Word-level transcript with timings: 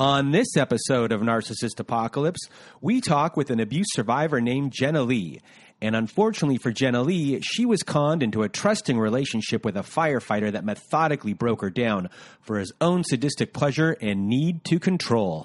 On 0.00 0.32
this 0.32 0.56
episode 0.56 1.12
of 1.12 1.20
Narcissist 1.20 1.78
Apocalypse, 1.78 2.48
we 2.80 3.00
talk 3.00 3.36
with 3.36 3.50
an 3.50 3.60
abuse 3.60 3.86
survivor 3.92 4.40
named 4.40 4.72
Jenna 4.72 5.04
Lee. 5.04 5.40
And 5.80 5.94
unfortunately 5.94 6.58
for 6.58 6.72
Jenna 6.72 7.02
Lee, 7.02 7.40
she 7.42 7.64
was 7.64 7.84
conned 7.84 8.20
into 8.20 8.42
a 8.42 8.48
trusting 8.48 8.98
relationship 8.98 9.64
with 9.64 9.76
a 9.76 9.82
firefighter 9.82 10.50
that 10.50 10.64
methodically 10.64 11.32
broke 11.32 11.60
her 11.60 11.70
down 11.70 12.10
for 12.40 12.58
his 12.58 12.72
own 12.80 13.04
sadistic 13.04 13.52
pleasure 13.52 13.96
and 14.00 14.26
need 14.28 14.64
to 14.64 14.80
control. 14.80 15.44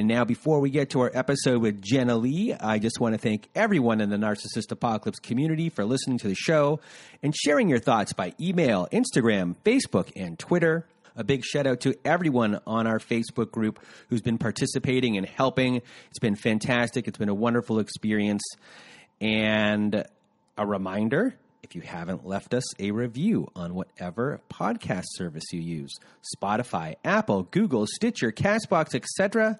And 0.00 0.08
now, 0.08 0.24
before 0.24 0.60
we 0.60 0.70
get 0.70 0.88
to 0.90 1.00
our 1.00 1.10
episode 1.12 1.60
with 1.60 1.82
Jenna 1.82 2.16
Lee, 2.16 2.54
I 2.54 2.78
just 2.78 3.00
want 3.00 3.12
to 3.12 3.18
thank 3.18 3.50
everyone 3.54 4.00
in 4.00 4.08
the 4.08 4.16
Narcissist 4.16 4.72
Apocalypse 4.72 5.18
community 5.18 5.68
for 5.68 5.84
listening 5.84 6.16
to 6.20 6.28
the 6.28 6.34
show 6.34 6.80
and 7.22 7.36
sharing 7.36 7.68
your 7.68 7.80
thoughts 7.80 8.14
by 8.14 8.32
email, 8.40 8.88
Instagram, 8.92 9.56
Facebook, 9.62 10.10
and 10.16 10.38
Twitter. 10.38 10.86
A 11.16 11.22
big 11.22 11.44
shout 11.44 11.66
out 11.66 11.80
to 11.80 11.94
everyone 12.02 12.60
on 12.66 12.86
our 12.86 12.98
Facebook 12.98 13.50
group 13.50 13.78
who's 14.08 14.22
been 14.22 14.38
participating 14.38 15.18
and 15.18 15.26
helping. 15.26 15.82
It's 16.08 16.18
been 16.18 16.34
fantastic. 16.34 17.06
It's 17.06 17.18
been 17.18 17.28
a 17.28 17.34
wonderful 17.34 17.78
experience. 17.78 18.42
And 19.20 20.02
a 20.56 20.66
reminder 20.66 21.36
if 21.62 21.74
you 21.74 21.80
haven't 21.82 22.26
left 22.26 22.54
us 22.54 22.64
a 22.80 22.90
review 22.90 23.48
on 23.54 23.74
whatever 23.74 24.40
podcast 24.50 25.04
service 25.14 25.44
you 25.52 25.60
use 25.60 25.94
Spotify, 26.36 26.96
Apple, 27.04 27.44
Google, 27.50 27.86
Stitcher, 27.86 28.32
Castbox, 28.32 28.94
etc. 28.94 29.58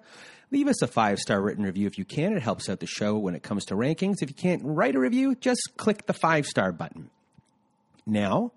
Leave 0.51 0.67
us 0.67 0.81
a 0.81 0.87
five 0.87 1.19
star 1.19 1.41
written 1.41 1.63
review 1.63 1.87
if 1.87 1.97
you 1.97 2.05
can. 2.05 2.33
It 2.33 2.41
helps 2.41 2.69
out 2.69 2.79
the 2.79 2.87
show 2.87 3.17
when 3.17 3.35
it 3.35 3.43
comes 3.43 3.65
to 3.65 3.75
rankings. 3.75 4.21
If 4.21 4.29
you 4.29 4.35
can't 4.35 4.61
write 4.63 4.95
a 4.95 4.99
review, 4.99 5.35
just 5.35 5.77
click 5.77 6.05
the 6.07 6.13
five 6.13 6.45
star 6.45 6.71
button. 6.71 7.09
Now, 8.05 8.51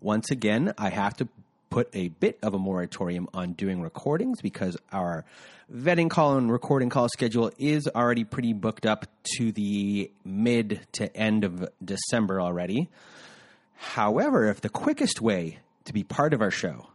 once 0.00 0.30
again, 0.30 0.72
I 0.78 0.90
have 0.90 1.14
to 1.18 1.28
put 1.76 1.94
a 1.94 2.08
bit 2.08 2.38
of 2.42 2.54
a 2.54 2.58
moratorium 2.58 3.28
on 3.34 3.52
doing 3.52 3.82
recordings 3.82 4.40
because 4.40 4.78
our 4.92 5.26
vetting 5.70 6.08
call 6.08 6.38
and 6.38 6.50
recording 6.50 6.88
call 6.88 7.06
schedule 7.06 7.50
is 7.58 7.86
already 7.94 8.24
pretty 8.24 8.54
booked 8.54 8.86
up 8.86 9.04
to 9.22 9.52
the 9.52 10.10
mid 10.24 10.80
to 10.92 11.14
end 11.14 11.44
of 11.44 11.68
December 11.84 12.40
already. 12.40 12.88
However, 13.74 14.48
if 14.48 14.62
the 14.62 14.70
quickest 14.70 15.20
way 15.20 15.58
to 15.84 15.92
be 15.92 16.02
part 16.02 16.32
of 16.32 16.40
our 16.40 16.50
show 16.50 16.86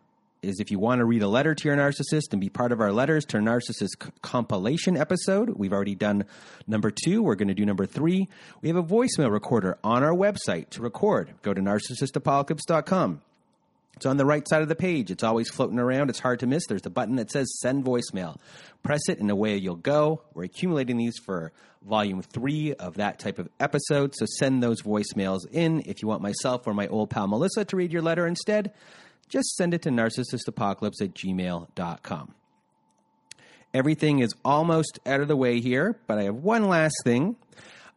is 0.41 0.59
if 0.59 0.71
you 0.71 0.79
want 0.79 0.97
to 0.97 1.05
read 1.05 1.21
a 1.21 1.27
letter 1.27 1.53
to 1.53 1.67
your 1.67 1.77
narcissist 1.77 2.31
and 2.31 2.41
be 2.41 2.49
part 2.49 2.71
of 2.71 2.81
our 2.81 2.91
letters 2.91 3.23
to 3.25 3.37
narcissist 3.37 4.03
c- 4.03 4.09
compilation 4.23 4.97
episode, 4.97 5.51
we've 5.57 5.73
already 5.73 5.93
done 5.93 6.25
number 6.65 6.89
two. 6.89 7.21
We're 7.21 7.35
going 7.35 7.49
to 7.49 7.53
do 7.53 7.67
number 7.67 7.85
three. 7.85 8.27
We 8.63 8.69
have 8.69 8.77
a 8.77 8.83
voicemail 8.83 9.31
recorder 9.31 9.77
on 9.83 10.01
our 10.01 10.15
website 10.15 10.71
to 10.71 10.81
record. 10.81 11.35
Go 11.43 11.53
to 11.53 11.61
narcissistapocalypse.com. 11.61 13.21
It's 13.95 14.05
on 14.05 14.17
the 14.17 14.25
right 14.25 14.47
side 14.47 14.61
of 14.61 14.67
the 14.67 14.75
page. 14.75 15.11
It's 15.11 15.23
always 15.23 15.49
floating 15.49 15.77
around. 15.77 16.09
It's 16.09 16.19
hard 16.19 16.39
to 16.39 16.47
miss. 16.47 16.65
There's 16.67 16.81
the 16.81 16.89
button 16.89 17.17
that 17.17 17.31
says 17.31 17.59
send 17.59 17.85
voicemail. 17.85 18.37
Press 18.83 19.01
it 19.09 19.19
and 19.19 19.29
away 19.29 19.57
you'll 19.57 19.75
go. 19.75 20.21
We're 20.33 20.45
accumulating 20.45 20.97
these 20.97 21.17
for 21.23 21.51
volume 21.83 22.21
three 22.21 22.73
of 22.73 22.95
that 22.95 23.19
type 23.19 23.37
of 23.37 23.49
episode. 23.59 24.15
So 24.15 24.25
send 24.25 24.63
those 24.63 24.81
voicemails 24.81 25.41
in. 25.51 25.83
If 25.85 26.01
you 26.01 26.07
want 26.07 26.21
myself 26.21 26.65
or 26.65 26.73
my 26.73 26.87
old 26.87 27.09
pal 27.09 27.27
Melissa 27.27 27.65
to 27.65 27.75
read 27.75 27.91
your 27.91 28.01
letter 28.01 28.25
instead, 28.25 28.73
just 29.29 29.55
send 29.55 29.73
it 29.73 29.83
to 29.83 29.89
narcissistapocalypse 29.89 31.01
at 31.01 31.13
gmail.com. 31.13 32.33
Everything 33.73 34.19
is 34.19 34.33
almost 34.43 34.99
out 35.05 35.21
of 35.21 35.27
the 35.29 35.37
way 35.37 35.61
here, 35.61 35.97
but 36.07 36.17
I 36.17 36.23
have 36.23 36.35
one 36.35 36.67
last 36.67 36.95
thing. 37.05 37.37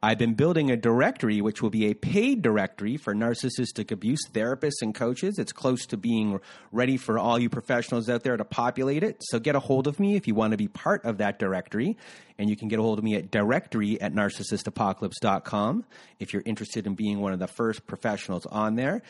I've 0.05 0.19
been 0.19 0.35
building 0.35 0.71
a 0.71 0.77
directory, 0.77 1.41
which 1.41 1.63
will 1.63 1.71
be 1.71 1.87
a 1.87 1.95
paid 1.95 2.43
directory 2.43 2.99
for 2.99 3.15
narcissistic 3.15 3.91
abuse 3.91 4.21
therapists 4.31 4.83
and 4.83 4.95
coaches. 4.95 5.39
It's 5.39 5.51
close 5.51 5.87
to 5.87 5.97
being 5.97 6.41
ready 6.73 6.99
for 6.99 7.19
all 7.19 7.39
you 7.39 7.49
professionals 7.49 8.11
out 8.11 8.23
there 8.23 8.37
to 8.37 8.45
populate 8.45 9.03
it. 9.03 9.17
So 9.23 9.39
get 9.39 9.57
a 9.57 9.61
hold 9.61 9.87
of 9.87 9.99
me 9.99 10.15
if 10.15 10.29
you 10.29 10.35
want 10.35 10.51
to 10.51 10.59
be 10.59 10.69
part 10.69 11.07
of 11.07 11.17
that 11.19 11.39
directory. 11.39 11.97
And 12.39 12.51
you 12.51 12.57
can 12.57 12.69
get 12.69 12.79
a 12.79 12.83
hold 12.83 12.99
of 12.99 13.05
me 13.05 13.15
at 13.15 13.31
directory 13.31 13.99
at 13.99 14.13
narcissistapocalypse.com 14.13 15.87
if 16.21 16.35
you're 16.35 16.43
interested 16.45 16.87
in 16.87 16.95
being 16.95 17.21
one 17.21 17.33
of 17.33 17.39
the 17.39 17.47
first 17.47 17.87
professionals 17.87 18.45
on 18.45 18.75
there. 18.75 19.01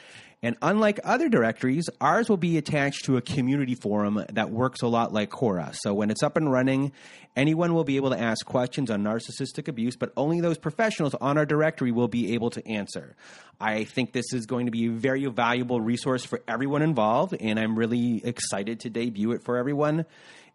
And 0.45 0.59
unlike 0.61 1.01
other 1.05 1.31
directories, 1.31 1.89
ours 2.03 2.29
will 2.29 2.37
be 2.37 2.59
attached 2.59 3.07
to 3.07 3.17
a 3.17 3.23
community 3.23 3.75
forum 3.75 4.23
that 4.31 4.51
works 4.51 4.83
a 4.83 4.87
lot 4.87 5.11
like 5.11 5.31
Quora. 5.31 5.75
So 5.75 5.95
when 5.95 6.11
it's 6.11 6.23
up 6.23 6.37
and 6.37 6.53
running, 6.53 6.93
anyone 7.35 7.73
will 7.73 7.83
be 7.83 7.97
able 7.97 8.11
to 8.11 8.21
ask 8.21 8.45
questions 8.45 8.91
on 8.91 9.03
narcissistic 9.03 9.69
abuse, 9.69 9.97
but 9.97 10.13
only 10.19 10.43
those 10.43 10.59
professionals 10.59 11.15
on 11.15 11.39
our 11.39 11.47
directory 11.47 11.93
will 11.93 12.09
be 12.09 12.35
able 12.35 12.51
to 12.51 12.69
answer. 12.69 13.17
I 13.59 13.85
think 13.85 14.13
this 14.13 14.35
is 14.35 14.45
going 14.45 14.67
to 14.67 14.71
be 14.71 14.89
a 14.89 14.91
very 14.91 15.25
valuable 15.25 15.81
resource 15.81 16.27
for 16.27 16.43
everyone 16.47 16.83
involved, 16.83 17.35
and 17.41 17.59
I'm 17.59 17.75
really 17.75 18.21
excited 18.23 18.81
to 18.81 18.91
debut 18.91 19.33
it 19.33 19.45
for 19.45 19.57
everyone 19.57 20.05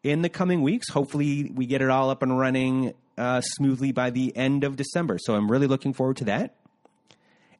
in 0.03 0.21
the 0.21 0.29
coming 0.29 0.61
weeks. 0.61 0.87
Hopefully, 0.91 1.51
we 1.51 1.65
get 1.65 1.81
it 1.81 1.89
all 1.89 2.11
up 2.11 2.21
and 2.21 2.37
running 2.37 2.93
uh, 3.17 3.41
smoothly 3.41 3.91
by 3.91 4.11
the 4.11 4.37
end 4.37 4.63
of 4.63 4.75
December. 4.75 5.17
So 5.19 5.33
I'm 5.33 5.49
really 5.49 5.65
looking 5.65 5.93
forward 5.93 6.17
to 6.17 6.25
that. 6.25 6.53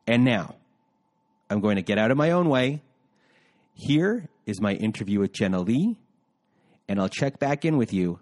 And 0.06 0.23
now, 0.23 0.53
I'm 1.52 1.62
going 1.62 1.78
to 1.78 1.82
get 1.82 1.98
out 1.98 2.12
of 2.12 2.18
my 2.18 2.30
own 2.32 2.48
way. 2.48 2.84
Here 3.74 4.30
is 4.46 4.62
my 4.62 4.74
interview 4.74 5.20
with 5.20 5.34
Jenna 5.34 5.62
Lee, 5.62 5.98
and 6.88 7.00
I'll 7.00 7.10
check 7.10 7.40
back 7.40 7.66
in 7.66 7.78
with 7.78 7.92
you 7.92 8.20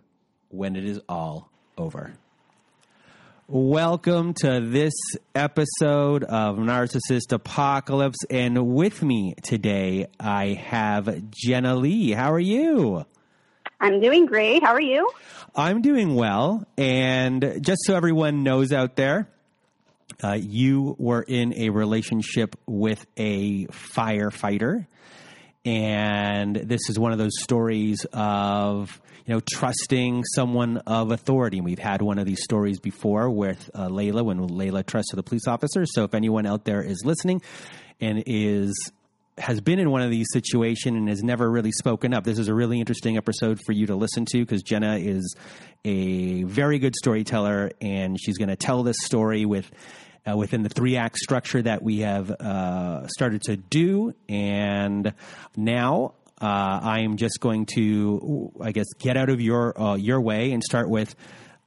when 0.48 0.78
it 0.78 0.86
is 0.86 1.02
all 1.10 1.52
over. 1.78 2.14
Welcome 3.50 4.34
to 4.36 4.62
this 4.62 4.94
episode 5.36 6.24
of 6.24 6.56
Narcissist 6.56 7.34
Apocalypse. 7.34 8.24
And 8.30 8.74
with 8.74 9.04
me 9.04 9.36
today, 9.44 10.08
I 10.18 10.54
have 10.54 11.30
Jenna 11.30 11.76
Lee. 11.76 12.12
How 12.12 12.32
are 12.32 12.40
you? 12.40 13.06
I'm 13.82 14.00
doing 14.00 14.26
great. 14.26 14.64
How 14.64 14.72
are 14.72 14.82
you? 14.82 15.10
I'm 15.54 15.82
doing 15.82 16.16
well. 16.16 16.66
And 16.78 17.60
just 17.60 17.82
so 17.84 17.94
everyone 17.94 18.44
knows 18.44 18.72
out 18.72 18.96
there, 18.96 19.28
uh, 20.24 20.38
you 20.40 20.96
were 20.98 21.22
in 21.22 21.54
a 21.54 21.70
relationship 21.70 22.56
with 22.66 23.06
a 23.18 23.66
firefighter. 23.68 24.88
And 25.66 26.56
this 26.56 26.90
is 26.90 26.98
one 26.98 27.12
of 27.12 27.18
those 27.18 27.42
stories 27.42 28.06
of, 28.14 29.02
you 29.26 29.34
know, 29.34 29.42
trusting 29.42 30.24
someone 30.34 30.78
of 30.88 31.12
authority. 31.12 31.58
And 31.58 31.66
we've 31.66 31.78
had 31.78 32.02
one 32.02 32.20
of 32.20 32.26
these 32.26 32.42
stories 32.44 32.80
before 32.80 33.30
with 33.30 33.70
uh, 33.74 33.90
Layla 33.90 34.24
when 34.24 34.40
Layla 34.40 34.86
trusted 34.86 35.20
a 35.20 35.24
police 35.24 35.48
officer. 35.48 35.86
So 35.86 36.04
if 36.06 36.14
anyone 36.14 36.46
out 36.46 36.64
there 36.64 36.82
is 36.82 37.04
listening 37.04 37.42
and 38.00 38.24
is 38.26 38.74
has 39.38 39.62
been 39.62 39.80
in 39.80 39.92
one 39.92 40.02
of 40.02 40.10
these 40.10 40.28
situations 40.32 40.96
and 40.96 41.08
has 41.10 41.24
never 41.24 41.50
really 41.50 41.72
spoken 41.72 42.14
up. 42.14 42.24
This 42.24 42.40
is 42.40 42.48
a 42.48 42.54
really 42.54 42.80
interesting 42.80 43.18
episode 43.18 43.60
for 43.66 43.72
you 43.72 43.88
to 43.88 43.96
listen 43.96 44.26
to 44.32 44.40
because 44.40 44.64
Jenna 44.64 44.98
is 44.98 45.36
a 45.86 46.44
very 46.44 46.80
good 46.80 46.96
storyteller 46.96 47.72
and 47.80 48.20
she's 48.20 48.38
going 48.38 48.50
to 48.50 48.56
tell 48.56 48.84
this 48.84 48.98
story 49.04 49.46
with 49.46 49.70
uh, 50.28 50.36
within 50.36 50.64
the 50.64 50.70
three 50.70 50.98
act 50.98 51.18
structure 51.18 51.62
that 51.62 51.82
we 51.82 52.00
have 52.00 52.30
uh, 52.32 53.08
started 53.08 53.44
to 53.44 53.56
do. 53.56 54.14
And 54.28 55.14
now 55.56 56.16
uh, 56.42 56.46
I'm 56.84 57.18
just 57.18 57.40
going 57.40 57.66
to, 57.76 58.52
I 58.62 58.72
guess, 58.72 58.88
get 59.00 59.18
out 59.18 59.30
of 59.30 59.40
your 59.40 59.80
uh, 59.80 59.96
your 59.96 60.20
way 60.20 60.52
and 60.52 60.64
start 60.64 60.90
with 60.90 61.16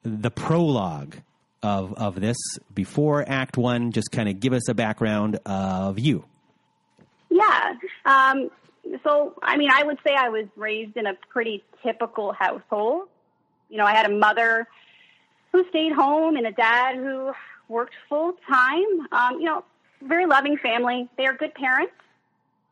the 0.03 0.31
prologue 0.31 1.17
of 1.63 1.95
of 1.95 2.21
this 2.21 2.37
before 2.73 3.25
Act 3.27 3.57
One. 3.57 3.93
Just 3.93 4.11
kind 4.13 4.29
of 4.29 4.41
give 4.41 4.53
us 4.53 4.69
a 4.69 4.75
background 4.75 5.39
of 5.47 5.99
you. 5.99 6.25
Yeah. 7.31 7.75
Um, 8.05 8.51
so, 9.05 9.35
I 9.43 9.57
mean, 9.57 9.71
I 9.73 9.83
would 9.83 9.99
say 10.05 10.15
I 10.15 10.29
was 10.29 10.47
raised 10.57 10.97
in 10.97 11.07
a 11.07 11.15
pretty 11.31 11.63
typical 11.83 12.33
household. 12.33 13.09
You 13.69 13.79
know, 13.79 13.85
I 13.85 13.95
had 13.95 14.11
a 14.11 14.15
mother 14.15 14.67
who 15.53 15.65
stayed 15.69 15.93
home 15.93 16.37
and 16.37 16.47
a 16.47 16.53
dad 16.53 16.97
who 16.97 17.33
worked 17.69 17.95
full 18.09 18.35
time. 18.49 19.07
Um, 19.13 19.39
you 19.39 19.45
know, 19.45 19.65
very 20.03 20.27
loving 20.27 20.57
family. 20.59 21.09
They 21.17 21.27
are 21.27 21.35
good 21.35 21.55
parents, 21.55 21.93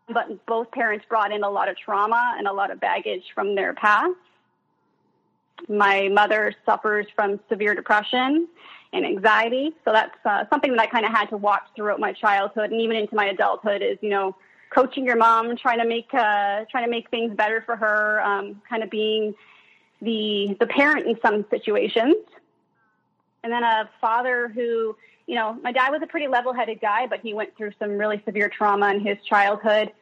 but 0.09 0.45
both 0.47 0.71
parents 0.71 1.05
brought 1.09 1.33
in 1.33 1.43
a 1.43 1.51
lot 1.51 1.69
of 1.69 1.77
trauma 1.77 2.35
and 2.39 2.47
a 2.47 2.53
lot 2.53 2.71
of 2.71 2.81
baggage 2.81 3.25
from 3.35 3.55
their 3.55 3.75
past. 3.75 4.15
My 5.69 6.09
mother 6.09 6.55
suffers 6.65 7.07
from 7.15 7.41
severe 7.49 7.75
depression 7.75 8.49
and 8.93 9.05
anxiety, 9.05 9.75
so 9.85 9.93
that's 9.93 10.15
uh, 10.25 10.45
something 10.51 10.71
that 10.71 10.81
I 10.81 10.87
kind 10.87 11.05
of 11.05 11.11
had 11.11 11.29
to 11.31 11.37
watch 11.37 11.65
throughout 11.75 11.99
my 11.99 12.13
childhood 12.13 12.71
and 12.71 12.81
even 12.81 12.97
into 12.97 13.15
my 13.17 13.27
adulthood. 13.27 13.83
Is 13.83 13.99
you 14.01 14.11
know, 14.11 14.37
coaching 14.71 15.05
your 15.05 15.17
mom, 15.17 15.57
trying 15.57 15.79
to 15.79 15.87
make 15.87 16.13
uh, 16.13 16.65
trying 16.71 16.85
to 16.85 16.91
make 16.91 17.11
things 17.11 17.35
better 17.35 17.63
for 17.65 17.77
her, 17.77 18.21
um, 18.23 18.63
kind 18.69 18.83
of 18.83 18.91
being 18.91 19.35
the 20.01 20.57
the 20.61 20.67
parent 20.67 21.07
in 21.07 21.19
some 21.23 21.45
situations 21.51 22.17
and 23.43 23.53
then 23.53 23.63
a 23.63 23.89
father 24.01 24.49
who, 24.49 24.97
you 25.27 25.35
know, 25.35 25.55
my 25.63 25.73
dad 25.73 25.91
was 25.91 26.01
a 26.03 26.07
pretty 26.07 26.29
level 26.29 26.53
headed 26.53 26.81
guy, 26.81 27.07
but 27.07 27.21
he 27.21 27.35
went 27.35 27.57
through 27.57 27.73
some 27.79 27.93
really 27.93 28.23
severe 28.25 28.49
trauma 28.49 28.91
in 28.91 29.01
his 29.01 29.17
childhood. 29.29 29.93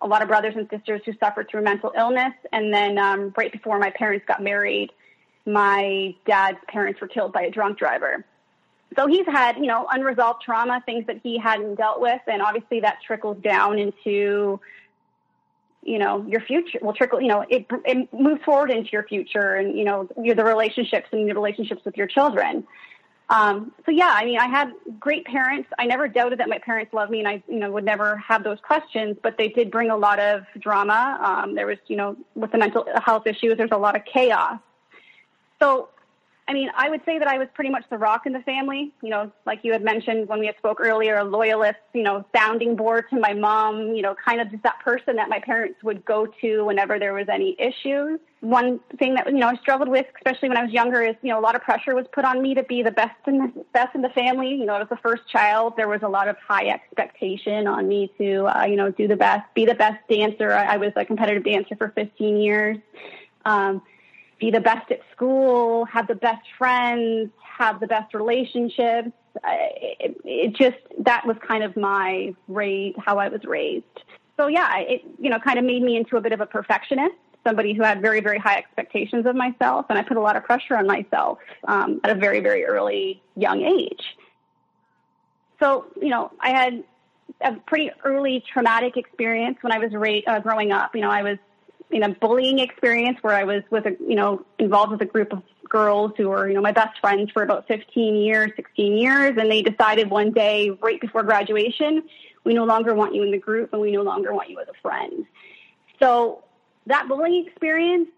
A 0.00 0.06
lot 0.06 0.22
of 0.22 0.28
brothers 0.28 0.54
and 0.56 0.68
sisters 0.68 1.00
who 1.06 1.12
suffered 1.20 1.48
through 1.48 1.62
mental 1.62 1.92
illness. 1.96 2.34
And 2.52 2.74
then 2.74 2.98
um, 2.98 3.32
right 3.36 3.52
before 3.52 3.78
my 3.78 3.90
parents 3.90 4.24
got 4.26 4.42
married, 4.42 4.90
my 5.46 6.14
dad's 6.26 6.58
parents 6.68 7.00
were 7.00 7.08
killed 7.08 7.32
by 7.32 7.42
a 7.42 7.50
drunk 7.50 7.78
driver. 7.78 8.24
So 8.96 9.06
he's 9.06 9.26
had, 9.26 9.56
you 9.56 9.66
know, 9.66 9.86
unresolved 9.90 10.42
trauma, 10.42 10.82
things 10.84 11.06
that 11.06 11.20
he 11.22 11.38
hadn't 11.38 11.76
dealt 11.76 12.00
with. 12.00 12.20
And 12.26 12.42
obviously 12.42 12.80
that 12.80 12.98
trickles 13.06 13.38
down 13.42 13.78
into 13.78 14.60
you 15.82 15.98
know 15.98 16.24
your 16.28 16.40
future 16.40 16.78
will 16.80 16.92
trickle 16.92 17.20
you 17.20 17.28
know 17.28 17.44
it, 17.48 17.66
it 17.84 18.12
moves 18.12 18.42
forward 18.44 18.70
into 18.70 18.90
your 18.92 19.02
future 19.02 19.54
and 19.54 19.76
you 19.76 19.84
know 19.84 20.08
your 20.16 20.34
the 20.34 20.44
relationships 20.44 21.08
and 21.12 21.28
the 21.28 21.34
relationships 21.34 21.84
with 21.84 21.96
your 21.96 22.06
children. 22.06 22.64
Um, 23.28 23.72
so 23.84 23.90
yeah 23.90 24.12
i 24.14 24.24
mean 24.24 24.38
i 24.38 24.46
had 24.46 24.72
great 25.00 25.24
parents. 25.24 25.68
I 25.78 25.86
never 25.86 26.06
doubted 26.06 26.38
that 26.38 26.48
my 26.48 26.58
parents 26.58 26.92
loved 26.92 27.10
me 27.10 27.18
and 27.18 27.28
i 27.28 27.42
you 27.48 27.58
know 27.58 27.70
would 27.72 27.84
never 27.84 28.16
have 28.18 28.44
those 28.44 28.58
questions 28.60 29.16
but 29.22 29.36
they 29.36 29.48
did 29.48 29.70
bring 29.70 29.90
a 29.90 29.96
lot 29.96 30.20
of 30.20 30.44
drama. 30.58 31.18
Um, 31.20 31.54
there 31.54 31.66
was 31.66 31.78
you 31.88 31.96
know 31.96 32.16
with 32.34 32.52
the 32.52 32.58
mental 32.58 32.86
health 33.04 33.26
issues 33.26 33.56
there's 33.56 33.72
a 33.72 33.78
lot 33.78 33.96
of 33.96 34.02
chaos. 34.04 34.58
So 35.60 35.88
I 36.48 36.54
mean, 36.54 36.70
I 36.76 36.90
would 36.90 37.02
say 37.04 37.18
that 37.18 37.28
I 37.28 37.38
was 37.38 37.46
pretty 37.54 37.70
much 37.70 37.84
the 37.88 37.98
rock 37.98 38.26
in 38.26 38.32
the 38.32 38.40
family. 38.40 38.92
You 39.00 39.10
know, 39.10 39.30
like 39.46 39.60
you 39.62 39.72
had 39.72 39.82
mentioned 39.82 40.28
when 40.28 40.40
we 40.40 40.46
had 40.46 40.56
spoke 40.58 40.80
earlier, 40.80 41.16
a 41.16 41.24
loyalist. 41.24 41.78
You 41.94 42.02
know, 42.02 42.24
sounding 42.34 42.74
board 42.74 43.04
to 43.10 43.20
my 43.20 43.32
mom. 43.32 43.94
You 43.94 44.02
know, 44.02 44.16
kind 44.24 44.40
of 44.40 44.50
just 44.50 44.62
that 44.64 44.80
person 44.80 45.16
that 45.16 45.28
my 45.28 45.38
parents 45.38 45.82
would 45.84 46.04
go 46.04 46.26
to 46.40 46.64
whenever 46.64 46.98
there 46.98 47.14
was 47.14 47.28
any 47.28 47.54
issues. 47.60 48.18
One 48.40 48.80
thing 48.98 49.14
that 49.14 49.28
you 49.28 49.38
know 49.38 49.48
I 49.48 49.56
struggled 49.56 49.88
with, 49.88 50.06
especially 50.16 50.48
when 50.48 50.58
I 50.58 50.64
was 50.64 50.72
younger, 50.72 51.00
is 51.02 51.14
you 51.22 51.30
know 51.30 51.38
a 51.38 51.40
lot 51.40 51.54
of 51.54 51.62
pressure 51.62 51.94
was 51.94 52.06
put 52.12 52.24
on 52.24 52.42
me 52.42 52.54
to 52.54 52.64
be 52.64 52.82
the 52.82 52.90
best 52.90 53.14
in 53.28 53.38
the 53.38 53.64
best 53.72 53.94
in 53.94 54.02
the 54.02 54.10
family. 54.10 54.48
You 54.48 54.66
know, 54.66 54.74
as 54.74 54.88
the 54.88 54.96
first 54.96 55.28
child, 55.28 55.74
there 55.76 55.88
was 55.88 56.02
a 56.02 56.08
lot 56.08 56.26
of 56.26 56.36
high 56.38 56.66
expectation 56.68 57.68
on 57.68 57.86
me 57.86 58.12
to 58.18 58.46
uh, 58.46 58.64
you 58.64 58.74
know 58.74 58.90
do 58.90 59.06
the 59.06 59.16
best, 59.16 59.44
be 59.54 59.64
the 59.64 59.76
best 59.76 59.98
dancer. 60.10 60.52
I, 60.52 60.74
I 60.74 60.76
was 60.78 60.92
a 60.96 61.04
competitive 61.04 61.44
dancer 61.44 61.76
for 61.76 61.90
15 61.90 62.38
years. 62.38 62.78
Um, 63.44 63.82
be 64.42 64.50
the 64.50 64.60
best 64.60 64.90
at 64.90 64.98
school, 65.12 65.84
have 65.84 66.08
the 66.08 66.16
best 66.16 66.44
friends, 66.58 67.30
have 67.58 67.78
the 67.78 67.86
best 67.86 68.12
relationships. 68.12 69.12
It, 69.44 70.20
it 70.24 70.56
just 70.56 70.78
that 71.04 71.24
was 71.24 71.36
kind 71.46 71.62
of 71.62 71.76
my 71.76 72.34
raise, 72.48 72.94
how 72.98 73.18
I 73.18 73.28
was 73.28 73.44
raised. 73.44 74.02
So 74.36 74.48
yeah, 74.48 74.78
it 74.78 75.02
you 75.20 75.30
know 75.30 75.38
kind 75.38 75.60
of 75.60 75.64
made 75.64 75.82
me 75.82 75.96
into 75.96 76.16
a 76.16 76.20
bit 76.20 76.32
of 76.32 76.40
a 76.40 76.46
perfectionist, 76.46 77.14
somebody 77.46 77.72
who 77.72 77.84
had 77.84 78.02
very 78.02 78.20
very 78.20 78.38
high 78.38 78.56
expectations 78.56 79.26
of 79.26 79.36
myself, 79.36 79.86
and 79.88 79.96
I 79.96 80.02
put 80.02 80.16
a 80.16 80.20
lot 80.20 80.34
of 80.34 80.42
pressure 80.42 80.76
on 80.76 80.88
myself 80.88 81.38
um, 81.68 82.00
at 82.02 82.10
a 82.10 82.16
very 82.16 82.40
very 82.40 82.64
early 82.64 83.22
young 83.36 83.62
age. 83.62 84.02
So 85.60 85.86
you 86.00 86.08
know 86.08 86.32
I 86.40 86.50
had 86.50 86.82
a 87.40 87.52
pretty 87.68 87.92
early 88.04 88.42
traumatic 88.52 88.96
experience 88.96 89.58
when 89.60 89.72
I 89.72 89.78
was 89.78 89.92
ra- 89.92 90.26
uh, 90.26 90.40
growing 90.40 90.72
up. 90.72 90.96
You 90.96 91.02
know 91.02 91.10
I 91.10 91.22
was 91.22 91.38
in 91.92 92.02
a 92.02 92.08
bullying 92.08 92.58
experience 92.58 93.18
where 93.22 93.34
I 93.34 93.44
was 93.44 93.62
with 93.70 93.86
a, 93.86 93.96
you 94.00 94.14
know, 94.14 94.44
involved 94.58 94.92
with 94.92 95.02
a 95.02 95.06
group 95.06 95.32
of 95.32 95.42
girls 95.68 96.12
who 96.16 96.28
were, 96.28 96.48
you 96.48 96.54
know, 96.54 96.60
my 96.60 96.72
best 96.72 96.98
friends 97.00 97.30
for 97.32 97.42
about 97.42 97.66
15 97.68 98.16
years, 98.16 98.50
16 98.56 98.96
years. 98.96 99.36
And 99.38 99.50
they 99.50 99.62
decided 99.62 100.10
one 100.10 100.32
day 100.32 100.70
right 100.70 101.00
before 101.00 101.22
graduation, 101.22 102.02
we 102.44 102.54
no 102.54 102.64
longer 102.64 102.94
want 102.94 103.14
you 103.14 103.22
in 103.22 103.30
the 103.30 103.38
group 103.38 103.72
and 103.72 103.80
we 103.80 103.92
no 103.92 104.02
longer 104.02 104.34
want 104.34 104.50
you 104.50 104.58
as 104.60 104.68
a 104.68 104.80
friend. 104.82 105.26
So 106.00 106.44
that 106.86 107.08
bullying 107.08 107.46
experience 107.46 108.08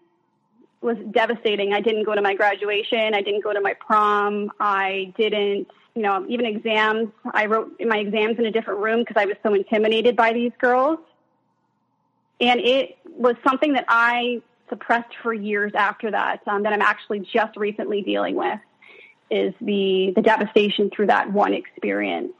was 0.81 0.97
devastating. 1.11 1.73
I 1.73 1.81
didn't 1.81 2.03
go 2.03 2.15
to 2.15 2.21
my 2.21 2.35
graduation. 2.35 3.13
I 3.13 3.21
didn't 3.21 3.43
go 3.43 3.53
to 3.53 3.61
my 3.61 3.73
prom. 3.73 4.51
I 4.59 5.13
didn't, 5.17 5.67
you 5.95 6.01
know, 6.01 6.25
even 6.27 6.45
exams. 6.45 7.09
I 7.31 7.45
wrote 7.45 7.75
my 7.85 7.97
exams 7.97 8.37
in 8.37 8.45
a 8.45 8.51
different 8.51 8.79
room 8.79 8.99
because 8.99 9.17
I 9.17 9.25
was 9.25 9.35
so 9.43 9.53
intimidated 9.53 10.15
by 10.15 10.33
these 10.33 10.51
girls. 10.59 10.99
And 12.41 12.59
it 12.59 12.97
was 13.05 13.35
something 13.47 13.73
that 13.73 13.85
I 13.87 14.41
suppressed 14.69 15.13
for 15.21 15.33
years 15.33 15.71
after 15.75 16.11
that, 16.11 16.41
um, 16.47 16.63
that 16.63 16.73
I'm 16.73 16.81
actually 16.81 17.19
just 17.19 17.55
recently 17.55 18.01
dealing 18.01 18.35
with, 18.35 18.59
is 19.31 19.53
the, 19.61 20.13
the 20.15 20.21
devastation 20.21 20.89
through 20.89 21.07
that 21.07 21.31
one 21.31 21.53
experience 21.53 22.33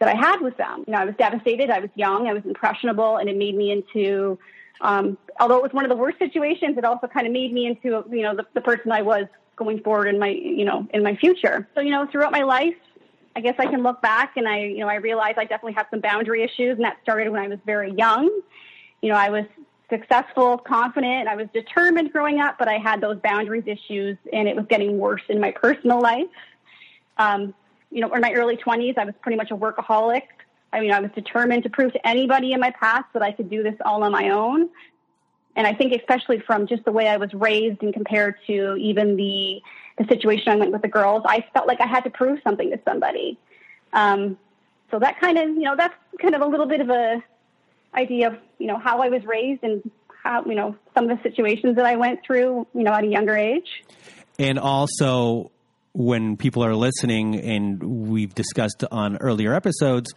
that 0.00 0.08
I 0.08 0.14
had 0.14 0.40
with 0.40 0.56
them. 0.56 0.84
You 0.86 0.94
know, 0.94 0.98
I 0.98 1.04
was 1.04 1.14
devastated. 1.16 1.70
I 1.70 1.78
was 1.78 1.90
young. 1.94 2.26
I 2.26 2.32
was 2.32 2.42
impressionable, 2.44 3.18
and 3.18 3.28
it 3.28 3.36
made 3.36 3.54
me 3.54 3.70
into. 3.70 4.38
Um, 4.80 5.18
although 5.38 5.58
it 5.58 5.62
was 5.62 5.72
one 5.72 5.84
of 5.84 5.90
the 5.90 5.96
worst 5.96 6.18
situations, 6.18 6.78
it 6.78 6.86
also 6.86 7.06
kind 7.06 7.26
of 7.26 7.32
made 7.34 7.52
me 7.52 7.66
into 7.66 8.02
you 8.10 8.22
know 8.22 8.34
the, 8.34 8.46
the 8.54 8.62
person 8.62 8.90
I 8.90 9.02
was 9.02 9.26
going 9.56 9.80
forward 9.80 10.08
in 10.08 10.18
my 10.18 10.28
you 10.28 10.64
know 10.64 10.88
in 10.94 11.02
my 11.02 11.16
future. 11.16 11.68
So 11.74 11.82
you 11.82 11.90
know, 11.90 12.06
throughout 12.10 12.32
my 12.32 12.42
life, 12.42 12.74
I 13.36 13.40
guess 13.40 13.56
I 13.58 13.66
can 13.66 13.82
look 13.82 14.00
back 14.00 14.36
and 14.36 14.48
I 14.48 14.64
you 14.64 14.78
know 14.78 14.88
I 14.88 14.96
realize 14.96 15.34
I 15.36 15.44
definitely 15.44 15.74
have 15.74 15.86
some 15.90 16.00
boundary 16.00 16.42
issues, 16.42 16.76
and 16.76 16.84
that 16.84 16.96
started 17.02 17.28
when 17.30 17.42
I 17.42 17.48
was 17.48 17.58
very 17.66 17.92
young. 17.92 18.30
You 19.02 19.10
know, 19.10 19.16
I 19.16 19.30
was 19.30 19.44
successful, 19.88 20.58
confident. 20.58 21.28
I 21.28 21.36
was 21.36 21.48
determined 21.52 22.12
growing 22.12 22.40
up, 22.40 22.56
but 22.58 22.68
I 22.68 22.78
had 22.78 23.00
those 23.00 23.18
boundaries 23.18 23.64
issues, 23.66 24.16
and 24.32 24.48
it 24.48 24.56
was 24.56 24.66
getting 24.68 24.98
worse 24.98 25.22
in 25.28 25.40
my 25.40 25.50
personal 25.50 26.00
life. 26.00 26.28
Um, 27.18 27.54
you 27.90 28.00
know, 28.00 28.12
in 28.14 28.20
my 28.20 28.32
early 28.32 28.56
20s, 28.56 28.96
I 28.96 29.04
was 29.04 29.14
pretty 29.20 29.36
much 29.36 29.50
a 29.50 29.56
workaholic. 29.56 30.22
I 30.72 30.80
mean, 30.80 30.92
I 30.92 31.00
was 31.00 31.10
determined 31.14 31.64
to 31.64 31.70
prove 31.70 31.92
to 31.92 32.06
anybody 32.06 32.52
in 32.52 32.60
my 32.60 32.70
past 32.70 33.06
that 33.12 33.22
I 33.22 33.32
could 33.32 33.50
do 33.50 33.62
this 33.62 33.74
all 33.84 34.04
on 34.04 34.12
my 34.12 34.30
own. 34.30 34.68
And 35.56 35.66
I 35.66 35.74
think, 35.74 35.92
especially 35.92 36.38
from 36.38 36.68
just 36.68 36.84
the 36.84 36.92
way 36.92 37.08
I 37.08 37.16
was 37.16 37.34
raised 37.34 37.82
and 37.82 37.92
compared 37.92 38.36
to 38.46 38.76
even 38.76 39.16
the 39.16 39.60
the 39.98 40.06
situation 40.06 40.48
I 40.48 40.56
went 40.56 40.72
with 40.72 40.80
the 40.80 40.88
girls, 40.88 41.22
I 41.26 41.44
felt 41.52 41.66
like 41.66 41.80
I 41.80 41.86
had 41.86 42.04
to 42.04 42.10
prove 42.10 42.40
something 42.42 42.70
to 42.70 42.80
somebody. 42.86 43.38
Um, 43.92 44.38
so 44.90 44.98
that 44.98 45.20
kind 45.20 45.36
of, 45.36 45.48
you 45.50 45.62
know, 45.62 45.76
that's 45.76 45.94
kind 46.20 46.34
of 46.34 46.40
a 46.40 46.46
little 46.46 46.64
bit 46.66 46.80
of 46.80 46.88
a 46.88 47.22
idea 47.94 48.28
of 48.28 48.34
you 48.58 48.66
know 48.66 48.78
how 48.78 49.00
I 49.00 49.08
was 49.08 49.24
raised 49.24 49.62
and 49.62 49.90
how 50.22 50.44
you 50.44 50.54
know 50.54 50.76
some 50.94 51.08
of 51.08 51.16
the 51.16 51.22
situations 51.28 51.76
that 51.76 51.86
I 51.86 51.96
went 51.96 52.20
through 52.26 52.66
you 52.74 52.82
know 52.82 52.92
at 52.92 53.04
a 53.04 53.08
younger 53.08 53.36
age. 53.36 53.68
And 54.38 54.58
also 54.58 55.50
when 55.92 56.36
people 56.36 56.64
are 56.64 56.74
listening 56.74 57.38
and 57.40 58.08
we've 58.08 58.34
discussed 58.34 58.84
on 58.92 59.16
earlier 59.18 59.52
episodes 59.52 60.12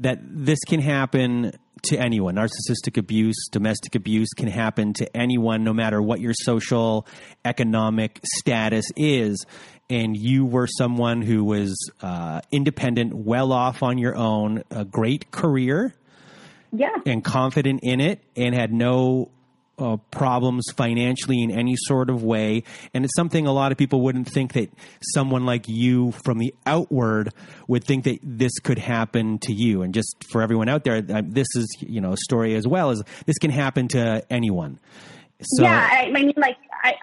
that 0.00 0.18
this 0.22 0.58
can 0.66 0.80
happen 0.80 1.52
to 1.84 1.96
anyone. 1.96 2.36
Narcissistic 2.36 2.96
abuse, 2.96 3.36
domestic 3.50 3.94
abuse 3.94 4.30
can 4.36 4.48
happen 4.48 4.92
to 4.94 5.16
anyone, 5.16 5.64
no 5.64 5.72
matter 5.72 6.00
what 6.00 6.20
your 6.20 6.34
social, 6.34 7.06
economic 7.44 8.20
status 8.38 8.86
is. 8.96 9.44
And 9.90 10.16
you 10.16 10.44
were 10.44 10.66
someone 10.66 11.22
who 11.22 11.44
was 11.44 11.76
uh, 12.02 12.40
independent, 12.50 13.14
well 13.14 13.52
off 13.52 13.82
on 13.82 13.96
your 13.98 14.16
own, 14.16 14.64
a 14.70 14.84
great 14.84 15.30
career, 15.30 15.94
yeah. 16.72 16.96
and 17.06 17.24
confident 17.24 17.80
in 17.82 18.00
it 18.00 18.20
and 18.36 18.54
had 18.54 18.72
no 18.72 19.30
uh, 19.78 19.96
problems 20.10 20.64
financially 20.76 21.42
in 21.42 21.50
any 21.50 21.76
sort 21.76 22.10
of 22.10 22.22
way. 22.22 22.64
And 22.94 23.04
it's 23.04 23.14
something 23.14 23.46
a 23.46 23.52
lot 23.52 23.72
of 23.72 23.78
people 23.78 24.00
wouldn't 24.02 24.28
think 24.28 24.54
that 24.54 24.72
someone 25.14 25.46
like 25.46 25.66
you 25.68 26.12
from 26.24 26.38
the 26.38 26.54
outward 26.66 27.32
would 27.68 27.84
think 27.84 28.04
that 28.04 28.18
this 28.22 28.58
could 28.58 28.78
happen 28.78 29.38
to 29.40 29.52
you. 29.52 29.82
And 29.82 29.94
just 29.94 30.24
for 30.30 30.42
everyone 30.42 30.68
out 30.68 30.84
there, 30.84 30.96
uh, 30.96 31.22
this 31.24 31.48
is, 31.54 31.76
you 31.80 32.00
know, 32.00 32.12
a 32.12 32.16
story 32.16 32.54
as 32.54 32.66
well 32.66 32.90
as 32.90 33.02
this 33.26 33.38
can 33.38 33.50
happen 33.50 33.88
to 33.88 34.24
anyone. 34.30 34.80
So, 35.40 35.62
yeah, 35.62 35.88
I, 35.90 36.06
I 36.06 36.10
mean, 36.10 36.32
like, 36.36 36.56
I, 36.82 36.94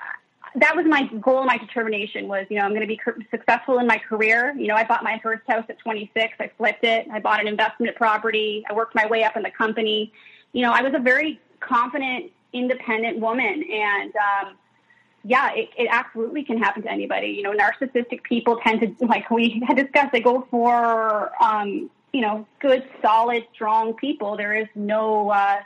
that 0.55 0.75
was 0.75 0.85
my 0.85 1.03
goal 1.19 1.43
my 1.45 1.57
determination 1.57 2.27
was, 2.27 2.45
you 2.49 2.57
know, 2.57 2.63
I'm 2.63 2.71
going 2.73 2.81
to 2.81 2.87
be 2.87 2.99
successful 3.29 3.79
in 3.79 3.87
my 3.87 3.97
career. 3.97 4.53
You 4.57 4.67
know, 4.67 4.75
I 4.75 4.83
bought 4.83 5.03
my 5.03 5.19
first 5.21 5.43
house 5.47 5.65
at 5.69 5.79
26. 5.79 6.33
I 6.39 6.49
flipped 6.57 6.83
it. 6.83 7.07
I 7.11 7.19
bought 7.19 7.39
an 7.41 7.47
investment 7.47 7.95
property. 7.95 8.63
I 8.69 8.73
worked 8.73 8.95
my 8.95 9.05
way 9.07 9.23
up 9.23 9.35
in 9.35 9.43
the 9.43 9.51
company. 9.51 10.13
You 10.53 10.61
know, 10.61 10.71
I 10.71 10.81
was 10.81 10.93
a 10.95 10.99
very 10.99 11.39
confident, 11.59 12.31
independent 12.53 13.19
woman. 13.19 13.63
And, 13.69 14.13
um, 14.15 14.57
yeah, 15.23 15.51
it, 15.53 15.69
it 15.77 15.87
absolutely 15.91 16.43
can 16.43 16.57
happen 16.57 16.83
to 16.83 16.91
anybody. 16.91 17.27
You 17.27 17.43
know, 17.43 17.53
narcissistic 17.53 18.23
people 18.23 18.59
tend 18.63 18.81
to, 18.81 19.05
like 19.05 19.29
we 19.29 19.63
had 19.67 19.77
discussed, 19.77 20.11
they 20.13 20.21
go 20.21 20.47
for, 20.49 21.31
um, 21.43 21.89
you 22.13 22.21
know, 22.21 22.47
good, 22.59 22.87
solid, 23.01 23.45
strong 23.53 23.93
people. 23.93 24.37
There 24.37 24.55
is 24.55 24.67
no, 24.75 25.31
uh, 25.31 25.57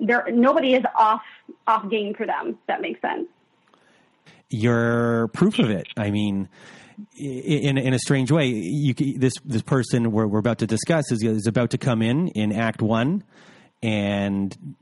there, 0.00 0.26
nobody 0.32 0.74
is 0.74 0.84
off, 0.96 1.22
off 1.66 1.88
game 1.90 2.14
for 2.14 2.26
them. 2.26 2.58
that 2.66 2.80
makes 2.80 3.00
sense 3.00 3.28
you're 4.54 5.28
proof 5.28 5.58
of 5.58 5.70
it. 5.70 5.88
I 5.96 6.10
mean, 6.10 6.48
in 7.16 7.76
in 7.78 7.92
a 7.92 7.98
strange 7.98 8.30
way, 8.30 8.46
you 8.46 8.94
this 8.94 9.34
this 9.44 9.62
person 9.62 10.12
we're 10.12 10.26
we're 10.26 10.38
about 10.38 10.58
to 10.58 10.66
discuss 10.66 11.10
is 11.10 11.22
is 11.22 11.46
about 11.46 11.70
to 11.70 11.78
come 11.78 12.02
in 12.02 12.28
in 12.28 12.52
Act 12.52 12.80
One 12.82 13.24
and 13.82 14.76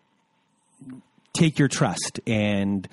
take 1.33 1.59
your 1.59 1.69
trust 1.69 2.21
and 2.27 2.87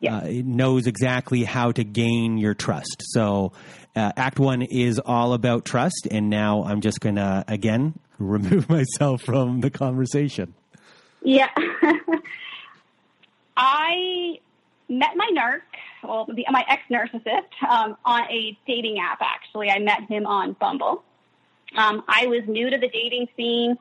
yeah. 0.00 0.18
uh, 0.18 0.28
knows 0.44 0.86
exactly 0.86 1.44
how 1.44 1.72
to 1.72 1.82
gain 1.82 2.36
your 2.36 2.52
trust. 2.52 3.02
So, 3.06 3.52
uh, 3.94 4.12
Act 4.16 4.38
One 4.38 4.62
is 4.62 4.98
all 4.98 5.32
about 5.32 5.64
trust, 5.64 6.06
and 6.10 6.28
now 6.28 6.64
I'm 6.64 6.82
just 6.82 7.00
going 7.00 7.16
to 7.16 7.44
again 7.48 7.98
remove 8.18 8.68
myself 8.68 9.22
from 9.22 9.60
the 9.60 9.70
conversation. 9.70 10.54
Yeah, 11.22 11.48
I 13.56 14.38
met 14.88 15.16
my 15.16 15.30
narc 15.34 15.62
well, 16.06 16.26
the, 16.26 16.46
my 16.50 16.64
ex 16.68 16.82
narcissist 16.90 17.68
um, 17.68 17.96
on 18.04 18.22
a 18.30 18.56
dating 18.66 18.98
app. 18.98 19.18
Actually, 19.20 19.70
I 19.70 19.78
met 19.78 20.02
him 20.02 20.26
on 20.26 20.52
Bumble. 20.54 21.02
Um, 21.76 22.04
I 22.08 22.26
was 22.26 22.42
new 22.46 22.70
to 22.70 22.78
the 22.78 22.88
dating 22.88 23.28
scene, 23.36 23.76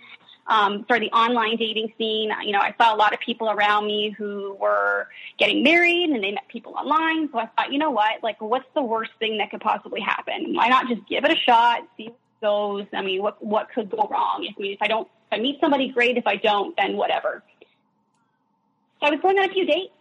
um, 0.48 0.86
sorry, 0.88 1.01
the 1.01 1.12
online 1.12 1.58
dating 1.58 1.94
scene. 1.98 2.32
You 2.44 2.51
know, 2.51 2.60
I 2.60 2.74
saw 2.77 2.94
a 2.94 2.98
lot 2.98 3.13
of 3.13 3.20
people 3.20 3.50
around 3.50 3.86
me 3.86 4.13
who 4.18 4.56
were 4.60 5.08
getting 5.38 5.63
married, 5.63 6.10
and 6.10 6.24
they 6.24 6.32
met 6.32 6.48
people 6.48 6.74
online. 6.74 7.30
So 7.32 7.39
I 7.39 7.48
thought, 7.48 7.72
you 7.72 7.80
know 7.80 7.92
what? 7.92 8.24
Like, 8.24 8.42
what's 8.42 8.68
the 8.74 8.82
worst 8.82 9.12
thing 9.20 9.38
that 9.38 9.51
could 9.51 9.62
possibly 9.62 10.01
happen? 10.01 10.56
Why 10.56 10.68
not 10.68 10.88
just 10.88 11.08
give 11.08 11.24
it 11.24 11.32
a 11.32 11.36
shot, 11.36 11.82
see 11.98 12.06
what 12.06 12.42
goes? 12.42 12.86
I 12.94 13.01
mean, 13.01 13.22
what 13.22 13.44
what 13.44 13.70
could 13.74 13.89
go 13.89 14.08
wrong? 14.10 14.46
If, 14.50 14.56
if 14.60 14.82
I 14.82 14.88
don't, 14.88 15.08
I 15.36 15.39
meet 15.39 15.60
somebody, 15.60 15.89
great. 15.89 16.18
If 16.18 16.25
I 16.27 16.38
don't, 16.38 16.75
then 16.77 16.96
whatever. 16.96 17.44
So 19.00 19.08
I 19.08 19.12
was 19.12 19.20
going 19.22 19.38
on 19.38 19.50
a 19.50 19.54
few 19.54 19.65
dates. 19.65 19.94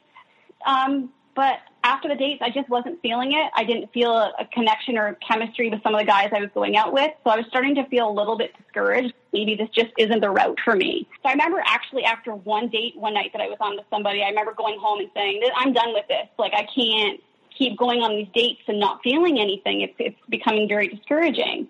Um, 0.65 1.11
but 1.35 1.59
after 1.83 2.09
the 2.09 2.15
dates, 2.15 2.41
I 2.43 2.51
just 2.51 2.69
wasn't 2.69 3.03
feeling 3.03 3.33
it. 3.33 3.51
I 3.55 3.65
didn't 3.65 3.93
feel 3.93 4.13
a, 4.17 4.47
connection 4.53 4.97
or 4.97 5.19
chemistry 5.27 5.69
with 5.69 5.83
some 5.83 5.95
of 5.95 6.01
the 6.01 6.07
guys 6.07 6.31
I 6.33 6.41
was 6.41 6.51
going 6.55 6.77
out 6.77 6.93
with. 6.93 7.11
So 7.25 7.31
I 7.31 7.37
was 7.37 7.47
starting 7.49 7.75
to 7.75 7.85
feel 7.87 8.09
a 8.09 8.13
little 8.13 8.39
bit 8.39 8.57
discouraged. 8.57 9.13
Maybe 9.33 9.57
this 9.57 9.69
just 9.71 9.91
isn't 9.99 10.21
the 10.21 10.31
route 10.31 10.59
for 10.65 10.77
me. 10.77 11.09
So 11.23 11.29
I 11.29 11.33
remember 11.33 11.63
actually 11.67 12.05
after 12.05 12.35
one 12.35 12.69
date, 12.69 12.97
one 12.97 13.15
night 13.15 13.33
that 13.33 13.43
I 13.43 13.49
was 13.49 13.59
on 13.61 13.77
with 13.77 13.85
somebody, 13.91 14.23
I 14.23 14.29
remember 14.29 14.55
going 14.55 14.79
home 14.81 15.01
and 15.01 15.11
saying, 15.15 15.43
I'm 15.57 15.73
done 15.73 15.93
with 15.93 16.07
this. 16.09 16.29
Like 16.39 16.53
I 16.55 16.67
can't 16.75 17.21
keep 17.59 17.77
going 17.77 18.01
on 18.01 18.17
these 18.17 18.29
dates 18.33 18.63
and 18.69 18.79
not 18.79 19.01
feeling 19.03 19.41
anything. 19.41 19.81
It's, 19.81 19.95
it's 19.99 20.19
becoming 20.29 20.69
very 20.69 20.89
discouraging. 20.89 21.69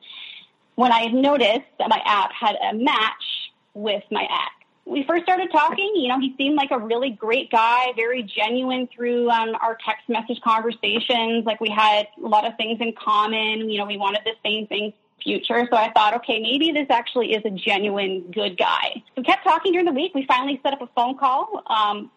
When 0.76 0.92
I 0.92 1.00
had 1.00 1.14
noticed 1.14 1.71
that 1.78 1.88
my 1.88 2.00
app 2.04 2.33
had 2.33 2.56
a 2.56 2.75
match 2.75 3.43
with 3.74 4.02
my 4.10 4.22
ex, 4.22 4.64
we 4.86 5.04
first 5.04 5.22
started 5.22 5.50
talking, 5.50 5.92
you 5.96 6.08
know, 6.08 6.20
he 6.20 6.34
seemed 6.36 6.56
like 6.56 6.70
a 6.70 6.78
really 6.78 7.10
great 7.10 7.50
guy, 7.50 7.92
very 7.96 8.22
genuine 8.22 8.88
through 8.94 9.30
um, 9.30 9.54
our 9.60 9.78
text 9.84 10.08
message 10.08 10.40
conversations. 10.42 11.44
Like 11.46 11.60
we 11.60 11.70
had 11.70 12.08
a 12.22 12.28
lot 12.28 12.46
of 12.46 12.56
things 12.56 12.78
in 12.80 12.92
common. 12.92 13.70
You 13.70 13.78
know, 13.78 13.86
we 13.86 13.96
wanted 13.96 14.22
the 14.24 14.34
same 14.44 14.66
things 14.66 14.92
future. 15.22 15.66
So 15.70 15.76
I 15.76 15.90
thought, 15.92 16.14
okay, 16.16 16.38
maybe 16.40 16.70
this 16.72 16.86
actually 16.90 17.32
is 17.32 17.42
a 17.46 17.50
genuine 17.50 18.30
good 18.30 18.58
guy. 18.58 19.02
We 19.16 19.22
kept 19.22 19.44
talking 19.44 19.72
during 19.72 19.86
the 19.86 19.92
week. 19.92 20.14
We 20.14 20.26
finally 20.26 20.60
set 20.62 20.74
up 20.74 20.82
a 20.82 20.88
phone 20.94 21.16
call. 21.16 21.62
Um, 21.66 22.10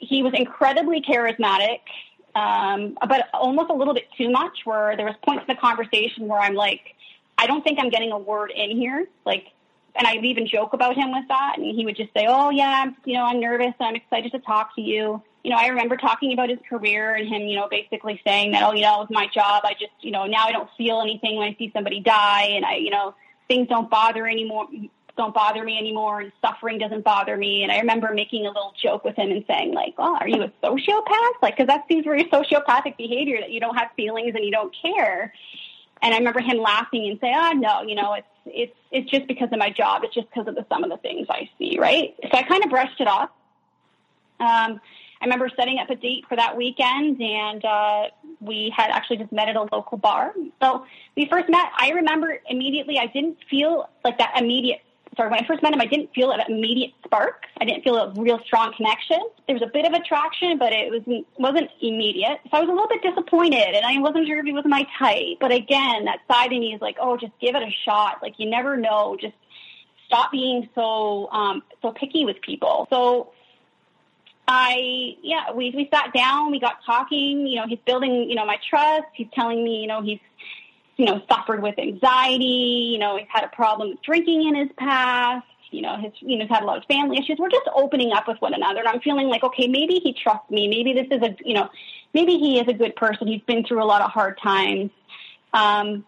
he 0.00 0.22
was 0.22 0.32
incredibly 0.34 1.00
charismatic, 1.00 1.80
um, 2.36 2.96
but 3.08 3.28
almost 3.32 3.70
a 3.70 3.74
little 3.74 3.94
bit 3.94 4.06
too 4.16 4.30
much. 4.30 4.58
Where 4.64 4.96
there 4.96 5.06
was 5.06 5.16
points 5.24 5.44
in 5.48 5.54
the 5.54 5.60
conversation 5.60 6.28
where 6.28 6.38
I'm 6.38 6.54
like, 6.54 6.94
I 7.38 7.48
don't 7.48 7.62
think 7.64 7.80
I'm 7.80 7.90
getting 7.90 8.12
a 8.12 8.18
word 8.18 8.52
in 8.54 8.70
here. 8.70 9.08
Like 9.26 9.46
and 9.96 10.06
I'd 10.06 10.24
even 10.24 10.46
joke 10.46 10.72
about 10.72 10.96
him 10.96 11.12
with 11.12 11.26
that. 11.28 11.54
And 11.56 11.66
he 11.74 11.84
would 11.84 11.96
just 11.96 12.12
say, 12.14 12.26
"Oh 12.28 12.50
yeah, 12.50 12.82
I'm, 12.84 12.96
you 13.04 13.14
know, 13.14 13.24
I'm 13.24 13.40
nervous. 13.40 13.74
I'm 13.80 13.94
excited 13.94 14.32
to 14.32 14.38
talk 14.40 14.74
to 14.76 14.80
you." 14.80 15.22
You 15.42 15.50
know, 15.50 15.56
I 15.56 15.66
remember 15.68 15.96
talking 15.96 16.32
about 16.32 16.48
his 16.48 16.58
career 16.68 17.14
and 17.14 17.28
him, 17.28 17.42
you 17.42 17.56
know, 17.56 17.68
basically 17.68 18.20
saying 18.26 18.52
that, 18.52 18.62
"Oh, 18.62 18.72
you 18.72 18.82
know, 18.82 19.00
with 19.00 19.10
my 19.10 19.26
job, 19.26 19.62
I 19.64 19.74
just, 19.74 19.92
you 20.00 20.10
know, 20.10 20.26
now 20.26 20.44
I 20.46 20.52
don't 20.52 20.68
feel 20.76 21.00
anything 21.00 21.36
when 21.36 21.48
I 21.48 21.56
see 21.58 21.70
somebody 21.74 22.00
die, 22.00 22.52
and 22.54 22.64
I, 22.64 22.76
you 22.76 22.90
know, 22.90 23.14
things 23.48 23.68
don't 23.68 23.90
bother 23.90 24.26
anymore." 24.26 24.66
don't 25.16 25.32
bother 25.32 25.62
me 25.62 25.78
anymore 25.78 26.20
and 26.20 26.32
suffering 26.44 26.76
doesn't 26.76 27.04
bother 27.04 27.36
me 27.36 27.62
and 27.62 27.70
i 27.70 27.78
remember 27.78 28.12
making 28.12 28.46
a 28.46 28.48
little 28.48 28.72
joke 28.82 29.04
with 29.04 29.14
him 29.14 29.30
and 29.30 29.44
saying 29.46 29.72
like 29.72 29.94
oh 29.98 30.16
are 30.20 30.26
you 30.26 30.42
a 30.42 30.48
sociopath 30.60 31.34
like 31.40 31.56
because 31.56 31.68
that 31.68 31.84
seems 31.88 32.02
very 32.12 32.24
sociopathic 32.24 32.96
behavior 32.96 33.38
that 33.38 33.52
you 33.52 33.60
don't 33.60 33.76
have 33.76 33.86
feelings 33.94 34.34
and 34.34 34.44
you 34.44 34.50
don't 34.50 34.74
care 34.82 35.32
and 36.04 36.12
I 36.12 36.18
remember 36.18 36.40
him 36.40 36.58
laughing 36.58 37.08
and 37.08 37.18
saying, 37.18 37.34
"Ah, 37.34 37.52
oh, 37.52 37.58
no, 37.58 37.82
you 37.82 37.94
know, 37.94 38.12
it's 38.12 38.26
it's 38.46 38.74
it's 38.90 39.10
just 39.10 39.26
because 39.26 39.48
of 39.52 39.58
my 39.58 39.70
job. 39.70 40.02
It's 40.04 40.14
just 40.14 40.28
because 40.30 40.48
of 40.48 40.54
the 40.54 40.66
some 40.68 40.84
of 40.84 40.90
the 40.90 40.96
things 40.98 41.26
I 41.30 41.48
see, 41.58 41.78
right?" 41.78 42.14
So 42.22 42.30
I 42.32 42.42
kind 42.42 42.64
of 42.64 42.70
brushed 42.70 43.00
it 43.00 43.08
off. 43.08 43.30
Um, 44.40 44.80
I 45.20 45.26
remember 45.26 45.48
setting 45.56 45.78
up 45.78 45.88
a 45.88 45.94
date 45.94 46.24
for 46.28 46.36
that 46.36 46.56
weekend, 46.56 47.20
and 47.20 47.64
uh, 47.64 48.02
we 48.40 48.72
had 48.76 48.90
actually 48.90 49.16
just 49.16 49.32
met 49.32 49.48
at 49.48 49.56
a 49.56 49.62
local 49.72 49.96
bar. 49.96 50.34
So 50.60 50.84
we 51.16 51.26
first 51.26 51.48
met. 51.48 51.70
I 51.78 51.90
remember 51.90 52.38
immediately. 52.48 52.98
I 52.98 53.06
didn't 53.06 53.38
feel 53.48 53.88
like 54.04 54.18
that 54.18 54.34
immediate 54.38 54.80
sorry, 55.16 55.30
when 55.30 55.42
I 55.42 55.46
first 55.46 55.62
met 55.62 55.72
him, 55.72 55.80
I 55.80 55.86
didn't 55.86 56.12
feel 56.14 56.30
an 56.30 56.40
immediate 56.48 56.92
spark. 57.04 57.44
I 57.60 57.64
didn't 57.64 57.84
feel 57.84 57.96
a 57.96 58.12
real 58.14 58.40
strong 58.44 58.72
connection. 58.76 59.18
There 59.46 59.54
was 59.54 59.62
a 59.62 59.70
bit 59.72 59.86
of 59.86 59.92
attraction, 59.92 60.58
but 60.58 60.72
it 60.72 60.90
wasn't 60.90 61.26
wasn't 61.38 61.70
immediate. 61.80 62.40
So 62.50 62.58
I 62.58 62.60
was 62.60 62.68
a 62.68 62.72
little 62.72 62.88
bit 62.88 63.02
disappointed, 63.02 63.74
and 63.74 63.84
I 63.84 63.98
wasn't 64.00 64.26
sure 64.26 64.38
if 64.38 64.44
he 64.44 64.52
was 64.52 64.64
my 64.66 64.86
type. 64.98 65.38
But 65.40 65.52
again, 65.52 66.04
that 66.06 66.20
side 66.30 66.52
of 66.52 66.58
me 66.58 66.74
is 66.74 66.80
like, 66.80 66.96
oh, 67.00 67.16
just 67.16 67.32
give 67.40 67.54
it 67.54 67.62
a 67.62 67.70
shot. 67.84 68.18
Like 68.22 68.34
you 68.38 68.48
never 68.48 68.76
know. 68.76 69.16
Just 69.20 69.34
stop 70.06 70.32
being 70.32 70.68
so 70.74 71.28
um, 71.30 71.62
so 71.82 71.92
picky 71.92 72.24
with 72.24 72.40
people. 72.42 72.86
So 72.90 73.32
I 74.46 75.16
yeah, 75.22 75.52
we 75.52 75.70
we 75.70 75.88
sat 75.92 76.12
down, 76.12 76.50
we 76.50 76.60
got 76.60 76.84
talking. 76.84 77.46
You 77.46 77.60
know, 77.60 77.66
he's 77.66 77.78
building 77.86 78.28
you 78.28 78.34
know 78.34 78.44
my 78.44 78.58
trust. 78.68 79.06
He's 79.14 79.28
telling 79.34 79.64
me 79.64 79.80
you 79.80 79.86
know 79.86 80.02
he's 80.02 80.20
you 80.96 81.06
know, 81.06 81.20
suffered 81.30 81.62
with 81.62 81.78
anxiety, 81.78 82.90
you 82.92 82.98
know, 82.98 83.16
he's 83.16 83.26
had 83.28 83.44
a 83.44 83.48
problem 83.48 83.90
with 83.90 84.02
drinking 84.02 84.46
in 84.46 84.54
his 84.54 84.68
past, 84.76 85.46
you 85.70 85.82
know, 85.82 85.96
his, 85.96 86.12
you 86.20 86.38
know, 86.38 86.44
he's 86.44 86.54
had 86.54 86.62
a 86.62 86.66
lot 86.66 86.78
of 86.78 86.84
family 86.84 87.18
issues. 87.18 87.36
We're 87.38 87.50
just 87.50 87.68
opening 87.74 88.12
up 88.12 88.28
with 88.28 88.40
one 88.40 88.54
another. 88.54 88.80
And 88.80 88.88
I'm 88.88 89.00
feeling 89.00 89.28
like, 89.28 89.42
okay, 89.42 89.66
maybe 89.66 90.00
he 90.02 90.12
trusts 90.12 90.50
me. 90.50 90.68
Maybe 90.68 90.92
this 90.92 91.08
is 91.10 91.22
a, 91.22 91.36
you 91.44 91.54
know, 91.54 91.68
maybe 92.12 92.38
he 92.38 92.60
is 92.60 92.68
a 92.68 92.72
good 92.72 92.94
person. 92.96 93.26
He's 93.26 93.42
been 93.42 93.64
through 93.64 93.82
a 93.82 93.84
lot 93.84 94.02
of 94.02 94.10
hard 94.10 94.38
times. 94.42 94.90
Um, 95.52 96.04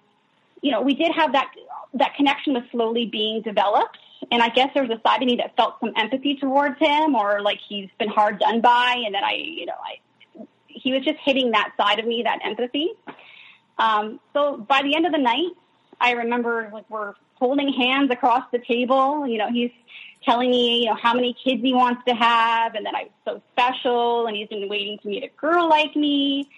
you 0.63 0.71
know, 0.71 0.83
we 0.83 0.95
did 0.95 1.13
have 1.13 1.33
that, 1.33 1.51
that 1.95 2.15
connection 2.15 2.55
was 2.55 2.63
slowly 2.71 3.07
being 3.07 3.43
developed. 3.43 3.99
And 4.31 4.43
I 4.43 4.49
guess 4.49 4.71
there 4.73 4.83
was 4.83 4.91
a 4.91 5.01
side 5.07 5.23
of 5.23 5.27
me 5.27 5.37
that 5.37 5.57
felt 5.57 5.79
some 5.81 5.93
empathy 5.97 6.37
towards 6.37 6.79
him 6.79 7.15
or 7.15 7.43
like 7.43 7.59
he's 7.69 7.89
been 7.99 8.09
hard 8.09 8.39
done 8.39 8.61
by. 8.61 9.03
And 9.05 9.15
then 9.15 9.23
I, 9.23 9.35
you 9.35 9.67
know, 9.67 9.75
I, 9.85 10.47
he 10.67 10.93
was 10.93 11.05
just 11.05 11.19
hitting 11.25 11.51
that 11.53 11.73
side 11.77 11.99
of 11.99 12.07
me, 12.07 12.23
that 12.23 12.39
empathy. 12.45 12.91
Um, 13.79 14.21
so 14.33 14.57
by 14.57 14.83
the 14.83 14.95
end 14.95 15.07
of 15.07 15.13
the 15.13 15.19
night, 15.19 15.53
I 16.01 16.13
remember 16.13 16.71
like 16.73 16.89
we're 16.91 17.15
holding 17.35 17.73
hands 17.73 18.11
across 18.11 18.45
the 18.53 18.59
table. 18.59 19.27
You 19.27 19.39
know, 19.39 19.51
he's 19.51 19.71
telling 20.25 20.51
me, 20.51 20.81
you 20.81 20.87
know, 20.87 20.95
how 20.95 21.15
many 21.15 21.35
kids 21.45 21.63
he 21.63 21.73
wants 21.73 22.03
to 22.07 22.15
have 22.15 22.75
and 22.75 22.85
that 22.87 22.95
I'm 22.95 23.09
so 23.25 23.43
special 23.53 24.27
and 24.27 24.37
he's 24.37 24.49
been 24.49 24.69
waiting 24.69 24.99
to 24.99 25.09
meet 25.09 25.25
a 25.25 25.31
girl 25.41 25.69
like 25.69 25.95
me. 25.95 26.49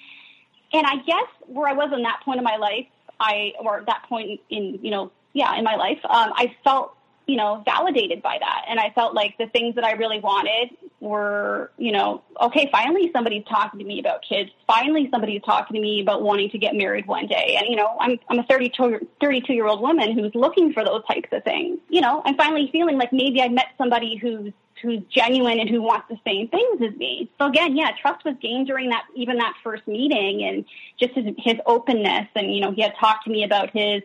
And 0.72 0.86
I 0.86 0.96
guess 0.96 1.28
where 1.46 1.68
I 1.68 1.72
was 1.72 1.92
in 1.92 2.02
that 2.02 2.20
point 2.24 2.38
of 2.38 2.44
my 2.44 2.56
life, 2.56 2.86
I, 3.20 3.52
or 3.60 3.82
that 3.86 4.04
point 4.08 4.40
in, 4.50 4.78
you 4.82 4.90
know, 4.90 5.10
yeah, 5.32 5.56
in 5.56 5.64
my 5.64 5.76
life, 5.76 5.98
um, 6.04 6.32
I 6.34 6.54
felt, 6.64 6.94
you 7.28 7.36
know, 7.36 7.62
validated 7.66 8.22
by 8.22 8.38
that. 8.40 8.64
And 8.68 8.80
I 8.80 8.90
felt 8.94 9.14
like 9.14 9.36
the 9.36 9.46
things 9.48 9.74
that 9.74 9.84
I 9.84 9.92
really 9.92 10.18
wanted 10.18 10.70
were, 10.98 11.70
you 11.76 11.92
know, 11.92 12.22
okay, 12.40 12.70
finally 12.72 13.10
somebody's 13.12 13.44
talking 13.44 13.78
to 13.78 13.84
me 13.84 14.00
about 14.00 14.22
kids. 14.26 14.50
Finally 14.66 15.10
somebody's 15.12 15.42
talking 15.42 15.74
to 15.74 15.80
me 15.80 16.00
about 16.00 16.22
wanting 16.22 16.48
to 16.50 16.58
get 16.58 16.74
married 16.74 17.06
one 17.06 17.26
day. 17.26 17.56
And, 17.60 17.68
you 17.68 17.76
know, 17.76 17.96
I'm, 18.00 18.18
I'm 18.30 18.38
a 18.38 18.44
32, 18.44 19.06
32 19.20 19.52
year 19.52 19.66
old 19.66 19.82
woman 19.82 20.18
who's 20.18 20.34
looking 20.34 20.72
for 20.72 20.82
those 20.82 21.04
types 21.04 21.28
of 21.30 21.44
things. 21.44 21.78
You 21.90 22.00
know, 22.00 22.22
I'm 22.24 22.34
finally 22.34 22.70
feeling 22.72 22.96
like 22.96 23.12
maybe 23.12 23.42
I 23.42 23.48
met 23.48 23.66
somebody 23.76 24.16
who's, 24.16 24.54
who's 24.82 25.00
genuine 25.10 25.60
and 25.60 25.68
who 25.68 25.82
wants 25.82 26.06
the 26.08 26.16
same 26.24 26.48
things 26.48 26.80
as 26.80 26.96
me. 26.96 27.30
So 27.38 27.46
again, 27.46 27.76
yeah, 27.76 27.90
trust 28.00 28.24
was 28.24 28.36
gained 28.40 28.68
during 28.68 28.88
that, 28.88 29.04
even 29.14 29.36
that 29.36 29.52
first 29.62 29.86
meeting 29.86 30.44
and 30.44 30.64
just 30.98 31.12
his, 31.12 31.26
his 31.36 31.56
openness. 31.66 32.28
And, 32.34 32.54
you 32.54 32.62
know, 32.62 32.72
he 32.72 32.80
had 32.80 32.94
talked 32.98 33.24
to 33.24 33.30
me 33.30 33.44
about 33.44 33.68
his, 33.70 34.02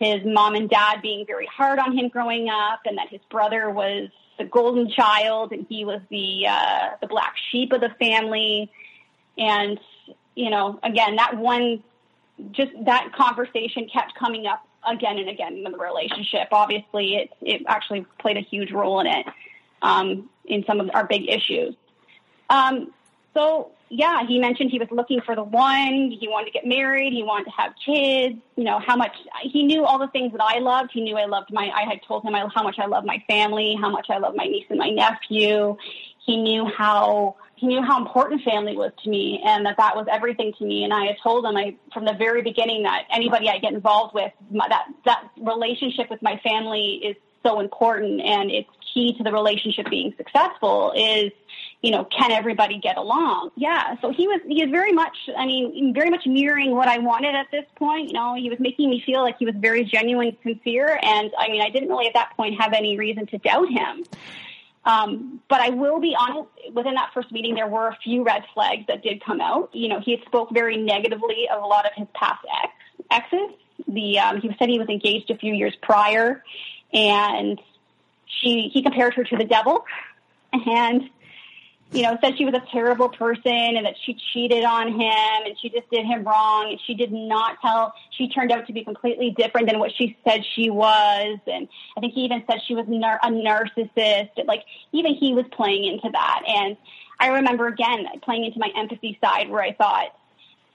his 0.00 0.24
mom 0.24 0.54
and 0.54 0.68
dad 0.68 1.00
being 1.02 1.24
very 1.26 1.46
hard 1.46 1.78
on 1.78 1.96
him 1.96 2.08
growing 2.08 2.48
up 2.48 2.80
and 2.84 2.98
that 2.98 3.08
his 3.08 3.20
brother 3.30 3.70
was 3.70 4.08
the 4.38 4.44
golden 4.44 4.90
child 4.90 5.52
and 5.52 5.66
he 5.68 5.84
was 5.84 6.00
the 6.10 6.46
uh, 6.48 6.90
the 7.00 7.06
black 7.06 7.34
sheep 7.50 7.72
of 7.72 7.80
the 7.80 7.90
family. 8.00 8.70
And 9.38 9.78
you 10.34 10.50
know 10.50 10.78
again 10.82 11.16
that 11.16 11.36
one 11.36 11.82
just 12.50 12.72
that 12.84 13.12
conversation 13.16 13.88
kept 13.92 14.14
coming 14.16 14.46
up 14.46 14.66
again 14.86 15.18
and 15.18 15.28
again 15.28 15.56
in 15.56 15.70
the 15.70 15.78
relationship. 15.78 16.48
Obviously 16.52 17.16
it 17.16 17.30
it 17.40 17.62
actually 17.68 18.04
played 18.18 18.36
a 18.36 18.42
huge 18.42 18.72
role 18.72 19.00
in 19.00 19.06
it 19.06 19.26
um, 19.82 20.28
in 20.44 20.64
some 20.66 20.80
of 20.80 20.90
our 20.94 21.06
big 21.06 21.28
issues. 21.28 21.74
Um, 22.50 22.92
so 23.32 23.70
yeah, 23.96 24.26
he 24.26 24.40
mentioned 24.40 24.70
he 24.70 24.78
was 24.78 24.88
looking 24.90 25.20
for 25.20 25.36
the 25.36 25.42
one. 25.44 26.10
He 26.18 26.26
wanted 26.28 26.46
to 26.46 26.50
get 26.50 26.66
married. 26.66 27.12
He 27.12 27.22
wanted 27.22 27.44
to 27.44 27.50
have 27.50 27.72
kids. 27.84 28.40
You 28.56 28.64
know 28.64 28.80
how 28.84 28.96
much 28.96 29.12
he 29.42 29.62
knew 29.62 29.84
all 29.84 29.98
the 29.98 30.08
things 30.08 30.32
that 30.32 30.42
I 30.42 30.58
loved. 30.58 30.90
He 30.92 31.00
knew 31.00 31.16
I 31.16 31.26
loved 31.26 31.52
my. 31.52 31.70
I 31.70 31.88
had 31.88 32.00
told 32.06 32.24
him 32.24 32.34
how 32.34 32.62
much 32.62 32.78
I 32.78 32.86
love 32.86 33.04
my 33.04 33.22
family, 33.28 33.76
how 33.80 33.90
much 33.90 34.06
I 34.10 34.18
love 34.18 34.34
my 34.34 34.46
niece 34.46 34.66
and 34.68 34.78
my 34.80 34.90
nephew. 34.90 35.76
He 36.26 36.36
knew 36.36 36.66
how 36.66 37.36
he 37.54 37.68
knew 37.68 37.82
how 37.82 37.98
important 37.98 38.42
family 38.42 38.76
was 38.76 38.90
to 39.04 39.10
me, 39.10 39.40
and 39.44 39.64
that 39.64 39.76
that 39.76 39.94
was 39.94 40.06
everything 40.10 40.52
to 40.58 40.64
me. 40.64 40.82
And 40.82 40.92
I 40.92 41.06
had 41.06 41.16
told 41.22 41.46
him 41.46 41.56
I 41.56 41.76
from 41.92 42.04
the 42.04 42.14
very 42.14 42.42
beginning 42.42 42.82
that 42.82 43.04
anybody 43.10 43.48
I 43.48 43.58
get 43.58 43.74
involved 43.74 44.12
with, 44.12 44.32
my, 44.50 44.66
that 44.68 44.86
that 45.04 45.30
relationship 45.40 46.10
with 46.10 46.20
my 46.20 46.40
family 46.42 47.00
is 47.04 47.16
so 47.44 47.60
important, 47.60 48.20
and 48.22 48.50
it's 48.50 48.68
key 48.92 49.16
to 49.18 49.22
the 49.22 49.30
relationship 49.30 49.86
being 49.88 50.14
successful. 50.16 50.92
Is 50.96 51.30
you 51.84 51.90
know, 51.90 52.06
can 52.06 52.32
everybody 52.32 52.78
get 52.78 52.96
along? 52.96 53.50
Yeah. 53.56 53.96
So 54.00 54.10
he 54.10 54.26
was, 54.26 54.40
he 54.48 54.62
is 54.62 54.70
very 54.70 54.92
much, 54.92 55.14
I 55.36 55.44
mean, 55.44 55.92
very 55.92 56.08
much 56.08 56.24
mirroring 56.24 56.74
what 56.74 56.88
I 56.88 56.96
wanted 56.96 57.34
at 57.34 57.50
this 57.50 57.66
point. 57.76 58.06
You 58.06 58.14
know, 58.14 58.34
he 58.34 58.48
was 58.48 58.58
making 58.58 58.88
me 58.88 59.02
feel 59.04 59.20
like 59.20 59.36
he 59.38 59.44
was 59.44 59.54
very 59.58 59.84
genuine, 59.84 60.34
sincere. 60.42 60.98
And 61.02 61.30
I 61.38 61.48
mean, 61.48 61.60
I 61.60 61.68
didn't 61.68 61.90
really 61.90 62.06
at 62.06 62.14
that 62.14 62.34
point 62.38 62.58
have 62.58 62.72
any 62.72 62.96
reason 62.96 63.26
to 63.26 63.36
doubt 63.36 63.68
him. 63.68 64.02
Um, 64.86 65.42
but 65.50 65.60
I 65.60 65.70
will 65.70 66.00
be 66.00 66.16
honest, 66.18 66.48
within 66.72 66.94
that 66.94 67.10
first 67.12 67.30
meeting, 67.30 67.54
there 67.54 67.68
were 67.68 67.88
a 67.88 67.98
few 68.02 68.24
red 68.24 68.44
flags 68.54 68.86
that 68.88 69.02
did 69.02 69.22
come 69.22 69.42
out. 69.42 69.68
You 69.74 69.88
know, 69.88 70.00
he 70.00 70.18
spoke 70.24 70.54
very 70.54 70.78
negatively 70.78 71.50
of 71.52 71.62
a 71.62 71.66
lot 71.66 71.84
of 71.84 71.92
his 71.94 72.08
past 72.14 72.46
ex, 72.62 72.72
exes. 73.10 73.50
The, 73.88 74.20
um, 74.20 74.40
he 74.40 74.48
said 74.58 74.70
he 74.70 74.78
was 74.78 74.88
engaged 74.88 75.30
a 75.30 75.36
few 75.36 75.52
years 75.52 75.76
prior 75.82 76.42
and 76.94 77.60
she, 78.24 78.70
he 78.72 78.82
compared 78.82 79.12
her 79.14 79.24
to 79.24 79.36
the 79.36 79.44
devil. 79.44 79.84
And 80.50 81.10
you 81.94 82.02
know, 82.02 82.18
said 82.20 82.36
she 82.36 82.44
was 82.44 82.54
a 82.54 82.62
terrible 82.72 83.08
person 83.08 83.52
and 83.52 83.86
that 83.86 83.94
she 84.04 84.18
cheated 84.32 84.64
on 84.64 84.88
him 84.88 85.46
and 85.46 85.56
she 85.62 85.68
just 85.68 85.88
did 85.90 86.04
him 86.04 86.24
wrong 86.24 86.70
and 86.70 86.80
she 86.86 86.94
did 86.94 87.12
not 87.12 87.56
tell, 87.62 87.94
she 88.10 88.28
turned 88.28 88.50
out 88.50 88.66
to 88.66 88.72
be 88.72 88.82
completely 88.82 89.30
different 89.30 89.68
than 89.68 89.78
what 89.78 89.92
she 89.96 90.16
said 90.26 90.42
she 90.56 90.70
was. 90.70 91.38
And 91.46 91.68
I 91.96 92.00
think 92.00 92.14
he 92.14 92.22
even 92.22 92.42
said 92.50 92.58
she 92.66 92.74
was 92.74 92.86
nar- 92.88 93.20
a 93.22 93.28
narcissist. 93.28 94.30
Like 94.44 94.64
even 94.92 95.14
he 95.14 95.34
was 95.34 95.44
playing 95.52 95.84
into 95.84 96.10
that. 96.12 96.42
And 96.46 96.76
I 97.20 97.28
remember 97.28 97.68
again 97.68 98.06
playing 98.22 98.44
into 98.44 98.58
my 98.58 98.70
empathy 98.76 99.16
side 99.22 99.48
where 99.48 99.62
I 99.62 99.72
thought, 99.72 100.16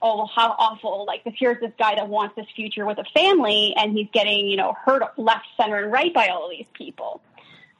oh, 0.02 0.26
how 0.34 0.54
awful. 0.58 1.04
Like, 1.06 1.20
here's 1.38 1.60
this 1.60 1.72
guy 1.78 1.96
that 1.96 2.08
wants 2.08 2.34
this 2.34 2.46
future 2.56 2.86
with 2.86 2.96
a 2.96 3.04
family 3.14 3.74
and 3.76 3.92
he's 3.92 4.08
getting, 4.14 4.46
you 4.46 4.56
know, 4.56 4.74
hurt 4.86 5.02
left, 5.18 5.44
center, 5.58 5.82
and 5.82 5.92
right 5.92 6.14
by 6.14 6.28
all 6.28 6.46
of 6.46 6.50
these 6.50 6.64
people. 6.72 7.20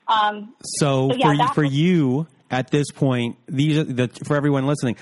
Um, 0.07 0.55
so, 0.63 1.09
so 1.11 1.17
yeah, 1.17 1.49
for, 1.49 1.55
for 1.55 1.63
was- 1.63 1.73
you, 1.73 2.27
at 2.51 2.71
this 2.71 2.91
point, 2.91 3.37
these 3.47 3.79
are 3.79 3.85
the, 3.85 4.09
for 4.25 4.37
everyone 4.37 4.67
listening, 4.67 4.97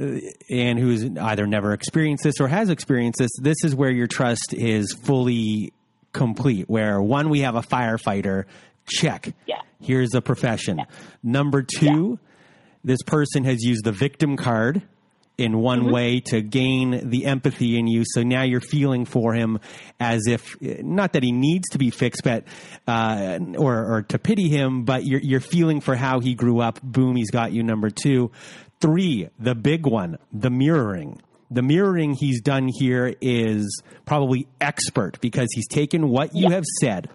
uh, 0.00 0.18
and 0.48 0.78
who's 0.78 1.04
either 1.04 1.46
never 1.46 1.72
experienced 1.72 2.24
this 2.24 2.40
or 2.40 2.48
has 2.48 2.70
experienced 2.70 3.18
this, 3.18 3.30
this 3.40 3.64
is 3.64 3.74
where 3.74 3.90
your 3.90 4.06
trust 4.06 4.54
is 4.54 4.92
fully 4.92 5.72
complete. 6.12 6.68
Where 6.68 7.02
one, 7.02 7.28
we 7.28 7.40
have 7.40 7.56
a 7.56 7.62
firefighter, 7.62 8.44
check. 8.86 9.34
Yeah. 9.46 9.56
Here's 9.80 10.14
a 10.14 10.22
profession. 10.22 10.78
Yeah. 10.78 10.84
Number 11.22 11.62
two, 11.62 12.18
yeah. 12.20 12.28
this 12.84 13.02
person 13.02 13.44
has 13.44 13.62
used 13.62 13.84
the 13.84 13.92
victim 13.92 14.36
card 14.36 14.82
in 15.42 15.58
one 15.58 15.80
mm-hmm. 15.80 15.92
way 15.92 16.20
to 16.20 16.40
gain 16.40 17.10
the 17.10 17.26
empathy 17.26 17.78
in 17.78 17.88
you. 17.88 18.04
So 18.06 18.22
now 18.22 18.42
you're 18.42 18.60
feeling 18.60 19.04
for 19.04 19.34
him 19.34 19.58
as 19.98 20.26
if 20.28 20.56
not 20.60 21.14
that 21.14 21.22
he 21.22 21.32
needs 21.32 21.68
to 21.70 21.78
be 21.78 21.90
fixed, 21.90 22.22
but 22.22 22.44
uh, 22.86 23.38
or 23.58 23.96
or 23.96 24.02
to 24.02 24.18
pity 24.18 24.48
him, 24.48 24.84
but 24.84 25.04
you're 25.04 25.20
you're 25.20 25.40
feeling 25.40 25.80
for 25.80 25.96
how 25.96 26.20
he 26.20 26.34
grew 26.34 26.60
up. 26.60 26.80
Boom, 26.82 27.16
he's 27.16 27.30
got 27.30 27.52
you. 27.52 27.62
Number 27.62 27.90
two, 27.90 28.30
three, 28.80 29.28
the 29.38 29.54
big 29.54 29.86
one, 29.86 30.18
the 30.32 30.50
mirroring. 30.50 31.20
The 31.50 31.62
mirroring 31.62 32.14
he's 32.14 32.40
done 32.40 32.68
here 32.68 33.14
is 33.20 33.82
probably 34.06 34.46
expert 34.58 35.20
because 35.20 35.48
he's 35.52 35.68
taken 35.68 36.08
what 36.08 36.34
you 36.34 36.48
yeah. 36.48 36.54
have 36.54 36.64
said 36.80 37.10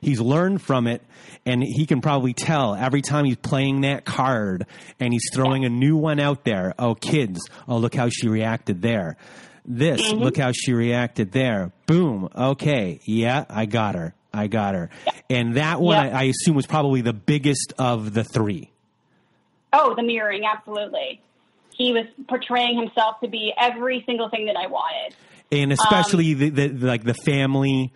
He's 0.00 0.20
learned 0.20 0.62
from 0.62 0.86
it, 0.86 1.02
and 1.44 1.62
he 1.62 1.86
can 1.86 2.00
probably 2.00 2.34
tell 2.34 2.74
every 2.74 3.02
time 3.02 3.24
he's 3.24 3.36
playing 3.36 3.82
that 3.82 4.04
card 4.04 4.66
and 5.00 5.12
he's 5.12 5.28
throwing 5.32 5.64
a 5.64 5.68
new 5.68 5.96
one 5.96 6.20
out 6.20 6.44
there. 6.44 6.74
Oh, 6.78 6.94
kids! 6.94 7.40
Oh, 7.66 7.78
look 7.78 7.94
how 7.94 8.08
she 8.08 8.28
reacted 8.28 8.82
there. 8.82 9.16
This, 9.64 10.00
mm-hmm. 10.00 10.22
look 10.22 10.36
how 10.38 10.52
she 10.52 10.72
reacted 10.72 11.32
there. 11.32 11.72
Boom. 11.86 12.28
Okay. 12.34 13.00
Yeah, 13.04 13.44
I 13.50 13.66
got 13.66 13.96
her. 13.96 14.14
I 14.32 14.46
got 14.46 14.74
her. 14.74 14.88
And 15.28 15.56
that 15.56 15.80
one, 15.80 15.96
I, 15.96 16.10
I 16.10 16.22
assume, 16.24 16.54
was 16.54 16.66
probably 16.66 17.02
the 17.02 17.12
biggest 17.12 17.74
of 17.78 18.14
the 18.14 18.24
three. 18.24 18.70
Oh, 19.72 19.94
the 19.94 20.02
mirroring, 20.02 20.44
absolutely. 20.46 21.20
He 21.74 21.92
was 21.92 22.06
portraying 22.28 22.78
himself 22.78 23.20
to 23.20 23.28
be 23.28 23.52
every 23.60 24.02
single 24.06 24.28
thing 24.30 24.46
that 24.46 24.56
I 24.56 24.66
wanted, 24.66 25.14
and 25.52 25.72
especially 25.72 26.32
um, 26.32 26.38
the, 26.38 26.50
the, 26.50 26.86
like 26.86 27.04
the 27.04 27.14
family 27.14 27.92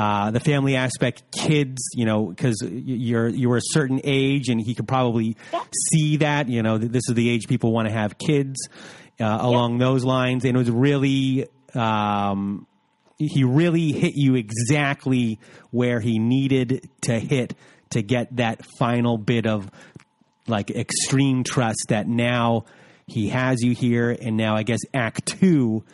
uh, 0.00 0.30
the 0.30 0.40
family 0.40 0.76
aspect, 0.76 1.24
kids, 1.30 1.90
you 1.92 2.06
know, 2.06 2.24
because 2.24 2.56
you're 2.66 3.28
you're 3.28 3.58
a 3.58 3.62
certain 3.62 4.00
age, 4.02 4.48
and 4.48 4.58
he 4.58 4.74
could 4.74 4.88
probably 4.88 5.36
yeah. 5.52 5.62
see 5.90 6.16
that. 6.16 6.48
You 6.48 6.62
know, 6.62 6.78
this 6.78 7.02
is 7.06 7.14
the 7.14 7.28
age 7.28 7.46
people 7.48 7.70
want 7.70 7.86
to 7.86 7.92
have 7.92 8.16
kids 8.16 8.66
uh, 9.20 9.38
along 9.42 9.74
yeah. 9.74 9.86
those 9.86 10.02
lines, 10.02 10.46
and 10.46 10.56
it 10.56 10.58
was 10.58 10.70
really. 10.70 11.46
Um, 11.74 12.66
he 13.18 13.44
really 13.44 13.92
hit 13.92 14.14
you 14.16 14.36
exactly 14.36 15.38
where 15.70 16.00
he 16.00 16.18
needed 16.18 16.88
to 17.02 17.18
hit 17.18 17.54
to 17.90 18.00
get 18.00 18.34
that 18.36 18.64
final 18.78 19.18
bit 19.18 19.46
of 19.46 19.70
like 20.46 20.70
extreme 20.70 21.44
trust 21.44 21.88
that 21.88 22.08
now 22.08 22.64
he 23.06 23.28
has 23.28 23.60
you 23.60 23.74
here 23.74 24.10
and 24.10 24.38
now 24.38 24.56
i 24.56 24.62
guess 24.62 24.78
act 24.94 25.26
2 25.38 25.84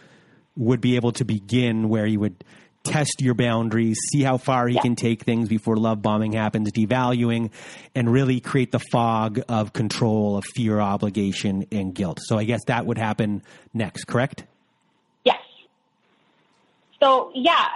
would 0.57 0.81
be 0.81 0.95
able 0.95 1.11
to 1.11 1.25
begin 1.25 1.89
where 1.89 2.07
you 2.07 2.21
would 2.21 2.45
test 2.87 3.21
your 3.21 3.35
boundaries, 3.35 3.99
see 4.11 4.23
how 4.23 4.39
far 4.39 4.69
he 4.69 4.75
yeah. 4.75 4.83
can 4.83 4.97
take 4.97 5.23
things 5.23 5.49
before 5.49 5.77
love 5.77 6.03
bombing 6.03 6.33
happens, 6.33 6.71
devaluing, 6.73 7.51
and 7.95 8.13
really 8.13 8.41
create 8.41 8.73
the 8.73 8.79
fog 8.79 9.41
of 9.49 9.73
control, 9.73 10.37
of 10.37 10.45
fear, 10.55 10.81
obligation, 10.81 11.67
and 11.73 11.95
guilt. 11.95 12.21
So 12.23 12.39
I 12.39 12.45
guess 12.45 12.65
that 12.67 12.87
would 12.87 12.99
happen 12.99 13.43
next, 13.75 14.05
correct? 14.05 14.45
Yes. 15.25 15.41
So, 17.01 17.31
yeah, 17.35 17.69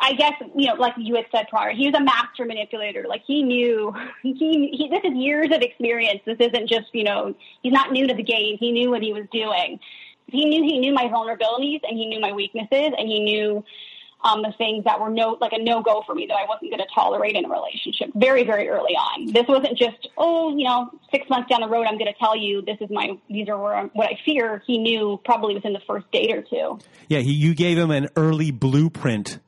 I 0.00 0.12
guess 0.12 0.34
you 0.54 0.68
know, 0.68 0.74
like 0.74 0.94
you 0.98 1.14
had 1.16 1.26
said 1.32 1.48
prior, 1.48 1.72
he 1.72 1.86
was 1.86 1.94
a 1.94 2.02
master 2.02 2.44
manipulator. 2.44 3.06
Like 3.08 3.22
he 3.26 3.42
knew, 3.42 3.94
he, 4.22 4.32
he 4.72 4.88
this 4.90 5.00
is 5.04 5.16
years 5.16 5.48
of 5.50 5.62
experience. 5.62 6.20
This 6.26 6.36
isn't 6.38 6.68
just 6.68 6.86
you 6.92 7.04
know, 7.04 7.34
he's 7.62 7.72
not 7.72 7.90
new 7.90 8.06
to 8.06 8.14
the 8.14 8.22
game. 8.22 8.58
He 8.58 8.72
knew 8.72 8.90
what 8.90 9.02
he 9.02 9.12
was 9.12 9.24
doing. 9.32 9.80
He 10.26 10.44
knew 10.46 10.62
he 10.62 10.78
knew 10.78 10.92
my 10.92 11.04
vulnerabilities 11.04 11.80
and 11.88 11.98
he 11.98 12.06
knew 12.06 12.20
my 12.20 12.32
weaknesses 12.32 12.92
and 12.98 13.08
he 13.08 13.20
knew 13.20 13.64
um, 14.24 14.42
the 14.42 14.52
things 14.56 14.84
that 14.84 15.00
were 15.00 15.10
no 15.10 15.36
like 15.40 15.52
a 15.52 15.62
no 15.62 15.82
go 15.82 16.02
for 16.06 16.14
me 16.14 16.26
that 16.26 16.34
I 16.34 16.46
wasn't 16.48 16.70
going 16.70 16.80
to 16.80 16.94
tolerate 16.94 17.36
in 17.36 17.44
a 17.44 17.48
relationship 17.48 18.10
very 18.14 18.44
very 18.44 18.68
early 18.68 18.94
on. 18.94 19.32
This 19.32 19.46
wasn't 19.46 19.76
just 19.76 20.08
oh 20.16 20.56
you 20.56 20.64
know 20.64 20.90
six 21.10 21.28
months 21.28 21.50
down 21.50 21.60
the 21.60 21.68
road 21.68 21.86
I'm 21.86 21.98
going 21.98 22.12
to 22.12 22.18
tell 22.18 22.36
you 22.36 22.62
this 22.62 22.78
is 22.80 22.88
my 22.90 23.18
these 23.28 23.48
are 23.48 23.60
where 23.60 23.74
I'm, 23.74 23.90
what 23.90 24.08
I 24.08 24.18
fear. 24.24 24.62
He 24.66 24.78
knew 24.78 25.20
probably 25.24 25.54
within 25.54 25.74
the 25.74 25.82
first 25.86 26.10
date 26.10 26.32
or 26.32 26.42
two. 26.42 26.78
Yeah, 27.08 27.20
he, 27.20 27.32
you 27.32 27.54
gave 27.54 27.78
him 27.78 27.90
an 27.90 28.08
early 28.16 28.50
blueprint 28.50 29.38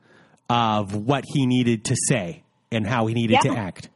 of 0.48 0.94
what 0.94 1.24
he 1.26 1.46
needed 1.46 1.84
to 1.86 1.96
say 2.08 2.44
and 2.70 2.86
how 2.86 3.06
he 3.06 3.14
needed 3.14 3.38
yeah. 3.44 3.52
to 3.52 3.58
act. 3.58 3.88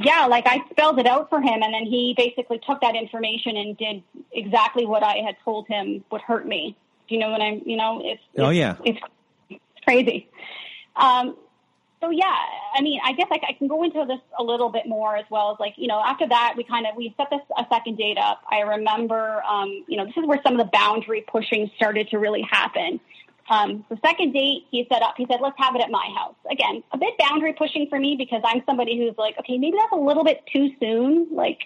Yeah, 0.00 0.26
like 0.26 0.46
I 0.46 0.60
spelled 0.70 1.00
it 1.00 1.06
out 1.06 1.28
for 1.28 1.40
him, 1.40 1.60
and 1.60 1.74
then 1.74 1.84
he 1.84 2.14
basically 2.16 2.60
took 2.64 2.80
that 2.82 2.94
information 2.94 3.56
and 3.56 3.76
did 3.76 4.02
exactly 4.32 4.86
what 4.86 5.02
I 5.02 5.16
had 5.26 5.34
told 5.44 5.66
him 5.66 6.04
would 6.12 6.20
hurt 6.20 6.46
me. 6.46 6.76
Do 7.08 7.14
you 7.14 7.20
know 7.20 7.30
what 7.30 7.40
I'm? 7.40 7.62
You 7.64 7.76
know, 7.76 8.00
it's, 8.04 8.22
oh 8.38 8.50
yeah, 8.50 8.76
it's, 8.84 8.98
it's 9.48 9.60
crazy. 9.84 10.28
Um, 10.96 11.36
so 12.00 12.10
yeah, 12.10 12.36
I 12.74 12.80
mean, 12.82 13.00
I 13.04 13.12
guess 13.12 13.28
I, 13.30 13.40
I 13.48 13.52
can 13.54 13.66
go 13.66 13.82
into 13.82 14.04
this 14.06 14.20
a 14.38 14.42
little 14.42 14.68
bit 14.68 14.86
more 14.86 15.16
as 15.16 15.24
well 15.30 15.52
as 15.52 15.56
like, 15.58 15.74
you 15.76 15.88
know, 15.88 16.00
after 16.00 16.28
that, 16.28 16.54
we 16.56 16.64
kind 16.64 16.86
of, 16.86 16.96
we 16.96 17.14
set 17.16 17.28
this 17.30 17.40
a 17.56 17.66
second 17.72 17.96
date 17.96 18.18
up. 18.18 18.42
I 18.50 18.60
remember, 18.60 19.42
um, 19.42 19.84
you 19.88 19.96
know, 19.96 20.04
this 20.04 20.16
is 20.16 20.26
where 20.26 20.40
some 20.44 20.58
of 20.58 20.64
the 20.64 20.70
boundary 20.72 21.24
pushing 21.26 21.70
started 21.76 22.08
to 22.10 22.18
really 22.18 22.42
happen. 22.42 23.00
Um, 23.50 23.84
the 23.88 23.98
second 24.04 24.32
date 24.32 24.66
he 24.70 24.86
set 24.92 25.02
up, 25.02 25.14
he 25.16 25.26
said, 25.28 25.40
let's 25.40 25.58
have 25.58 25.74
it 25.74 25.80
at 25.80 25.90
my 25.90 26.06
house. 26.16 26.34
Again, 26.50 26.84
a 26.92 26.98
bit 26.98 27.14
boundary 27.18 27.54
pushing 27.54 27.88
for 27.88 27.98
me 27.98 28.14
because 28.16 28.42
I'm 28.44 28.62
somebody 28.66 28.98
who's 28.98 29.16
like, 29.16 29.38
okay, 29.38 29.56
maybe 29.58 29.76
that's 29.78 29.92
a 29.92 29.96
little 29.96 30.22
bit 30.22 30.44
too 30.52 30.70
soon. 30.78 31.28
Like, 31.32 31.60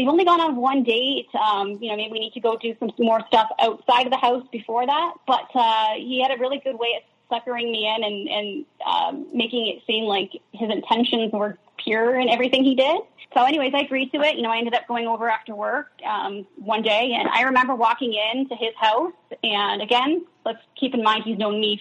we've 0.00 0.08
only 0.08 0.24
gone 0.24 0.40
on 0.40 0.56
one 0.56 0.82
date. 0.82 1.28
Um, 1.34 1.78
you 1.80 1.90
know, 1.90 1.96
maybe 1.96 2.12
we 2.12 2.20
need 2.20 2.32
to 2.32 2.40
go 2.40 2.56
do 2.56 2.74
some 2.80 2.90
more 2.98 3.20
stuff 3.28 3.50
outside 3.60 4.06
of 4.06 4.10
the 4.10 4.18
house 4.18 4.46
before 4.50 4.86
that. 4.86 5.12
But 5.26 5.48
uh, 5.54 5.94
he 5.96 6.22
had 6.22 6.36
a 6.36 6.40
really 6.40 6.58
good 6.58 6.78
way 6.78 6.94
of 6.96 7.02
suckering 7.28 7.70
me 7.70 7.86
in 7.86 8.02
and, 8.02 8.28
and 8.28 8.64
um, 8.86 9.26
making 9.36 9.66
it 9.66 9.82
seem 9.86 10.04
like 10.04 10.32
his 10.52 10.70
intentions 10.70 11.32
were 11.32 11.58
pure 11.76 12.18
in 12.18 12.30
everything 12.30 12.64
he 12.64 12.74
did. 12.74 13.02
So, 13.34 13.44
anyways, 13.44 13.72
I 13.74 13.80
agreed 13.80 14.10
to 14.12 14.22
it. 14.22 14.36
You 14.36 14.42
know, 14.42 14.50
I 14.50 14.56
ended 14.56 14.74
up 14.74 14.88
going 14.88 15.06
over 15.06 15.28
after 15.28 15.54
work 15.54 15.90
um, 16.04 16.46
one 16.56 16.82
day, 16.82 17.14
and 17.18 17.28
I 17.28 17.42
remember 17.42 17.74
walking 17.74 18.14
into 18.14 18.56
his 18.56 18.74
house. 18.80 19.12
And 19.44 19.82
again, 19.82 20.24
let's 20.46 20.58
keep 20.78 20.94
in 20.94 21.02
mind 21.02 21.24
he's 21.24 21.38
known 21.38 21.60
me; 21.60 21.80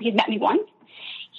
he's 0.00 0.14
met 0.14 0.28
me 0.28 0.38
once. 0.38 0.68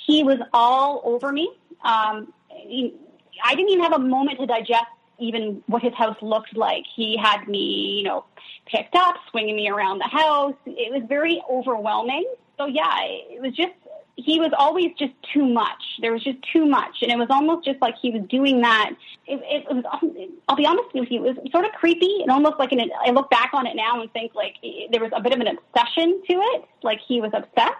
He 0.08 0.23
was 0.23 0.39
all 0.54 1.01
over 1.04 1.32
me. 1.32 1.51
Um, 1.84 2.34
he, 2.49 2.95
I 3.43 3.54
didn't 3.54 3.69
even 3.69 3.84
have 3.84 3.93
a 3.93 3.99
moment 3.99 4.39
to 4.39 4.47
digest 4.47 4.86
even 5.19 5.63
what 5.67 5.82
his 5.82 5.93
house 5.93 6.17
looked 6.21 6.56
like. 6.56 6.84
He 6.95 7.17
had 7.17 7.47
me, 7.47 7.97
you 7.97 8.04
know, 8.04 8.25
picked 8.65 8.95
up, 8.95 9.15
swinging 9.30 9.56
me 9.56 9.69
around 9.69 9.99
the 9.99 10.08
house. 10.08 10.56
It 10.65 10.91
was 10.93 11.04
very 11.08 11.41
overwhelming 11.49 12.25
so 12.58 12.65
yeah, 12.65 12.95
it 13.01 13.41
was 13.41 13.54
just 13.54 13.73
he 14.17 14.39
was 14.39 14.51
always 14.58 14.91
just 14.97 15.12
too 15.34 15.45
much. 15.45 15.84
There 15.99 16.13
was 16.13 16.23
just 16.23 16.38
too 16.54 16.65
much, 16.65 16.97
and 17.01 17.12
it 17.12 17.17
was 17.17 17.28
almost 17.30 17.65
just 17.65 17.82
like 17.82 17.95
he 18.01 18.12
was 18.12 18.21
doing 18.30 18.62
that. 18.62 18.91
It, 19.28 19.41
it, 19.43 19.65
was. 19.69 19.84
I'll 20.47 20.56
be 20.56 20.65
honest 20.65 20.93
with 20.93 21.12
you, 21.12 21.25
it 21.25 21.36
was 21.36 21.51
sort 21.51 21.65
of 21.65 21.71
creepy 21.73 22.21
and 22.21 22.32
almost 22.32 22.58
like 22.58 22.71
an. 22.71 22.80
I 23.06 23.12
look 23.12 23.30
back 23.30 23.51
on 23.54 23.67
it 23.67 23.75
now 23.75 24.01
and 24.01 24.12
think 24.13 24.34
like 24.34 24.56
there 24.91 25.01
was 25.01 25.12
a 25.15 25.21
bit 25.21 25.34
of 25.34 25.39
an 25.39 25.47
obsession 25.47 26.21
to 26.30 26.34
it, 26.34 26.65
like 26.82 26.99
he 27.06 27.19
was 27.19 27.32
obsessed. 27.34 27.75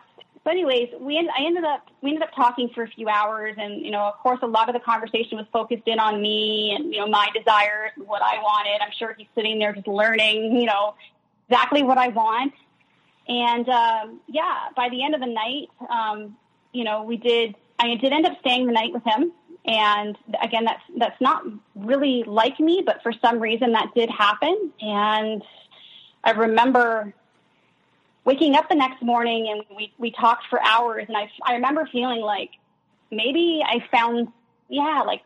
But 0.46 0.52
anyways, 0.52 0.90
we 1.00 1.18
end, 1.18 1.28
I 1.36 1.44
ended 1.44 1.64
up 1.64 1.88
we 2.04 2.12
ended 2.12 2.22
up 2.22 2.36
talking 2.36 2.70
for 2.70 2.84
a 2.84 2.88
few 2.88 3.10
hours, 3.10 3.56
and 3.58 3.84
you 3.84 3.90
know, 3.90 4.02
of 4.04 4.14
course, 4.20 4.38
a 4.44 4.48
lot 4.48 4.70
of 4.70 4.76
the 4.76 4.80
conversation 4.80 5.40
was 5.40 5.48
focused 5.52 5.88
in 5.88 6.00
on 6.00 6.22
me 6.22 6.72
and 6.78 6.94
you 6.94 7.00
know 7.00 7.08
my 7.08 7.28
desires 7.34 7.92
and 7.98 8.08
what 8.08 8.22
I 8.22 8.38
wanted. 8.38 8.80
I'm 8.80 8.92
sure 8.98 9.16
he's 9.18 9.28
sitting 9.34 9.58
there 9.58 9.74
just 9.74 9.88
learning, 9.88 10.56
you 10.56 10.68
know, 10.68 10.94
exactly 11.50 11.82
what 11.82 11.98
I 11.98 12.10
want. 12.10 12.54
And 13.28 13.68
um, 13.68 14.20
yeah, 14.28 14.68
by 14.76 14.90
the 14.90 15.04
end 15.04 15.16
of 15.16 15.20
the 15.20 15.26
night, 15.26 15.70
um, 15.90 16.38
you 16.72 16.84
know, 16.84 17.02
we 17.02 17.18
did. 17.18 17.56
I 17.80 17.96
did 17.96 18.14
end 18.14 18.28
up 18.28 18.40
staying 18.40 18.68
the 18.68 18.72
night 18.72 18.94
with 18.94 19.04
him. 19.04 19.32
And 19.66 20.16
again, 20.44 20.66
that's 20.66 20.84
that's 20.96 21.20
not 21.20 21.44
really 21.74 22.24
like 22.24 22.60
me, 22.60 22.84
but 22.86 23.02
for 23.02 23.12
some 23.14 23.40
reason 23.40 23.72
that 23.72 23.96
did 23.96 24.12
happen. 24.12 24.72
And 24.80 25.44
I 26.24 26.32
remember 26.32 27.16
waking 28.26 28.56
up 28.56 28.68
the 28.68 28.76
next 28.76 29.02
morning 29.02 29.50
and 29.50 29.78
we 29.78 29.94
we 29.98 30.12
talked 30.12 30.48
for 30.50 30.62
hours. 30.62 31.06
And 31.08 31.16
I 31.16 31.30
I 31.44 31.54
remember 31.54 31.88
feeling 31.92 32.22
like 32.22 32.52
maybe 33.12 33.64
I 33.66 33.86
found 33.92 34.30
yeah, 34.68 35.04
like 35.06 35.22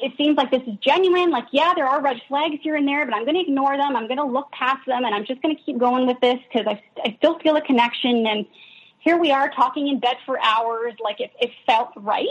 it 0.00 0.12
seems 0.16 0.36
like 0.36 0.50
this 0.50 0.62
is 0.66 0.78
genuine. 0.80 1.30
Like, 1.30 1.46
yeah, 1.50 1.72
there 1.74 1.86
are 1.86 2.00
red 2.00 2.20
flags 2.28 2.56
here 2.62 2.76
and 2.76 2.86
there, 2.86 3.04
but 3.04 3.14
I'm 3.14 3.24
going 3.24 3.34
to 3.34 3.40
ignore 3.40 3.76
them. 3.76 3.96
I'm 3.96 4.06
going 4.06 4.18
to 4.18 4.24
look 4.24 4.50
past 4.52 4.86
them, 4.86 5.04
and 5.04 5.14
I'm 5.14 5.24
just 5.24 5.42
going 5.42 5.56
to 5.56 5.60
keep 5.62 5.78
going 5.78 6.06
with 6.06 6.20
this 6.20 6.38
because 6.46 6.66
I, 6.68 6.80
I 7.04 7.16
still 7.18 7.38
feel 7.40 7.56
a 7.56 7.60
connection. 7.60 8.24
And 8.26 8.46
here 9.00 9.18
we 9.18 9.32
are 9.32 9.50
talking 9.50 9.88
in 9.88 9.98
bed 9.98 10.16
for 10.24 10.40
hours. 10.40 10.94
Like 11.02 11.20
it, 11.20 11.32
it 11.40 11.50
felt 11.66 11.90
right 11.96 12.28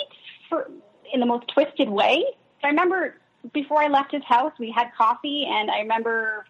for 0.49 0.69
in 1.13 1.19
the 1.19 1.25
most 1.25 1.47
twisted 1.53 1.89
way. 1.89 2.23
I 2.63 2.67
remember 2.67 3.15
before 3.53 3.83
I 3.83 3.87
left 3.89 4.13
his 4.13 4.23
house, 4.23 4.53
we 4.57 4.71
had 4.71 4.87
coffee, 4.97 5.45
and 5.45 5.69
I 5.69 5.79
remember 5.79 6.45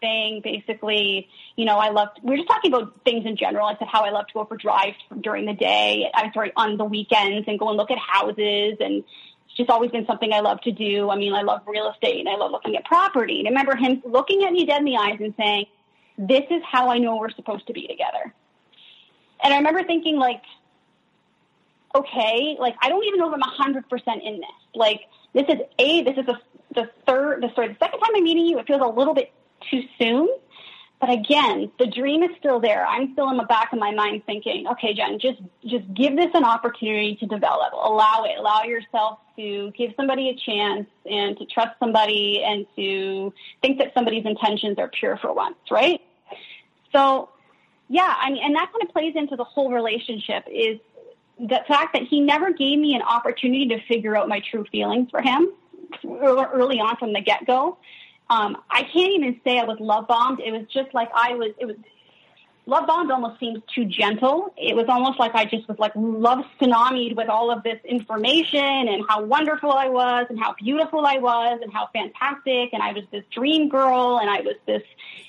saying 0.00 0.42
basically, 0.42 1.28
you 1.56 1.64
know, 1.64 1.76
I 1.78 1.90
loved, 1.90 2.20
we 2.22 2.30
were 2.30 2.36
just 2.36 2.48
talking 2.48 2.72
about 2.72 2.94
things 3.04 3.26
in 3.26 3.36
general. 3.36 3.66
I 3.66 3.76
said 3.78 3.88
how 3.90 4.04
I 4.04 4.10
love 4.10 4.26
to 4.28 4.34
go 4.34 4.44
for 4.44 4.56
drives 4.56 4.96
during 5.20 5.46
the 5.46 5.54
day. 5.54 6.10
I'm 6.14 6.32
sorry, 6.32 6.52
on 6.56 6.76
the 6.76 6.84
weekends 6.84 7.46
and 7.48 7.58
go 7.58 7.68
and 7.68 7.76
look 7.76 7.90
at 7.90 7.98
houses 7.98 8.76
and 8.80 9.04
it's 9.46 9.56
just 9.56 9.70
always 9.70 9.90
been 9.90 10.06
something 10.06 10.32
I 10.32 10.40
love 10.40 10.60
to 10.62 10.72
do. 10.72 11.10
I 11.10 11.16
mean, 11.16 11.34
I 11.34 11.42
love 11.42 11.62
real 11.66 11.90
estate 11.90 12.20
and 12.20 12.28
I 12.28 12.36
love 12.36 12.50
looking 12.50 12.76
at 12.76 12.84
property. 12.84 13.40
And 13.40 13.48
I 13.48 13.50
remember 13.50 13.76
him 13.76 14.02
looking 14.04 14.44
at 14.44 14.52
me 14.52 14.66
dead 14.66 14.78
in 14.78 14.84
the 14.84 14.96
eyes 14.96 15.18
and 15.20 15.34
saying, 15.36 15.66
this 16.18 16.44
is 16.50 16.62
how 16.68 16.90
I 16.90 16.98
know 16.98 17.16
we're 17.16 17.30
supposed 17.30 17.66
to 17.68 17.72
be 17.72 17.86
together. 17.86 18.34
And 19.42 19.54
I 19.54 19.58
remember 19.58 19.84
thinking 19.84 20.16
like, 20.16 20.42
okay, 21.94 22.56
like 22.58 22.74
I 22.82 22.88
don't 22.88 23.04
even 23.04 23.20
know 23.20 23.28
if 23.28 23.34
I'm 23.34 23.42
a 23.42 23.50
hundred 23.50 23.88
percent 23.88 24.22
in 24.22 24.40
this. 24.40 24.50
Like 24.74 25.00
this 25.32 25.44
is 25.48 25.60
a, 25.78 26.02
this 26.02 26.18
is 26.18 26.26
the, 26.26 26.38
the 26.74 26.90
third, 27.06 27.42
the 27.42 27.52
sorry, 27.54 27.68
the 27.68 27.76
second 27.78 28.00
time 28.00 28.10
I'm 28.14 28.24
meeting 28.24 28.46
you. 28.46 28.58
It 28.58 28.66
feels 28.66 28.82
a 28.82 28.86
little 28.86 29.14
bit 29.14 29.32
too 29.70 29.82
soon. 29.98 30.28
But 31.00 31.10
again, 31.10 31.70
the 31.78 31.86
dream 31.86 32.24
is 32.24 32.30
still 32.40 32.58
there. 32.58 32.84
I'm 32.84 33.12
still 33.12 33.30
in 33.30 33.36
the 33.36 33.44
back 33.44 33.72
of 33.72 33.78
my 33.78 33.92
mind 33.92 34.22
thinking, 34.26 34.66
okay, 34.66 34.94
Jen, 34.94 35.20
just 35.20 35.38
just 35.64 35.84
give 35.94 36.16
this 36.16 36.30
an 36.34 36.44
opportunity 36.44 37.14
to 37.16 37.26
develop. 37.26 37.72
Allow 37.72 38.24
it. 38.24 38.36
Allow 38.36 38.64
yourself 38.64 39.20
to 39.36 39.70
give 39.78 39.92
somebody 39.96 40.30
a 40.30 40.34
chance 40.34 40.88
and 41.08 41.38
to 41.38 41.46
trust 41.46 41.78
somebody 41.78 42.42
and 42.42 42.66
to 42.74 43.32
think 43.62 43.78
that 43.78 43.92
somebody's 43.94 44.26
intentions 44.26 44.76
are 44.78 44.88
pure 44.88 45.16
for 45.18 45.32
once, 45.32 45.56
right? 45.70 46.00
So, 46.92 47.28
yeah, 47.88 48.14
I 48.18 48.30
mean, 48.32 48.42
and 48.42 48.56
that 48.56 48.72
kind 48.72 48.82
of 48.82 48.92
plays 48.92 49.14
into 49.14 49.36
the 49.36 49.44
whole 49.44 49.70
relationship 49.70 50.44
is 50.50 50.80
the 51.38 51.60
fact 51.68 51.92
that 51.92 52.02
he 52.02 52.20
never 52.20 52.52
gave 52.52 52.78
me 52.78 52.96
an 52.96 53.02
opportunity 53.02 53.68
to 53.68 53.80
figure 53.86 54.16
out 54.16 54.28
my 54.28 54.40
true 54.40 54.64
feelings 54.72 55.10
for 55.10 55.22
him 55.22 55.52
early 56.04 56.80
on 56.80 56.96
from 56.96 57.12
the 57.12 57.20
get 57.20 57.46
go. 57.46 57.78
Um, 58.30 58.56
I 58.70 58.82
can't 58.82 59.12
even 59.12 59.40
say 59.44 59.58
I 59.58 59.64
was 59.64 59.78
love 59.80 60.06
bombed. 60.06 60.40
It 60.40 60.52
was 60.52 60.66
just 60.72 60.92
like 60.94 61.08
I 61.14 61.34
was. 61.34 61.52
It 61.58 61.66
was 61.66 61.76
love 62.68 62.86
bombed 62.86 63.10
almost 63.10 63.40
seems 63.40 63.60
too 63.74 63.86
gentle. 63.86 64.52
It 64.56 64.76
was 64.76 64.86
almost 64.88 65.18
like 65.18 65.34
I 65.34 65.46
just 65.46 65.66
was 65.68 65.78
like 65.78 65.92
love 65.96 66.44
tsunamied 66.60 67.16
with 67.16 67.28
all 67.28 67.50
of 67.50 67.62
this 67.62 67.80
information 67.84 68.60
and 68.60 69.04
how 69.08 69.24
wonderful 69.24 69.72
I 69.72 69.88
was 69.88 70.26
and 70.28 70.38
how 70.38 70.54
beautiful 70.62 71.06
I 71.06 71.16
was 71.16 71.60
and 71.62 71.72
how 71.72 71.88
fantastic 71.92 72.70
and 72.72 72.82
I 72.82 72.92
was 72.92 73.04
this 73.10 73.24
dream 73.32 73.70
girl 73.70 74.18
and 74.20 74.28
I 74.28 74.42
was 74.42 74.56
this 74.66 74.82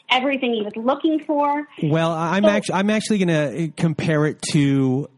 everything 0.09 0.53
he 0.53 0.61
was 0.61 0.75
looking 0.75 1.23
for. 1.23 1.65
Well, 1.81 2.11
I'm 2.11 2.43
so, 2.43 2.49
actually 2.49 2.75
I'm 2.75 2.89
actually 2.89 3.25
going 3.25 3.27
to 3.29 3.71
compare 3.81 4.25
it 4.25 4.41
to 4.51 5.09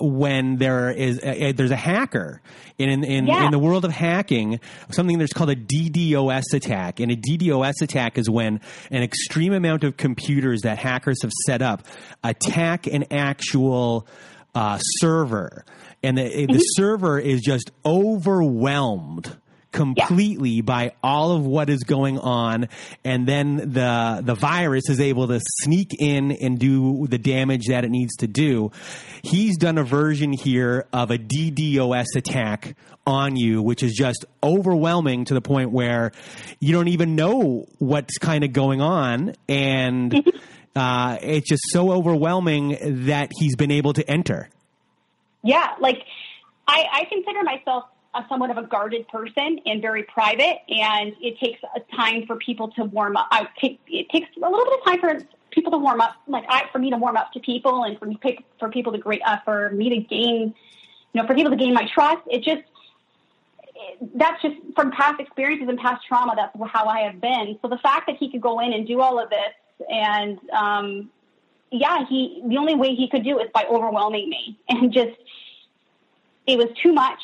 when 0.00 0.56
there 0.56 0.90
is 0.90 1.20
a, 1.22 1.52
there's 1.52 1.70
a 1.70 1.76
hacker 1.76 2.40
in 2.78 2.88
in, 2.88 3.04
in, 3.04 3.26
yeah. 3.26 3.46
in, 3.46 3.50
the 3.50 3.58
world 3.58 3.84
of 3.84 3.90
hacking 3.90 4.60
something 4.90 5.18
that's 5.18 5.32
called 5.32 5.50
a 5.50 5.56
DDoS 5.56 6.52
attack 6.52 7.00
and 7.00 7.10
a 7.10 7.16
DDoS 7.16 7.82
attack 7.82 8.18
is 8.18 8.28
when 8.28 8.60
an 8.90 9.02
extreme 9.02 9.52
amount 9.52 9.84
of 9.84 9.96
computers 9.96 10.62
that 10.62 10.78
hackers 10.78 11.22
have 11.22 11.32
set 11.46 11.62
up 11.62 11.84
attack 12.22 12.86
an 12.86 13.04
actual 13.10 14.06
uh, 14.54 14.78
server 14.78 15.64
and 16.02 16.18
the, 16.18 16.46
the 16.46 16.58
server 16.58 17.18
is 17.18 17.40
just 17.40 17.70
overwhelmed 17.84 19.36
completely 19.76 20.50
yeah. 20.50 20.62
by 20.62 20.92
all 21.02 21.32
of 21.32 21.44
what 21.44 21.68
is 21.68 21.84
going 21.84 22.18
on 22.18 22.66
and 23.04 23.26
then 23.26 23.56
the 23.56 24.22
the 24.24 24.34
virus 24.34 24.88
is 24.88 24.98
able 25.00 25.28
to 25.28 25.38
sneak 25.62 25.94
in 25.98 26.32
and 26.32 26.58
do 26.58 27.06
the 27.08 27.18
damage 27.18 27.66
that 27.66 27.84
it 27.84 27.90
needs 27.90 28.16
to 28.16 28.26
do 28.26 28.70
he's 29.22 29.58
done 29.58 29.76
a 29.76 29.84
version 29.84 30.32
here 30.32 30.86
of 30.94 31.10
a 31.10 31.18
DDoS 31.18 32.06
attack 32.16 32.74
on 33.06 33.36
you 33.36 33.60
which 33.60 33.82
is 33.82 33.92
just 33.92 34.24
overwhelming 34.42 35.26
to 35.26 35.34
the 35.34 35.42
point 35.42 35.70
where 35.70 36.10
you 36.58 36.72
don't 36.72 36.88
even 36.88 37.14
know 37.14 37.66
what's 37.78 38.16
kind 38.16 38.44
of 38.44 38.54
going 38.54 38.80
on 38.80 39.34
and 39.46 40.12
mm-hmm. 40.12 40.78
uh, 40.78 41.18
it's 41.20 41.48
just 41.48 41.62
so 41.68 41.92
overwhelming 41.92 43.04
that 43.06 43.30
he's 43.38 43.56
been 43.56 43.70
able 43.70 43.92
to 43.92 44.08
enter 44.10 44.48
yeah 45.42 45.74
like 45.80 45.98
I, 46.66 46.84
I 46.92 47.04
consider 47.04 47.42
myself 47.42 47.84
a 48.16 48.26
somewhat 48.28 48.50
of 48.50 48.58
a 48.58 48.62
guarded 48.62 49.06
person 49.08 49.60
and 49.66 49.80
very 49.80 50.02
private, 50.04 50.58
and 50.68 51.14
it 51.20 51.38
takes 51.38 51.60
a 51.74 51.80
time 51.94 52.26
for 52.26 52.36
people 52.36 52.68
to 52.72 52.84
warm 52.84 53.16
up. 53.16 53.28
I 53.30 53.48
take 53.60 53.80
it 53.86 54.08
takes 54.10 54.28
a 54.36 54.40
little 54.40 54.64
bit 54.64 54.78
of 54.78 54.84
time 54.84 55.00
for 55.00 55.26
people 55.50 55.72
to 55.72 55.78
warm 55.78 56.00
up, 56.00 56.14
like 56.26 56.44
I 56.48 56.64
for 56.72 56.78
me 56.78 56.90
to 56.90 56.96
warm 56.96 57.16
up 57.16 57.32
to 57.32 57.40
people, 57.40 57.84
and 57.84 57.98
for 57.98 58.06
me 58.06 58.18
for 58.58 58.68
people 58.68 58.92
to 58.92 58.98
great 58.98 59.22
uh, 59.26 59.38
for 59.44 59.70
me 59.70 59.90
to 59.90 59.96
gain, 59.98 60.54
you 61.12 61.22
know, 61.22 61.26
for 61.26 61.34
people 61.34 61.50
to 61.50 61.56
gain 61.56 61.74
my 61.74 61.88
trust. 61.92 62.22
It 62.30 62.42
just 62.42 62.62
that's 64.14 64.40
just 64.42 64.56
from 64.74 64.90
past 64.92 65.20
experiences 65.20 65.68
and 65.68 65.78
past 65.78 66.06
trauma. 66.06 66.34
That's 66.36 66.56
how 66.72 66.86
I 66.86 67.00
have 67.00 67.20
been. 67.20 67.58
So 67.62 67.68
the 67.68 67.78
fact 67.78 68.06
that 68.06 68.16
he 68.16 68.30
could 68.30 68.40
go 68.40 68.60
in 68.60 68.72
and 68.72 68.86
do 68.86 69.00
all 69.00 69.18
of 69.22 69.30
this, 69.30 69.86
and 69.90 70.38
um, 70.50 71.10
yeah, 71.70 72.06
he 72.08 72.42
the 72.46 72.56
only 72.56 72.74
way 72.74 72.94
he 72.94 73.08
could 73.08 73.24
do 73.24 73.38
it 73.38 73.44
is 73.44 73.50
by 73.52 73.64
overwhelming 73.64 74.28
me 74.28 74.58
and 74.68 74.92
just 74.92 75.16
it 76.46 76.56
was 76.56 76.68
too 76.82 76.92
much 76.92 77.20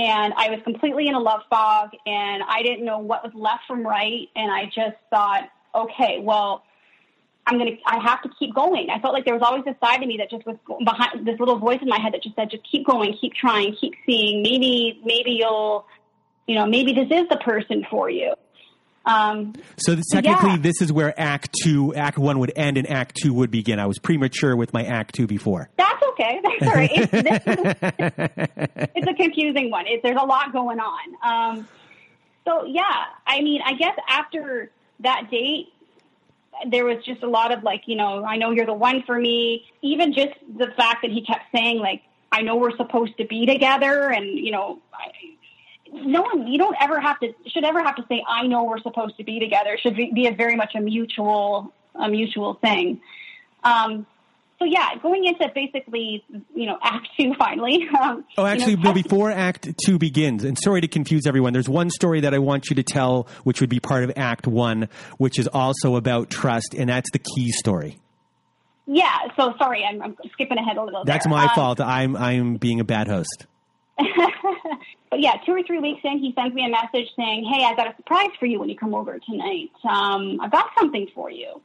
and 0.00 0.32
I 0.34 0.48
was 0.48 0.60
completely 0.64 1.08
in 1.08 1.14
a 1.14 1.20
love 1.20 1.42
fog 1.50 1.90
and 2.06 2.42
I 2.48 2.62
didn't 2.62 2.86
know 2.86 2.98
what 2.98 3.22
was 3.22 3.34
left 3.34 3.64
from 3.66 3.86
right. 3.86 4.28
And 4.34 4.50
I 4.50 4.64
just 4.64 4.96
thought, 5.10 5.50
okay, 5.74 6.20
well, 6.22 6.64
I'm 7.46 7.58
gonna, 7.58 7.72
I 7.84 7.98
have 7.98 8.22
to 8.22 8.30
keep 8.38 8.54
going. 8.54 8.88
I 8.88 8.98
felt 9.00 9.12
like 9.12 9.26
there 9.26 9.34
was 9.34 9.42
always 9.42 9.62
this 9.66 9.74
side 9.84 10.02
of 10.02 10.08
me 10.08 10.16
that 10.16 10.30
just 10.30 10.46
was 10.46 10.56
behind 10.82 11.26
this 11.26 11.38
little 11.38 11.58
voice 11.58 11.80
in 11.82 11.88
my 11.88 12.00
head 12.00 12.14
that 12.14 12.22
just 12.22 12.34
said, 12.34 12.50
just 12.50 12.64
keep 12.70 12.86
going, 12.86 13.14
keep 13.20 13.34
trying, 13.34 13.76
keep 13.78 13.92
seeing. 14.06 14.42
Maybe, 14.42 15.02
maybe 15.04 15.32
you'll, 15.32 15.84
you 16.46 16.54
know, 16.54 16.64
maybe 16.64 16.94
this 16.94 17.08
is 17.10 17.28
the 17.28 17.36
person 17.36 17.86
for 17.90 18.08
you. 18.08 18.32
Um, 19.06 19.54
so 19.78 19.96
technically, 20.12 20.50
yeah. 20.50 20.56
this 20.58 20.82
is 20.82 20.92
where 20.92 21.18
Act 21.18 21.56
Two, 21.62 21.94
Act 21.94 22.18
One 22.18 22.38
would 22.38 22.52
end, 22.54 22.76
and 22.76 22.88
Act 22.88 23.16
Two 23.16 23.32
would 23.34 23.50
begin. 23.50 23.78
I 23.78 23.86
was 23.86 23.98
premature 23.98 24.54
with 24.56 24.72
my 24.72 24.84
Act 24.84 25.14
Two 25.14 25.26
before. 25.26 25.70
That's 25.76 26.02
okay. 26.10 26.40
That's 26.42 26.62
all 26.62 26.74
right. 26.74 26.90
It's, 26.92 27.10
this 28.70 28.88
it's 28.94 29.06
a 29.06 29.14
confusing 29.14 29.70
one. 29.70 29.86
It, 29.86 30.02
there's 30.02 30.18
a 30.20 30.26
lot 30.26 30.52
going 30.52 30.78
on. 30.80 31.14
Um, 31.22 31.68
so 32.46 32.64
yeah, 32.66 33.04
I 33.26 33.40
mean, 33.40 33.62
I 33.64 33.74
guess 33.74 33.96
after 34.08 34.70
that 35.00 35.30
date, 35.30 35.68
there 36.70 36.84
was 36.84 37.02
just 37.04 37.22
a 37.22 37.28
lot 37.28 37.52
of 37.52 37.62
like, 37.62 37.82
you 37.86 37.96
know, 37.96 38.24
I 38.24 38.36
know 38.36 38.50
you're 38.50 38.66
the 38.66 38.74
one 38.74 39.02
for 39.06 39.18
me. 39.18 39.66
Even 39.82 40.12
just 40.12 40.34
the 40.58 40.68
fact 40.76 41.02
that 41.02 41.10
he 41.10 41.24
kept 41.24 41.44
saying 41.54 41.78
like, 41.78 42.02
I 42.32 42.42
know 42.42 42.56
we're 42.56 42.76
supposed 42.76 43.16
to 43.18 43.24
be 43.24 43.44
together, 43.44 44.10
and 44.10 44.38
you 44.38 44.52
know, 44.52 44.78
I, 44.94 45.10
no 45.92 46.22
one, 46.22 46.46
you 46.46 46.58
don't 46.58 46.76
ever 46.80 47.00
have 47.00 47.18
to, 47.20 47.32
should 47.48 47.64
ever 47.64 47.82
have 47.82 47.96
to 47.96 48.04
say, 48.08 48.22
I 48.28 48.46
know 48.46 48.64
we're 48.64 48.80
supposed 48.80 49.16
to 49.18 49.24
be 49.24 49.40
together. 49.40 49.72
It 49.74 49.80
should 49.80 49.96
be, 49.96 50.10
be 50.14 50.26
a 50.26 50.32
very 50.34 50.56
much 50.56 50.74
a 50.74 50.80
mutual, 50.80 51.72
a 51.94 52.08
mutual 52.08 52.54
thing. 52.54 53.00
Um, 53.64 54.06
so 54.58 54.66
yeah, 54.66 54.90
going 55.02 55.24
into 55.24 55.50
basically, 55.54 56.22
you 56.54 56.66
know, 56.66 56.78
Act 56.82 57.08
Two 57.18 57.32
finally. 57.38 57.88
Um, 57.98 58.24
oh, 58.36 58.44
actually, 58.44 58.72
you 58.72 58.76
know, 58.82 58.92
before 58.92 59.30
Act 59.30 59.68
Two 59.86 59.98
begins, 59.98 60.44
and 60.44 60.58
sorry 60.62 60.82
to 60.82 60.88
confuse 60.88 61.26
everyone. 61.26 61.54
There's 61.54 61.68
one 61.68 61.88
story 61.88 62.20
that 62.20 62.34
I 62.34 62.38
want 62.38 62.68
you 62.68 62.76
to 62.76 62.82
tell, 62.82 63.26
which 63.44 63.62
would 63.62 63.70
be 63.70 63.80
part 63.80 64.04
of 64.04 64.12
Act 64.16 64.46
One, 64.46 64.88
which 65.16 65.38
is 65.38 65.46
also 65.48 65.96
about 65.96 66.28
trust, 66.28 66.74
and 66.76 66.90
that's 66.90 67.10
the 67.10 67.18
key 67.20 67.50
story. 67.52 67.98
Yeah. 68.86 69.16
So 69.38 69.54
sorry, 69.58 69.82
I'm, 69.82 70.02
I'm 70.02 70.16
skipping 70.32 70.58
ahead 70.58 70.76
a 70.76 70.84
little. 70.84 71.04
That's 71.06 71.24
there. 71.24 71.30
my 71.34 71.44
Um, 71.44 71.50
fault. 71.54 71.80
I'm 71.80 72.14
I'm 72.14 72.56
being 72.56 72.80
a 72.80 72.84
bad 72.84 73.08
host. 73.08 73.46
but 75.10 75.20
yeah, 75.20 75.36
two 75.44 75.52
or 75.52 75.62
three 75.62 75.78
weeks 75.78 76.00
in, 76.04 76.18
he 76.18 76.32
sends 76.34 76.54
me 76.54 76.64
a 76.64 76.68
message 76.68 77.10
saying, 77.16 77.44
"Hey, 77.44 77.64
I 77.64 77.74
got 77.74 77.92
a 77.92 77.96
surprise 77.96 78.30
for 78.38 78.46
you 78.46 78.60
when 78.60 78.68
you 78.68 78.76
come 78.76 78.94
over 78.94 79.18
tonight. 79.18 79.70
Um, 79.84 80.40
I've 80.40 80.52
got 80.52 80.70
something 80.78 81.08
for 81.14 81.30
you." 81.30 81.60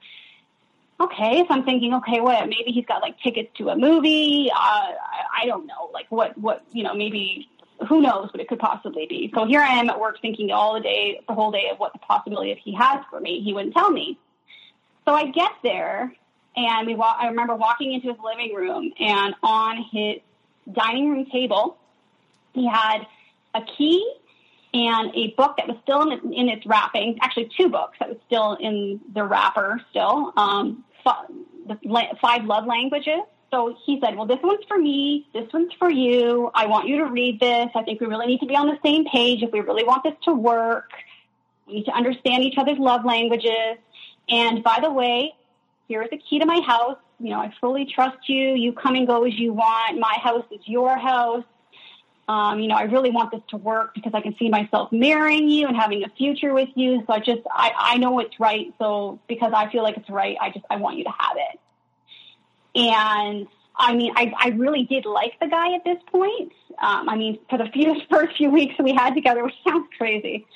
Okay, 1.00 1.44
so 1.46 1.48
I'm 1.54 1.64
thinking, 1.64 1.94
okay, 1.96 2.22
what? 2.22 2.48
Maybe 2.48 2.72
he's 2.72 2.86
got 2.86 3.02
like 3.02 3.20
tickets 3.20 3.50
to 3.58 3.70
a 3.70 3.76
movie. 3.76 4.50
Uh, 4.50 4.92
I, 5.38 5.46
don't 5.46 5.68
know, 5.68 5.90
like 5.94 6.06
what, 6.10 6.38
what, 6.38 6.64
you 6.72 6.84
know, 6.84 6.94
maybe 6.94 7.50
who 7.90 8.02
knows 8.02 8.32
what 8.32 8.40
it 8.40 8.48
could 8.48 8.60
possibly 8.60 9.06
be. 9.06 9.30
So 9.36 9.46
here 9.46 9.60
I 9.60 9.74
am 9.74 9.90
at 9.90 10.00
work 10.00 10.22
thinking 10.22 10.52
all 10.52 10.74
the 10.76 10.80
day, 10.80 11.20
the 11.28 11.34
whole 11.34 11.52
day 11.52 11.70
of 11.70 11.80
what 11.80 11.92
the 11.92 12.00
possibility 12.00 12.52
if 12.52 12.60
he 12.60 12.74
has 12.76 13.04
for 13.10 13.20
me. 13.20 13.42
He 13.42 13.52
wouldn't 13.52 13.74
tell 13.74 13.92
me. 13.92 14.18
So 15.04 15.14
I 15.14 15.30
get 15.32 15.52
there, 15.64 16.14
and 16.56 16.88
we. 16.88 16.96
Wa- 16.96 17.18
I 17.20 17.28
remember 17.28 17.56
walking 17.56 17.92
into 17.92 18.08
his 18.08 18.18
living 18.24 18.56
room, 18.56 18.92
and 18.98 19.36
on 19.44 19.84
his 19.92 20.20
dining 20.72 21.12
room 21.12 21.26
table, 21.26 21.78
he 22.54 22.66
had 22.66 23.06
a 23.56 23.62
key 23.78 24.16
and 24.74 25.12
a 25.16 25.34
book 25.38 25.56
that 25.58 25.68
was 25.68 25.78
still 25.84 26.02
in, 26.02 26.34
in 26.34 26.50
its 26.50 26.66
wrapping. 26.66 27.18
Actually, 27.22 27.50
two 27.58 27.70
books 27.70 27.98
that 28.00 28.10
was 28.10 28.18
still 28.28 28.58
in 28.60 29.00
the 29.14 29.24
wrapper. 29.24 29.82
Still, 29.90 30.34
um, 30.36 30.84
the 31.68 31.78
five 32.22 32.46
love 32.46 32.66
languages. 32.66 33.22
So 33.52 33.78
he 33.86 34.00
said, 34.04 34.18
"Well, 34.18 34.26
this 34.26 34.40
one's 34.44 34.66
for 34.68 34.78
me. 34.78 35.28
This 35.34 35.52
one's 35.54 35.72
for 35.80 35.90
you. 35.90 36.52
I 36.54 36.66
want 36.66 36.88
you 36.88 36.98
to 36.98 37.06
read 37.06 37.40
this. 37.40 37.70
I 37.74 37.84
think 37.84 38.02
we 38.02 38.08
really 38.08 38.28
need 38.28 38.40
to 38.42 38.48
be 38.48 38.56
on 38.56 38.68
the 38.68 38.78
same 38.84 39.06
page 39.06 39.44
if 39.44 39.52
we 39.52 39.62
really 39.62 39.86
want 39.86 40.04
this 40.04 40.16
to 40.24 40.34
work. 40.34 40.92
We 41.68 41.76
need 41.76 41.86
to 41.86 41.94
understand 41.94 42.44
each 42.44 42.58
other's 42.58 42.78
love 42.78 43.06
languages. 43.06 43.78
And 44.28 44.64
by 44.64 44.80
the 44.82 44.92
way, 44.92 45.34
here 45.88 46.02
is 46.02 46.10
the 46.10 46.18
key 46.18 46.40
to 46.40 46.46
my 46.46 46.60
house. 46.62 46.98
You 47.20 47.30
know, 47.30 47.40
I 47.40 47.54
fully 47.62 47.86
trust 47.86 48.28
you. 48.28 48.56
You 48.56 48.74
come 48.74 48.96
and 48.96 49.08
go 49.08 49.24
as 49.24 49.40
you 49.40 49.54
want. 49.54 50.00
My 50.00 50.18
house 50.22 50.46
is 50.52 50.60
your 50.66 50.98
house. 50.98 51.46
Um, 52.28 52.60
you 52.60 52.68
know, 52.68 52.76
I 52.76 52.84
really 52.84 53.12
want 53.12 53.32
this 53.32 53.42
to 53.50 53.58
work 53.58 53.94
because 53.94 54.14
I 54.16 54.22
can 54.22 54.36
see 54.38 54.50
myself 54.50 54.92
marrying 54.92 55.48
you 55.48 55.68
and 55.68 55.76
having 55.76 56.04
a 56.04 56.10
future 56.10 56.54
with 56.54 56.70
you. 56.76 57.04
So 57.06 57.14
I 57.14 57.20
just, 57.20 57.42
I, 57.52 57.72
I 57.78 57.98
know 57.98 58.20
it's 58.20 58.40
right. 58.40 58.74
So 58.80 59.20
because 59.28 59.54
I 59.56 59.72
feel 59.72 59.84
like 59.84 59.98
it's 59.98 60.10
right, 60.10 60.36
I 60.42 60.50
just, 60.50 60.66
I 60.70 60.78
want 60.78 60.98
you 60.98 61.04
to 61.04 61.12
have 61.12 61.38
it. 61.38 61.60
And 62.76 63.48
I 63.78 63.96
mean, 63.96 64.12
I, 64.16 64.34
I 64.40 64.48
really 64.50 64.84
did 64.84 65.06
like 65.06 65.40
the 65.40 65.48
guy 65.48 65.76
at 65.76 65.84
this 65.84 65.98
point. 66.12 66.52
Um, 66.82 67.10
I 67.10 67.16
mean, 67.16 67.40
for 67.50 67.58
the 67.58 67.66
few, 67.74 67.96
first 68.10 68.38
few 68.38 68.50
weeks 68.50 68.76
we 68.80 68.94
had 68.94 69.14
together, 69.14 69.44
which 69.46 69.56
sounds 69.68 69.88
crazy, 69.98 70.48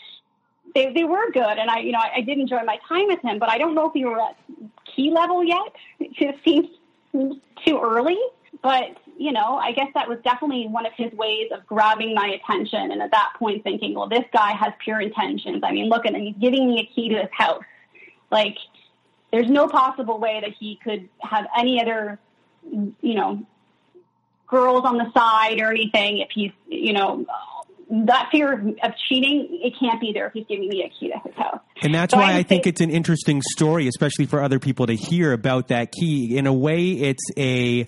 they, 0.73 0.91
they 0.93 1.03
were 1.03 1.31
good. 1.31 1.57
And 1.57 1.69
I, 1.69 1.79
you 1.79 1.91
know, 1.91 1.99
I, 1.99 2.17
I 2.17 2.21
did 2.21 2.39
enjoy 2.39 2.63
my 2.63 2.79
time 2.87 3.07
with 3.07 3.21
him, 3.21 3.39
but 3.39 3.49
I 3.49 3.57
don't 3.57 3.75
know 3.75 3.87
if 3.87 3.93
we 3.93 4.05
were 4.05 4.19
at 4.19 4.35
key 4.95 5.11
level 5.11 5.43
yet. 5.43 5.75
It 5.99 6.13
just 6.13 6.43
seems 6.43 6.67
too 7.11 7.79
early. 7.81 8.17
But, 8.61 8.97
you 9.17 9.31
know, 9.31 9.55
I 9.55 9.71
guess 9.71 9.87
that 9.93 10.09
was 10.09 10.17
definitely 10.23 10.67
one 10.67 10.85
of 10.85 10.91
his 10.97 11.13
ways 11.13 11.49
of 11.53 11.65
grabbing 11.65 12.13
my 12.13 12.27
attention. 12.41 12.91
And 12.91 13.01
at 13.01 13.11
that 13.11 13.33
point 13.39 13.63
thinking, 13.63 13.95
well, 13.95 14.09
this 14.09 14.25
guy 14.33 14.51
has 14.51 14.73
pure 14.83 14.99
intentions. 14.99 15.61
I 15.63 15.71
mean, 15.71 15.87
look 15.87 16.05
at 16.05 16.13
him. 16.13 16.21
He's 16.21 16.35
giving 16.35 16.67
me 16.67 16.79
a 16.81 16.93
key 16.93 17.09
to 17.09 17.15
his 17.15 17.29
house. 17.31 17.63
Like, 18.31 18.57
there's 19.31 19.49
no 19.49 19.67
possible 19.69 20.19
way 20.19 20.41
that 20.41 20.51
he 20.59 20.77
could 20.83 21.07
have 21.21 21.45
any 21.57 21.81
other, 21.81 22.19
you 22.69 23.15
know, 23.15 23.45
girls 24.47 24.83
on 24.83 24.97
the 24.97 25.09
side 25.13 25.61
or 25.61 25.69
anything 25.69 26.17
if 26.19 26.29
he's, 26.33 26.51
you 26.67 26.91
know, 26.93 27.25
that 27.91 28.29
fear 28.31 28.53
of, 28.53 28.59
of 28.83 28.91
cheating, 29.07 29.59
it 29.63 29.73
can't 29.79 29.99
be 29.99 30.11
there 30.13 30.27
if 30.27 30.33
he's 30.33 30.45
giving 30.47 30.67
me 30.69 30.83
a 30.83 30.89
key 30.99 31.11
to 31.11 31.17
his 31.27 31.35
house. 31.35 31.59
And 31.81 31.93
that's 31.93 32.13
So 32.13 32.19
why 32.19 32.33
I 32.33 32.37
I 32.39 32.43
think 32.43 32.65
say- 32.65 32.69
it's 32.71 32.81
an 32.81 32.89
interesting 32.91 33.41
story, 33.51 33.87
especially 33.87 34.25
for 34.25 34.43
other 34.43 34.59
people 34.59 34.85
to 34.87 34.93
hear 34.95 35.31
about 35.33 35.69
that 35.69 35.91
key. 35.91 36.37
In 36.37 36.45
a 36.45 36.53
way, 36.53 36.89
it's 36.91 37.23
a 37.37 37.87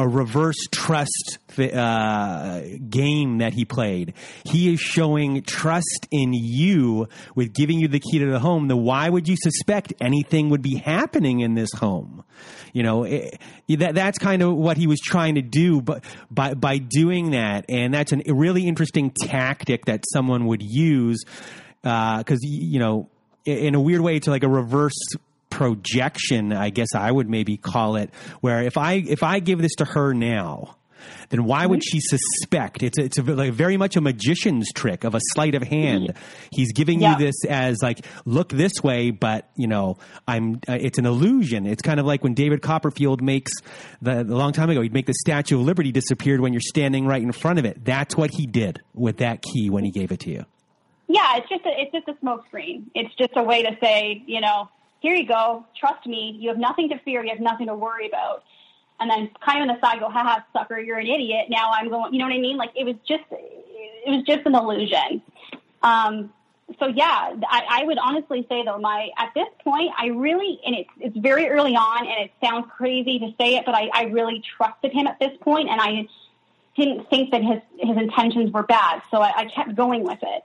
a 0.00 0.08
reverse 0.08 0.56
trust 0.72 1.38
uh, 1.58 2.62
game 2.88 3.38
that 3.38 3.52
he 3.52 3.66
played. 3.66 4.14
He 4.44 4.72
is 4.72 4.80
showing 4.80 5.42
trust 5.42 6.08
in 6.10 6.32
you 6.32 7.06
with 7.34 7.52
giving 7.52 7.78
you 7.78 7.86
the 7.86 8.00
key 8.00 8.18
to 8.20 8.30
the 8.30 8.38
home. 8.38 8.68
Then 8.68 8.78
why 8.78 9.10
would 9.10 9.28
you 9.28 9.36
suspect 9.36 9.92
anything 10.00 10.48
would 10.48 10.62
be 10.62 10.76
happening 10.76 11.40
in 11.40 11.54
this 11.54 11.70
home? 11.74 12.24
You 12.72 12.82
know, 12.82 13.04
it, 13.04 13.38
that 13.68 13.94
that's 13.94 14.18
kind 14.18 14.40
of 14.40 14.54
what 14.54 14.78
he 14.78 14.86
was 14.86 15.00
trying 15.00 15.34
to 15.34 15.42
do, 15.42 15.82
but 15.82 16.02
by 16.30 16.54
by 16.54 16.78
doing 16.78 17.32
that, 17.32 17.66
and 17.68 17.92
that's 17.92 18.12
a 18.12 18.32
really 18.32 18.66
interesting 18.66 19.10
tactic 19.10 19.84
that 19.84 20.04
someone 20.14 20.46
would 20.46 20.62
use 20.62 21.24
because 21.82 22.38
you 22.42 22.78
know, 22.78 23.10
in 23.44 23.74
a 23.74 23.80
weird 23.80 24.00
way, 24.00 24.16
it's 24.16 24.28
like 24.28 24.44
a 24.44 24.48
reverse 24.48 24.96
projection. 25.50 26.52
I 26.52 26.70
guess 26.70 26.94
I 26.94 27.10
would 27.10 27.28
maybe 27.28 27.56
call 27.56 27.96
it, 27.96 28.10
where 28.40 28.62
if 28.62 28.76
I 28.78 28.94
if 28.94 29.22
I 29.22 29.40
give 29.40 29.60
this 29.60 29.74
to 29.76 29.84
her 29.84 30.12
now. 30.14 30.76
Then 31.30 31.44
why 31.44 31.64
would 31.64 31.82
she 31.82 31.98
suspect? 32.00 32.82
It's 32.82 32.98
a, 32.98 33.04
it's 33.04 33.18
a, 33.18 33.22
like 33.22 33.52
very 33.54 33.76
much 33.78 33.96
a 33.96 34.00
magician's 34.00 34.70
trick 34.74 35.04
of 35.04 35.14
a 35.14 35.20
sleight 35.32 35.54
of 35.54 35.62
hand. 35.62 36.12
He's 36.50 36.72
giving 36.72 37.00
Yeah. 37.00 37.12
you 37.12 37.24
this 37.26 37.44
as 37.48 37.78
like 37.82 38.04
look 38.26 38.50
this 38.50 38.72
way, 38.82 39.10
but 39.10 39.48
you 39.56 39.66
know 39.66 39.96
I'm. 40.28 40.60
Uh, 40.68 40.76
it's 40.80 40.98
an 40.98 41.06
illusion. 41.06 41.66
It's 41.66 41.82
kind 41.82 42.00
of 42.00 42.06
like 42.06 42.22
when 42.22 42.34
David 42.34 42.60
Copperfield 42.62 43.22
makes 43.22 43.52
the 44.02 44.20
a 44.20 44.24
long 44.24 44.52
time 44.52 44.68
ago. 44.70 44.82
He'd 44.82 44.92
make 44.92 45.06
the 45.06 45.14
Statue 45.14 45.58
of 45.58 45.62
Liberty 45.64 45.90
disappeared 45.92 46.40
when 46.40 46.52
you're 46.52 46.60
standing 46.60 47.06
right 47.06 47.22
in 47.22 47.32
front 47.32 47.58
of 47.58 47.64
it. 47.64 47.82
That's 47.84 48.14
what 48.16 48.30
he 48.32 48.44
did 48.46 48.80
with 48.92 49.18
that 49.18 49.40
key 49.40 49.70
when 49.70 49.84
he 49.84 49.90
gave 49.90 50.12
it 50.12 50.20
to 50.20 50.30
you. 50.30 50.44
Yeah, 51.08 51.36
it's 51.38 51.48
just 51.48 51.64
a, 51.64 51.70
it's 51.80 51.92
just 51.92 52.08
a 52.08 52.24
smokescreen. 52.24 52.84
It's 52.94 53.14
just 53.14 53.32
a 53.36 53.42
way 53.42 53.62
to 53.62 53.70
say, 53.80 54.22
you 54.26 54.40
know, 54.40 54.68
here 55.00 55.14
you 55.14 55.26
go, 55.26 55.64
trust 55.78 56.06
me. 56.06 56.36
You 56.38 56.50
have 56.50 56.58
nothing 56.58 56.88
to 56.90 56.98
fear. 57.00 57.24
You 57.24 57.30
have 57.30 57.40
nothing 57.40 57.66
to 57.66 57.74
worry 57.74 58.06
about. 58.06 58.44
And 59.00 59.10
then 59.10 59.30
kind 59.44 59.62
of 59.62 59.68
on 59.68 59.74
the 59.74 59.80
side 59.80 59.98
go, 60.00 60.10
haha, 60.10 60.40
sucker, 60.52 60.78
you're 60.78 60.98
an 60.98 61.06
idiot. 61.06 61.46
Now 61.48 61.70
I'm 61.72 61.88
going, 61.88 62.12
you 62.12 62.18
know 62.18 62.26
what 62.26 62.34
I 62.34 62.38
mean? 62.38 62.58
Like 62.58 62.70
it 62.76 62.84
was 62.84 62.96
just, 63.08 63.24
it 63.30 64.10
was 64.10 64.22
just 64.26 64.46
an 64.46 64.54
illusion. 64.54 65.22
Um, 65.82 66.32
so 66.78 66.86
yeah, 66.86 67.34
I, 67.48 67.80
I 67.80 67.84
would 67.84 67.96
honestly 67.98 68.46
say 68.48 68.62
though, 68.62 68.78
my, 68.78 69.08
at 69.16 69.32
this 69.34 69.48
point, 69.64 69.90
I 69.98 70.08
really, 70.08 70.60
and 70.66 70.76
it's, 70.76 70.90
it's 71.00 71.16
very 71.16 71.48
early 71.48 71.74
on 71.74 72.06
and 72.06 72.24
it 72.24 72.30
sounds 72.44 72.66
crazy 72.76 73.18
to 73.18 73.32
say 73.40 73.56
it, 73.56 73.64
but 73.64 73.74
I, 73.74 73.88
I 73.92 74.02
really 74.04 74.44
trusted 74.56 74.92
him 74.92 75.06
at 75.06 75.18
this 75.18 75.32
point 75.40 75.70
and 75.70 75.80
I 75.80 76.06
didn't 76.76 77.08
think 77.08 77.30
that 77.30 77.42
his, 77.42 77.60
his 77.78 77.96
intentions 77.96 78.52
were 78.52 78.62
bad. 78.62 79.02
So 79.10 79.22
I, 79.22 79.32
I 79.34 79.44
kept 79.46 79.74
going 79.74 80.04
with 80.04 80.18
it. 80.22 80.42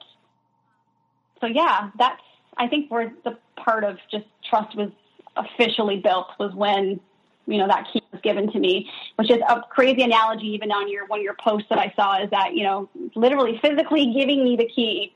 So 1.42 1.48
yeah, 1.48 1.92
that's, 2.00 2.22
I 2.58 2.68
think 2.68 2.90
where 2.90 3.12
the 3.26 3.38
part 3.56 3.84
of 3.84 3.98
just 4.12 4.26
trust 4.50 4.76
was 4.76 4.92
officially 5.36 5.98
built 5.98 6.28
was 6.40 6.54
when, 6.56 7.00
you 7.46 7.58
know, 7.58 7.68
that 7.68 7.88
key 7.92 8.02
was 8.12 8.22
given 8.22 8.52
to 8.52 8.60
me, 8.60 8.90
which 9.18 9.30
is 9.30 9.38
a 9.48 9.62
crazy 9.70 10.04
analogy 10.04 10.48
even 10.48 10.72
on 10.72 10.90
your, 10.90 11.06
one 11.08 11.20
of 11.20 11.24
your 11.24 11.36
posts 11.44 11.68
that 11.70 11.80
I 11.80 11.94
saw 11.96 12.24
is 12.24 12.30
that, 12.32 12.54
you 12.54 12.64
know, 12.64 12.90
literally 13.16 13.60
physically 13.62 14.14
giving 14.14 14.44
me 14.44 14.56
the 14.56 14.68
key 14.68 15.14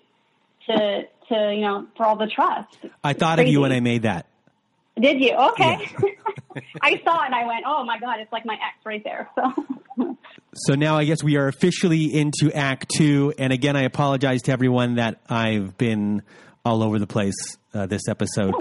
to, 0.67 1.03
to, 1.29 1.53
you 1.53 1.61
know, 1.61 1.87
for 1.95 2.05
all 2.05 2.15
the 2.15 2.27
trust. 2.27 2.77
I 3.03 3.13
thought 3.13 3.39
of 3.39 3.47
you 3.47 3.61
when 3.61 3.71
I 3.71 3.79
made 3.79 4.03
that. 4.03 4.27
Did 4.99 5.21
you? 5.21 5.33
Okay. 5.33 5.87
I 6.81 7.01
saw 7.05 7.23
it 7.23 7.27
and 7.27 7.35
I 7.35 7.45
went, 7.45 7.63
oh 7.65 7.85
my 7.85 7.99
God, 7.99 8.19
it's 8.19 8.31
like 8.33 8.45
my 8.45 8.55
ex 8.55 8.85
right 8.85 9.03
there. 9.03 9.29
So 9.35 9.53
So 10.53 10.73
now 10.73 10.97
I 10.97 11.05
guess 11.05 11.23
we 11.23 11.37
are 11.37 11.47
officially 11.47 12.05
into 12.13 12.51
Act 12.53 12.89
Two. 12.95 13.33
And 13.37 13.53
again, 13.53 13.75
I 13.75 13.83
apologize 13.83 14.41
to 14.43 14.51
everyone 14.51 14.95
that 14.95 15.21
I've 15.29 15.77
been 15.77 16.23
all 16.69 16.83
over 16.83 16.99
the 16.99 17.07
place 17.07 17.57
uh, 17.73 17.87
this 17.87 18.07
episode. 18.07 18.53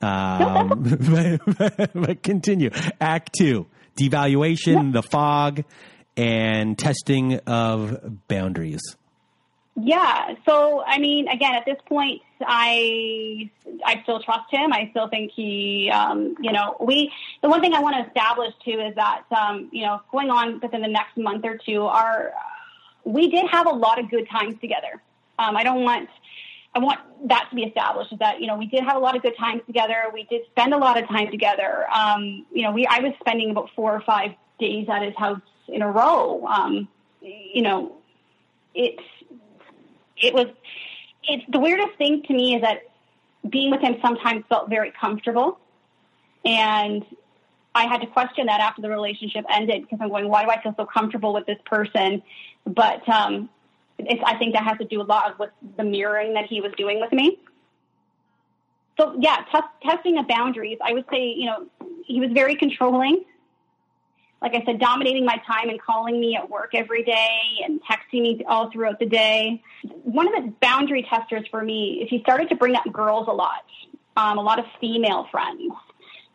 Um, 0.00 0.82
but, 1.58 1.90
but 1.94 2.22
continue. 2.22 2.70
Act 3.00 3.34
two: 3.38 3.66
devaluation, 3.96 4.92
the 4.92 5.02
fog, 5.02 5.64
and 6.16 6.78
testing 6.78 7.38
of 7.46 8.26
boundaries. 8.28 8.80
Yeah. 9.74 10.34
So, 10.46 10.82
I 10.86 10.98
mean, 10.98 11.28
again, 11.28 11.54
at 11.54 11.64
this 11.64 11.78
point, 11.88 12.20
I 12.40 13.50
I 13.84 14.02
still 14.02 14.20
trust 14.20 14.50
him. 14.50 14.72
I 14.72 14.88
still 14.90 15.08
think 15.08 15.32
he, 15.34 15.90
um, 15.90 16.34
you 16.40 16.52
know, 16.52 16.76
we. 16.80 17.10
The 17.42 17.48
one 17.48 17.60
thing 17.60 17.72
I 17.72 17.80
want 17.80 17.96
to 17.96 18.06
establish 18.06 18.52
too 18.64 18.80
is 18.80 18.94
that, 18.96 19.24
um, 19.30 19.70
you 19.72 19.84
know, 19.86 20.00
going 20.10 20.30
on 20.30 20.60
within 20.60 20.82
the 20.82 20.88
next 20.88 21.16
month 21.16 21.44
or 21.44 21.58
two, 21.64 21.82
our 21.82 22.32
we 23.04 23.30
did 23.30 23.46
have 23.50 23.66
a 23.66 23.74
lot 23.74 23.98
of 23.98 24.10
good 24.10 24.28
times 24.28 24.54
together. 24.60 25.00
Um, 25.38 25.56
I 25.56 25.64
don't 25.64 25.82
want. 25.82 26.08
I 26.74 26.78
want 26.78 27.00
that 27.28 27.48
to 27.50 27.56
be 27.56 27.62
established. 27.64 28.12
Is 28.12 28.18
that 28.18 28.40
you 28.40 28.46
know 28.46 28.56
we 28.56 28.66
did 28.66 28.82
have 28.84 28.96
a 28.96 29.00
lot 29.00 29.16
of 29.16 29.22
good 29.22 29.36
times 29.36 29.62
together. 29.66 30.04
We 30.12 30.24
did 30.24 30.42
spend 30.50 30.72
a 30.74 30.78
lot 30.78 31.00
of 31.00 31.08
time 31.08 31.30
together. 31.30 31.86
Um, 31.90 32.46
you 32.52 32.62
know, 32.62 32.72
we 32.72 32.86
I 32.86 33.00
was 33.00 33.12
spending 33.20 33.50
about 33.50 33.70
four 33.76 33.92
or 33.92 34.00
five 34.00 34.32
days 34.58 34.88
at 34.90 35.02
his 35.02 35.14
house 35.16 35.40
in 35.68 35.82
a 35.82 35.90
row. 35.90 36.46
Um, 36.46 36.88
you 37.20 37.62
know, 37.62 37.96
it's 38.74 39.02
it 40.16 40.34
was 40.34 40.46
it's 41.24 41.44
the 41.50 41.58
weirdest 41.58 41.96
thing 41.98 42.22
to 42.22 42.32
me 42.32 42.56
is 42.56 42.62
that 42.62 42.82
being 43.48 43.70
with 43.70 43.80
him 43.80 43.96
sometimes 44.00 44.44
felt 44.48 44.68
very 44.68 44.92
comfortable 44.92 45.58
and 46.44 47.04
I 47.74 47.86
had 47.86 48.00
to 48.00 48.06
question 48.06 48.46
that 48.46 48.60
after 48.60 48.82
the 48.82 48.90
relationship 48.90 49.44
ended 49.48 49.82
because 49.82 49.98
I'm 50.00 50.08
going, 50.08 50.28
why 50.28 50.44
do 50.44 50.50
I 50.50 50.62
feel 50.62 50.74
so 50.76 50.84
comfortable 50.84 51.32
with 51.32 51.46
this 51.46 51.58
person? 51.64 52.22
But 52.66 53.08
um, 53.08 53.48
I 54.00 54.36
think 54.36 54.54
that 54.54 54.64
has 54.64 54.78
to 54.78 54.84
do 54.84 55.00
a 55.00 55.04
lot 55.04 55.38
with 55.38 55.50
the 55.76 55.84
mirroring 55.84 56.34
that 56.34 56.46
he 56.46 56.60
was 56.60 56.72
doing 56.76 57.00
with 57.00 57.12
me. 57.12 57.38
So 58.98 59.16
yeah, 59.18 59.44
t- 59.52 59.88
testing 59.88 60.18
of 60.18 60.28
boundaries. 60.28 60.78
I 60.84 60.92
would 60.92 61.04
say, 61.10 61.34
you 61.36 61.46
know, 61.46 61.66
he 62.04 62.20
was 62.20 62.30
very 62.32 62.56
controlling 62.56 63.24
like 64.42 64.54
I 64.56 64.64
said, 64.64 64.80
dominating 64.80 65.24
my 65.24 65.40
time 65.46 65.68
and 65.68 65.80
calling 65.80 66.20
me 66.20 66.36
at 66.36 66.50
work 66.50 66.70
every 66.74 67.04
day 67.04 67.38
and 67.64 67.80
texting 67.84 68.22
me 68.22 68.44
all 68.48 68.70
throughout 68.72 68.98
the 68.98 69.06
day. 69.06 69.62
One 70.02 70.26
of 70.26 70.44
the 70.44 70.52
boundary 70.60 71.06
testers 71.08 71.46
for 71.48 71.62
me 71.62 72.00
is 72.02 72.10
he 72.10 72.20
started 72.22 72.48
to 72.48 72.56
bring 72.56 72.74
up 72.74 72.82
girls 72.92 73.28
a 73.28 73.32
lot, 73.32 73.64
um, 74.16 74.38
a 74.38 74.42
lot 74.42 74.58
of 74.58 74.64
female 74.80 75.28
friends. 75.30 75.72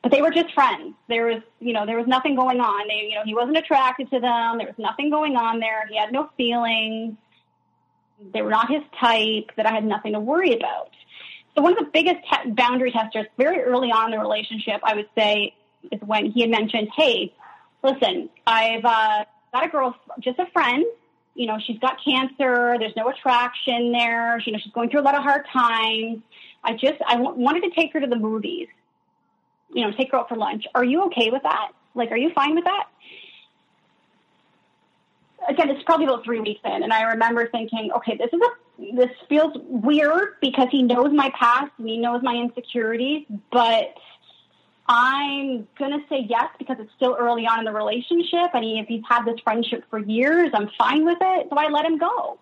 But 0.01 0.13
they 0.13 0.21
were 0.21 0.31
just 0.31 0.53
friends. 0.53 0.95
There 1.09 1.25
was, 1.25 1.41
you 1.59 1.73
know, 1.73 1.85
there 1.85 1.97
was 1.97 2.07
nothing 2.07 2.35
going 2.35 2.61
on. 2.61 2.87
They, 2.87 3.09
you 3.09 3.15
know, 3.15 3.23
he 3.25 3.35
wasn't 3.35 3.57
attracted 3.57 4.09
to 4.11 4.21
them. 4.21 4.57
There 4.57 4.67
was 4.67 4.77
nothing 4.77 5.09
going 5.09 5.35
on 5.35 5.59
there. 5.59 5.85
He 5.87 5.97
had 5.97 6.13
no 6.13 6.29
feelings. 6.37 7.17
They 8.33 8.41
were 8.41 8.49
not 8.49 8.69
his 8.69 8.81
type. 8.99 9.51
That 9.57 9.65
I 9.65 9.71
had 9.73 9.85
nothing 9.85 10.13
to 10.13 10.19
worry 10.19 10.53
about. 10.53 10.91
So 11.55 11.61
one 11.61 11.73
of 11.73 11.79
the 11.79 11.89
biggest 11.91 12.17
te- 12.31 12.51
boundary 12.51 12.91
testers, 12.91 13.25
very 13.37 13.61
early 13.61 13.91
on 13.91 14.05
in 14.05 14.11
the 14.11 14.19
relationship, 14.19 14.79
I 14.83 14.95
would 14.95 15.09
say, 15.17 15.55
is 15.91 15.99
when 16.01 16.31
he 16.31 16.41
had 16.41 16.49
mentioned, 16.49 16.89
"Hey, 16.95 17.33
listen, 17.83 18.29
I've 18.45 18.85
uh, 18.85 19.25
got 19.53 19.65
a 19.65 19.69
girl, 19.69 19.95
just 20.19 20.39
a 20.39 20.45
friend. 20.47 20.85
You 21.35 21.45
know, 21.45 21.59
she's 21.65 21.77
got 21.79 21.97
cancer. 22.03 22.77
There's 22.79 22.95
no 22.95 23.09
attraction 23.09 23.91
there. 23.91 24.39
You 24.39 24.53
know, 24.53 24.59
she's 24.59 24.73
going 24.73 24.89
through 24.89 25.01
a 25.01 25.03
lot 25.03 25.15
of 25.15 25.23
hard 25.23 25.45
times. 25.53 26.21
I 26.63 26.73
just, 26.73 26.99
I 27.07 27.15
w- 27.15 27.39
wanted 27.39 27.61
to 27.63 27.69
take 27.69 27.93
her 27.93 27.99
to 27.99 28.07
the 28.07 28.15
movies. 28.15 28.67
You 29.71 29.83
know, 29.85 29.91
take 29.91 30.11
her 30.11 30.17
out 30.17 30.29
for 30.29 30.35
lunch. 30.35 30.65
Are 30.73 30.83
you 30.83 31.03
okay 31.05 31.29
with 31.29 31.43
that? 31.43 31.71
Like, 31.93 32.11
are 32.11 32.17
you 32.17 32.31
fine 32.33 32.55
with 32.55 32.63
that? 32.63 32.87
Again, 35.47 35.69
it's 35.69 35.83
probably 35.83 36.05
about 36.05 36.23
three 36.23 36.39
weeks 36.39 36.61
in, 36.63 36.83
and 36.83 36.91
I 36.91 37.03
remember 37.03 37.47
thinking, 37.47 37.91
okay, 37.95 38.17
this 38.17 38.29
is 38.33 38.39
a, 38.41 38.95
this 38.95 39.11
feels 39.29 39.53
weird 39.67 40.35
because 40.41 40.67
he 40.71 40.83
knows 40.83 41.11
my 41.13 41.31
past 41.39 41.71
and 41.77 41.87
he 41.87 41.97
knows 41.97 42.21
my 42.23 42.35
insecurities, 42.35 43.25
but 43.51 43.95
I'm 44.89 45.67
to 45.77 45.99
say 46.09 46.25
yes 46.27 46.49
because 46.57 46.77
it's 46.79 46.91
still 46.95 47.15
early 47.19 47.45
on 47.45 47.59
in 47.59 47.65
the 47.65 47.71
relationship. 47.71 48.51
and 48.53 48.63
he, 48.63 48.79
if 48.79 48.87
he's 48.87 49.03
had 49.07 49.25
this 49.25 49.39
friendship 49.43 49.83
for 49.89 49.99
years, 49.99 50.49
I'm 50.53 50.69
fine 50.77 51.05
with 51.05 51.17
it. 51.19 51.47
So 51.49 51.57
I 51.57 51.69
let 51.69 51.85
him 51.85 51.97
go. 51.97 52.39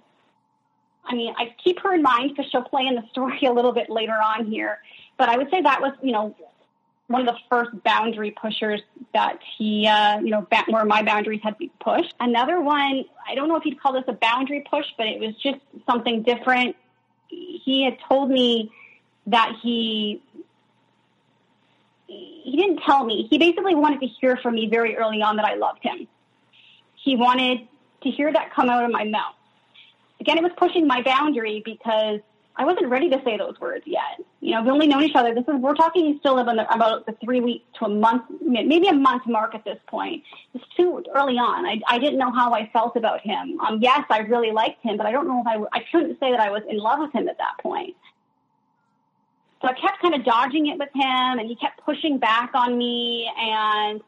I 1.06 1.16
mean, 1.16 1.34
I 1.38 1.56
keep 1.64 1.80
her 1.82 1.94
in 1.94 2.02
mind 2.02 2.32
because 2.36 2.50
she'll 2.52 2.64
play 2.64 2.86
in 2.88 2.96
the 2.96 3.04
story 3.12 3.40
a 3.48 3.52
little 3.52 3.72
bit 3.72 3.90
later 3.90 4.14
on 4.14 4.46
here. 4.46 4.80
But 5.18 5.30
I 5.30 5.38
would 5.38 5.50
say 5.50 5.62
that 5.62 5.82
was, 5.82 5.94
you 6.02 6.12
know, 6.12 6.36
one 7.08 7.28
of 7.28 7.28
the 7.28 7.40
first 7.50 7.72
boundary 7.84 8.32
pushers 8.32 8.82
that 9.14 9.40
he, 9.58 9.88
uh, 9.88 10.20
you 10.20 10.32
know, 10.32 10.48
where 10.68 10.86
my 10.86 11.04
boundaries 11.04 11.40
had 11.44 11.52
to 11.52 11.58
be 11.58 11.72
pushed. 11.80 12.14
Another 12.20 12.60
one, 12.60 13.06
I 13.28 13.36
don't 13.36 13.48
know 13.48 13.58
if 13.58 13.64
he'd 13.64 13.80
call 13.80 13.94
this 13.94 14.04
a 14.08 14.14
boundary 14.14 14.66
push, 14.70 14.86
but 14.98 15.06
it 15.06 15.20
was 15.20 15.36
just 15.36 15.60
something 15.88 16.24
different. 16.24 16.76
He 17.28 17.84
had 17.84 17.98
told 18.08 18.30
me 18.30 18.72
that 19.28 19.54
he 19.62 20.22
he 22.08 22.56
didn't 22.56 22.82
tell 22.86 23.04
me. 23.04 23.28
He 23.30 23.38
basically 23.38 23.76
wanted 23.76 24.00
to 24.02 24.08
hear 24.08 24.38
from 24.38 24.56
me 24.56 24.68
very 24.70 24.96
early 24.96 25.22
on 25.22 25.38
that 25.38 25.46
I 25.46 25.56
loved 25.56 25.84
him. 25.84 26.08
He 26.96 27.16
wanted 27.16 27.68
to 28.04 28.12
hear 28.12 28.32
that 28.32 28.54
come 28.54 28.70
out 28.70 28.84
of 28.84 28.92
my 28.92 29.04
mouth. 29.04 29.34
Again, 30.20 30.38
it 30.38 30.44
was 30.44 30.54
pushing 30.56 30.88
my 30.88 31.02
boundary 31.02 31.62
because 31.66 32.20
I 32.58 32.64
wasn't 32.64 32.88
ready 32.88 33.10
to 33.10 33.22
say 33.26 33.38
those 33.38 33.60
words 33.60 33.84
yet. 33.86 34.22
You 34.40 34.54
know, 34.54 34.62
we've 34.62 34.72
only 34.72 34.88
known 34.88 35.04
each 35.04 35.16
other. 35.16 35.34
This 35.34 35.44
is 35.44 35.56
we're 35.56 35.76
talking 35.76 36.18
still 36.20 36.40
about 36.40 36.56
the, 36.56 36.74
about 36.74 37.06
the 37.06 37.14
three 37.24 37.42
weeks 37.42 37.66
to 37.80 37.86
a 37.86 37.90
month, 37.90 38.24
maybe 38.42 38.88
a 38.88 38.94
month 38.94 39.24
mark 39.28 39.56
at 39.56 39.66
this 39.66 39.80
point. 39.88 40.24
It's 40.54 40.64
too 40.78 41.04
early 41.14 41.38
on. 41.38 41.66
I, 41.66 41.82
I 41.88 42.00
didn't 42.00 42.18
know 42.18 42.32
how 42.32 42.54
I 42.54 42.70
felt 42.72 42.96
about 42.96 43.20
him. 43.22 43.60
Um, 43.60 43.80
yes, 43.82 44.06
I 44.10 44.20
really 44.20 44.52
liked 44.52 44.82
him, 44.84 44.96
but 44.96 45.06
I 45.06 45.12
don't 45.12 45.28
know 45.28 45.42
if 45.42 45.48
I 45.48 45.80
I 45.80 45.86
couldn't 45.92 46.18
say 46.20 46.32
that 46.32 46.40
I 46.40 46.50
was 46.50 46.62
in 46.70 46.78
love 46.78 47.00
with 47.00 47.12
him 47.12 47.28
at 47.28 47.38
that 47.40 47.58
point. 47.62 47.96
So 49.62 49.68
I 49.68 49.74
kept 49.74 50.02
kind 50.02 50.16
of 50.16 50.24
dodging 50.24 50.68
it 50.68 50.78
with 50.78 50.90
him, 50.94 51.40
and 51.40 51.48
he 51.48 51.56
kept 51.56 51.84
pushing 51.84 52.20
back 52.20 52.52
on 52.54 52.78
me. 52.78 53.30
And 53.38 54.02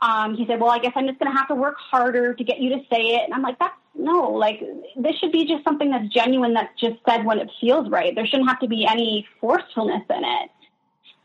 um, 0.00 0.36
he 0.36 0.46
said, 0.46 0.60
"Well, 0.60 0.70
I 0.70 0.78
guess 0.78 0.92
I'm 0.94 1.06
just 1.06 1.18
going 1.18 1.32
to 1.32 1.36
have 1.36 1.48
to 1.48 1.54
work 1.54 1.76
harder 1.78 2.34
to 2.34 2.44
get 2.44 2.60
you 2.60 2.70
to 2.70 2.80
say 2.90 3.16
it." 3.16 3.22
And 3.24 3.34
I'm 3.34 3.42
like, 3.42 3.58
"That's 3.58 3.74
no. 3.94 4.30
Like 4.30 4.62
this 4.96 5.16
should 5.16 5.32
be 5.32 5.44
just 5.44 5.64
something 5.64 5.90
that's 5.90 6.08
genuine. 6.08 6.54
That's 6.54 6.78
just 6.80 6.96
said 7.08 7.24
when 7.24 7.38
it 7.38 7.50
feels 7.60 7.88
right. 7.90 8.14
There 8.14 8.26
shouldn't 8.26 8.48
have 8.48 8.60
to 8.60 8.68
be 8.68 8.86
any 8.86 9.26
forcefulness 9.40 10.04
in 10.10 10.24
it." 10.24 10.50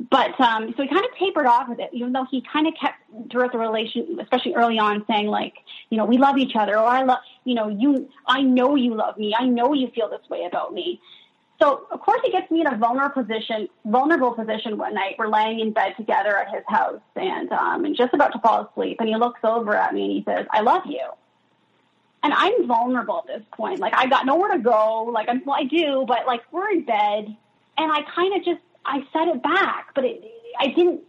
But 0.10 0.40
um, 0.40 0.74
so 0.76 0.84
he 0.84 0.90
kind 0.90 1.06
of 1.06 1.12
tapered 1.18 1.46
off 1.46 1.70
with 1.70 1.80
it, 1.80 1.90
even 1.94 2.12
though 2.12 2.26
he 2.30 2.44
kind 2.52 2.68
of 2.68 2.74
kept 2.80 2.96
throughout 3.32 3.52
the 3.52 3.58
relation, 3.58 4.18
especially 4.22 4.56
early 4.56 4.80
on, 4.80 5.06
saying 5.08 5.28
like, 5.28 5.54
you 5.90 5.98
know, 5.98 6.06
we 6.06 6.18
love 6.18 6.38
each 6.38 6.56
other, 6.56 6.78
or 6.78 6.88
I 6.88 7.04
love, 7.04 7.20
you 7.46 7.56
know, 7.56 7.70
you, 7.70 8.10
I 8.28 8.42
know 8.42 8.76
you 8.76 8.96
love 8.96 9.18
me, 9.18 9.36
I 9.38 9.46
know 9.46 9.74
you 9.74 9.90
feel 9.94 10.10
this 10.10 10.28
way 10.30 10.46
about 10.46 10.74
me. 10.74 11.00
So 11.64 11.88
of 11.92 12.02
course 12.02 12.20
he 12.26 12.30
gets 12.30 12.52
me 12.52 12.60
in 12.60 12.68
a 12.68 12.76
vulnerable 12.76 13.24
position, 13.24 13.70
vulnerable 13.86 14.34
position 14.34 14.78
one 14.78 14.94
night. 14.94 15.16
We're 15.18 15.30
laying 15.30 15.62
in 15.62 15.72
bed 15.72 15.94
together 15.96 16.38
at 16.38 16.54
his 16.54 16.64
house 16.68 17.00
and 17.16 17.50
um, 17.54 17.86
and 17.86 17.96
just 17.96 18.14
about 18.14 18.34
to 18.34 18.40
fall 18.40 18.70
asleep. 18.70 18.98
And 19.00 19.08
he 19.08 19.16
looks 19.16 19.40
over 19.46 19.74
at 19.74 19.94
me 19.94 20.04
and 20.04 20.12
he 20.12 20.24
says, 20.28 20.46
"I 20.52 20.60
love 20.60 20.82
you." 20.86 21.00
And 22.22 22.34
I'm 22.34 22.68
vulnerable 22.68 23.24
at 23.26 23.28
this 23.28 23.48
point. 23.54 23.80
Like 23.80 23.94
I 23.96 24.08
got 24.08 24.26
nowhere 24.26 24.52
to 24.52 24.60
go. 24.60 25.04
Like 25.04 25.30
I'm, 25.30 25.42
well, 25.46 25.56
I 25.58 25.64
do, 25.64 26.04
but 26.06 26.28
like 26.28 26.42
we're 26.52 26.70
in 26.70 26.84
bed, 26.84 27.34
and 27.78 27.92
I 27.92 28.02
kind 28.14 28.36
of 28.36 28.44
just 28.44 28.60
I 28.86 29.08
said 29.14 29.30
it 29.30 29.42
back, 29.42 29.96
but 29.96 30.04
it 30.04 30.22
I 30.60 30.68
didn't. 30.68 31.00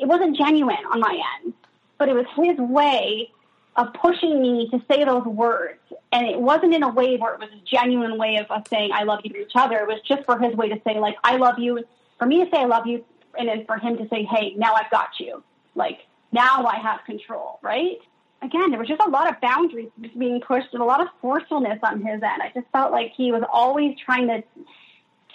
It 0.00 0.06
wasn't 0.06 0.36
genuine 0.36 0.84
on 0.92 1.00
my 1.00 1.20
end, 1.42 1.54
but 1.98 2.08
it 2.08 2.14
was 2.14 2.26
his 2.36 2.56
way 2.58 3.32
of 3.76 3.92
pushing 3.94 4.40
me 4.40 4.68
to 4.70 4.82
say 4.90 5.04
those 5.04 5.24
words. 5.24 5.80
And 6.12 6.26
it 6.26 6.40
wasn't 6.40 6.74
in 6.74 6.82
a 6.82 6.88
way 6.88 7.16
where 7.16 7.34
it 7.34 7.40
was 7.40 7.50
a 7.50 7.62
genuine 7.64 8.18
way 8.18 8.36
of 8.36 8.50
us 8.50 8.62
saying, 8.68 8.90
I 8.92 9.04
love 9.04 9.20
you 9.24 9.32
to 9.34 9.40
each 9.40 9.52
other. 9.54 9.76
It 9.78 9.86
was 9.86 10.00
just 10.08 10.24
for 10.24 10.38
his 10.38 10.54
way 10.54 10.68
to 10.68 10.80
say, 10.86 10.98
like, 10.98 11.16
I 11.22 11.36
love 11.36 11.58
you, 11.58 11.84
for 12.18 12.26
me 12.26 12.44
to 12.44 12.50
say, 12.50 12.62
I 12.62 12.64
love 12.64 12.86
you, 12.86 13.04
and 13.38 13.48
then 13.48 13.66
for 13.66 13.76
him 13.76 13.98
to 13.98 14.08
say, 14.08 14.24
hey, 14.24 14.54
now 14.56 14.74
I've 14.74 14.90
got 14.90 15.10
you. 15.20 15.42
Like, 15.74 16.00
now 16.32 16.64
I 16.64 16.76
have 16.76 17.00
control, 17.04 17.58
right? 17.62 17.98
Again, 18.42 18.70
there 18.70 18.78
was 18.78 18.88
just 18.88 19.02
a 19.02 19.10
lot 19.10 19.28
of 19.28 19.40
boundaries 19.40 19.90
being 20.18 20.40
pushed 20.40 20.68
and 20.72 20.82
a 20.82 20.84
lot 20.84 21.00
of 21.00 21.08
forcefulness 21.20 21.78
on 21.82 21.98
his 21.98 22.22
end. 22.22 22.42
I 22.42 22.50
just 22.54 22.66
felt 22.72 22.92
like 22.92 23.12
he 23.16 23.32
was 23.32 23.42
always 23.52 23.96
trying 23.98 24.28
to 24.28 24.42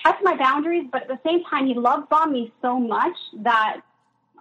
test 0.03 0.17
my 0.23 0.35
boundaries, 0.35 0.87
but 0.91 1.03
at 1.03 1.07
the 1.07 1.19
same 1.25 1.43
time, 1.45 1.67
he 1.67 1.73
love 1.73 2.09
bombed 2.09 2.33
me 2.33 2.51
so 2.61 2.79
much 2.79 3.15
that 3.39 3.81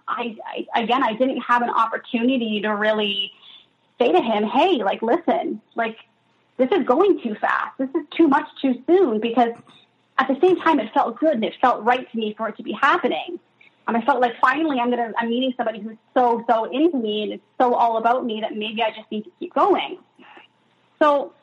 I, 0.07 0.35
I 0.45 0.83
again, 0.83 1.03
I 1.03 1.13
didn't 1.13 1.41
have 1.41 1.61
an 1.61 1.69
opportunity 1.69 2.61
to 2.61 2.69
really 2.69 3.31
say 4.01 4.11
to 4.11 4.21
him, 4.21 4.43
hey, 4.43 4.83
like, 4.83 5.01
listen, 5.01 5.61
like, 5.75 5.97
this 6.57 6.71
is 6.71 6.85
going 6.85 7.21
too 7.21 7.35
fast. 7.35 7.77
This 7.77 7.89
is 7.89 8.05
too 8.15 8.27
much 8.27 8.47
too 8.61 8.81
soon 8.87 9.19
because 9.19 9.53
at 10.17 10.27
the 10.27 10.37
same 10.41 10.59
time, 10.61 10.79
it 10.79 10.93
felt 10.93 11.19
good 11.19 11.33
and 11.33 11.43
it 11.43 11.53
felt 11.61 11.83
right 11.83 12.09
to 12.11 12.17
me 12.17 12.33
for 12.37 12.49
it 12.49 12.57
to 12.57 12.63
be 12.63 12.73
happening. 12.73 13.39
And 13.87 13.97
I 13.97 14.01
felt 14.01 14.21
like 14.21 14.33
finally 14.39 14.79
I'm 14.79 14.89
gonna 14.89 15.11
I'm 15.17 15.29
meeting 15.29 15.53
somebody 15.57 15.79
who's 15.79 15.97
so 16.13 16.45
so 16.47 16.65
into 16.65 16.97
me 16.97 17.23
and 17.23 17.33
it's 17.33 17.43
so 17.59 17.73
all 17.73 17.97
about 17.97 18.23
me 18.25 18.39
that 18.41 18.55
maybe 18.55 18.83
I 18.83 18.91
just 18.91 19.09
need 19.11 19.23
to 19.23 19.31
keep 19.39 19.53
going. 19.53 19.97
So 21.01 21.33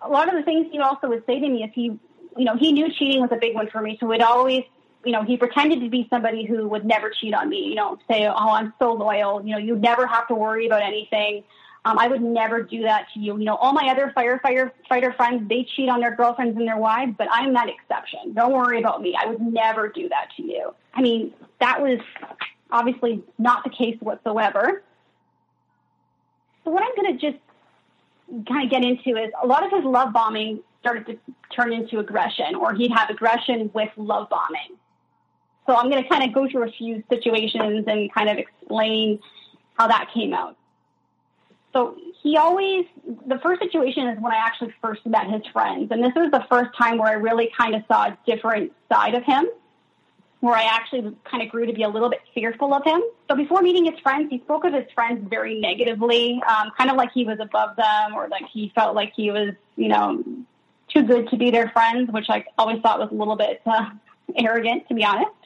a 0.00 0.08
lot 0.08 0.28
of 0.28 0.34
the 0.34 0.42
things 0.42 0.66
he 0.72 0.78
also 0.78 1.08
would 1.08 1.24
say 1.26 1.38
to 1.38 1.48
me 1.48 1.62
is 1.62 1.70
he 1.74 1.98
you 2.36 2.44
know 2.44 2.56
he 2.56 2.72
knew 2.72 2.90
cheating 2.90 3.20
was 3.20 3.30
a 3.32 3.36
big 3.36 3.54
one 3.54 3.68
for 3.68 3.82
me, 3.82 3.98
so 4.00 4.10
it 4.12 4.22
always 4.22 4.64
you 5.04 5.12
know 5.12 5.22
he 5.22 5.36
pretended 5.36 5.80
to 5.80 5.90
be 5.90 6.06
somebody 6.08 6.46
who 6.46 6.66
would 6.68 6.86
never 6.86 7.10
cheat 7.10 7.34
on 7.34 7.50
me. 7.50 7.66
You 7.66 7.74
know, 7.74 7.98
say 8.10 8.26
oh 8.26 8.50
I'm 8.50 8.72
so 8.78 8.94
loyal. 8.94 9.44
You 9.44 9.52
know 9.52 9.58
you 9.58 9.76
never 9.76 10.06
have 10.06 10.26
to 10.28 10.34
worry 10.34 10.66
about 10.66 10.82
anything 10.82 11.44
Um, 11.84 11.98
I 11.98 12.08
would 12.08 12.22
never 12.22 12.62
do 12.62 12.82
that 12.82 13.06
to 13.14 13.20
you. 13.20 13.38
You 13.38 13.44
know, 13.44 13.56
all 13.56 13.72
my 13.72 13.88
other 13.90 14.12
firefighter 14.16 14.72
fighter 14.88 15.12
friends, 15.12 15.48
they 15.48 15.66
cheat 15.76 15.88
on 15.88 16.00
their 16.00 16.14
girlfriends 16.14 16.56
and 16.56 16.66
their 16.66 16.76
wives, 16.76 17.14
but 17.16 17.28
I'm 17.30 17.52
that 17.54 17.68
exception. 17.68 18.34
Don't 18.34 18.52
worry 18.52 18.78
about 18.80 19.00
me. 19.00 19.16
I 19.18 19.26
would 19.26 19.40
never 19.40 19.88
do 19.88 20.08
that 20.08 20.28
to 20.36 20.42
you. 20.42 20.74
I 20.94 21.02
mean, 21.02 21.32
that 21.60 21.80
was 21.80 22.00
obviously 22.70 23.22
not 23.38 23.64
the 23.64 23.70
case 23.70 23.96
whatsoever. 24.00 24.82
So 26.64 26.70
what 26.70 26.82
I'm 26.82 26.94
going 26.94 27.18
to 27.18 27.30
just 27.30 27.42
kind 28.46 28.64
of 28.64 28.70
get 28.70 28.82
into 28.84 29.18
is 29.18 29.30
a 29.42 29.46
lot 29.46 29.64
of 29.64 29.72
his 29.72 29.84
love 29.84 30.12
bombing 30.12 30.60
started 30.80 31.06
to 31.06 31.18
turn 31.54 31.72
into 31.72 31.98
aggression, 31.98 32.54
or 32.54 32.74
he'd 32.74 32.92
have 32.92 33.08
aggression 33.08 33.70
with 33.72 33.88
love 33.96 34.28
bombing. 34.28 34.76
So 35.66 35.74
I'm 35.74 35.90
going 35.90 36.02
to 36.02 36.08
kind 36.08 36.24
of 36.24 36.34
go 36.34 36.48
through 36.50 36.68
a 36.68 36.72
few 36.72 37.02
situations 37.08 37.84
and 37.86 38.12
kind 38.12 38.28
of 38.28 38.36
explain 38.36 39.18
how 39.78 39.88
that 39.88 40.10
came 40.12 40.34
out. 40.34 40.57
So 41.72 41.96
he 42.22 42.36
always, 42.36 42.86
the 43.26 43.38
first 43.38 43.60
situation 43.60 44.08
is 44.08 44.18
when 44.20 44.32
I 44.32 44.38
actually 44.38 44.74
first 44.82 45.04
met 45.06 45.30
his 45.30 45.42
friends. 45.52 45.88
And 45.90 46.02
this 46.02 46.12
was 46.14 46.30
the 46.30 46.44
first 46.50 46.70
time 46.76 46.98
where 46.98 47.08
I 47.08 47.14
really 47.14 47.50
kind 47.56 47.74
of 47.74 47.82
saw 47.88 48.06
a 48.06 48.18
different 48.26 48.72
side 48.90 49.14
of 49.14 49.22
him, 49.24 49.46
where 50.40 50.54
I 50.54 50.62
actually 50.62 51.14
kind 51.24 51.42
of 51.42 51.48
grew 51.50 51.66
to 51.66 51.72
be 51.72 51.82
a 51.82 51.88
little 51.88 52.08
bit 52.08 52.20
fearful 52.34 52.72
of 52.72 52.84
him. 52.84 53.02
So 53.28 53.36
before 53.36 53.60
meeting 53.60 53.84
his 53.84 54.00
friends, 54.00 54.28
he 54.30 54.38
spoke 54.40 54.64
of 54.64 54.72
his 54.72 54.86
friends 54.94 55.26
very 55.28 55.60
negatively, 55.60 56.40
um, 56.48 56.70
kind 56.76 56.90
of 56.90 56.96
like 56.96 57.10
he 57.12 57.24
was 57.24 57.38
above 57.40 57.76
them 57.76 58.14
or 58.14 58.28
like 58.28 58.44
he 58.52 58.72
felt 58.74 58.94
like 58.94 59.12
he 59.14 59.30
was, 59.30 59.54
you 59.76 59.88
know, 59.88 60.24
too 60.88 61.02
good 61.02 61.28
to 61.28 61.36
be 61.36 61.50
their 61.50 61.68
friends, 61.68 62.10
which 62.10 62.26
I 62.30 62.44
always 62.56 62.80
thought 62.80 62.98
was 62.98 63.10
a 63.10 63.14
little 63.14 63.36
bit 63.36 63.60
uh, 63.66 63.90
arrogant, 64.36 64.88
to 64.88 64.94
be 64.94 65.04
honest 65.04 65.37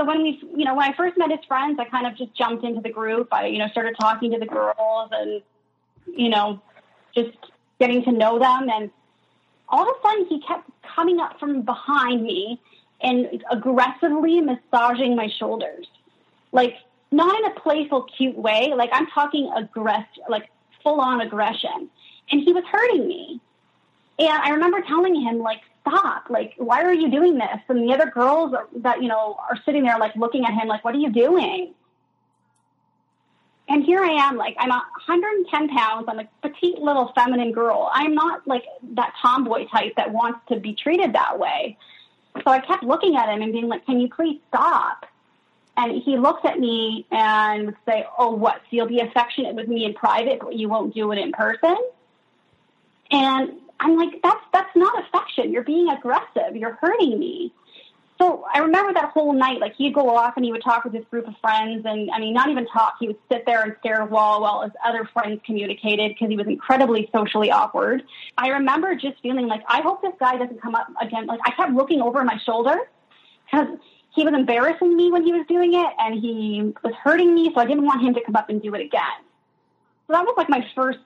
so 0.00 0.06
when 0.06 0.22
we, 0.22 0.42
you 0.56 0.64
know, 0.64 0.74
when 0.74 0.90
I 0.90 0.96
first 0.96 1.18
met 1.18 1.30
his 1.30 1.40
friends, 1.46 1.78
I 1.78 1.84
kind 1.84 2.06
of 2.06 2.16
just 2.16 2.34
jumped 2.34 2.64
into 2.64 2.80
the 2.80 2.88
group. 2.88 3.28
I, 3.32 3.48
you 3.48 3.58
know, 3.58 3.68
started 3.68 3.94
talking 4.00 4.32
to 4.32 4.38
the 4.38 4.46
girls 4.46 5.10
and, 5.12 5.42
you 6.06 6.30
know, 6.30 6.62
just 7.14 7.36
getting 7.78 8.02
to 8.04 8.12
know 8.12 8.38
them. 8.38 8.70
And 8.70 8.90
all 9.68 9.82
of 9.82 9.88
a 9.88 10.08
sudden, 10.08 10.26
he 10.26 10.40
kept 10.40 10.70
coming 10.96 11.20
up 11.20 11.38
from 11.38 11.62
behind 11.62 12.22
me 12.22 12.58
and 13.02 13.42
aggressively 13.50 14.40
massaging 14.40 15.16
my 15.16 15.28
shoulders, 15.38 15.86
like 16.52 16.76
not 17.10 17.38
in 17.38 17.44
a 17.52 17.60
playful, 17.60 18.04
cute 18.16 18.38
way. 18.38 18.72
Like 18.74 18.88
I'm 18.94 19.06
talking 19.08 19.52
aggress, 19.54 20.06
like 20.30 20.48
full 20.82 21.02
on 21.02 21.20
aggression. 21.20 21.90
And 22.30 22.40
he 22.40 22.54
was 22.54 22.64
hurting 22.72 23.06
me. 23.06 23.38
And 24.18 24.30
I 24.30 24.50
remember 24.50 24.80
telling 24.80 25.20
him, 25.20 25.40
like, 25.40 25.60
stop. 25.80 26.30
Like, 26.30 26.54
why 26.56 26.82
are 26.82 26.92
you 26.92 27.10
doing 27.10 27.38
this? 27.38 27.60
And 27.68 27.88
the 27.88 27.94
other 27.94 28.10
girls 28.10 28.54
that, 28.76 29.02
you 29.02 29.08
know, 29.08 29.36
are 29.48 29.56
sitting 29.64 29.82
there 29.84 29.98
like 29.98 30.14
looking 30.16 30.44
at 30.44 30.54
him 30.54 30.68
like, 30.68 30.84
what 30.84 30.94
are 30.94 30.98
you 30.98 31.10
doing? 31.10 31.74
And 33.68 33.84
here 33.84 34.02
I 34.02 34.26
am, 34.28 34.36
like, 34.36 34.56
I'm 34.58 34.70
110 34.70 35.68
pounds. 35.68 36.06
I'm 36.08 36.18
a 36.18 36.28
petite 36.42 36.80
little 36.80 37.12
feminine 37.14 37.52
girl. 37.52 37.88
I'm 37.92 38.14
not 38.14 38.46
like 38.46 38.64
that 38.94 39.14
tomboy 39.22 39.68
type 39.68 39.94
that 39.96 40.12
wants 40.12 40.40
to 40.48 40.58
be 40.58 40.74
treated 40.74 41.12
that 41.12 41.38
way. 41.38 41.78
So 42.44 42.50
I 42.50 42.58
kept 42.58 42.82
looking 42.82 43.14
at 43.14 43.28
him 43.28 43.42
and 43.42 43.52
being 43.52 43.68
like, 43.68 43.86
can 43.86 44.00
you 44.00 44.08
please 44.08 44.40
stop? 44.48 45.06
And 45.76 46.02
he 46.02 46.18
looks 46.18 46.44
at 46.44 46.58
me 46.58 47.06
and 47.12 47.66
would 47.66 47.76
say, 47.86 48.04
oh, 48.18 48.30
what? 48.30 48.56
So 48.56 48.66
you'll 48.70 48.88
be 48.88 49.00
affectionate 49.00 49.54
with 49.54 49.68
me 49.68 49.84
in 49.84 49.94
private, 49.94 50.40
but 50.40 50.54
you 50.54 50.68
won't 50.68 50.92
do 50.92 51.12
it 51.12 51.18
in 51.18 51.30
person? 51.30 51.76
And 53.12 53.52
I'm 53.80 53.96
like, 53.96 54.20
that's 54.22 54.44
that's 54.52 54.76
not 54.76 55.04
affection. 55.04 55.52
You're 55.52 55.64
being 55.64 55.88
aggressive. 55.88 56.54
You're 56.54 56.78
hurting 56.80 57.18
me. 57.18 57.52
So 58.20 58.44
I 58.52 58.58
remember 58.58 58.92
that 58.92 59.12
whole 59.12 59.32
night, 59.32 59.60
like 59.60 59.74
he'd 59.76 59.94
go 59.94 60.14
off 60.14 60.34
and 60.36 60.44
he 60.44 60.52
would 60.52 60.62
talk 60.62 60.84
with 60.84 60.92
his 60.92 61.06
group 61.06 61.26
of 61.26 61.34
friends, 61.40 61.86
and 61.86 62.10
I 62.10 62.18
mean, 62.18 62.34
not 62.34 62.50
even 62.50 62.66
talk. 62.66 62.96
He 63.00 63.06
would 63.06 63.16
sit 63.32 63.46
there 63.46 63.62
and 63.62 63.74
stare 63.80 64.02
at 64.02 64.02
a 64.02 64.10
wall 64.10 64.42
while 64.42 64.62
his 64.62 64.72
other 64.84 65.08
friends 65.10 65.40
communicated 65.46 66.10
because 66.10 66.28
he 66.28 66.36
was 66.36 66.46
incredibly 66.46 67.08
socially 67.14 67.50
awkward. 67.50 68.02
I 68.36 68.48
remember 68.48 68.94
just 68.94 69.22
feeling 69.22 69.46
like, 69.46 69.62
I 69.66 69.80
hope 69.80 70.02
this 70.02 70.12
guy 70.20 70.36
doesn't 70.36 70.60
come 70.60 70.74
up 70.74 70.88
again. 71.00 71.26
Like 71.26 71.40
I 71.46 71.52
kept 71.52 71.72
looking 71.72 72.02
over 72.02 72.22
my 72.22 72.38
shoulder 72.44 72.76
because 73.50 73.78
he 74.14 74.24
was 74.24 74.34
embarrassing 74.34 74.94
me 74.94 75.10
when 75.10 75.24
he 75.24 75.32
was 75.32 75.46
doing 75.48 75.72
it, 75.72 75.92
and 75.98 76.20
he 76.20 76.74
was 76.84 76.92
hurting 77.02 77.34
me, 77.34 77.50
so 77.54 77.60
I 77.62 77.64
didn't 77.64 77.86
want 77.86 78.02
him 78.02 78.12
to 78.12 78.20
come 78.20 78.36
up 78.36 78.50
and 78.50 78.60
do 78.60 78.74
it 78.74 78.82
again. 78.82 79.24
So 80.06 80.12
that 80.12 80.24
was 80.24 80.34
like 80.36 80.50
my 80.50 80.66
first 80.74 80.98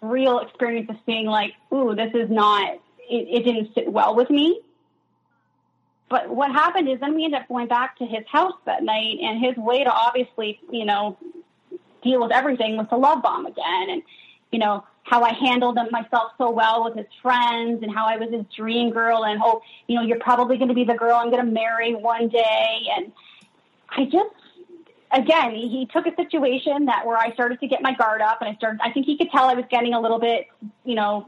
real 0.00 0.40
experience 0.40 0.88
of 0.90 0.96
seeing 1.06 1.26
like, 1.26 1.54
ooh, 1.72 1.94
this 1.94 2.12
is 2.14 2.30
not, 2.30 2.74
it, 3.08 3.28
it 3.28 3.44
didn't 3.44 3.74
sit 3.74 3.90
well 3.90 4.14
with 4.14 4.30
me. 4.30 4.60
But 6.08 6.28
what 6.28 6.50
happened 6.50 6.88
is 6.88 6.98
then 7.00 7.14
we 7.14 7.24
ended 7.24 7.42
up 7.42 7.48
going 7.48 7.68
back 7.68 7.98
to 7.98 8.04
his 8.04 8.24
house 8.26 8.54
that 8.66 8.82
night, 8.82 9.18
and 9.22 9.38
his 9.38 9.56
way 9.56 9.84
to 9.84 9.90
obviously, 9.92 10.60
you 10.70 10.84
know, 10.84 11.16
deal 12.02 12.20
with 12.20 12.32
everything 12.32 12.76
was 12.76 12.88
to 12.88 12.96
love 12.96 13.22
bomb 13.22 13.46
again. 13.46 13.90
And, 13.90 14.02
you 14.50 14.58
know, 14.58 14.84
how 15.04 15.22
I 15.22 15.32
handled 15.32 15.78
myself 15.90 16.32
so 16.38 16.50
well 16.50 16.84
with 16.84 16.96
his 16.96 17.06
friends 17.22 17.82
and 17.82 17.94
how 17.94 18.06
I 18.06 18.16
was 18.16 18.30
his 18.30 18.44
dream 18.56 18.90
girl 18.90 19.24
and, 19.24 19.40
oh, 19.42 19.62
you 19.86 19.96
know, 19.96 20.02
you're 20.02 20.18
probably 20.18 20.56
going 20.56 20.68
to 20.68 20.74
be 20.74 20.84
the 20.84 20.94
girl 20.94 21.16
I'm 21.16 21.30
going 21.30 21.44
to 21.44 21.50
marry 21.50 21.94
one 21.94 22.28
day. 22.28 22.86
And 22.96 23.12
I 23.88 24.04
just 24.04 24.34
again, 25.12 25.52
he 25.52 25.88
took 25.92 26.06
a 26.06 26.14
situation 26.14 26.86
that 26.86 27.06
where 27.06 27.16
I 27.16 27.32
started 27.32 27.60
to 27.60 27.68
get 27.68 27.82
my 27.82 27.94
guard 27.94 28.20
up, 28.20 28.40
and 28.40 28.50
I 28.50 28.54
started. 28.56 28.80
I 28.82 28.92
think 28.92 29.06
he 29.06 29.16
could 29.16 29.30
tell 29.30 29.44
I 29.44 29.54
was 29.54 29.64
getting 29.70 29.94
a 29.94 30.00
little 30.00 30.18
bit, 30.18 30.48
you 30.84 30.94
know, 30.94 31.26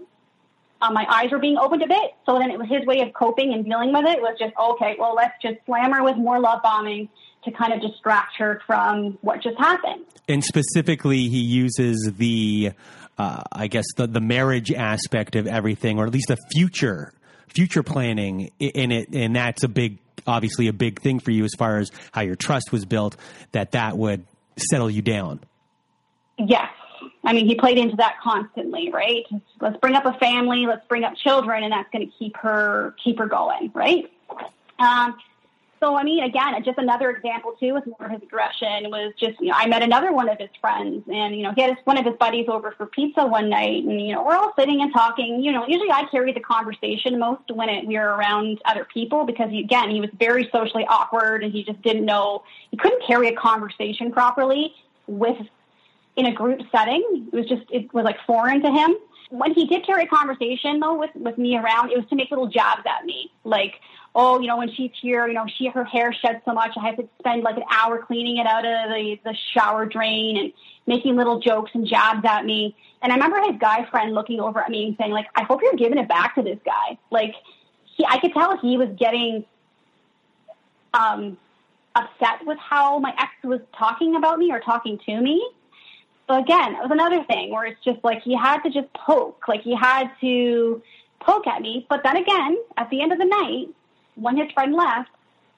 uh, 0.81 0.91
my 0.91 1.07
eyes 1.09 1.31
were 1.31 1.39
being 1.39 1.57
opened 1.59 1.83
a 1.83 1.87
bit. 1.87 2.15
So 2.27 2.39
then 2.39 2.51
it 2.51 2.59
was 2.59 2.69
his 2.69 2.85
way 2.87 3.01
of 3.01 3.13
coping 3.13 3.53
and 3.53 3.65
dealing 3.65 3.93
with 3.93 4.05
it 4.07 4.21
was 4.21 4.37
just 4.39 4.53
okay. 4.59 4.97
Well, 4.99 5.15
let's 5.15 5.41
just 5.41 5.65
slam 5.65 5.93
her 5.93 6.03
with 6.03 6.17
more 6.17 6.41
love 6.41 6.61
bombing 6.63 7.09
to 7.45 7.51
kind 7.53 7.73
of 7.73 7.81
distract 7.81 8.37
her 8.39 8.61
from 8.67 9.19
what 9.21 9.43
just 9.43 9.59
happened. 9.59 10.05
And 10.29 10.45
specifically, 10.45 11.29
he 11.29 11.41
uses 11.41 12.13
the, 12.17 12.73
uh, 13.19 13.43
I 13.53 13.69
guess, 13.69 13.85
the 13.97 14.07
the 14.07 14.21
marriage 14.21 14.73
aspect 14.73 15.37
of 15.37 15.47
everything, 15.47 15.99
or 15.99 16.07
at 16.07 16.13
least 16.13 16.29
the 16.29 16.39
future 16.53 17.15
future 17.49 17.83
planning 17.83 18.51
in 18.59 18.91
it, 18.91 19.09
and 19.13 19.37
that's 19.37 19.63
a 19.63 19.69
big 19.69 19.99
obviously 20.27 20.69
a 20.69 20.73
big 20.73 21.01
thing 21.01 21.21
for 21.21 21.31
you 21.31 21.45
as 21.45 21.53
far 21.59 21.79
as 21.79 21.91
how 22.13 22.23
your 22.23 22.37
trust 22.37 22.73
was 22.73 22.85
built, 22.85 23.17
that 23.53 23.73
that 23.73 23.97
would 23.97 24.27
settle 24.57 24.91
you 24.91 25.03
down. 25.03 25.41
Yes. 26.39 26.69
I 27.25 27.33
mean, 27.33 27.47
he 27.47 27.55
played 27.55 27.79
into 27.79 27.97
that 27.97 28.17
constantly, 28.23 28.91
right? 28.91 29.25
Let's 29.61 29.77
bring 29.79 29.95
up 29.95 30.07
a 30.07 30.13
family, 30.15 30.67
let's 30.67 30.87
bring 30.89 31.05
up 31.05 31.15
children, 31.17 31.63
and 31.63 31.73
that's 31.73 31.89
going 31.93 32.07
to 32.07 32.13
keep 32.19 32.37
her 32.39 32.95
keep 33.03 33.19
her 33.19 33.27
going, 33.27 33.71
right? 33.75 34.11
Um, 34.79 35.17
so, 35.83 35.97
I 35.97 36.05
mean, 36.05 36.23
again, 36.23 36.55
just 36.65 36.79
another 36.79 37.11
example 37.11 37.57
too 37.59 37.75
with 37.75 37.85
more 37.87 38.07
of 38.07 38.13
his 38.13 38.23
aggression 38.23 38.89
was 38.89 39.13
just, 39.19 39.41
you 39.41 39.49
know, 39.49 39.55
I 39.57 39.67
met 39.67 39.83
another 39.83 40.13
one 40.13 40.29
of 40.29 40.39
his 40.39 40.51
friends 40.61 41.03
and, 41.13 41.35
you 41.35 41.43
know, 41.43 41.53
he 41.57 41.63
had 41.63 41.77
one 41.85 41.99
of 41.99 42.05
his 42.05 42.15
buddies 42.21 42.47
over 42.49 42.71
for 42.79 42.87
pizza 42.87 43.27
one 43.27 43.51
night 43.51 43.83
and, 43.83 44.01
you 44.01 44.13
know, 44.13 44.25
we're 44.25 44.37
all 44.37 44.53
sitting 44.57 44.81
and 44.81 44.93
talking, 44.93 45.43
you 45.43 45.51
know, 45.51 45.67
usually 45.67 45.91
I 45.91 46.05
carry 46.05 46.33
the 46.33 46.41
conversation 46.41 47.19
most 47.19 47.51
when 47.51 47.69
it, 47.69 47.85
we 47.85 47.99
were 47.99 48.15
around 48.15 48.61
other 48.65 48.87
people 48.95 49.25
because 49.25 49.51
he, 49.51 49.59
again, 49.59 49.91
he 49.91 50.01
was 50.01 50.11
very 50.21 50.49
socially 50.53 50.87
awkward 50.87 51.43
and 51.43 51.53
he 51.53 51.65
just 51.65 51.83
didn't 51.83 52.05
know, 52.05 52.45
he 52.71 52.77
couldn't 52.77 53.03
carry 53.05 53.27
a 53.27 53.35
conversation 53.35 54.13
properly 54.13 54.73
with, 55.09 55.39
in 56.15 56.27
a 56.27 56.33
group 56.33 56.61
setting. 56.71 57.29
It 57.33 57.37
was 57.37 57.47
just, 57.47 57.63
it 57.73 57.93
was 57.93 58.05
like 58.05 58.19
foreign 58.25 58.63
to 58.63 58.71
him 58.71 58.95
when 59.33 59.55
he 59.55 59.67
did 59.67 59.87
carry 59.87 60.05
a 60.05 60.07
conversation 60.07 60.79
though 60.79 60.99
with 60.99 61.11
with 61.15 61.39
me 61.39 61.57
around, 61.57 61.91
it 61.91 61.97
was 61.97 62.07
to 62.11 62.17
make 62.17 62.31
little 62.31 62.49
jabs 62.49 62.83
at 62.87 63.07
me, 63.07 63.33
like, 63.45 63.81
oh, 64.15 64.39
you 64.41 64.47
know, 64.47 64.59
when 64.59 64.71
she's 64.71 64.91
here, 65.01 65.27
you 65.27 65.33
know, 65.33 65.47
she 65.57 65.69
her 65.69 65.85
hair 65.85 66.13
sheds 66.13 66.41
so 66.45 66.53
much, 66.53 66.73
I 66.77 66.87
have 66.87 66.99
to 66.99 67.09
spend 67.19 67.43
like 67.43 67.57
an 67.57 67.65
hour 67.71 67.99
cleaning 67.99 68.37
it 68.37 68.47
out 68.47 68.67
of 68.67 68.91
the 68.91 69.19
the 69.25 69.35
shower 69.55 69.87
drain 69.87 70.37
and 70.37 70.53
making 70.87 71.17
little 71.17 71.41
jokes 71.41 71.71
and 71.73 71.87
jabs 71.87 72.23
at 72.27 72.45
me. 72.45 72.77
And 73.01 73.11
I 73.11 73.15
remember 73.15 73.41
his 73.41 73.59
guy 73.59 73.89
friend 73.91 74.13
looking 74.13 74.39
over 74.39 74.61
at 74.61 74.71
me 74.71 74.89
and 74.89 74.97
saying, 75.01 75.13
like, 75.13 75.29
I 75.35 75.45
hope 75.45 75.63
you're 75.63 75.77
giving 75.77 75.99
it 75.99 76.09
back 76.09 76.35
to 76.35 76.43
this 76.43 76.59
guy. 76.67 76.99
Like, 77.11 77.35
he, 77.97 78.05
I 78.05 78.19
could 78.19 78.35
tell 78.35 78.59
he 78.59 78.77
was 78.77 78.91
getting 78.99 79.47
um, 80.93 81.39
upset 81.95 82.45
with 82.45 82.59
how 82.59 82.99
my 82.99 83.15
ex 83.19 83.33
was 83.45 83.61
talking 83.79 84.15
about 84.17 84.39
me 84.39 84.53
or 84.53 84.61
talking 84.61 84.99
to 85.07 85.21
me. 85.23 85.43
Again, 86.33 86.75
it 86.75 86.83
was 86.83 86.91
another 86.91 87.23
thing 87.25 87.51
where 87.51 87.65
it's 87.65 87.83
just 87.85 88.03
like 88.03 88.23
he 88.23 88.35
had 88.35 88.61
to 88.63 88.71
just 88.71 88.93
poke, 88.95 89.45
like 89.49 89.63
he 89.63 89.77
had 89.77 90.11
to 90.21 90.83
poke 91.21 91.47
at 91.47 91.61
me. 91.61 91.87
But 91.89 92.03
then 92.05 92.17
again, 92.17 92.57
at 92.77 92.89
the 92.91 93.03
end 93.03 93.13
of 93.13 93.19
the 93.19 93.27
night, 93.27 93.69
when 94.15 94.37
his 94.37 94.51
friend 94.53 94.75
left, 94.75 95.11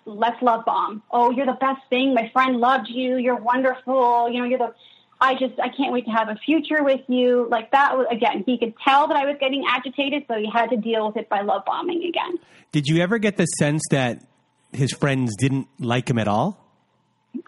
let's 0.05 0.41
love 0.43 0.65
bomb. 0.65 1.03
Oh, 1.11 1.31
you're 1.31 1.47
the 1.47 1.59
best 1.61 1.81
thing. 1.91 2.15
My 2.15 2.31
friend 2.33 2.57
loved 2.57 2.89
you. 2.89 3.17
You're 3.17 3.37
wonderful. 3.37 4.29
You 4.31 4.41
know, 4.41 4.45
you're 4.45 4.59
the. 4.59 4.75
I 5.21 5.35
just 5.35 5.55
I 5.63 5.69
can't 5.69 5.93
wait 5.93 6.05
to 6.07 6.11
have 6.11 6.29
a 6.29 6.37
future 6.45 6.83
with 6.83 7.01
you. 7.09 7.47
Like 7.51 7.71
that 7.71 7.97
was 7.97 8.07
again. 8.11 8.43
He 8.45 8.59
could 8.59 8.75
tell 8.85 9.07
that 9.09 9.17
I 9.17 9.25
was 9.25 9.37
getting 9.41 9.65
agitated, 9.69 10.25
so 10.29 10.35
he 10.35 10.51
had 10.53 10.71
to 10.71 10.77
deal 10.77 11.07
with 11.07 11.17
it 11.17 11.29
by 11.29 11.43
love 11.43 11.65
bombing 11.65 12.05
again. 12.05 12.39
Did 12.73 12.87
you 12.87 13.01
ever 13.01 13.19
get 13.19 13.37
the 13.37 13.47
sense 13.47 13.83
that 13.91 14.25
his 14.73 14.93
friends 14.93 15.37
didn't 15.37 15.69
like 15.79 16.11
him 16.11 16.19
at 16.19 16.29
all? 16.29 16.61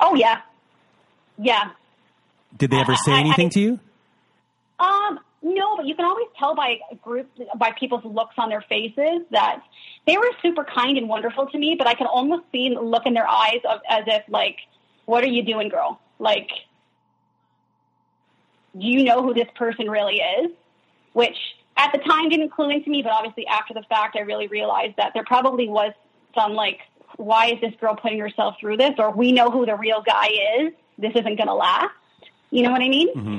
Oh 0.01 0.15
yeah, 0.15 0.43
yeah. 1.39 1.71
Did 2.57 2.71
they 2.71 2.79
ever 2.79 2.97
say 2.97 3.13
anything 3.13 3.47
I, 3.47 3.49
I, 3.49 3.51
to 3.51 3.61
you? 3.61 3.81
Um, 4.79 5.21
no, 5.43 5.77
but 5.77 5.87
you 5.87 5.95
can 5.95 6.05
always 6.05 6.27
tell 6.39 6.55
by 6.55 6.79
a 6.91 6.97
group 6.97 7.31
by 7.57 7.73
people's 7.79 8.05
looks 8.05 8.35
on 8.39 8.49
their 8.49 8.63
faces 8.63 9.23
that 9.31 9.63
they 10.07 10.17
were 10.17 10.31
super 10.43 10.65
kind 10.65 10.99
and 10.99 11.09
wonderful 11.09 11.47
to 11.47 11.59
me. 11.59 11.77
But 11.79 11.87
I 11.87 11.95
could 11.95 12.07
almost 12.07 12.45
see 12.53 12.73
the 12.75 12.81
look 12.81 13.07
in 13.07 13.15
their 13.15 13.29
eyes 13.29 13.61
of 13.69 13.81
as 13.89 14.05
if 14.07 14.23
like, 14.29 14.57
"What 15.05 15.25
are 15.25 15.29
you 15.29 15.45
doing, 15.45 15.69
girl? 15.69 16.01
Like, 16.19 16.49
do 18.79 18.87
you 18.87 19.05
know 19.05 19.23
who 19.23 19.35
this 19.35 19.49
person 19.55 19.89
really 19.89 20.17
is? 20.17 20.51
Which 21.13 21.37
at 21.77 21.93
the 21.93 21.99
time 21.99 22.29
didn't 22.29 22.51
clue 22.51 22.71
into 22.71 22.91
me, 22.91 23.03
but 23.03 23.13
obviously 23.13 23.47
after 23.47 23.75
the 23.75 23.83
fact, 23.89 24.17
I 24.17 24.21
really 24.21 24.49
realized 24.49 24.97
that 24.97 25.13
there 25.15 25.25
probably 25.25 25.69
was 25.69 25.93
some 26.35 26.53
like, 26.53 26.81
why 27.17 27.53
is 27.53 27.61
this 27.61 27.73
girl 27.81 27.97
putting 27.97 28.19
herself 28.19 28.57
through 28.61 28.79
this? 28.79 28.93
Or 28.99 29.11
we 29.11 29.33
know 29.33 29.51
who 29.51 29.67
the 29.67 29.77
real 29.77 30.03
guy 30.03 30.29
is. 30.61 30.73
This 30.99 31.13
isn't 31.13 31.37
going 31.37 31.47
to 31.47 31.55
last. 31.55 31.93
You 32.57 32.63
know 32.63 32.71
what 32.71 32.81
I 32.81 32.89
mean? 32.89 33.09
Mm-hmm. 33.15 33.39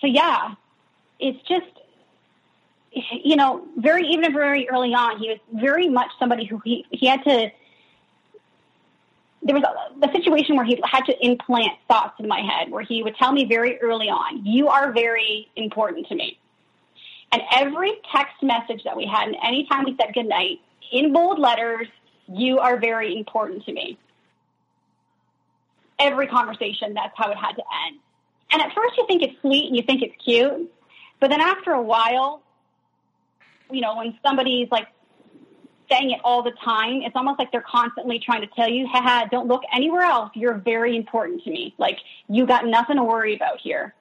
So 0.00 0.08
yeah, 0.08 0.54
it's 1.20 1.40
just, 1.46 1.70
you 3.22 3.36
know, 3.36 3.68
very, 3.76 4.04
even 4.08 4.32
very 4.32 4.68
early 4.68 4.92
on, 4.94 5.20
he 5.20 5.28
was 5.28 5.38
very 5.54 5.88
much 5.88 6.10
somebody 6.18 6.44
who 6.44 6.60
he, 6.64 6.84
he 6.90 7.06
had 7.06 7.22
to, 7.22 7.52
there 9.44 9.54
was 9.54 9.62
a, 9.62 10.08
a 10.08 10.12
situation 10.12 10.56
where 10.56 10.64
he 10.64 10.82
had 10.84 11.04
to 11.04 11.24
implant 11.24 11.70
thoughts 11.86 12.14
in 12.18 12.26
my 12.26 12.40
head 12.40 12.68
where 12.72 12.82
he 12.82 13.04
would 13.04 13.14
tell 13.14 13.30
me 13.30 13.44
very 13.44 13.80
early 13.80 14.08
on, 14.08 14.44
you 14.44 14.66
are 14.66 14.90
very 14.90 15.48
important 15.54 16.08
to 16.08 16.16
me. 16.16 16.40
And 17.30 17.42
every 17.52 17.92
text 18.10 18.42
message 18.42 18.82
that 18.82 18.96
we 18.96 19.06
had, 19.06 19.28
and 19.28 19.36
anytime 19.40 19.84
we 19.84 19.96
said 20.00 20.12
goodnight, 20.14 20.58
in 20.90 21.12
bold 21.12 21.38
letters, 21.38 21.86
you 22.26 22.58
are 22.58 22.76
very 22.76 23.16
important 23.16 23.64
to 23.66 23.72
me. 23.72 23.98
Every 25.98 26.26
conversation, 26.26 26.94
that's 26.94 27.12
how 27.16 27.30
it 27.30 27.36
had 27.36 27.52
to 27.52 27.62
end. 27.86 28.00
And 28.52 28.62
at 28.62 28.72
first 28.74 28.96
you 28.96 29.06
think 29.06 29.22
it's 29.22 29.40
sweet 29.40 29.66
and 29.66 29.76
you 29.76 29.82
think 29.82 30.02
it's 30.02 30.14
cute, 30.22 30.70
but 31.20 31.30
then 31.30 31.40
after 31.40 31.72
a 31.72 31.82
while, 31.82 32.42
you 33.70 33.80
know, 33.80 33.96
when 33.96 34.16
somebody's 34.24 34.68
like 34.70 34.86
saying 35.90 36.10
it 36.10 36.20
all 36.24 36.42
the 36.42 36.52
time, 36.64 37.02
it's 37.02 37.16
almost 37.16 37.38
like 37.38 37.50
they're 37.52 37.64
constantly 37.68 38.20
trying 38.24 38.42
to 38.42 38.48
tell 38.54 38.68
you, 38.68 38.86
haha, 38.90 39.26
don't 39.30 39.48
look 39.48 39.62
anywhere 39.74 40.02
else. 40.02 40.30
You're 40.34 40.58
very 40.58 40.96
important 40.96 41.42
to 41.44 41.50
me. 41.50 41.74
Like, 41.78 41.98
you 42.28 42.46
got 42.46 42.66
nothing 42.66 42.96
to 42.96 43.04
worry 43.04 43.34
about 43.34 43.60
here. 43.62 43.94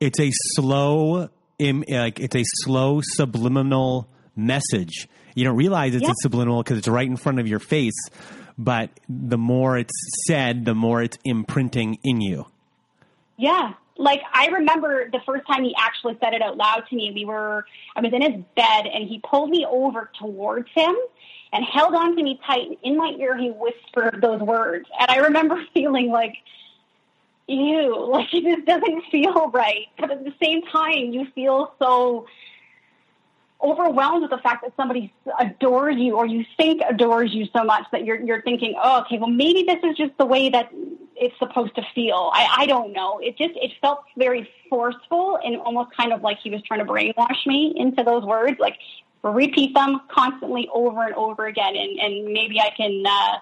It's 0.00 0.18
a 0.18 0.30
slow, 0.56 1.28
like 1.60 2.20
it's 2.20 2.34
a 2.34 2.42
slow 2.64 3.00
subliminal 3.02 4.08
message. 4.34 5.08
You 5.34 5.44
don't 5.44 5.56
realize 5.56 5.94
it's, 5.94 6.08
it's 6.08 6.22
subliminal 6.22 6.62
because 6.62 6.78
it's 6.78 6.88
right 6.88 7.06
in 7.06 7.16
front 7.16 7.38
of 7.38 7.46
your 7.46 7.60
face. 7.60 7.94
But 8.58 8.90
the 9.08 9.38
more 9.38 9.78
it's 9.78 9.94
said, 10.26 10.64
the 10.64 10.74
more 10.74 11.02
it's 11.02 11.18
imprinting 11.24 11.98
in 12.02 12.20
you. 12.20 12.46
Yeah. 13.36 13.74
Like 13.96 14.22
I 14.32 14.46
remember 14.46 15.10
the 15.10 15.20
first 15.26 15.46
time 15.46 15.64
he 15.64 15.74
actually 15.78 16.16
said 16.20 16.34
it 16.34 16.42
out 16.42 16.56
loud 16.56 16.84
to 16.88 16.96
me. 16.96 17.12
We 17.14 17.24
were, 17.24 17.66
I 17.94 18.00
was 18.00 18.12
in 18.12 18.22
his 18.22 18.42
bed 18.56 18.86
and 18.86 19.08
he 19.08 19.20
pulled 19.20 19.50
me 19.50 19.66
over 19.68 20.10
towards 20.18 20.68
him 20.74 20.94
and 21.52 21.64
held 21.64 21.94
on 21.94 22.16
to 22.16 22.22
me 22.22 22.40
tight. 22.46 22.66
And 22.68 22.76
in 22.82 22.96
my 22.96 23.14
ear, 23.18 23.36
he 23.36 23.50
whispered 23.50 24.20
those 24.22 24.40
words. 24.40 24.88
And 24.98 25.10
I 25.10 25.16
remember 25.18 25.62
feeling 25.74 26.10
like, 26.10 26.36
ew, 27.46 28.06
like 28.10 28.30
this 28.30 28.64
doesn't 28.66 29.04
feel 29.10 29.50
right. 29.50 29.86
But 29.98 30.10
at 30.10 30.24
the 30.24 30.34
same 30.42 30.62
time, 30.62 31.12
you 31.12 31.26
feel 31.34 31.74
so 31.78 32.26
overwhelmed 33.62 34.22
with 34.22 34.30
the 34.30 34.38
fact 34.38 34.62
that 34.64 34.72
somebody 34.76 35.12
adores 35.38 35.96
you 35.96 36.16
or 36.16 36.26
you 36.26 36.44
think 36.56 36.82
adores 36.88 37.32
you 37.32 37.46
so 37.54 37.64
much 37.64 37.84
that 37.92 38.04
you're 38.04 38.20
you're 38.20 38.42
thinking, 38.42 38.74
oh, 38.82 39.02
okay, 39.02 39.18
well 39.18 39.30
maybe 39.30 39.64
this 39.64 39.78
is 39.84 39.96
just 39.96 40.16
the 40.18 40.26
way 40.26 40.48
that 40.48 40.70
it's 41.14 41.38
supposed 41.38 41.74
to 41.76 41.82
feel. 41.94 42.30
I, 42.34 42.56
I 42.60 42.66
don't 42.66 42.92
know. 42.92 43.20
It 43.20 43.38
just 43.38 43.52
it 43.54 43.72
felt 43.80 44.04
very 44.16 44.48
forceful 44.68 45.38
and 45.44 45.56
almost 45.58 45.96
kind 45.96 46.12
of 46.12 46.22
like 46.22 46.38
he 46.42 46.50
was 46.50 46.62
trying 46.62 46.80
to 46.80 46.90
brainwash 46.90 47.46
me 47.46 47.72
into 47.76 48.02
those 48.02 48.24
words, 48.24 48.58
like 48.58 48.78
repeat 49.22 49.74
them 49.74 50.00
constantly 50.10 50.68
over 50.74 51.04
and 51.04 51.14
over 51.14 51.46
again, 51.46 51.76
and 51.76 51.98
and 52.00 52.32
maybe 52.32 52.60
I 52.60 52.70
can, 52.76 53.04
uh, 53.06 53.38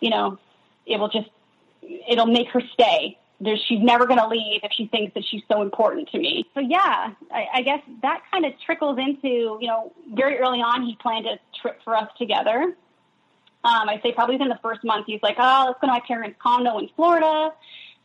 you 0.00 0.10
know, 0.10 0.38
it 0.86 0.98
will 0.98 1.08
just 1.08 1.28
it'll 2.08 2.26
make 2.26 2.48
her 2.48 2.62
stay 2.72 3.18
there's, 3.40 3.62
she's 3.68 3.80
never 3.80 4.06
going 4.06 4.18
to 4.18 4.28
leave 4.28 4.60
if 4.62 4.72
she 4.72 4.86
thinks 4.86 5.14
that 5.14 5.24
she's 5.30 5.42
so 5.50 5.62
important 5.62 6.08
to 6.10 6.18
me. 6.18 6.48
So 6.54 6.60
yeah, 6.60 7.12
I, 7.30 7.46
I 7.54 7.62
guess 7.62 7.80
that 8.02 8.22
kind 8.32 8.46
of 8.46 8.52
trickles 8.64 8.98
into, 8.98 9.58
you 9.60 9.68
know, 9.68 9.92
very 10.14 10.38
early 10.38 10.60
on, 10.60 10.82
he 10.82 10.96
planned 10.96 11.26
a 11.26 11.38
trip 11.60 11.80
for 11.84 11.94
us 11.94 12.08
together. 12.18 12.74
Um, 13.64 13.88
I'd 13.88 14.00
say 14.02 14.12
probably 14.12 14.36
within 14.36 14.48
the 14.48 14.58
first 14.62 14.84
month, 14.84 15.06
he's 15.06 15.22
like, 15.22 15.36
oh, 15.38 15.64
let's 15.66 15.80
go 15.80 15.88
to 15.88 15.92
my 15.92 16.00
parents' 16.06 16.38
condo 16.40 16.78
in 16.78 16.88
Florida. 16.94 17.52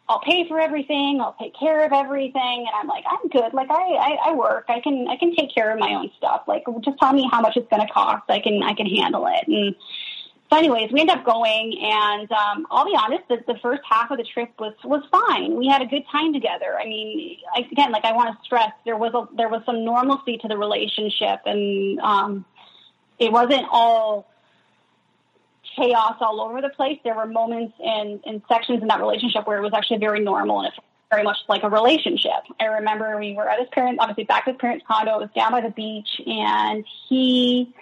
I'll 0.10 0.20
pay 0.20 0.48
for 0.48 0.60
everything. 0.60 1.22
I'll 1.22 1.36
take 1.40 1.54
care 1.58 1.86
of 1.86 1.94
everything. 1.94 2.66
And 2.68 2.70
I'm 2.74 2.88
like, 2.88 3.06
I'm 3.10 3.30
good. 3.30 3.54
Like 3.54 3.70
I, 3.70 3.94
I, 3.94 4.18
I 4.26 4.34
work. 4.34 4.66
I 4.68 4.82
can, 4.82 5.08
I 5.08 5.16
can 5.16 5.34
take 5.36 5.54
care 5.54 5.72
of 5.72 5.80
my 5.80 5.94
own 5.94 6.12
stuff. 6.18 6.42
Like 6.48 6.66
just 6.84 6.98
tell 6.98 7.14
me 7.14 7.30
how 7.32 7.40
much 7.40 7.56
it's 7.56 7.70
going 7.70 7.86
to 7.86 7.94
cost. 7.94 8.24
I 8.28 8.40
can, 8.40 8.62
I 8.64 8.74
can 8.74 8.88
handle 8.88 9.28
it. 9.28 9.48
And 9.48 9.76
so 10.52 10.58
anyways, 10.58 10.92
we 10.92 11.00
ended 11.00 11.18
up 11.18 11.26
going, 11.26 11.78
and 11.82 12.30
um, 12.32 12.68
I'll 12.70 12.86
be 12.86 12.96
honest, 13.02 13.24
the, 13.30 13.38
the 13.48 13.58
first 13.62 13.82
half 13.90 14.12
of 14.12 14.18
the 14.18 14.26
trip 14.26 14.50
was 14.60 14.74
was 14.84 15.02
fine. 15.10 15.56
We 15.56 15.68
had 15.68 15.82
a 15.82 15.86
good 15.86 16.04
time 16.12 16.34
together. 16.34 16.78
I 16.78 16.86
mean, 16.86 17.38
again, 17.72 17.92
like 17.92 18.04
I 18.04 18.12
want 18.12 18.38
to 18.38 18.44
stress, 18.44 18.72
there 18.84 18.98
was 18.98 19.14
a 19.14 19.34
there 19.36 19.48
was 19.48 19.62
some 19.66 19.86
normalcy 19.86 20.38
to 20.40 20.48
the 20.50 20.58
relationship, 20.58 21.40
and 21.46 22.00
um, 22.02 22.46
it 23.18 23.32
wasn't 23.32 23.66
all 23.72 24.28
chaos 25.78 26.18
all 26.20 26.42
over 26.42 26.62
the 26.62 26.70
place. 26.70 27.00
There 27.04 27.16
were 27.16 27.28
moments 27.28 27.74
and, 27.80 28.20
and 28.26 28.42
sections 28.50 28.82
in 28.82 28.90
that 28.90 29.00
relationship 29.00 29.48
where 29.48 29.58
it 29.58 29.62
was 29.62 29.72
actually 29.74 30.00
very 30.00 30.20
normal 30.20 30.60
and 30.60 30.68
it 30.68 30.74
felt 30.74 30.86
very 31.12 31.24
much 31.24 31.38
like 31.48 31.64
a 31.64 31.70
relationship. 31.70 32.44
I 32.60 32.66
remember 32.66 33.18
we 33.18 33.36
were 33.36 33.48
at 33.48 33.60
his 33.60 33.70
parents, 33.72 34.00
obviously 34.02 34.26
back 34.26 34.48
at 34.48 34.56
his 34.56 34.60
parents' 34.60 34.84
condo. 34.86 35.16
It 35.16 35.22
was 35.22 35.30
down 35.34 35.52
by 35.52 35.62
the 35.62 35.70
beach, 35.70 36.10
and 36.26 36.84
he 37.08 37.74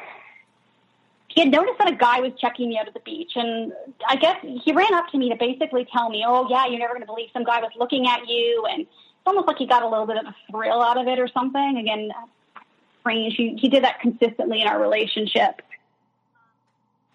he 1.29 1.41
had 1.41 1.51
noticed 1.51 1.77
that 1.77 1.91
a 1.91 1.95
guy 1.95 2.19
was 2.19 2.31
checking 2.39 2.69
me 2.69 2.77
out 2.77 2.87
at 2.87 2.93
the 2.93 2.99
beach, 3.01 3.31
and 3.35 3.71
I 4.07 4.15
guess 4.15 4.37
he 4.41 4.73
ran 4.73 4.93
up 4.93 5.07
to 5.09 5.17
me 5.17 5.29
to 5.29 5.35
basically 5.35 5.87
tell 5.91 6.09
me, 6.09 6.23
"Oh 6.27 6.47
yeah, 6.49 6.65
you're 6.65 6.79
never 6.79 6.93
going 6.93 7.01
to 7.01 7.07
believe 7.07 7.29
some 7.33 7.43
guy 7.43 7.59
was 7.59 7.71
looking 7.77 8.07
at 8.07 8.27
you," 8.27 8.65
and 8.69 8.81
it's 8.81 8.89
almost 9.25 9.47
like 9.47 9.57
he 9.57 9.67
got 9.67 9.83
a 9.83 9.87
little 9.87 10.07
bit 10.07 10.17
of 10.17 10.25
a 10.25 10.35
thrill 10.51 10.81
out 10.81 10.97
of 10.97 11.07
it 11.07 11.19
or 11.19 11.27
something. 11.27 11.77
Again, 11.77 12.11
strange. 13.01 13.35
He, 13.35 13.55
he 13.59 13.69
did 13.69 13.83
that 13.83 13.99
consistently 13.99 14.61
in 14.61 14.67
our 14.67 14.81
relationship, 14.81 15.61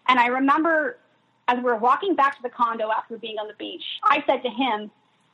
and 0.09 0.19
I 0.19 0.29
remember 0.29 0.99
as 1.49 1.59
we 1.59 1.65
were 1.65 1.77
walking 1.77 2.15
back 2.15 2.37
to 2.37 2.43
the 2.43 2.49
condo 2.49 2.91
after 2.91 3.19
being 3.19 3.39
on 3.39 3.49
the 3.49 3.55
beach, 3.55 3.85
I 4.03 4.23
said 4.27 4.43
to 4.43 4.49
him, 4.49 4.91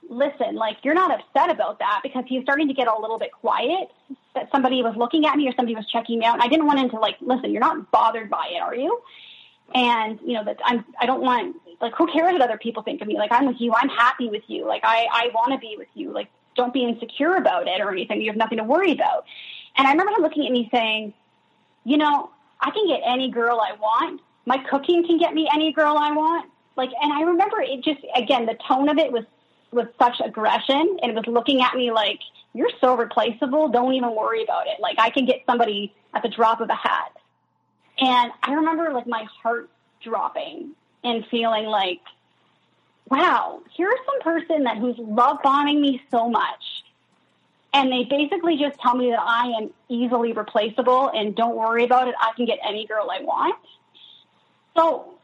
listen, 0.08 0.54
like 0.54 0.78
you're 0.82 0.94
not 0.94 1.10
upset 1.12 1.50
about 1.50 1.78
that 1.78 2.00
because 2.02 2.24
he's 2.26 2.42
starting 2.42 2.68
to 2.68 2.74
get 2.74 2.88
a 2.88 3.00
little 3.00 3.18
bit 3.18 3.32
quiet 3.32 3.90
that 4.34 4.48
somebody 4.52 4.82
was 4.82 4.96
looking 4.96 5.26
at 5.26 5.36
me 5.36 5.48
or 5.48 5.52
somebody 5.56 5.74
was 5.74 5.86
checking 5.86 6.18
me 6.18 6.24
out. 6.24 6.34
And 6.34 6.42
I 6.42 6.48
didn't 6.48 6.66
want 6.66 6.78
him 6.78 6.90
to 6.90 6.98
like, 6.98 7.16
listen, 7.20 7.50
you're 7.50 7.60
not 7.60 7.90
bothered 7.90 8.30
by 8.30 8.48
it, 8.52 8.60
are 8.60 8.74
you? 8.74 9.00
And 9.74 10.18
you 10.24 10.34
know 10.34 10.44
that 10.44 10.58
I'm. 10.64 10.84
I 11.00 11.06
don't 11.06 11.20
want 11.20 11.56
like 11.80 11.94
who 11.94 12.06
cares 12.08 12.32
what 12.32 12.42
other 12.42 12.58
people 12.58 12.82
think 12.82 13.00
of 13.00 13.06
me? 13.06 13.16
Like 13.16 13.30
I'm 13.30 13.46
with 13.46 13.60
you. 13.60 13.72
I'm 13.72 13.88
happy 13.88 14.28
with 14.28 14.42
you. 14.48 14.66
Like 14.66 14.82
I 14.84 15.06
I 15.12 15.30
want 15.32 15.52
to 15.52 15.58
be 15.58 15.76
with 15.78 15.86
you. 15.94 16.10
Like 16.10 16.28
don't 16.56 16.74
be 16.74 16.82
insecure 16.82 17.36
about 17.36 17.68
it 17.68 17.80
or 17.80 17.92
anything. 17.92 18.20
You 18.20 18.30
have 18.30 18.36
nothing 18.36 18.58
to 18.58 18.64
worry 18.64 18.90
about. 18.90 19.24
And 19.76 19.86
I 19.86 19.92
remember 19.92 20.12
him 20.12 20.22
looking 20.22 20.44
at 20.46 20.52
me 20.52 20.68
saying, 20.72 21.14
you 21.84 21.96
know, 21.96 22.30
I 22.60 22.70
can 22.72 22.86
get 22.88 23.00
any 23.04 23.30
girl 23.30 23.60
I 23.60 23.74
want. 23.76 24.20
My 24.44 24.58
cooking 24.58 25.06
can 25.06 25.18
get 25.18 25.34
me 25.34 25.48
any 25.54 25.72
girl 25.72 25.96
I 25.96 26.10
want. 26.10 26.50
Like, 26.76 26.90
and 27.00 27.12
I 27.12 27.22
remember 27.22 27.60
it 27.60 27.84
just 27.84 28.00
again 28.16 28.46
the 28.46 28.56
tone 28.66 28.88
of 28.88 28.98
it 28.98 29.12
was 29.12 29.24
with 29.72 29.88
such 29.98 30.20
aggression 30.24 30.98
and 31.02 31.14
was 31.14 31.24
looking 31.26 31.62
at 31.62 31.74
me 31.74 31.92
like, 31.92 32.20
you're 32.52 32.70
so 32.80 32.96
replaceable. 32.96 33.68
Don't 33.68 33.94
even 33.94 34.14
worry 34.14 34.42
about 34.42 34.66
it. 34.66 34.80
Like 34.80 34.96
I 34.98 35.10
can 35.10 35.26
get 35.26 35.42
somebody 35.46 35.94
at 36.14 36.22
the 36.22 36.28
drop 36.28 36.60
of 36.60 36.68
a 36.68 36.74
hat. 36.74 37.16
And 37.98 38.32
I 38.42 38.54
remember 38.54 38.92
like 38.92 39.06
my 39.06 39.26
heart 39.42 39.70
dropping 40.02 40.72
and 41.04 41.24
feeling 41.30 41.66
like, 41.66 42.00
wow, 43.08 43.60
here's 43.76 43.98
some 44.06 44.20
person 44.22 44.64
that 44.64 44.78
who's 44.78 44.96
love 44.98 45.38
bombing 45.42 45.80
me 45.80 46.02
so 46.10 46.28
much. 46.28 46.84
And 47.72 47.92
they 47.92 48.04
basically 48.04 48.56
just 48.56 48.80
tell 48.80 48.96
me 48.96 49.10
that 49.10 49.20
I 49.20 49.52
am 49.60 49.70
easily 49.88 50.32
replaceable 50.32 51.08
and 51.14 51.36
don't 51.36 51.54
worry 51.54 51.84
about 51.84 52.08
it. 52.08 52.14
I 52.20 52.32
can 52.34 52.46
get 52.46 52.58
any 52.66 52.86
girl 52.86 53.08
I 53.10 53.22
want. 53.22 53.56
So 54.76 55.14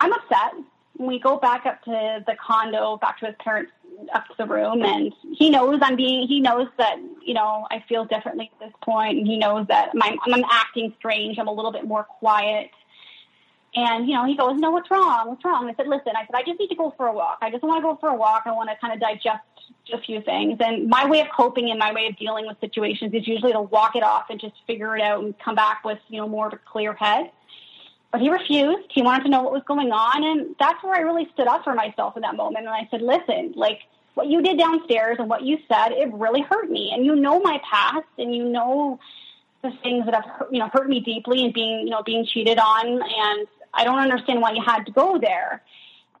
I'm 0.00 0.12
upset. 0.12 0.54
We 0.98 1.18
go 1.18 1.38
back 1.38 1.64
up 1.64 1.82
to 1.84 2.24
the 2.26 2.36
condo, 2.44 2.96
back 2.98 3.20
to 3.20 3.26
his 3.26 3.34
parents' 3.38 3.72
up 4.12 4.26
to 4.28 4.34
the 4.38 4.46
room 4.46 4.82
and 4.84 5.12
he 5.32 5.50
knows 5.50 5.80
I'm 5.82 5.96
being, 5.96 6.26
he 6.28 6.40
knows 6.40 6.68
that, 6.78 6.96
you 7.24 7.34
know, 7.34 7.66
I 7.70 7.84
feel 7.88 8.04
differently 8.04 8.50
at 8.54 8.66
this 8.66 8.74
point 8.82 9.18
and 9.18 9.26
he 9.26 9.38
knows 9.38 9.66
that 9.68 9.94
my, 9.94 10.16
I'm 10.26 10.44
acting 10.50 10.94
strange. 10.98 11.38
I'm 11.38 11.48
a 11.48 11.52
little 11.52 11.72
bit 11.72 11.86
more 11.86 12.04
quiet. 12.04 12.70
And, 13.74 14.08
you 14.08 14.14
know, 14.14 14.24
he 14.24 14.36
goes, 14.36 14.58
no, 14.58 14.70
what's 14.70 14.90
wrong? 14.90 15.28
What's 15.28 15.44
wrong? 15.44 15.68
I 15.68 15.74
said, 15.74 15.88
listen, 15.88 16.12
I 16.16 16.22
said, 16.26 16.34
I 16.34 16.42
just 16.42 16.58
need 16.58 16.68
to 16.68 16.74
go 16.74 16.94
for 16.96 17.06
a 17.06 17.12
walk. 17.12 17.38
I 17.42 17.50
just 17.50 17.62
want 17.62 17.78
to 17.78 17.82
go 17.82 17.96
for 17.96 18.08
a 18.08 18.14
walk. 18.14 18.44
I 18.46 18.52
want 18.52 18.70
to 18.70 18.76
kind 18.76 18.94
of 18.94 19.00
digest 19.00 19.42
a 19.92 20.00
few 20.00 20.22
things. 20.22 20.58
And 20.60 20.88
my 20.88 21.06
way 21.06 21.20
of 21.20 21.28
coping 21.36 21.70
and 21.70 21.78
my 21.78 21.92
way 21.92 22.06
of 22.06 22.16
dealing 22.16 22.46
with 22.46 22.58
situations 22.60 23.12
is 23.12 23.28
usually 23.28 23.52
to 23.52 23.60
walk 23.60 23.94
it 23.94 24.02
off 24.02 24.30
and 24.30 24.40
just 24.40 24.54
figure 24.66 24.96
it 24.96 25.02
out 25.02 25.22
and 25.22 25.38
come 25.38 25.54
back 25.54 25.84
with, 25.84 25.98
you 26.08 26.18
know, 26.20 26.28
more 26.28 26.46
of 26.46 26.54
a 26.54 26.58
clear 26.58 26.94
head. 26.94 27.30
But 28.10 28.20
he 28.22 28.30
refused. 28.30 28.90
He 28.90 29.02
wanted 29.02 29.24
to 29.24 29.30
know 29.30 29.42
what 29.42 29.52
was 29.52 29.62
going 29.66 29.92
on. 29.92 30.24
And 30.24 30.56
that's 30.58 30.82
where 30.82 30.94
I 30.94 31.00
really 31.00 31.28
stood 31.34 31.46
up 31.46 31.64
for 31.64 31.74
myself 31.74 32.16
in 32.16 32.22
that 32.22 32.36
moment. 32.36 32.66
And 32.66 32.74
I 32.74 32.88
said, 32.90 33.02
listen, 33.02 33.52
like, 33.56 33.80
what 34.14 34.28
you 34.28 34.42
did 34.42 34.58
downstairs 34.58 35.16
and 35.18 35.28
what 35.28 35.42
you 35.42 35.58
said, 35.68 35.92
it 35.92 36.12
really 36.12 36.40
hurt 36.42 36.70
me. 36.70 36.90
And 36.94 37.04
you 37.04 37.14
know 37.14 37.38
my 37.40 37.60
past 37.70 38.08
and 38.18 38.34
you 38.34 38.44
know 38.44 38.98
the 39.62 39.70
things 39.82 40.06
that 40.06 40.14
have, 40.14 40.46
you 40.50 40.58
know, 40.58 40.68
hurt 40.72 40.88
me 40.88 41.00
deeply 41.00 41.44
and 41.44 41.52
being, 41.52 41.80
you 41.84 41.90
know, 41.90 42.02
being 42.02 42.24
cheated 42.26 42.58
on. 42.58 42.86
And 42.86 43.46
I 43.74 43.84
don't 43.84 43.98
understand 43.98 44.40
why 44.40 44.52
you 44.52 44.62
had 44.64 44.84
to 44.86 44.92
go 44.92 45.18
there. 45.18 45.62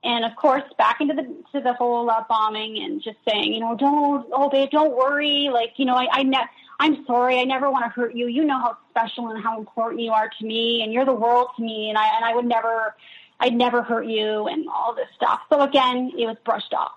and 0.04 0.24
of 0.24 0.36
course 0.36 0.62
back 0.76 1.00
into 1.00 1.14
the 1.14 1.24
to 1.52 1.60
the 1.62 1.72
whole 1.74 2.06
love 2.06 2.26
bombing 2.28 2.82
and 2.82 3.02
just 3.02 3.18
saying, 3.28 3.52
you 3.52 3.60
know, 3.60 3.76
don't 3.76 4.26
oh 4.32 4.48
babe, 4.48 4.70
don't 4.70 4.96
worry. 4.96 5.50
Like 5.52 5.72
you 5.76 5.84
know, 5.84 5.94
I 5.94 6.06
I 6.12 6.22
ne- 6.22 6.50
I'm 6.78 7.04
sorry, 7.06 7.38
I 7.40 7.44
never 7.44 7.70
want 7.70 7.84
to 7.84 7.90
hurt 7.90 8.14
you. 8.14 8.26
You 8.26 8.44
know 8.44 8.58
how 8.58 8.76
special 8.90 9.28
and 9.28 9.42
how 9.42 9.58
important 9.58 10.00
you 10.00 10.12
are 10.12 10.30
to 10.38 10.44
me, 10.46 10.82
and 10.82 10.92
you're 10.92 11.04
the 11.04 11.12
world 11.12 11.48
to 11.56 11.62
me, 11.62 11.88
and 11.88 11.98
I 11.98 12.16
and 12.16 12.24
I 12.24 12.34
would 12.34 12.46
never, 12.46 12.94
I'd 13.40 13.54
never 13.54 13.82
hurt 13.82 14.06
you, 14.06 14.46
and 14.46 14.68
all 14.68 14.94
this 14.94 15.08
stuff. 15.16 15.40
So 15.50 15.60
again, 15.62 16.12
it 16.16 16.26
was 16.26 16.36
brushed 16.44 16.72
off. 16.72 16.92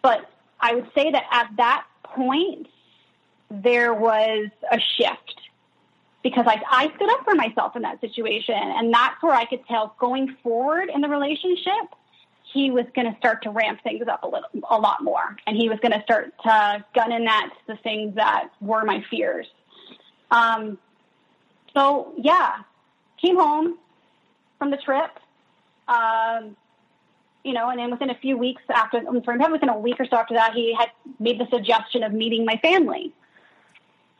But 0.00 0.30
I 0.60 0.74
would 0.74 0.90
say 0.94 1.10
that 1.10 1.24
at 1.30 1.50
that 1.56 1.84
point, 2.04 2.68
there 3.50 3.92
was 3.92 4.48
a 4.70 4.78
shift 4.96 5.40
because 6.22 6.46
I, 6.46 6.62
I 6.70 6.92
stood 6.96 7.10
up 7.10 7.24
for 7.24 7.34
myself 7.34 7.76
in 7.76 7.82
that 7.82 8.00
situation. 8.00 8.54
And 8.54 8.92
that's 8.92 9.22
where 9.22 9.34
I 9.34 9.44
could 9.44 9.66
tell 9.66 9.94
going 9.98 10.36
forward 10.42 10.88
in 10.92 11.00
the 11.00 11.08
relationship, 11.08 11.94
he 12.52 12.70
was 12.70 12.84
going 12.94 13.10
to 13.10 13.16
start 13.18 13.42
to 13.42 13.50
ramp 13.50 13.80
things 13.82 14.06
up 14.08 14.22
a 14.22 14.26
little, 14.26 14.48
a 14.70 14.78
lot 14.78 15.02
more. 15.02 15.36
And 15.46 15.56
he 15.56 15.68
was 15.68 15.78
going 15.80 15.92
to 15.92 16.02
start 16.02 16.32
to 16.44 16.84
gun 16.94 17.12
in 17.12 17.26
at 17.26 17.50
the 17.66 17.76
things 17.76 18.14
that 18.16 18.50
were 18.60 18.84
my 18.84 19.04
fears. 19.10 19.46
Um, 20.30 20.78
so 21.74 22.12
yeah, 22.18 22.58
came 23.20 23.36
home 23.36 23.78
from 24.58 24.70
the 24.70 24.76
trip. 24.76 25.10
Um, 25.88 26.56
you 27.44 27.52
know, 27.52 27.70
and 27.70 27.78
then 27.78 27.90
within 27.90 28.10
a 28.10 28.14
few 28.14 28.36
weeks 28.36 28.62
after, 28.72 29.00
within 29.10 29.68
a 29.68 29.78
week 29.78 29.96
or 29.98 30.06
so 30.06 30.16
after 30.16 30.34
that, 30.34 30.52
he 30.54 30.74
had 30.78 30.90
made 31.18 31.40
the 31.40 31.46
suggestion 31.50 32.04
of 32.04 32.12
meeting 32.12 32.44
my 32.44 32.56
family. 32.58 33.12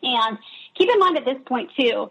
And 0.03 0.39
keep 0.75 0.91
in 0.91 0.99
mind 0.99 1.17
at 1.17 1.25
this 1.25 1.39
point 1.47 1.71
too, 1.77 2.11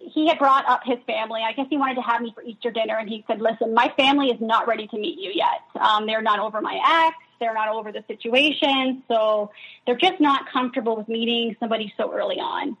he 0.00 0.26
had 0.28 0.38
brought 0.38 0.66
up 0.66 0.80
his 0.84 0.98
family. 1.06 1.42
I 1.42 1.52
guess 1.52 1.66
he 1.68 1.76
wanted 1.76 1.96
to 1.96 2.02
have 2.02 2.22
me 2.22 2.32
for 2.34 2.42
Easter 2.42 2.70
dinner, 2.70 2.96
and 2.96 3.08
he 3.08 3.24
said, 3.26 3.40
"Listen, 3.40 3.74
my 3.74 3.92
family 3.96 4.28
is 4.28 4.40
not 4.40 4.66
ready 4.66 4.86
to 4.88 4.98
meet 4.98 5.18
you 5.18 5.30
yet. 5.34 5.62
Um, 5.80 6.06
they're 6.06 6.22
not 6.22 6.38
over 6.38 6.60
my 6.60 7.06
ex. 7.06 7.16
They're 7.38 7.54
not 7.54 7.68
over 7.68 7.92
the 7.92 8.04
situation, 8.08 9.02
so 9.08 9.50
they're 9.86 9.96
just 9.96 10.20
not 10.20 10.50
comfortable 10.50 10.96
with 10.96 11.08
meeting 11.08 11.56
somebody 11.60 11.92
so 11.96 12.12
early 12.12 12.40
on." 12.40 12.76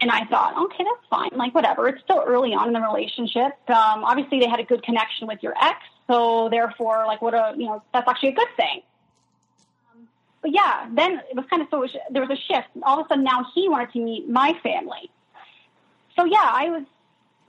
And 0.00 0.10
I 0.10 0.24
thought, 0.24 0.58
okay, 0.58 0.82
that's 0.82 1.06
fine. 1.08 1.30
Like, 1.36 1.54
whatever. 1.54 1.86
It's 1.86 2.02
still 2.02 2.22
early 2.26 2.52
on 2.52 2.66
in 2.66 2.72
the 2.72 2.80
relationship. 2.80 3.52
Um, 3.68 4.02
obviously, 4.02 4.40
they 4.40 4.48
had 4.48 4.58
a 4.58 4.64
good 4.64 4.82
connection 4.82 5.28
with 5.28 5.40
your 5.40 5.54
ex, 5.60 5.78
so 6.08 6.48
therefore, 6.50 7.04
like, 7.06 7.22
what 7.22 7.32
a 7.32 7.54
you 7.56 7.66
know, 7.66 7.82
that's 7.92 8.08
actually 8.08 8.30
a 8.30 8.34
good 8.34 8.48
thing 8.56 8.82
but 10.44 10.52
yeah, 10.52 10.86
then 10.94 11.22
it 11.30 11.34
was 11.34 11.46
kind 11.48 11.62
of 11.62 11.68
so 11.70 11.86
there 12.10 12.20
was 12.20 12.30
a 12.30 12.36
shift. 12.36 12.68
All 12.82 13.00
of 13.00 13.06
a 13.06 13.08
sudden, 13.08 13.24
now 13.24 13.46
he 13.54 13.66
wanted 13.66 13.94
to 13.94 13.98
meet 13.98 14.28
my 14.28 14.52
family. 14.62 15.10
So 16.16 16.24
yeah, 16.24 16.44
I 16.44 16.70
was 16.70 16.84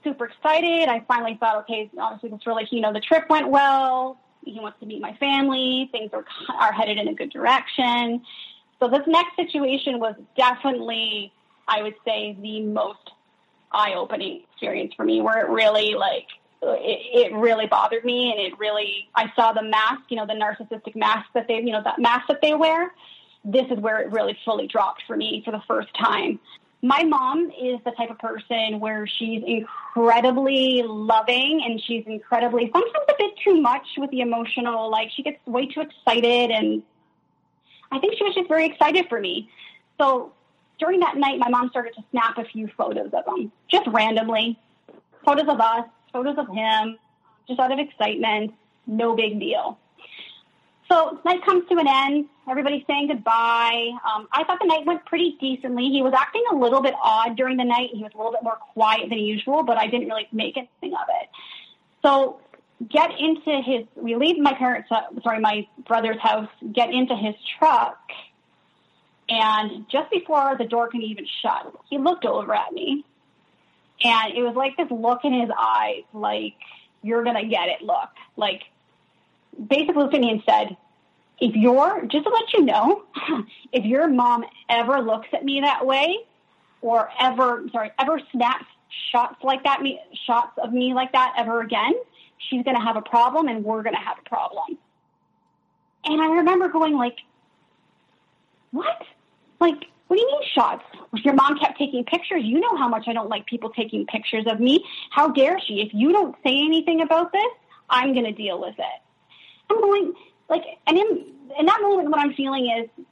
super 0.02 0.26
excited. 0.26 0.88
I 0.88 1.00
finally 1.08 1.36
thought, 1.38 1.58
okay, 1.62 1.90
obviously 1.98 2.30
this 2.30 2.46
really, 2.46 2.66
you 2.70 2.80
know, 2.80 2.92
the 2.92 3.00
trip 3.00 3.28
went 3.28 3.48
well. 3.48 4.18
He 4.44 4.60
wants 4.60 4.78
to 4.80 4.86
meet 4.86 5.00
my 5.00 5.14
family. 5.14 5.88
Things 5.90 6.10
are 6.12 6.24
are 6.58 6.72
headed 6.72 6.98
in 6.98 7.08
a 7.08 7.14
good 7.14 7.30
direction. 7.30 8.22
So 8.78 8.88
this 8.88 9.02
next 9.06 9.34
situation 9.36 9.98
was 9.98 10.14
definitely, 10.36 11.32
I 11.66 11.82
would 11.82 11.94
say, 12.04 12.36
the 12.40 12.60
most 12.60 13.10
eye-opening 13.72 14.42
experience 14.52 14.94
for 14.94 15.04
me, 15.04 15.20
where 15.20 15.44
it 15.44 15.50
really 15.50 15.94
like 15.94 16.26
it, 16.62 17.32
it 17.32 17.34
really 17.34 17.66
bothered 17.66 18.04
me 18.04 18.30
and 18.30 18.40
it 18.40 18.58
really 18.58 19.08
I 19.14 19.32
saw 19.34 19.52
the 19.52 19.62
mask, 19.62 20.02
you 20.08 20.16
know, 20.16 20.26
the 20.26 20.34
narcissistic 20.34 20.94
mask 20.94 21.26
that 21.34 21.48
they, 21.48 21.56
you 21.56 21.72
know, 21.72 21.82
that 21.82 21.98
mask 21.98 22.28
that 22.28 22.40
they 22.40 22.54
wear. 22.54 22.92
This 23.44 23.66
is 23.70 23.78
where 23.78 24.00
it 24.00 24.10
really 24.10 24.36
fully 24.44 24.66
dropped 24.66 25.04
for 25.06 25.16
me 25.16 25.42
for 25.44 25.50
the 25.50 25.62
first 25.68 25.88
time. 25.94 26.40
My 26.86 27.02
mom 27.02 27.50
is 27.50 27.80
the 27.84 27.90
type 27.90 28.10
of 28.10 28.18
person 28.20 28.78
where 28.78 29.08
she's 29.08 29.42
incredibly 29.44 30.84
loving 30.86 31.60
and 31.66 31.82
she's 31.82 32.04
incredibly 32.06 32.70
sometimes 32.72 33.04
a 33.08 33.14
bit 33.18 33.32
too 33.42 33.60
much 33.60 33.84
with 33.98 34.12
the 34.12 34.20
emotional, 34.20 34.88
like 34.88 35.10
she 35.10 35.24
gets 35.24 35.44
way 35.48 35.66
too 35.66 35.80
excited 35.80 36.52
and 36.52 36.84
I 37.90 37.98
think 37.98 38.16
she 38.16 38.22
was 38.22 38.36
just 38.36 38.46
very 38.46 38.66
excited 38.66 39.06
for 39.08 39.20
me. 39.20 39.50
So 40.00 40.32
during 40.78 41.00
that 41.00 41.16
night, 41.16 41.40
my 41.40 41.48
mom 41.48 41.70
started 41.70 41.92
to 41.96 42.04
snap 42.12 42.38
a 42.38 42.44
few 42.44 42.68
photos 42.76 43.10
of 43.12 43.24
them, 43.24 43.50
just 43.68 43.88
randomly. 43.88 44.56
Photos 45.24 45.48
of 45.48 45.58
us, 45.58 45.86
photos 46.12 46.38
of 46.38 46.46
him, 46.54 46.98
just 47.48 47.58
out 47.58 47.72
of 47.72 47.80
excitement. 47.80 48.54
No 48.86 49.16
big 49.16 49.40
deal. 49.40 49.76
So 50.88 51.18
night 51.24 51.44
comes 51.44 51.68
to 51.68 51.78
an 51.78 51.86
end. 51.88 52.26
Everybody's 52.48 52.84
saying 52.86 53.08
goodbye. 53.08 53.90
Um, 54.04 54.28
I 54.32 54.44
thought 54.44 54.58
the 54.60 54.66
night 54.66 54.86
went 54.86 55.04
pretty 55.04 55.36
decently. 55.40 55.88
He 55.88 56.02
was 56.02 56.12
acting 56.16 56.44
a 56.52 56.54
little 56.54 56.80
bit 56.80 56.94
odd 57.02 57.36
during 57.36 57.56
the 57.56 57.64
night. 57.64 57.90
He 57.92 58.02
was 58.02 58.12
a 58.14 58.16
little 58.16 58.32
bit 58.32 58.42
more 58.42 58.58
quiet 58.72 59.08
than 59.08 59.18
usual, 59.18 59.64
but 59.64 59.78
I 59.78 59.88
didn't 59.88 60.08
really 60.08 60.28
make 60.32 60.56
anything 60.56 60.94
of 60.94 61.08
it. 61.20 61.28
So 62.02 62.40
get 62.88 63.10
into 63.18 63.60
his. 63.62 63.86
We 63.96 64.14
leave 64.14 64.38
my 64.38 64.54
parents. 64.54 64.88
Uh, 64.90 65.02
sorry, 65.24 65.40
my 65.40 65.66
brother's 65.88 66.20
house. 66.20 66.48
Get 66.72 66.90
into 66.90 67.16
his 67.16 67.34
truck, 67.58 67.98
and 69.28 69.88
just 69.90 70.10
before 70.10 70.56
the 70.56 70.66
door 70.66 70.88
can 70.88 71.02
even 71.02 71.26
shut, 71.42 71.74
he 71.90 71.98
looked 71.98 72.24
over 72.24 72.54
at 72.54 72.72
me 72.72 73.04
and 74.02 74.34
it 74.34 74.42
was 74.42 74.54
like 74.54 74.76
this 74.76 74.90
look 74.90 75.24
in 75.24 75.32
his 75.32 75.50
eyes, 75.58 76.02
like, 76.12 76.54
you're 77.02 77.22
to 77.24 77.46
get 77.46 77.68
it 77.68 77.82
look. 77.82 78.10
Like, 78.36 78.62
basically 79.68 80.02
looked 80.02 80.14
at 80.14 80.20
me 80.20 80.30
and 80.30 80.42
said, 80.46 80.76
if 81.38 81.54
you're, 81.54 82.06
just 82.06 82.24
to 82.24 82.30
let 82.30 82.52
you 82.54 82.64
know, 82.64 83.04
if 83.72 83.84
your 83.84 84.08
mom 84.08 84.44
ever 84.68 85.00
looks 85.00 85.28
at 85.32 85.44
me 85.44 85.60
that 85.60 85.84
way, 85.84 86.18
or 86.80 87.10
ever, 87.20 87.64
sorry, 87.72 87.90
ever 87.98 88.20
snaps 88.32 88.66
shots 89.10 89.42
like 89.42 89.64
that, 89.64 89.82
me, 89.82 90.00
shots 90.26 90.52
of 90.62 90.72
me 90.72 90.94
like 90.94 91.12
that 91.12 91.34
ever 91.36 91.60
again, 91.60 91.92
she's 92.38 92.62
going 92.62 92.76
to 92.76 92.82
have 92.82 92.96
a 92.96 93.02
problem 93.02 93.48
and 93.48 93.64
we're 93.64 93.82
going 93.82 93.94
to 93.94 94.00
have 94.00 94.18
a 94.24 94.28
problem. 94.28 94.78
And 96.04 96.20
I 96.20 96.26
remember 96.36 96.68
going 96.68 96.94
like, 96.94 97.18
what? 98.70 99.02
Like, 99.60 99.84
what 100.06 100.16
do 100.16 100.22
you 100.22 100.26
mean 100.26 100.40
shots? 100.54 100.84
If 101.12 101.24
your 101.24 101.34
mom 101.34 101.58
kept 101.58 101.78
taking 101.78 102.04
pictures. 102.04 102.42
You 102.44 102.60
know 102.60 102.76
how 102.76 102.88
much 102.88 103.08
I 103.08 103.12
don't 103.12 103.28
like 103.28 103.46
people 103.46 103.70
taking 103.70 104.06
pictures 104.06 104.44
of 104.46 104.60
me. 104.60 104.84
How 105.10 105.28
dare 105.28 105.58
she? 105.66 105.80
If 105.80 105.92
you 105.92 106.12
don't 106.12 106.36
say 106.44 106.54
anything 106.54 107.00
about 107.00 107.32
this, 107.32 107.48
I'm 107.90 108.12
going 108.12 108.26
to 108.26 108.32
deal 108.32 108.60
with 108.60 108.74
it. 108.78 109.02
I'm 109.70 109.80
going, 109.80 110.14
like, 110.48 110.62
and 110.86 110.98
in, 110.98 111.26
in 111.58 111.66
that 111.66 111.80
moment, 111.82 112.10
what 112.10 112.20
I'm 112.20 112.34
feeling 112.34 112.70
is, 112.70 113.04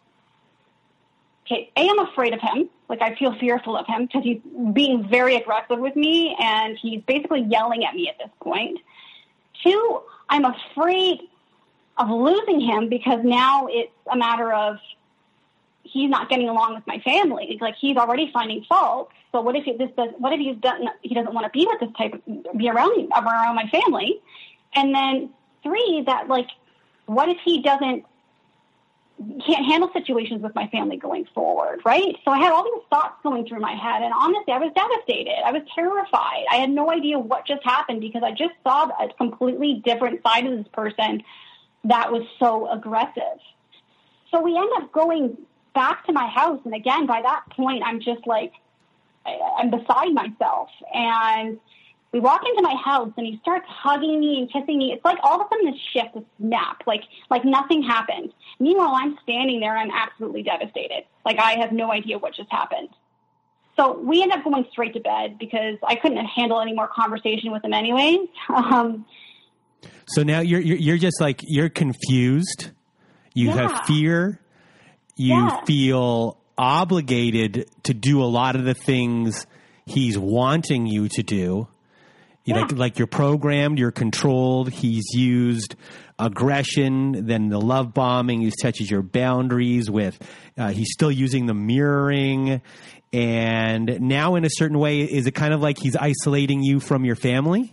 okay, 1.47 1.71
A, 1.77 1.89
I'm 1.89 1.99
afraid 2.01 2.33
of 2.33 2.41
him. 2.41 2.69
Like, 2.89 3.03
I 3.03 3.15
feel 3.17 3.35
fearful 3.39 3.77
of 3.77 3.87
him 3.87 4.07
because 4.07 4.23
he's 4.23 4.41
being 4.73 5.09
very 5.09 5.37
aggressive 5.37 5.79
with 5.79 5.97
me 5.97 6.37
and 6.41 6.77
he's 6.81 7.03
basically 7.03 7.43
yelling 7.43 7.85
at 7.85 7.95
me 7.95 8.09
at 8.09 8.19
this 8.19 8.31
point. 8.41 8.79
Two, 9.63 10.01
I'm 10.29 10.45
afraid 10.45 11.21
of 11.97 12.11
losing 12.11 12.61
him 12.61 12.89
because 12.89 13.21
now 13.25 13.67
it's 13.69 13.93
a 14.11 14.17
matter 14.17 14.53
of 14.53 14.77
he's 15.85 16.11
not 16.11 16.29
getting 16.29 16.49
along 16.49 16.75
with 16.75 16.87
my 16.87 16.99
family. 17.01 17.57
Like 17.61 17.77
he's 17.77 17.97
already 17.97 18.31
finding 18.33 18.65
fault. 18.65 19.11
So 19.33 19.41
what 19.41 19.55
if 19.57 19.65
he, 19.65 19.77
this 19.77 19.91
does? 19.97 20.11
What 20.19 20.33
if 20.33 20.41
he's 20.41 20.57
done? 20.57 20.89
He 21.03 21.15
doesn't 21.15 21.33
want 21.33 21.45
to 21.45 21.51
be 21.51 21.67
with 21.67 21.81
this 21.81 21.97
type 21.97 22.15
of 22.15 22.59
be 22.59 22.69
around 22.69 23.11
around 23.13 23.55
my 23.55 23.69
family. 23.69 24.21
And 24.75 24.95
then 24.95 25.31
three, 25.65 26.05
that 26.07 26.29
like, 26.29 26.47
what 27.07 27.29
if 27.29 27.39
he 27.45 27.63
doesn't 27.63 28.05
can't 29.47 29.65
handle 29.65 29.91
situations 29.93 30.43
with 30.43 30.55
my 30.55 30.67
family 30.69 30.97
going 30.97 31.25
forward, 31.35 31.81
right? 31.85 32.17
So 32.25 32.33
I 32.33 32.39
had 32.39 32.53
all 32.53 32.65
these 32.65 32.83
thoughts 32.91 33.15
going 33.23 33.47
through 33.47 33.61
my 33.61 33.73
head, 33.73 34.03
and 34.03 34.13
honestly, 34.13 34.53
I 34.53 34.59
was 34.59 34.73
devastated. 34.75 35.41
I 35.45 35.53
was 35.53 35.63
terrified. 35.75 36.45
I 36.51 36.57
had 36.57 36.71
no 36.71 36.91
idea 36.91 37.19
what 37.19 37.47
just 37.47 37.63
happened 37.63 38.01
because 38.01 38.23
I 38.25 38.33
just 38.33 38.55
saw 38.65 38.89
a 39.01 39.09
completely 39.15 39.81
different 39.85 40.21
side 40.25 40.47
of 40.47 40.59
this 40.59 40.67
person 40.73 41.23
that 41.85 42.11
was 42.11 42.23
so 42.39 42.69
aggressive. 42.71 43.39
So 44.31 44.41
we 44.41 44.57
end 44.57 44.71
up 44.79 44.91
going 44.91 45.39
back 45.75 46.07
to 46.07 46.13
my 46.13 46.27
house. 46.27 46.61
And 46.65 46.75
again, 46.75 47.07
by 47.07 47.23
that 47.23 47.45
point, 47.51 47.85
I'm 47.87 48.01
just 48.01 48.27
like, 48.27 48.53
I'm 49.25 49.71
beside 49.71 50.13
myself. 50.13 50.71
And 50.93 51.61
we 52.15 52.21
walk 52.21 52.41
into 52.49 52.63
my 52.63 52.75
house 52.83 53.13
and 53.17 53.27
he 53.27 53.39
starts 53.43 53.67
hugging 53.69 54.21
me 54.21 54.39
and 54.39 54.51
kissing 54.51 54.79
me. 54.79 54.93
It's 54.93 55.05
like 55.05 55.19
all 55.23 55.41
of 55.41 55.47
a 55.47 55.49
sudden 55.51 55.67
this 55.67 55.81
shift, 55.93 56.15
this 56.15 56.25
snap, 56.39 56.83
like, 56.87 57.03
like 57.29 57.45
nothing 57.45 57.83
happened. 57.83 58.33
Meanwhile, 58.59 58.95
I'm 58.95 59.19
standing 59.23 59.61
there. 59.61 59.77
I'm 59.77 59.91
absolutely 59.91 60.45
devastated. 60.45 61.05
Like 61.27 61.39
I 61.39 61.59
have 61.59 61.73
no 61.73 61.93
idea 61.93 62.19
what 62.19 62.35
just 62.35 62.51
happened. 62.51 62.89
So 63.77 63.99
we 63.99 64.23
end 64.23 64.31
up 64.31 64.45
going 64.45 64.65
straight 64.71 64.95
to 64.95 65.01
bed 65.01 65.37
because 65.39 65.77
I 65.87 65.97
couldn't 65.97 66.25
handle 66.25 66.61
any 66.61 66.73
more 66.73 66.89
conversation 66.89 67.51
with 67.51 67.65
him 67.65 67.75
anyways. 67.75 68.29
Um, 68.49 69.05
so 70.07 70.23
now 70.23 70.41
you're, 70.41 70.61
you're, 70.61 70.79
you're 70.79 70.97
just 70.97 71.21
like, 71.21 71.41
you're 71.43 71.69
confused. 71.69 72.71
You 73.35 73.49
yeah. 73.49 73.69
have 73.69 73.87
fear 73.87 74.41
you 75.17 75.35
yeah. 75.35 75.65
feel 75.65 76.39
obligated 76.57 77.69
to 77.85 77.95
do 77.95 78.23
a 78.23 78.27
lot 78.27 78.57
of 78.57 78.65
the 78.65 78.75
things 78.75 79.47
he's 79.87 80.19
wanting 80.19 80.87
you 80.87 81.09
to 81.09 81.23
do. 81.23 81.69
Yeah. 82.45 82.61
Like, 82.61 82.73
like 82.73 82.99
you're 82.99 83.07
programmed, 83.07 83.79
you're 83.79 83.91
controlled. 83.91 84.71
He's 84.71 85.05
used 85.15 85.77
aggression, 86.19 87.27
then 87.27 87.49
the 87.49 87.61
love 87.61 87.95
bombing. 87.95 88.43
He 88.43 88.53
touches 88.61 88.91
your 88.91 89.03
boundaries 89.03 89.91
with. 89.91 90.19
Uh, 90.57 90.71
he's 90.71 90.93
still 90.93 91.11
using 91.11 91.47
the 91.47 91.55
mirroring, 91.55 92.61
and 93.13 94.01
now 94.01 94.35
in 94.35 94.45
a 94.45 94.51
certain 94.51 94.79
way, 94.79 95.01
is 95.01 95.27
it 95.27 95.35
kind 95.35 95.55
of 95.55 95.63
like 95.63 95.79
he's 95.79 95.97
isolating 95.97 96.63
you 96.63 96.81
from 96.81 97.05
your 97.05 97.17
family? 97.17 97.73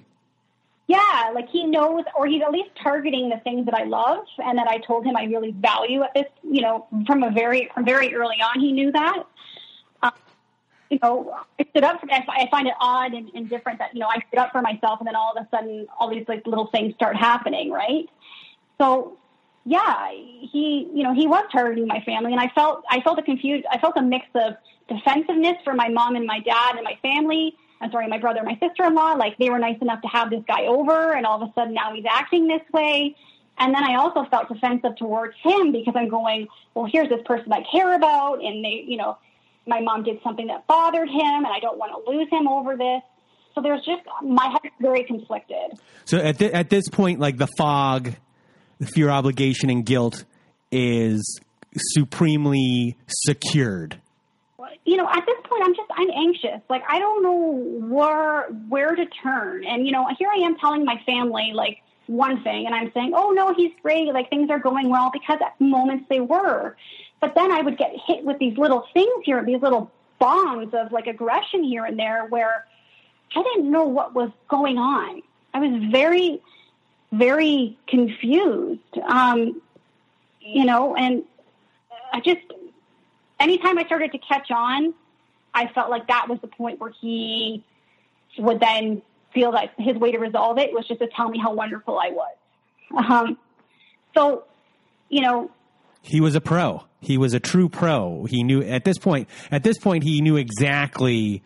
Yeah, 0.87 0.99
yeah, 1.21 1.31
like 1.31 1.49
he 1.49 1.65
knows, 1.65 2.03
or 2.17 2.27
he's 2.27 2.41
at 2.41 2.51
least 2.51 2.69
targeting 2.81 3.29
the 3.29 3.37
things 3.43 3.65
that 3.65 3.73
I 3.73 3.83
love 3.83 4.25
and 4.37 4.57
that 4.57 4.67
I 4.67 4.77
told 4.79 5.05
him 5.05 5.15
I 5.15 5.23
really 5.23 5.51
value 5.51 6.03
at 6.03 6.13
this, 6.13 6.25
you 6.43 6.61
know, 6.61 6.87
from 7.05 7.23
a 7.23 7.31
very, 7.31 7.69
from 7.73 7.85
very 7.85 8.13
early 8.13 8.37
on, 8.37 8.59
he 8.59 8.71
knew 8.71 8.91
that. 8.91 9.23
You 10.91 10.99
know, 11.01 11.33
I 11.57 11.65
stood 11.69 11.85
up 11.85 12.01
for, 12.01 12.07
I 12.11 12.47
find 12.51 12.67
it 12.67 12.73
odd 12.79 13.13
and, 13.13 13.31
and 13.33 13.49
different 13.49 13.79
that, 13.79 13.93
you 13.93 14.01
know, 14.01 14.07
I 14.07 14.21
stood 14.27 14.39
up 14.39 14.51
for 14.51 14.61
myself 14.61 14.99
and 14.99 15.07
then 15.07 15.15
all 15.15 15.33
of 15.35 15.41
a 15.41 15.47
sudden 15.49 15.87
all 15.97 16.09
these 16.09 16.25
like 16.27 16.45
little 16.45 16.67
things 16.67 16.93
start 16.95 17.15
happening, 17.15 17.71
right? 17.71 18.09
So 18.77 19.17
yeah, 19.65 20.09
he, 20.11 20.89
you 20.93 21.03
know, 21.03 21.13
he 21.13 21.27
was 21.27 21.45
targeting 21.51 21.87
my 21.87 22.01
family 22.01 22.33
and 22.33 22.41
I 22.41 22.49
felt, 22.49 22.83
I 22.89 22.99
felt 23.01 23.17
a 23.19 23.23
confused, 23.23 23.65
I 23.71 23.77
felt 23.77 23.93
a 23.95 24.01
mix 24.01 24.25
of 24.35 24.55
defensiveness 24.89 25.55
for 25.63 25.73
my 25.73 25.87
mom 25.87 26.17
and 26.17 26.25
my 26.25 26.39
dad 26.39 26.75
and 26.75 26.83
my 26.83 26.97
family 27.01 27.55
I'm 27.81 27.91
sorry, 27.91 28.07
my 28.07 28.19
brother 28.19 28.39
and 28.39 28.47
my 28.47 28.67
sister-in-law, 28.67 29.13
like 29.13 29.37
they 29.39 29.49
were 29.49 29.57
nice 29.57 29.77
enough 29.81 30.01
to 30.03 30.07
have 30.07 30.29
this 30.29 30.43
guy 30.47 30.67
over 30.67 31.13
and 31.13 31.25
all 31.25 31.41
of 31.41 31.49
a 31.49 31.53
sudden 31.53 31.73
now 31.73 31.93
he's 31.93 32.05
acting 32.07 32.47
this 32.47 32.61
way. 32.71 33.15
And 33.57 33.73
then 33.73 33.83
I 33.83 33.95
also 33.95 34.23
felt 34.25 34.47
defensive 34.47 34.95
towards 34.95 35.35
him 35.41 35.71
because 35.71 35.95
I'm 35.95 36.07
going, 36.07 36.47
well, 36.73 36.85
here's 36.85 37.09
this 37.09 37.21
person 37.25 37.51
I 37.51 37.63
care 37.63 37.95
about. 37.95 38.43
And 38.43 38.63
they, 38.63 38.85
you 38.87 38.97
know, 38.97 39.17
my 39.67 39.81
mom 39.81 40.03
did 40.03 40.19
something 40.23 40.47
that 40.47 40.67
bothered 40.67 41.09
him 41.09 41.19
and 41.19 41.47
I 41.47 41.59
don't 41.59 41.77
want 41.77 41.91
to 41.93 42.11
lose 42.11 42.27
him 42.31 42.47
over 42.47 42.75
this. 42.75 43.01
So 43.53 43.61
there's 43.61 43.83
just, 43.85 44.01
my 44.23 44.47
head's 44.47 44.73
very 44.79 45.03
conflicted. 45.03 45.77
So 46.05 46.17
at, 46.17 46.39
th- 46.39 46.53
at 46.53 46.69
this 46.69 46.87
point, 46.89 47.19
like 47.19 47.37
the 47.37 47.49
fog, 47.57 48.13
the 48.79 48.87
fear, 48.87 49.09
obligation, 49.09 49.69
and 49.69 49.85
guilt 49.85 50.23
is 50.71 51.39
supremely 51.75 52.97
secured 53.09 54.01
you 54.85 54.97
know, 54.97 55.07
at 55.07 55.23
this 55.25 55.37
point, 55.45 55.63
I'm 55.63 55.75
just, 55.75 55.89
I'm 55.95 56.09
anxious. 56.11 56.61
Like, 56.69 56.83
I 56.89 56.99
don't 56.99 57.23
know 57.23 57.87
where, 57.87 58.47
where 58.67 58.95
to 58.95 59.05
turn. 59.23 59.63
And, 59.65 59.85
you 59.85 59.91
know, 59.91 60.07
here 60.17 60.29
I 60.29 60.45
am 60.45 60.57
telling 60.57 60.85
my 60.85 61.01
family, 61.05 61.51
like, 61.53 61.77
one 62.07 62.43
thing, 62.43 62.65
and 62.65 62.75
I'm 62.75 62.91
saying, 62.93 63.13
oh, 63.15 63.29
no, 63.29 63.53
he's 63.53 63.71
great. 63.81 64.07
Like, 64.13 64.29
things 64.29 64.49
are 64.49 64.59
going 64.59 64.89
well 64.89 65.09
because 65.13 65.37
at 65.41 65.59
moments 65.61 66.05
they 66.09 66.19
were. 66.19 66.75
But 67.21 67.35
then 67.35 67.51
I 67.51 67.61
would 67.61 67.77
get 67.77 67.93
hit 68.07 68.25
with 68.25 68.39
these 68.39 68.57
little 68.57 68.85
things 68.93 69.23
here, 69.23 69.43
these 69.45 69.61
little 69.61 69.91
bombs 70.19 70.73
of 70.73 70.91
like 70.91 71.07
aggression 71.07 71.63
here 71.63 71.85
and 71.85 71.97
there 71.97 72.25
where 72.25 72.65
I 73.35 73.43
didn't 73.43 73.71
know 73.71 73.85
what 73.85 74.13
was 74.13 74.31
going 74.49 74.77
on. 74.77 75.21
I 75.53 75.59
was 75.59 75.83
very, 75.91 76.41
very 77.11 77.77
confused. 77.87 78.97
Um, 79.07 79.61
you 80.41 80.65
know, 80.65 80.95
and 80.95 81.23
I 82.11 82.19
just, 82.19 82.41
anytime 83.39 83.77
I 83.77 83.85
started 83.85 84.11
to 84.13 84.17
catch 84.17 84.49
on, 84.49 84.93
I 85.53 85.67
felt 85.67 85.89
like 85.89 86.07
that 86.07 86.27
was 86.27 86.39
the 86.41 86.47
point 86.47 86.79
where 86.79 86.91
he 86.91 87.63
would 88.37 88.59
then 88.59 89.01
feel 89.33 89.51
that 89.51 89.73
his 89.77 89.95
way 89.97 90.11
to 90.11 90.17
resolve 90.17 90.57
it 90.57 90.73
was 90.73 90.87
just 90.87 90.99
to 91.01 91.07
tell 91.07 91.29
me 91.29 91.37
how 91.37 91.53
wonderful 91.53 91.99
I 91.99 92.09
was. 92.09 92.35
Um, 93.09 93.37
so, 94.13 94.45
you 95.09 95.21
know, 95.21 95.51
he 96.01 96.21
was 96.21 96.35
a 96.35 96.41
pro. 96.41 96.83
He 96.99 97.17
was 97.17 97.33
a 97.33 97.39
true 97.39 97.69
pro. 97.69 98.25
He 98.25 98.43
knew 98.43 98.61
at 98.61 98.83
this 98.83 98.97
point. 98.97 99.29
At 99.51 99.63
this 99.63 99.77
point, 99.77 100.03
he 100.03 100.21
knew 100.21 100.37
exactly 100.37 101.43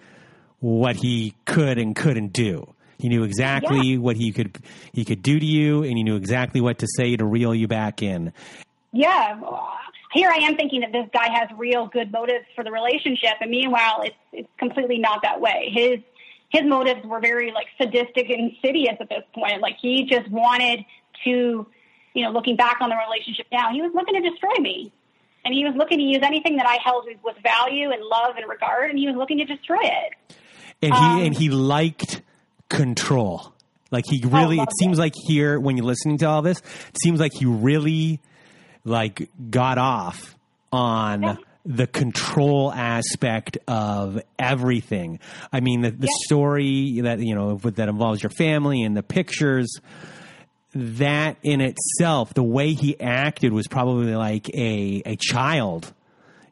what 0.60 0.96
he 0.96 1.36
could 1.46 1.78
and 1.78 1.96
couldn't 1.96 2.34
do. 2.34 2.74
He 2.98 3.10
knew 3.10 3.24
exactly 3.24 3.94
yeah. 3.94 3.98
what 3.98 4.16
he 4.16 4.32
could 4.32 4.58
he 4.94 5.06
could 5.06 5.22
do 5.22 5.40
to 5.40 5.46
you, 5.46 5.84
and 5.84 5.98
he 5.98 6.04
knew 6.04 6.16
exactly 6.16 6.62
what 6.62 6.80
to 6.80 6.88
say 6.88 7.16
to 7.16 7.26
reel 7.26 7.54
you 7.54 7.68
back 7.68 8.02
in. 8.02 8.34
Yeah, 8.92 9.40
here 10.14 10.30
I 10.30 10.38
am 10.38 10.56
thinking 10.56 10.80
that 10.82 10.94
this 10.94 11.08
guy 11.14 11.28
has 11.30 11.50
real 11.58 11.88
good 11.88 12.12
motives 12.12 12.46
for 12.56 12.64
the 12.64 12.72
relationship, 12.72 13.34
and 13.42 13.52
meanwhile, 13.52 14.02
it's 14.04 14.16
it's 14.32 14.50
completely 14.58 14.98
not 14.98 15.22
that 15.24 15.42
way. 15.42 15.72
His 15.74 16.00
his 16.50 16.64
motives 16.66 17.06
were 17.06 17.20
very 17.20 17.52
like 17.52 17.68
sadistic 17.78 18.30
and 18.30 18.52
insidious 18.52 18.96
at 19.00 19.10
this 19.10 19.24
point. 19.34 19.62
Like 19.62 19.76
he 19.82 20.06
just 20.10 20.30
wanted 20.32 20.86
to, 21.26 21.68
you 22.16 22.24
know, 22.24 22.32
looking 22.32 22.56
back 22.56 22.78
on 22.82 22.90
the 22.90 22.96
relationship 22.96 23.46
now, 23.52 23.72
he 23.72 23.82
was 23.82 23.92
looking 23.94 24.16
to 24.16 24.28
destroy 24.28 24.56
me, 24.60 24.92
and 25.44 25.54
he 25.54 25.66
was 25.66 25.76
looking 25.76 26.00
to 26.00 26.04
use 26.04 26.22
anything 26.24 26.56
that 26.58 26.66
I 26.66 26.78
held 26.84 27.06
with 27.24 27.36
value 27.44 27.92
and 27.92 28.02
love 28.02 28.38
and 28.38 28.50
regard, 28.50 28.90
and 28.90 28.98
he 28.98 29.06
was 29.06 29.16
looking 29.16 29.38
to 29.38 29.46
destroy 29.46 29.82
it. 29.84 30.38
And 30.82 30.94
he 30.94 31.00
um, 31.00 31.22
and 31.22 31.38
he 31.38 31.50
liked 31.50 32.22
control. 32.70 33.54
Like 33.92 34.06
he 34.08 34.22
really, 34.26 34.58
it 34.58 34.70
seems 34.80 34.98
it. 34.98 35.02
like 35.02 35.14
here 35.28 35.60
when 35.60 35.78
you're 35.78 35.86
listening 35.86 36.18
to 36.20 36.26
all 36.26 36.42
this, 36.42 36.60
it 36.60 36.98
seems 37.04 37.20
like 37.20 37.34
he 37.34 37.46
really 37.46 38.22
like 38.84 39.30
got 39.50 39.78
off 39.78 40.36
on 40.72 41.22
yeah. 41.22 41.36
the 41.66 41.88
control 41.88 42.72
aspect 42.72 43.58
of 43.68 44.22
everything. 44.40 45.20
I 45.52 45.60
mean, 45.60 45.82
the, 45.82 45.92
the 45.92 46.08
yeah. 46.08 46.26
story 46.26 47.02
that 47.02 47.20
you 47.20 47.36
know 47.36 47.58
that 47.58 47.90
involves 47.90 48.24
your 48.24 48.32
family 48.32 48.84
and 48.84 48.96
the 48.96 49.04
pictures. 49.04 49.80
That 50.76 51.38
in 51.42 51.62
itself, 51.62 52.34
the 52.34 52.44
way 52.44 52.74
he 52.74 53.00
acted 53.00 53.54
was 53.54 53.68
probably 53.68 54.14
like 54.14 54.50
a 54.50 55.02
a 55.06 55.16
child. 55.16 55.94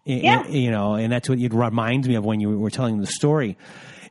Yeah. 0.06 0.48
you 0.48 0.70
know, 0.70 0.96
and 0.96 1.12
that's 1.12 1.30
what 1.30 1.40
it 1.40 1.54
reminds 1.54 2.10
me 2.10 2.16
of 2.16 2.26
when 2.26 2.42
you 2.42 2.58
were 2.60 2.70
telling 2.70 3.00
the 3.00 3.08
story 3.08 3.58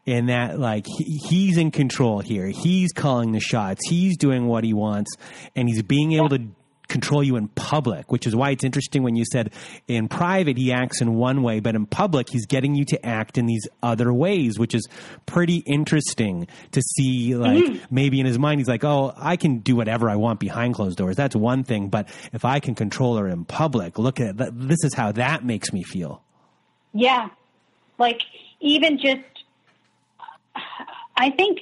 in 0.05 0.27
that 0.27 0.59
like 0.59 0.87
he, 0.87 1.21
he's 1.29 1.57
in 1.57 1.71
control 1.71 2.21
here. 2.21 2.47
He's 2.47 2.93
calling 2.93 3.33
the 3.33 3.41
shots. 3.41 3.87
He's 3.87 4.17
doing 4.17 4.47
what 4.47 4.65
he 4.65 4.73
wants, 4.73 5.11
and 5.55 5.69
he's 5.69 5.83
being 5.83 6.13
able 6.13 6.31
to 6.31 6.47
control 6.93 7.25
you 7.25 7.37
in 7.37 7.49
public, 7.49 8.13
which 8.13 8.27
is 8.27 8.37
why 8.37 8.51
it's 8.51 8.63
interesting 8.63 9.03
when 9.03 9.17
you 9.17 9.25
said 9.25 9.53
in 9.89 10.09
private 10.09 10.57
he 10.57 10.73
acts 10.73 11.01
in 11.01 11.15
one 11.15 11.43
way, 11.43 11.59
but 11.59 11.75
in 11.75 11.87
public 11.87 12.29
he's 12.31 12.47
getting 12.47 12.75
you 12.75 12.85
to 12.85 13.05
act 13.05 13.39
in 13.39 13.47
these 13.47 13.67
other 13.83 14.13
ways, 14.13 14.59
which 14.59 14.75
is 14.75 14.87
pretty 15.27 15.57
interesting 15.57 16.47
to 16.73 16.83
see. 16.83 17.35
Like 17.35 17.65
mm-hmm. 17.65 17.85
maybe 17.91 18.21
in 18.21 18.27
his 18.27 18.39
mind 18.39 18.61
he's 18.61 18.69
like, 18.69 18.85
"Oh, 18.85 19.13
I 19.17 19.37
can 19.37 19.59
do 19.59 19.75
whatever 19.75 20.09
I 20.09 20.17
want 20.17 20.39
behind 20.39 20.75
closed 20.75 20.99
doors." 20.99 21.17
That's 21.17 21.35
one 21.35 21.65
thing, 21.65 21.89
but 21.89 22.09
if 22.33 22.45
I 22.45 22.61
can 22.61 22.75
control 22.75 23.17
her 23.17 23.27
in 23.27 23.45
public, 23.45 23.99
look 23.99 24.21
at. 24.21 24.37
This 24.37 24.85
is 24.85 24.95
how 24.95 25.13
that 25.13 25.45
makes 25.45 25.73
me 25.73 25.83
feel. 25.83 26.23
Yeah, 26.93 27.31
like 27.99 28.21
even 28.61 28.99
just, 28.99 29.21
I 31.17 31.31
think 31.31 31.61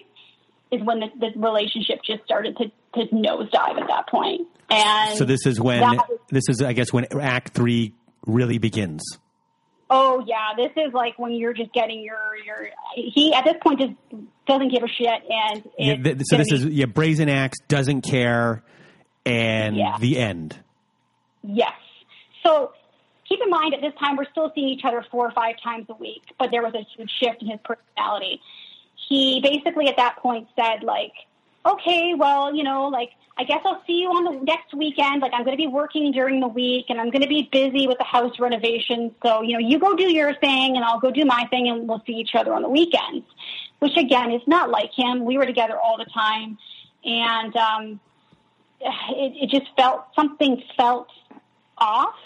is 0.70 0.83
when 0.83 1.01
the, 1.01 1.09
the 1.18 1.33
relationship 1.39 2.01
just 2.05 2.24
started 2.24 2.57
to, 2.59 2.64
to 2.95 3.14
nosedive 3.14 3.81
at 3.81 3.89
that 3.89 4.09
point. 4.09 4.47
And 4.70 5.18
so 5.18 5.24
this 5.24 5.46
is 5.46 5.60
when 5.60 5.80
was, 5.80 5.98
this 6.28 6.44
is, 6.48 6.62
I 6.62 6.72
guess, 6.72 6.92
when 6.92 7.06
Act 7.20 7.54
Three 7.54 7.94
really 8.26 8.58
begins. 8.58 9.02
Oh 9.88 10.24
yeah, 10.26 10.54
this 10.56 10.70
is 10.76 10.92
like 10.92 11.18
when 11.18 11.32
you're 11.32 11.54
just 11.54 11.72
getting 11.72 12.02
your 12.04 12.36
your. 12.46 12.70
He 12.94 13.34
at 13.34 13.44
this 13.44 13.56
point 13.60 13.80
just 13.80 13.92
doesn't 14.46 14.68
give 14.68 14.84
a 14.84 14.88
shit, 14.88 15.22
and 15.28 15.68
yeah, 15.78 15.96
th- 15.96 16.18
so 16.24 16.36
this 16.36 16.50
be, 16.50 16.54
is 16.54 16.64
yeah, 16.66 16.86
brazen 16.86 17.28
axe 17.28 17.58
doesn't 17.66 18.02
care, 18.02 18.62
and 19.26 19.76
yeah. 19.76 19.96
the 19.98 20.18
end. 20.18 20.56
Yes. 21.42 21.72
So 22.44 22.72
keep 23.28 23.40
in 23.42 23.50
mind 23.50 23.74
at 23.74 23.80
this 23.80 23.92
time 23.98 24.16
we're 24.16 24.30
still 24.30 24.52
seeing 24.54 24.68
each 24.68 24.84
other 24.84 25.04
four 25.10 25.26
or 25.26 25.32
five 25.32 25.56
times 25.62 25.86
a 25.88 25.94
week, 25.94 26.22
but 26.38 26.50
there 26.50 26.62
was 26.62 26.74
a 26.74 26.86
huge 26.96 27.10
shift 27.10 27.42
in 27.42 27.48
his 27.48 27.60
personality. 27.64 28.40
He 29.08 29.40
basically 29.42 29.88
at 29.88 29.96
that 29.96 30.18
point 30.18 30.48
said 30.56 30.82
like, 30.82 31.12
okay, 31.64 32.14
well, 32.14 32.54
you 32.54 32.62
know, 32.62 32.88
like 32.88 33.11
I 33.40 33.44
guess 33.44 33.62
I'll 33.64 33.82
see 33.86 34.00
you 34.00 34.08
on 34.08 34.24
the 34.24 34.44
next 34.44 34.74
weekend. 34.74 35.22
Like 35.22 35.32
I'm 35.32 35.44
going 35.44 35.56
to 35.56 35.61
be 35.62 35.66
working 35.66 36.12
during 36.12 36.40
the 36.40 36.48
week 36.48 36.86
and 36.90 37.00
I'm 37.00 37.11
going 37.11 37.22
to 37.22 37.28
be 37.28 37.48
busy 37.50 37.86
with 37.86 37.96
the 37.96 38.04
house 38.04 38.38
renovation. 38.38 39.14
So, 39.22 39.40
you 39.40 39.54
know, 39.54 39.66
you 39.66 39.78
go 39.78 39.96
do 39.96 40.12
your 40.12 40.34
thing 40.34 40.76
and 40.76 40.84
I'll 40.84 41.00
go 41.00 41.11
do 41.11 41.24
my 41.24 41.46
thing 41.48 41.68
and 41.68 41.88
we'll 41.88 42.02
see 42.06 42.12
each 42.12 42.34
other 42.34 42.52
on 42.52 42.61
the 42.61 42.68
weekends, 42.68 43.24
which 43.78 43.96
again 43.96 44.30
is 44.30 44.42
not 44.46 44.68
like 44.68 44.90
him. 44.94 45.24
We 45.24 45.38
were 45.38 45.46
together 45.46 45.78
all 45.78 45.96
the 45.96 46.04
time 46.04 46.58
and, 47.02 47.56
um, 47.56 48.00
it, 48.82 49.32
it 49.44 49.50
just 49.50 49.74
felt 49.76 50.06
something 50.14 50.62
felt 50.76 51.08
off. 51.78 52.16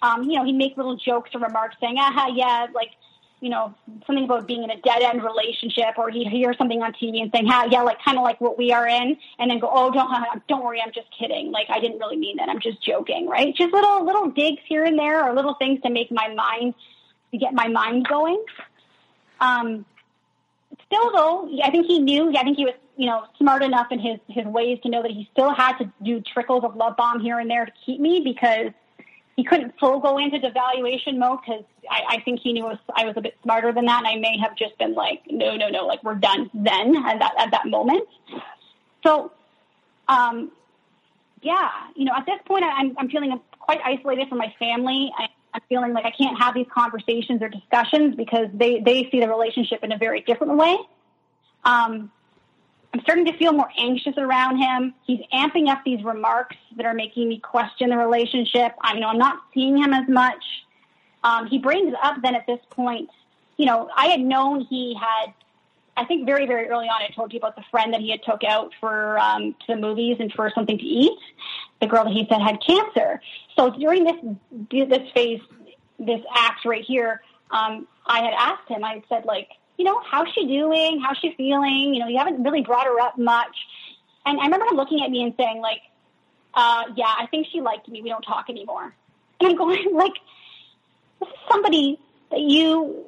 Um, 0.00 0.22
you 0.22 0.38
know, 0.38 0.44
he'd 0.44 0.56
make 0.56 0.76
little 0.76 0.96
jokes 0.96 1.30
or 1.34 1.40
remarks 1.40 1.76
saying, 1.80 1.96
aha, 1.98 2.28
yeah, 2.34 2.68
like, 2.74 2.92
you 3.40 3.50
know, 3.50 3.74
something 4.06 4.24
about 4.24 4.46
being 4.46 4.64
in 4.64 4.70
a 4.70 4.80
dead 4.80 5.02
end 5.02 5.22
relationship, 5.22 5.96
or 5.96 6.10
he'd 6.10 6.28
hear 6.28 6.54
something 6.54 6.82
on 6.82 6.92
TV 6.92 7.20
and 7.22 7.30
saying, 7.32 7.46
"Ha, 7.46 7.68
yeah, 7.70 7.82
like 7.82 7.98
kind 8.04 8.18
of 8.18 8.24
like 8.24 8.40
what 8.40 8.58
we 8.58 8.72
are 8.72 8.86
in," 8.86 9.16
and 9.38 9.50
then 9.50 9.58
go, 9.58 9.70
"Oh, 9.72 9.90
don't 9.90 10.10
don't 10.48 10.64
worry, 10.64 10.80
I'm 10.80 10.92
just 10.92 11.08
kidding. 11.16 11.52
Like 11.52 11.66
I 11.70 11.80
didn't 11.80 11.98
really 11.98 12.16
mean 12.16 12.36
that. 12.38 12.48
I'm 12.48 12.60
just 12.60 12.82
joking." 12.82 13.28
Right? 13.28 13.54
Just 13.54 13.72
little 13.72 14.04
little 14.04 14.30
digs 14.30 14.60
here 14.66 14.84
and 14.84 14.98
there, 14.98 15.24
or 15.24 15.34
little 15.34 15.54
things 15.54 15.80
to 15.82 15.90
make 15.90 16.10
my 16.10 16.28
mind 16.34 16.74
to 17.32 17.38
get 17.38 17.54
my 17.54 17.68
mind 17.68 18.08
going. 18.08 18.42
Um, 19.40 19.84
still, 20.86 21.12
though, 21.12 21.50
I 21.62 21.70
think 21.70 21.86
he 21.86 22.00
knew. 22.00 22.34
I 22.36 22.42
think 22.42 22.56
he 22.56 22.64
was, 22.64 22.74
you 22.96 23.06
know, 23.06 23.24
smart 23.38 23.62
enough 23.62 23.88
in 23.90 23.98
his 23.98 24.18
his 24.28 24.46
ways 24.46 24.78
to 24.82 24.88
know 24.88 25.02
that 25.02 25.10
he 25.10 25.28
still 25.32 25.54
had 25.54 25.78
to 25.78 25.92
do 26.02 26.20
trickles 26.20 26.64
of 26.64 26.76
love 26.76 26.96
bomb 26.96 27.20
here 27.20 27.38
and 27.38 27.48
there 27.48 27.66
to 27.66 27.72
keep 27.84 28.00
me 28.00 28.20
because 28.24 28.72
he 29.38 29.44
couldn't 29.44 29.72
full 29.78 30.00
go 30.00 30.18
into 30.18 30.36
devaluation 30.40 31.16
mode 31.16 31.38
because 31.46 31.62
I, 31.88 32.16
I 32.16 32.20
think 32.24 32.40
he 32.40 32.52
knew 32.52 32.64
was, 32.64 32.78
I 32.92 33.04
was 33.04 33.14
a 33.16 33.20
bit 33.20 33.36
smarter 33.44 33.72
than 33.72 33.84
that, 33.84 33.98
and 33.98 34.08
I 34.08 34.16
may 34.16 34.36
have 34.42 34.56
just 34.56 34.76
been 34.78 34.94
like, 34.94 35.22
no, 35.30 35.54
no, 35.54 35.68
no, 35.68 35.86
like 35.86 36.02
we're 36.02 36.16
done 36.16 36.50
then 36.52 36.96
at 36.96 37.20
that 37.20 37.34
at 37.38 37.52
that 37.52 37.68
moment. 37.68 38.02
So, 39.06 39.30
um, 40.08 40.50
yeah, 41.40 41.70
you 41.94 42.04
know, 42.04 42.14
at 42.16 42.26
this 42.26 42.40
point, 42.46 42.64
I'm 42.64 42.96
I'm 42.98 43.08
feeling 43.08 43.40
quite 43.60 43.78
isolated 43.84 44.28
from 44.28 44.38
my 44.38 44.52
family. 44.58 45.12
I, 45.16 45.28
I'm 45.54 45.62
feeling 45.68 45.92
like 45.92 46.04
I 46.04 46.10
can't 46.10 46.36
have 46.36 46.52
these 46.52 46.66
conversations 46.74 47.40
or 47.40 47.48
discussions 47.48 48.16
because 48.16 48.48
they 48.52 48.80
they 48.80 49.08
see 49.08 49.20
the 49.20 49.28
relationship 49.28 49.84
in 49.84 49.92
a 49.92 49.98
very 49.98 50.22
different 50.22 50.56
way. 50.56 50.78
Um, 51.64 52.10
I'm 52.94 53.00
starting 53.02 53.26
to 53.26 53.36
feel 53.36 53.52
more 53.52 53.70
anxious 53.78 54.14
around 54.16 54.56
him. 54.58 54.94
He's 55.04 55.20
amping 55.32 55.68
up 55.68 55.82
these 55.84 56.02
remarks 56.02 56.56
that 56.76 56.86
are 56.86 56.94
making 56.94 57.28
me 57.28 57.38
question 57.38 57.90
the 57.90 57.98
relationship. 57.98 58.72
I 58.80 58.98
know 58.98 59.08
I'm 59.08 59.18
not 59.18 59.38
seeing 59.52 59.76
him 59.76 59.92
as 59.92 60.08
much. 60.08 60.42
Um, 61.22 61.46
he 61.46 61.58
brings 61.58 61.94
up 62.02 62.16
then 62.22 62.34
at 62.34 62.46
this 62.46 62.60
point, 62.70 63.10
you 63.56 63.66
know, 63.66 63.90
I 63.94 64.06
had 64.06 64.20
known 64.20 64.60
he 64.60 64.96
had, 64.98 65.34
I 65.96 66.04
think 66.04 66.24
very, 66.24 66.46
very 66.46 66.68
early 66.68 66.86
on, 66.86 67.02
I 67.02 67.08
told 67.14 67.32
you 67.32 67.38
about 67.38 67.56
the 67.56 67.64
friend 67.70 67.92
that 67.92 68.00
he 68.00 68.10
had 68.10 68.22
took 68.22 68.42
out 68.44 68.72
for 68.80 69.18
um, 69.18 69.54
to 69.66 69.74
the 69.74 69.76
movies 69.76 70.16
and 70.20 70.32
for 70.32 70.50
something 70.54 70.78
to 70.78 70.84
eat. 70.84 71.18
The 71.80 71.86
girl 71.86 72.04
that 72.04 72.12
he 72.12 72.26
said 72.30 72.40
had 72.40 72.58
cancer. 72.64 73.20
So 73.56 73.70
during 73.70 74.04
this 74.04 74.16
this 74.70 75.10
phase, 75.12 75.40
this 75.98 76.20
act 76.34 76.64
right 76.64 76.84
here, 76.84 77.20
um, 77.50 77.86
I 78.06 78.22
had 78.22 78.34
asked 78.34 78.68
him. 78.68 78.82
I 78.84 78.94
had 78.94 79.02
said 79.08 79.24
like, 79.24 79.48
you 79.78 79.84
know, 79.84 80.00
how's 80.04 80.26
she 80.34 80.46
doing? 80.46 81.00
How's 81.00 81.16
she 81.18 81.32
feeling? 81.36 81.94
You 81.94 82.00
know, 82.00 82.08
you 82.08 82.18
haven't 82.18 82.42
really 82.42 82.62
brought 82.62 82.84
her 82.84 83.00
up 83.00 83.16
much. 83.16 83.56
And 84.26 84.38
I 84.38 84.44
remember 84.44 84.66
him 84.66 84.76
looking 84.76 85.02
at 85.02 85.10
me 85.10 85.22
and 85.22 85.32
saying, 85.38 85.60
like, 85.60 85.80
uh, 86.52 86.82
yeah, 86.96 87.14
I 87.16 87.26
think 87.30 87.46
she 87.52 87.60
liked 87.60 87.88
me. 87.88 88.02
We 88.02 88.08
don't 88.08 88.22
talk 88.22 88.50
anymore. 88.50 88.92
And 89.40 89.50
I'm 89.50 89.56
going, 89.56 89.94
like, 89.94 90.14
this 91.20 91.28
is 91.28 91.34
somebody 91.48 92.00
that 92.30 92.40
you, 92.40 93.06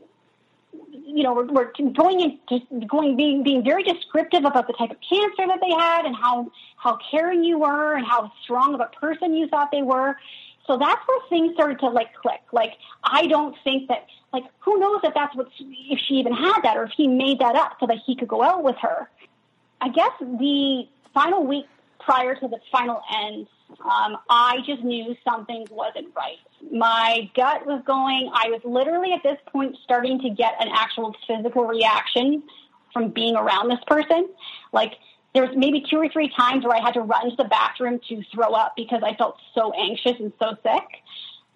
you 0.92 1.24
know, 1.24 1.34
we're, 1.34 1.46
we're 1.46 1.72
going 1.92 2.20
into 2.20 2.86
going 2.86 3.16
being 3.16 3.42
being 3.42 3.64
very 3.64 3.82
descriptive 3.82 4.44
about 4.44 4.68
the 4.68 4.72
type 4.74 4.92
of 4.92 4.96
cancer 5.06 5.46
that 5.48 5.58
they 5.60 5.70
had 5.70 6.06
and 6.06 6.14
how 6.14 6.52
how 6.76 6.98
caring 7.10 7.42
you 7.42 7.58
were 7.58 7.96
and 7.96 8.06
how 8.06 8.30
strong 8.44 8.74
of 8.74 8.80
a 8.80 8.90
person 8.98 9.34
you 9.34 9.48
thought 9.48 9.70
they 9.72 9.82
were. 9.82 10.16
So 10.70 10.78
that's 10.78 11.00
where 11.08 11.18
things 11.28 11.52
started 11.54 11.80
to 11.80 11.88
like 11.88 12.14
click. 12.14 12.42
Like 12.52 12.74
I 13.02 13.26
don't 13.26 13.56
think 13.64 13.88
that 13.88 14.06
like 14.32 14.44
who 14.60 14.78
knows 14.78 15.00
if 15.02 15.12
that's 15.14 15.34
what 15.34 15.48
if 15.58 15.98
she 16.06 16.14
even 16.14 16.32
had 16.32 16.60
that 16.62 16.76
or 16.76 16.84
if 16.84 16.92
he 16.96 17.08
made 17.08 17.40
that 17.40 17.56
up 17.56 17.72
so 17.80 17.88
that 17.88 17.96
he 18.06 18.14
could 18.14 18.28
go 18.28 18.40
out 18.40 18.62
with 18.62 18.76
her. 18.80 19.10
I 19.80 19.88
guess 19.88 20.12
the 20.20 20.84
final 21.12 21.44
week 21.44 21.66
prior 21.98 22.36
to 22.36 22.46
the 22.46 22.58
final 22.70 23.02
end, 23.24 23.48
um, 23.84 24.16
I 24.28 24.58
just 24.64 24.84
knew 24.84 25.16
something 25.28 25.66
wasn't 25.72 26.14
right. 26.14 26.38
My 26.70 27.28
gut 27.34 27.66
was 27.66 27.82
going. 27.84 28.30
I 28.32 28.50
was 28.50 28.60
literally 28.62 29.12
at 29.12 29.24
this 29.24 29.38
point 29.50 29.76
starting 29.82 30.20
to 30.20 30.30
get 30.30 30.54
an 30.60 30.68
actual 30.72 31.16
physical 31.26 31.64
reaction 31.64 32.44
from 32.92 33.08
being 33.08 33.34
around 33.34 33.70
this 33.70 33.82
person. 33.88 34.28
Like 34.72 34.92
there 35.34 35.44
was 35.46 35.56
maybe 35.56 35.84
two 35.88 35.96
or 35.96 36.08
three 36.08 36.28
times 36.36 36.64
where 36.64 36.76
I 36.76 36.80
had 36.80 36.94
to 36.94 37.02
run 37.02 37.30
to 37.30 37.36
the 37.36 37.44
bathroom 37.44 38.00
to 38.08 38.22
throw 38.34 38.52
up 38.52 38.74
because 38.76 39.02
I 39.04 39.14
felt 39.14 39.36
so 39.54 39.72
anxious 39.72 40.14
and 40.18 40.32
so 40.38 40.56
sick. 40.62 40.84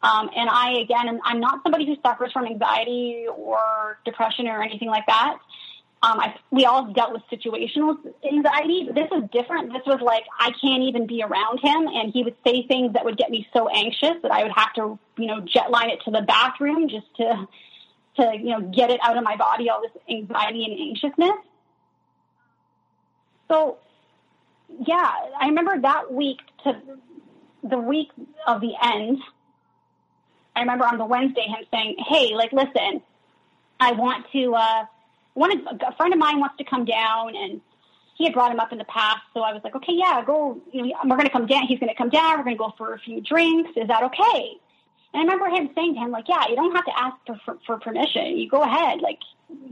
Um, 0.02 0.28
and 0.36 0.50
I, 0.50 0.80
again, 0.80 1.20
I'm 1.24 1.40
not 1.40 1.62
somebody 1.62 1.86
who 1.86 1.96
suffers 2.02 2.30
from 2.32 2.46
anxiety 2.46 3.26
or 3.34 3.98
depression 4.04 4.46
or 4.46 4.62
anything 4.62 4.88
like 4.88 5.06
that. 5.06 5.38
Um, 6.02 6.20
I, 6.20 6.34
we 6.50 6.66
all 6.66 6.92
dealt 6.92 7.14
with 7.14 7.22
situational 7.32 7.96
anxiety. 8.30 8.90
This 8.94 9.08
was 9.10 9.26
different. 9.32 9.72
This 9.72 9.80
was 9.86 10.02
like 10.02 10.24
I 10.38 10.52
can't 10.60 10.82
even 10.82 11.06
be 11.06 11.22
around 11.22 11.60
him, 11.60 11.86
and 11.86 12.12
he 12.12 12.22
would 12.22 12.36
say 12.46 12.66
things 12.66 12.92
that 12.92 13.06
would 13.06 13.16
get 13.16 13.30
me 13.30 13.48
so 13.54 13.68
anxious 13.68 14.20
that 14.22 14.30
I 14.30 14.42
would 14.42 14.52
have 14.54 14.74
to, 14.74 14.98
you 15.16 15.26
know, 15.26 15.40
jet 15.40 15.70
line 15.70 15.88
it 15.88 16.02
to 16.04 16.10
the 16.10 16.20
bathroom 16.20 16.90
just 16.90 17.06
to, 17.16 17.48
to 18.16 18.36
you 18.36 18.50
know, 18.50 18.60
get 18.60 18.90
it 18.90 19.00
out 19.02 19.16
of 19.16 19.24
my 19.24 19.36
body. 19.36 19.70
All 19.70 19.80
this 19.80 19.92
anxiety 20.10 20.66
and 20.66 20.78
anxiousness. 20.78 21.40
So, 23.48 23.78
yeah, 24.86 25.10
I 25.40 25.46
remember 25.46 25.80
that 25.82 26.12
week 26.12 26.38
to 26.64 26.80
the 27.62 27.78
week 27.78 28.08
of 28.46 28.60
the 28.60 28.72
end. 28.82 29.18
I 30.56 30.60
remember 30.60 30.84
on 30.84 30.98
the 30.98 31.04
Wednesday 31.04 31.42
him 31.42 31.64
saying, 31.70 31.96
"Hey, 31.98 32.34
like, 32.34 32.52
listen, 32.52 33.02
I 33.80 33.92
want 33.92 34.26
to. 34.32 34.54
Uh, 34.54 34.86
one 35.34 35.50
a 35.50 35.96
friend 35.96 36.12
of 36.12 36.18
mine 36.18 36.38
wants 36.38 36.56
to 36.58 36.64
come 36.64 36.84
down, 36.84 37.34
and 37.34 37.60
he 38.16 38.24
had 38.24 38.32
brought 38.32 38.52
him 38.52 38.60
up 38.60 38.70
in 38.70 38.78
the 38.78 38.84
past. 38.84 39.20
So 39.34 39.40
I 39.40 39.52
was 39.52 39.62
like, 39.64 39.74
okay, 39.74 39.92
yeah, 39.94 40.22
go. 40.24 40.60
You 40.72 40.86
know, 40.86 40.94
we're 41.04 41.16
going 41.16 41.26
to 41.26 41.32
come 41.32 41.46
down. 41.46 41.66
He's 41.66 41.80
going 41.80 41.90
to 41.90 41.96
come 41.96 42.10
down. 42.10 42.38
We're 42.38 42.44
going 42.44 42.56
to 42.56 42.62
go 42.62 42.72
for 42.78 42.94
a 42.94 42.98
few 42.98 43.20
drinks. 43.20 43.70
Is 43.76 43.88
that 43.88 44.02
okay?" 44.04 44.56
And 45.12 45.20
I 45.20 45.32
remember 45.32 45.46
him 45.46 45.70
saying 45.74 45.94
to 45.94 46.00
him, 46.00 46.10
like, 46.10 46.28
"Yeah, 46.28 46.48
you 46.48 46.56
don't 46.56 46.74
have 46.74 46.84
to 46.84 46.98
ask 46.98 47.16
for, 47.26 47.40
for, 47.44 47.58
for 47.66 47.78
permission. 47.78 48.38
You 48.38 48.48
go 48.48 48.62
ahead. 48.62 49.00
Like, 49.00 49.18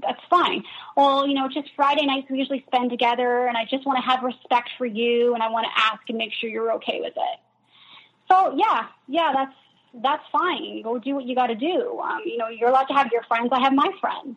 that's 0.00 0.20
fine. 0.28 0.64
Well, 0.96 1.26
you 1.26 1.34
know, 1.34 1.48
just 1.48 1.68
Friday 1.76 2.06
nights 2.06 2.28
we 2.30 2.38
usually 2.38 2.64
spend 2.66 2.90
together, 2.90 3.46
and 3.46 3.56
I 3.56 3.64
just 3.64 3.86
want 3.86 4.02
to 4.02 4.10
have 4.10 4.22
respect 4.22 4.70
for 4.78 4.86
you, 4.86 5.34
and 5.34 5.42
I 5.42 5.50
want 5.50 5.66
to 5.66 5.82
ask 5.82 6.00
and 6.08 6.18
make 6.18 6.32
sure 6.32 6.50
you're 6.50 6.72
okay 6.74 7.00
with 7.00 7.14
it. 7.16 7.38
So 8.30 8.54
yeah, 8.56 8.88
yeah, 9.08 9.32
that's 9.34 9.54
that's 10.02 10.22
fine. 10.32 10.82
Go 10.82 10.98
do 10.98 11.14
what 11.14 11.24
you 11.24 11.34
got 11.34 11.48
to 11.48 11.54
do. 11.54 12.00
Um, 12.00 12.22
you 12.24 12.38
know, 12.38 12.48
you're 12.48 12.68
allowed 12.68 12.84
to 12.84 12.94
have 12.94 13.10
your 13.12 13.22
friends. 13.24 13.50
I 13.52 13.60
have 13.60 13.74
my 13.74 13.90
friends. 14.00 14.36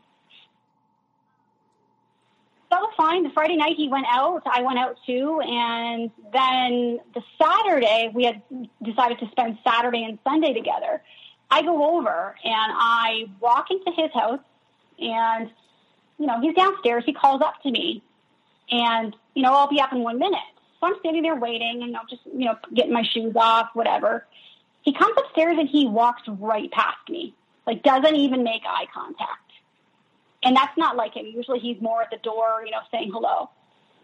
That 2.71 2.81
was 2.81 2.93
fine. 2.97 3.23
The 3.23 3.29
Friday 3.29 3.55
night 3.55 3.75
he 3.77 3.87
went 3.87 4.05
out. 4.09 4.41
I 4.45 4.61
went 4.63 4.79
out 4.79 4.97
too, 5.05 5.39
and 5.41 6.11
then 6.33 6.99
the 7.13 7.21
Saturday 7.41 8.11
we 8.13 8.25
had 8.25 8.41
decided 8.83 9.19
to 9.19 9.29
spend 9.31 9.57
Saturday 9.65 10.03
and 10.03 10.19
Sunday 10.23 10.53
together. 10.53 11.01
I 11.49 11.61
go 11.61 11.97
over 11.97 12.35
and 12.43 12.71
I 12.75 13.25
walk 13.39 13.67
into 13.69 13.91
his 13.95 14.11
house 14.13 14.39
and, 14.99 15.49
you 16.17 16.27
know, 16.27 16.39
he's 16.41 16.55
downstairs. 16.55 17.03
He 17.05 17.13
calls 17.13 17.41
up 17.41 17.61
to 17.63 17.71
me 17.71 18.01
and, 18.71 19.15
you 19.33 19.43
know, 19.43 19.53
I'll 19.53 19.67
be 19.67 19.81
up 19.81 19.91
in 19.91 19.99
one 19.99 20.19
minute. 20.19 20.39
So 20.79 20.87
I'm 20.87 20.95
standing 20.99 21.23
there 21.23 21.35
waiting 21.35 21.83
and, 21.83 21.91
know, 21.91 22.01
just, 22.09 22.21
you 22.25 22.45
know, 22.45 22.55
getting 22.73 22.93
my 22.93 23.03
shoes 23.03 23.35
off, 23.35 23.69
whatever. 23.73 24.25
He 24.81 24.93
comes 24.93 25.15
upstairs 25.17 25.57
and 25.59 25.67
he 25.67 25.87
walks 25.87 26.21
right 26.27 26.71
past 26.71 27.09
me, 27.09 27.33
like 27.65 27.83
doesn't 27.83 28.15
even 28.15 28.43
make 28.43 28.61
eye 28.67 28.85
contact. 28.93 29.45
And 30.43 30.55
that's 30.55 30.77
not 30.77 30.95
like 30.95 31.15
him. 31.15 31.25
Usually 31.25 31.59
he's 31.59 31.81
more 31.81 32.03
at 32.03 32.11
the 32.11 32.17
door, 32.17 32.61
you 32.63 32.71
know, 32.71 32.81
saying 32.91 33.11
hello. 33.11 33.49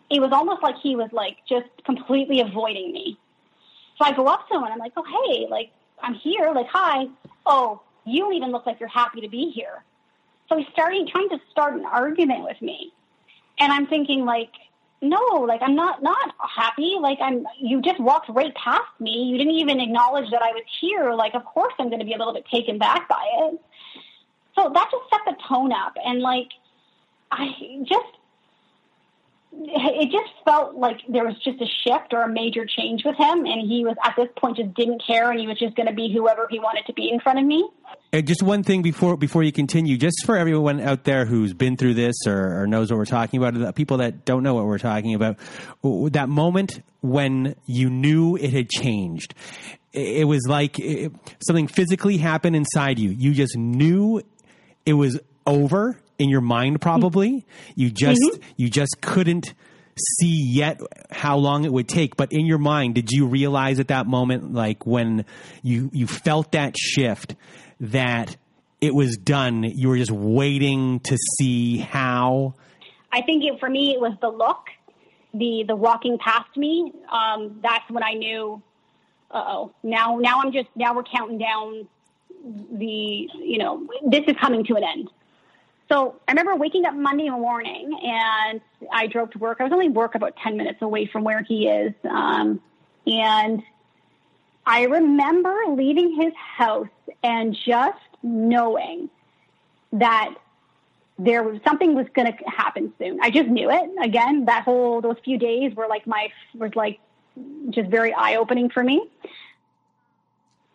It 0.09 0.19
was 0.19 0.31
almost 0.31 0.63
like 0.63 0.75
he 0.81 0.95
was 0.95 1.09
like 1.11 1.37
just 1.47 1.67
completely 1.85 2.41
avoiding 2.41 2.91
me. 2.91 3.17
So 3.97 4.05
I 4.05 4.13
go 4.13 4.25
up 4.25 4.47
to 4.47 4.55
him 4.55 4.63
and 4.63 4.73
I'm 4.73 4.79
like, 4.79 4.93
oh, 4.97 5.03
hey, 5.03 5.47
like, 5.49 5.71
I'm 6.01 6.15
here. 6.15 6.51
Like, 6.53 6.67
hi. 6.67 7.05
Oh, 7.45 7.81
you 8.05 8.21
don't 8.21 8.33
even 8.33 8.51
look 8.51 8.65
like 8.65 8.79
you're 8.79 8.89
happy 8.89 9.21
to 9.21 9.29
be 9.29 9.51
here. 9.51 9.83
So 10.51 10.57
he's 10.57 10.67
starting 10.73 11.07
trying 11.07 11.29
to 11.29 11.39
start 11.49 11.75
an 11.75 11.85
argument 11.85 12.43
with 12.43 12.61
me. 12.61 12.91
And 13.57 13.71
I'm 13.71 13.87
thinking 13.87 14.25
like, 14.25 14.51
no, 15.01 15.45
like 15.47 15.61
I'm 15.63 15.75
not 15.75 16.03
not 16.03 16.35
happy. 16.37 16.97
Like 16.99 17.19
I'm 17.21 17.45
you 17.59 17.81
just 17.81 17.99
walked 18.01 18.27
right 18.29 18.53
past 18.55 18.91
me. 18.99 19.29
You 19.31 19.37
didn't 19.37 19.53
even 19.53 19.79
acknowledge 19.79 20.29
that 20.31 20.41
I 20.41 20.51
was 20.51 20.63
here. 20.81 21.13
Like 21.13 21.35
of 21.35 21.45
course 21.45 21.73
I'm 21.79 21.87
going 21.87 21.99
to 21.99 22.05
be 22.05 22.13
a 22.13 22.17
little 22.17 22.33
bit 22.33 22.45
taken 22.51 22.77
back 22.77 23.07
by 23.07 23.23
it. 23.39 23.61
So 24.55 24.69
that 24.73 24.89
just 24.91 25.03
set 25.09 25.21
the 25.25 25.41
tone 25.47 25.71
up 25.71 25.93
and 26.05 26.19
like 26.19 26.49
I 27.31 27.47
just 27.85 28.17
it 29.53 30.11
just 30.11 30.31
felt 30.45 30.75
like 30.75 30.97
there 31.09 31.25
was 31.25 31.35
just 31.43 31.61
a 31.61 31.65
shift 31.83 32.13
or 32.13 32.23
a 32.23 32.29
major 32.29 32.65
change 32.65 33.03
with 33.03 33.15
him 33.17 33.45
and 33.45 33.69
he 33.69 33.83
was 33.83 33.95
at 34.03 34.15
this 34.15 34.27
point 34.37 34.57
just 34.57 34.73
didn't 34.73 35.03
care 35.05 35.29
and 35.29 35.39
he 35.39 35.47
was 35.47 35.59
just 35.59 35.75
going 35.75 35.87
to 35.87 35.93
be 35.93 36.11
whoever 36.11 36.47
he 36.49 36.57
wanted 36.59 36.85
to 36.85 36.93
be 36.93 37.09
in 37.11 37.19
front 37.19 37.37
of 37.37 37.45
me. 37.45 37.69
And 38.13 38.25
just 38.25 38.41
one 38.41 38.63
thing 38.63 38.81
before 38.81 39.17
before 39.17 39.43
you 39.43 39.51
continue 39.51 39.97
just 39.97 40.25
for 40.25 40.37
everyone 40.37 40.79
out 40.79 41.03
there 41.03 41.25
who's 41.25 41.53
been 41.53 41.75
through 41.75 41.95
this 41.95 42.15
or, 42.25 42.61
or 42.61 42.67
knows 42.67 42.91
what 42.91 42.97
we're 42.97 43.05
talking 43.05 43.43
about 43.43 43.75
people 43.75 43.97
that 43.97 44.23
don't 44.23 44.43
know 44.43 44.53
what 44.53 44.65
we're 44.65 44.77
talking 44.77 45.13
about 45.13 45.37
that 45.83 46.29
moment 46.29 46.81
when 47.01 47.55
you 47.65 47.89
knew 47.89 48.37
it 48.37 48.53
had 48.53 48.69
changed. 48.69 49.33
It 49.91 50.25
was 50.25 50.45
like 50.47 50.79
it, 50.79 51.11
something 51.45 51.67
physically 51.67 52.17
happened 52.17 52.55
inside 52.55 52.99
you. 52.99 53.09
You 53.09 53.33
just 53.33 53.57
knew 53.57 54.21
it 54.85 54.93
was 54.93 55.19
over 55.45 56.00
in 56.21 56.29
your 56.29 56.41
mind 56.41 56.79
probably. 56.79 57.45
You 57.75 57.89
just 57.89 58.21
mm-hmm. 58.21 58.41
you 58.55 58.69
just 58.69 59.01
couldn't 59.01 59.53
see 60.19 60.49
yet 60.53 60.79
how 61.09 61.37
long 61.37 61.65
it 61.65 61.73
would 61.73 61.87
take. 61.87 62.15
But 62.15 62.31
in 62.31 62.45
your 62.45 62.59
mind 62.59 62.95
did 62.95 63.11
you 63.11 63.25
realize 63.25 63.79
at 63.79 63.87
that 63.87 64.07
moment 64.07 64.53
like 64.53 64.85
when 64.85 65.25
you 65.63 65.89
you 65.91 66.07
felt 66.07 66.51
that 66.51 66.77
shift 66.77 67.35
that 67.79 68.37
it 68.79 68.93
was 68.93 69.17
done 69.17 69.63
you 69.63 69.89
were 69.89 69.97
just 69.97 70.11
waiting 70.11 70.99
to 71.01 71.17
see 71.39 71.77
how? 71.77 72.53
I 73.11 73.21
think 73.21 73.43
it, 73.43 73.59
for 73.59 73.69
me 73.69 73.93
it 73.93 73.99
was 73.99 74.13
the 74.21 74.29
look 74.29 74.67
the 75.33 75.63
the 75.67 75.75
walking 75.75 76.17
past 76.19 76.55
me. 76.55 76.93
Um 77.11 77.59
that's 77.63 77.89
when 77.89 78.03
i 78.03 78.13
knew 78.13 78.61
oh 79.31 79.71
now 79.81 80.17
now 80.19 80.41
i'm 80.41 80.51
just 80.51 80.67
now 80.75 80.93
we're 80.93 81.03
counting 81.03 81.37
down 81.37 81.87
the 82.73 83.29
you 83.33 83.57
know 83.57 83.87
this 84.09 84.23
is 84.27 84.35
coming 84.39 84.63
to 84.65 84.75
an 84.75 84.83
end 84.83 85.09
so 85.91 86.15
I 86.25 86.31
remember 86.31 86.55
waking 86.55 86.85
up 86.85 86.93
Monday 86.93 87.29
morning 87.29 87.99
and 88.01 88.61
I 88.93 89.07
drove 89.07 89.31
to 89.31 89.39
work. 89.39 89.57
I 89.59 89.63
was 89.63 89.73
only 89.73 89.89
work 89.89 90.15
about 90.15 90.37
10 90.37 90.55
minutes 90.55 90.81
away 90.81 91.05
from 91.05 91.25
where 91.25 91.43
he 91.43 91.67
is. 91.67 91.93
Um, 92.09 92.61
and 93.05 93.61
I 94.65 94.83
remember 94.83 95.53
leaving 95.67 96.15
his 96.15 96.33
house 96.35 96.87
and 97.23 97.53
just 97.53 97.99
knowing 98.23 99.09
that 99.91 100.33
there 101.19 101.43
was 101.43 101.59
something 101.67 101.93
was 101.93 102.07
going 102.13 102.31
to 102.31 102.49
happen 102.49 102.93
soon. 102.97 103.19
I 103.21 103.29
just 103.29 103.49
knew 103.49 103.69
it. 103.69 103.89
Again, 104.01 104.45
that 104.45 104.63
whole 104.63 105.01
those 105.01 105.17
few 105.25 105.37
days 105.37 105.75
were 105.75 105.87
like 105.87 106.07
my 106.07 106.29
was 106.55 106.73
like 106.73 106.99
just 107.69 107.89
very 107.89 108.13
eye 108.13 108.37
opening 108.37 108.69
for 108.69 108.81
me. 108.81 109.09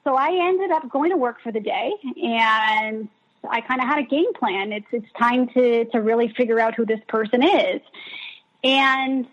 So 0.05 0.15
I 0.15 0.47
ended 0.47 0.71
up 0.73 0.91
going 0.91 1.11
to 1.11 1.17
work 1.17 1.41
for 1.43 1.51
the 1.51 1.61
day 1.61 1.93
and 2.23 3.09
I 3.51 3.61
kind 3.61 3.81
of 3.81 3.87
had 3.87 3.99
a 3.99 4.03
game 4.03 4.33
plan. 4.35 4.73
It's 4.73 4.87
it's 4.93 5.11
time 5.19 5.49
to 5.49 5.85
to 5.87 6.01
really 6.01 6.29
figure 6.37 6.61
out 6.61 6.75
who 6.75 6.85
this 6.85 7.01
person 7.09 7.43
is. 7.43 7.81
And 8.65 9.27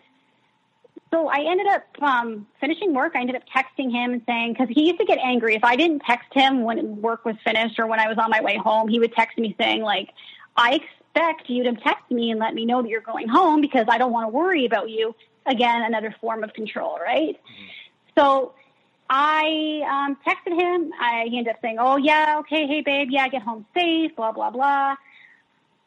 so 1.14 1.28
I 1.28 1.43
ended 1.47 1.68
up 1.68 1.84
um, 2.01 2.47
finishing 2.59 2.93
work. 2.93 3.14
I 3.16 3.22
ended 3.22 3.36
up 3.36 3.43
texting 3.47 3.91
him 3.91 4.14
and 4.14 4.22
saying, 4.26 4.53
because 4.53 4.68
he 4.70 4.88
used 4.88 4.99
to 4.99 5.05
get 5.05 5.20
angry 5.20 5.55
if 5.55 5.64
I 5.64 5.76
didn't 5.76 5.99
text 5.99 6.34
him 6.34 6.64
when 6.64 7.01
work 7.01 7.24
was 7.24 7.36
finished 7.43 7.78
or 7.78 7.86
when 7.86 7.99
I 7.99 8.07
was 8.07 8.18
on 8.18 8.32
my 8.32 8.41
way 8.41 8.57
home. 8.57 8.88
He 8.88 8.99
would 8.99 9.14
text 9.14 9.38
me 9.38 9.55
saying, 9.59 9.84
like, 9.84 10.09
I 10.57 10.82
expect 10.82 11.49
you 11.49 11.64
to 11.66 11.74
text 11.76 12.09
me 12.09 12.32
and 12.32 12.39
let 12.39 12.55
me 12.55 12.66
know 12.66 12.82
that 12.82 12.89
you're 12.89 13.01
going 13.01 13.28
home 13.28 13.61
because 13.61 13.86
I 13.88 13.99
don't 13.99 14.11
want 14.11 14.26
to 14.26 14.30
worry 14.30 14.66
about 14.66 14.89
you. 14.89 15.16
Again, 15.45 15.84
another 15.84 16.16
form 16.20 16.43
of 16.43 16.53
control, 16.53 16.97
right? 16.99 17.36
Mm-hmm. 17.36 18.20
So 18.20 18.53
I 19.16 19.84
um, 20.07 20.18
texted 20.26 20.59
him. 20.59 20.91
I, 20.99 21.28
he 21.30 21.38
ended 21.38 21.53
up 21.53 21.61
saying, 21.61 21.78
"Oh 21.80 21.97
yeah, 21.97 22.38
okay, 22.39 22.66
hey 22.66 22.82
babe, 22.82 23.09
yeah, 23.11 23.28
get 23.28 23.43
home 23.43 23.64
safe." 23.76 24.16
Blah 24.16 24.32
blah 24.32 24.49
blah. 24.49 24.95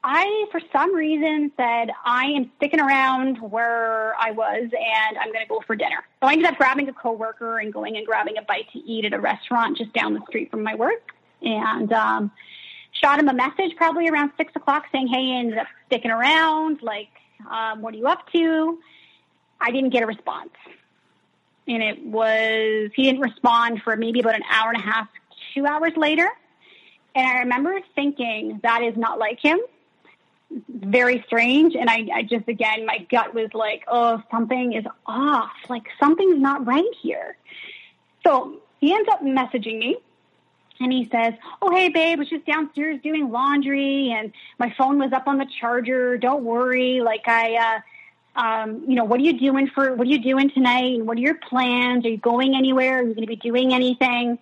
I, 0.05 0.47
for 0.53 0.61
some 0.72 0.95
reason, 0.95 1.51
said 1.57 1.91
I 2.05 2.27
am 2.27 2.53
sticking 2.57 2.79
around 2.79 3.39
where 3.39 4.14
I 4.20 4.31
was, 4.31 4.62
and 4.62 5.18
I'm 5.18 5.33
going 5.33 5.45
to 5.45 5.49
go 5.49 5.61
for 5.66 5.74
dinner. 5.74 6.05
So 6.20 6.29
I 6.29 6.35
ended 6.35 6.47
up 6.47 6.57
grabbing 6.57 6.89
a 6.89 6.93
coworker 6.93 7.59
and 7.59 7.72
going 7.72 7.97
and 7.97 8.07
grabbing 8.07 8.39
a 8.39 8.43
bite 8.43 8.70
to 8.74 8.79
eat 8.79 9.05
at 9.05 9.12
a 9.12 9.18
restaurant 9.18 9.77
just 9.77 9.93
down 9.93 10.14
the 10.14 10.20
street 10.29 10.49
from 10.53 10.62
my 10.62 10.77
work, 10.77 11.11
and 11.43 11.93
um, 11.93 12.31
shot 12.93 13.18
him 13.18 13.29
a 13.29 13.35
message 13.35 13.74
probably 13.77 14.09
around 14.09 14.31
six 14.37 14.53
o'clock 14.55 14.85
saying, 14.93 15.09
"Hey, 15.09 15.33
ended 15.33 15.59
up 15.59 15.66
sticking 15.89 16.12
around. 16.12 16.81
Like, 16.81 17.11
um, 17.51 17.83
what 17.83 17.93
are 17.93 17.97
you 17.97 18.07
up 18.07 18.31
to?" 18.35 18.79
I 19.61 19.72
didn't 19.72 19.91
get 19.91 20.05
a 20.05 20.07
response 20.07 20.51
and 21.69 21.83
it 21.83 22.05
was 22.05 22.91
he 22.95 23.05
didn't 23.05 23.21
respond 23.21 23.83
for 23.83 23.97
maybe 23.97 24.21
about 24.21 24.35
an 24.35 24.45
hour 24.51 24.71
and 24.71 24.81
a 24.81 24.85
half, 24.85 25.09
two 25.55 25.67
hours 25.67 25.93
later. 25.97 26.29
And 27.14 27.27
I 27.27 27.41
remember 27.41 27.79
thinking 27.95 28.61
that 28.62 28.83
is 28.83 28.97
not 28.97 29.19
like 29.19 29.41
him. 29.41 29.59
Very 30.69 31.25
strange. 31.27 31.75
And 31.75 31.91
I, 31.91 32.07
I 32.14 32.23
just 32.23 32.49
again 32.49 32.87
my 32.87 32.99
gut 33.11 33.35
was 33.35 33.49
like, 33.55 33.85
oh, 33.89 34.23
something 34.31 34.73
is 34.73 34.85
off. 35.07 35.53
Like 35.69 35.85
something's 35.99 36.41
not 36.41 36.67
right 36.67 36.85
here. 37.01 37.37
So 38.27 38.61
he 38.81 38.93
ends 38.93 39.09
up 39.11 39.23
messaging 39.23 39.79
me 39.79 39.97
and 40.81 40.93
he 40.93 41.09
says, 41.11 41.35
Oh, 41.62 41.71
hey, 41.71 41.89
babe, 41.89 42.19
I 42.19 42.21
was 42.21 42.29
just 42.29 42.45
downstairs 42.47 43.01
doing 43.03 43.31
laundry 43.31 44.11
and 44.11 44.33
my 44.59 44.75
phone 44.77 44.99
was 44.99 45.12
up 45.12 45.27
on 45.27 45.39
the 45.39 45.47
charger. 45.61 46.19
Don't 46.19 46.45
worry. 46.45 47.01
Like, 47.01 47.27
I, 47.27 47.55
uh, 47.55 47.81
um, 48.37 48.84
you 48.87 48.95
know, 48.95 49.05
what 49.05 49.18
are 49.20 49.22
you 49.22 49.39
doing 49.39 49.68
for, 49.68 49.95
what 49.95 50.07
are 50.07 50.11
you 50.11 50.22
doing 50.22 50.51
tonight? 50.51 51.03
What 51.05 51.16
are 51.16 51.20
your 51.20 51.37
plans? 51.37 52.05
Are 52.05 52.11
you 52.11 52.18
going 52.18 52.55
anywhere? 52.55 52.99
Are 52.99 53.03
you 53.03 53.14
going 53.14 53.26
to 53.26 53.26
be 53.26 53.37
doing 53.37 53.72
anything? 53.72 54.39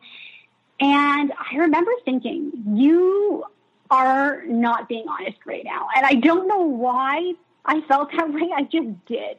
And 0.80 1.32
I 1.32 1.56
remember 1.56 1.92
thinking, 2.04 2.52
you 2.74 3.44
are 3.90 4.44
not 4.46 4.88
being 4.88 5.06
honest 5.08 5.38
right 5.46 5.64
now. 5.64 5.86
And 5.96 6.04
I 6.04 6.14
don't 6.14 6.48
know 6.48 6.62
why 6.62 7.34
I 7.64 7.80
felt 7.82 8.10
that 8.16 8.32
way. 8.32 8.50
I 8.54 8.62
just 8.62 9.04
did. 9.06 9.38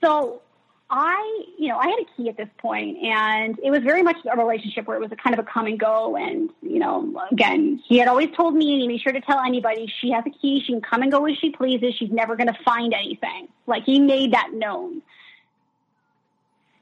So 0.00 0.42
I, 0.90 1.44
you 1.58 1.68
know, 1.68 1.76
I 1.76 1.86
had 1.88 1.98
a 2.00 2.06
key 2.16 2.30
at 2.30 2.38
this 2.38 2.48
point, 2.56 2.96
and 3.02 3.58
it 3.62 3.70
was 3.70 3.80
very 3.80 4.02
much 4.02 4.16
a 4.30 4.36
relationship 4.38 4.86
where 4.86 4.96
it 4.96 5.00
was 5.00 5.12
a 5.12 5.16
kind 5.16 5.38
of 5.38 5.44
a 5.44 5.48
come 5.48 5.66
and 5.66 5.78
go. 5.78 6.16
And 6.16 6.48
you 6.62 6.78
know, 6.78 7.22
again, 7.30 7.82
he 7.86 7.98
had 7.98 8.08
always 8.08 8.30
told 8.34 8.54
me, 8.54 8.86
"Make 8.88 9.02
sure 9.02 9.12
to 9.12 9.20
tell 9.20 9.38
anybody 9.40 9.92
she 10.00 10.10
has 10.12 10.24
a 10.26 10.30
key. 10.30 10.62
She 10.64 10.72
can 10.72 10.80
come 10.80 11.02
and 11.02 11.12
go 11.12 11.26
as 11.26 11.36
she 11.36 11.50
pleases. 11.50 11.94
She's 11.94 12.10
never 12.10 12.36
going 12.36 12.46
to 12.46 12.58
find 12.64 12.94
anything." 12.94 13.48
Like 13.66 13.84
he 13.84 14.00
made 14.00 14.32
that 14.32 14.50
known. 14.54 15.02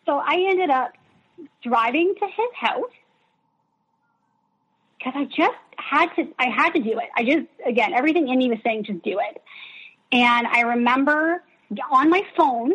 So 0.06 0.18
I 0.18 0.46
ended 0.50 0.70
up 0.70 0.92
driving 1.64 2.14
to 2.20 2.26
his 2.26 2.50
house 2.54 2.92
because 4.98 5.14
I 5.16 5.24
just 5.24 5.58
had 5.78 6.14
to. 6.14 6.28
I 6.38 6.46
had 6.46 6.74
to 6.74 6.80
do 6.80 6.98
it. 7.00 7.08
I 7.16 7.24
just, 7.24 7.46
again, 7.64 7.92
everything 7.92 8.28
in 8.28 8.38
me 8.38 8.50
was 8.50 8.58
saying, 8.62 8.84
just 8.84 9.02
do 9.02 9.18
it. 9.18 9.42
And 10.12 10.46
I 10.46 10.60
remember 10.60 11.42
on 11.90 12.08
my 12.08 12.22
phone 12.36 12.72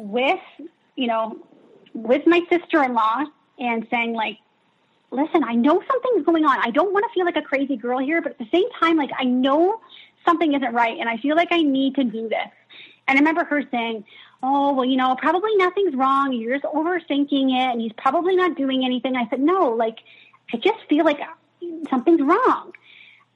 with, 0.00 0.40
you 0.96 1.06
know, 1.06 1.38
with 1.94 2.26
my 2.26 2.40
sister-in-law 2.50 3.24
and 3.58 3.86
saying 3.90 4.14
like, 4.14 4.38
listen, 5.10 5.42
I 5.44 5.54
know 5.54 5.82
something's 5.90 6.24
going 6.24 6.44
on. 6.44 6.58
I 6.60 6.70
don't 6.70 6.92
want 6.92 7.04
to 7.08 7.14
feel 7.14 7.24
like 7.24 7.36
a 7.36 7.42
crazy 7.42 7.76
girl 7.76 7.98
here, 7.98 8.22
but 8.22 8.32
at 8.32 8.38
the 8.38 8.48
same 8.52 8.68
time, 8.78 8.96
like 8.96 9.10
I 9.18 9.24
know 9.24 9.80
something 10.24 10.54
isn't 10.54 10.72
right 10.72 10.98
and 10.98 11.08
I 11.08 11.16
feel 11.16 11.36
like 11.36 11.48
I 11.50 11.62
need 11.62 11.94
to 11.96 12.04
do 12.04 12.28
this. 12.28 12.48
And 13.08 13.18
I 13.18 13.20
remember 13.20 13.44
her 13.44 13.62
saying, 13.70 14.04
oh, 14.42 14.72
well, 14.72 14.84
you 14.84 14.96
know, 14.96 15.16
probably 15.16 15.54
nothing's 15.56 15.94
wrong. 15.94 16.32
You're 16.32 16.58
just 16.58 16.72
overthinking 16.72 17.50
it 17.50 17.72
and 17.72 17.80
he's 17.80 17.92
probably 17.96 18.36
not 18.36 18.56
doing 18.56 18.84
anything. 18.84 19.16
I 19.16 19.28
said, 19.28 19.40
no, 19.40 19.70
like, 19.70 19.98
I 20.52 20.56
just 20.58 20.78
feel 20.88 21.04
like 21.04 21.20
something's 21.90 22.20
wrong. 22.22 22.72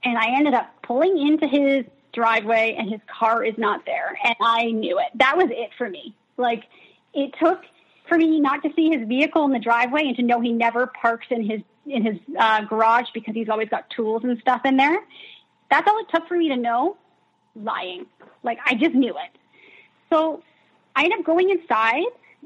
And 0.05 0.17
I 0.17 0.37
ended 0.37 0.55
up 0.55 0.71
pulling 0.83 1.19
into 1.19 1.47
his 1.47 1.85
driveway 2.13 2.77
and 2.79 2.89
his 2.89 3.01
car 3.07 3.43
is 3.43 3.59
not 3.59 3.85
there. 3.85 4.17
And 4.23 4.37
I 4.41 4.71
knew 4.71 4.99
it. 4.99 5.07
That 5.17 5.37
was 5.37 5.49
it 5.51 5.71
for 5.77 5.89
me. 5.89 6.15
Like 6.37 6.65
it 7.13 7.35
took 7.41 7.61
for 8.09 8.19
me 8.19 8.41
not 8.41 8.63
to 8.63 8.71
see 8.75 8.91
his 8.91 9.07
vehicle 9.07 9.45
in 9.45 9.53
the 9.53 9.59
driveway 9.59 10.03
and 10.07 10.17
to 10.17 10.23
know 10.23 10.41
he 10.41 10.53
never 10.53 10.87
parks 10.87 11.27
in 11.31 11.49
his 11.49 11.61
in 11.87 12.05
his 12.05 12.17
uh, 12.39 12.63
garage 12.63 13.07
because 13.13 13.35
he's 13.35 13.49
always 13.49 13.69
got 13.69 13.89
tools 13.91 14.25
and 14.25 14.39
stuff 14.41 14.63
in 14.65 14.77
there. 14.77 14.99
That's 15.71 15.89
all 15.89 15.99
it 15.99 16.07
took 16.15 16.27
for 16.29 16.37
me 16.37 16.49
to 16.49 16.57
know 16.57 16.97
lying. 17.55 18.07
Like 18.43 18.59
I 18.65 18.75
just 18.75 18.95
knew 18.95 19.11
it. 19.11 19.39
So 20.11 20.43
I 20.97 21.05
end 21.05 21.13
up 21.15 21.25
going 21.25 21.51
inside 21.51 22.05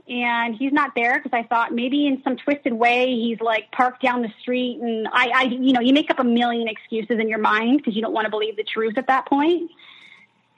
and 0.08 0.54
he's 0.54 0.72
not 0.72 0.92
there 0.94 1.20
because 1.20 1.36
I 1.36 1.42
thought 1.46 1.72
maybe 1.72 2.06
in 2.06 2.22
some 2.22 2.36
twisted 2.36 2.72
way 2.72 3.06
he's 3.14 3.40
like 3.40 3.70
parked 3.72 4.02
down 4.02 4.22
the 4.22 4.32
street 4.40 4.80
and 4.80 5.06
I, 5.12 5.30
I 5.34 5.42
you 5.44 5.72
know, 5.72 5.80
you 5.80 5.92
make 5.92 6.10
up 6.10 6.18
a 6.18 6.24
million 6.24 6.68
excuses 6.68 7.18
in 7.18 7.28
your 7.28 7.38
mind 7.38 7.78
because 7.78 7.94
you 7.94 8.02
don't 8.02 8.12
want 8.12 8.24
to 8.24 8.30
believe 8.30 8.56
the 8.56 8.64
truth 8.64 8.96
at 8.96 9.06
that 9.08 9.26
point. 9.26 9.70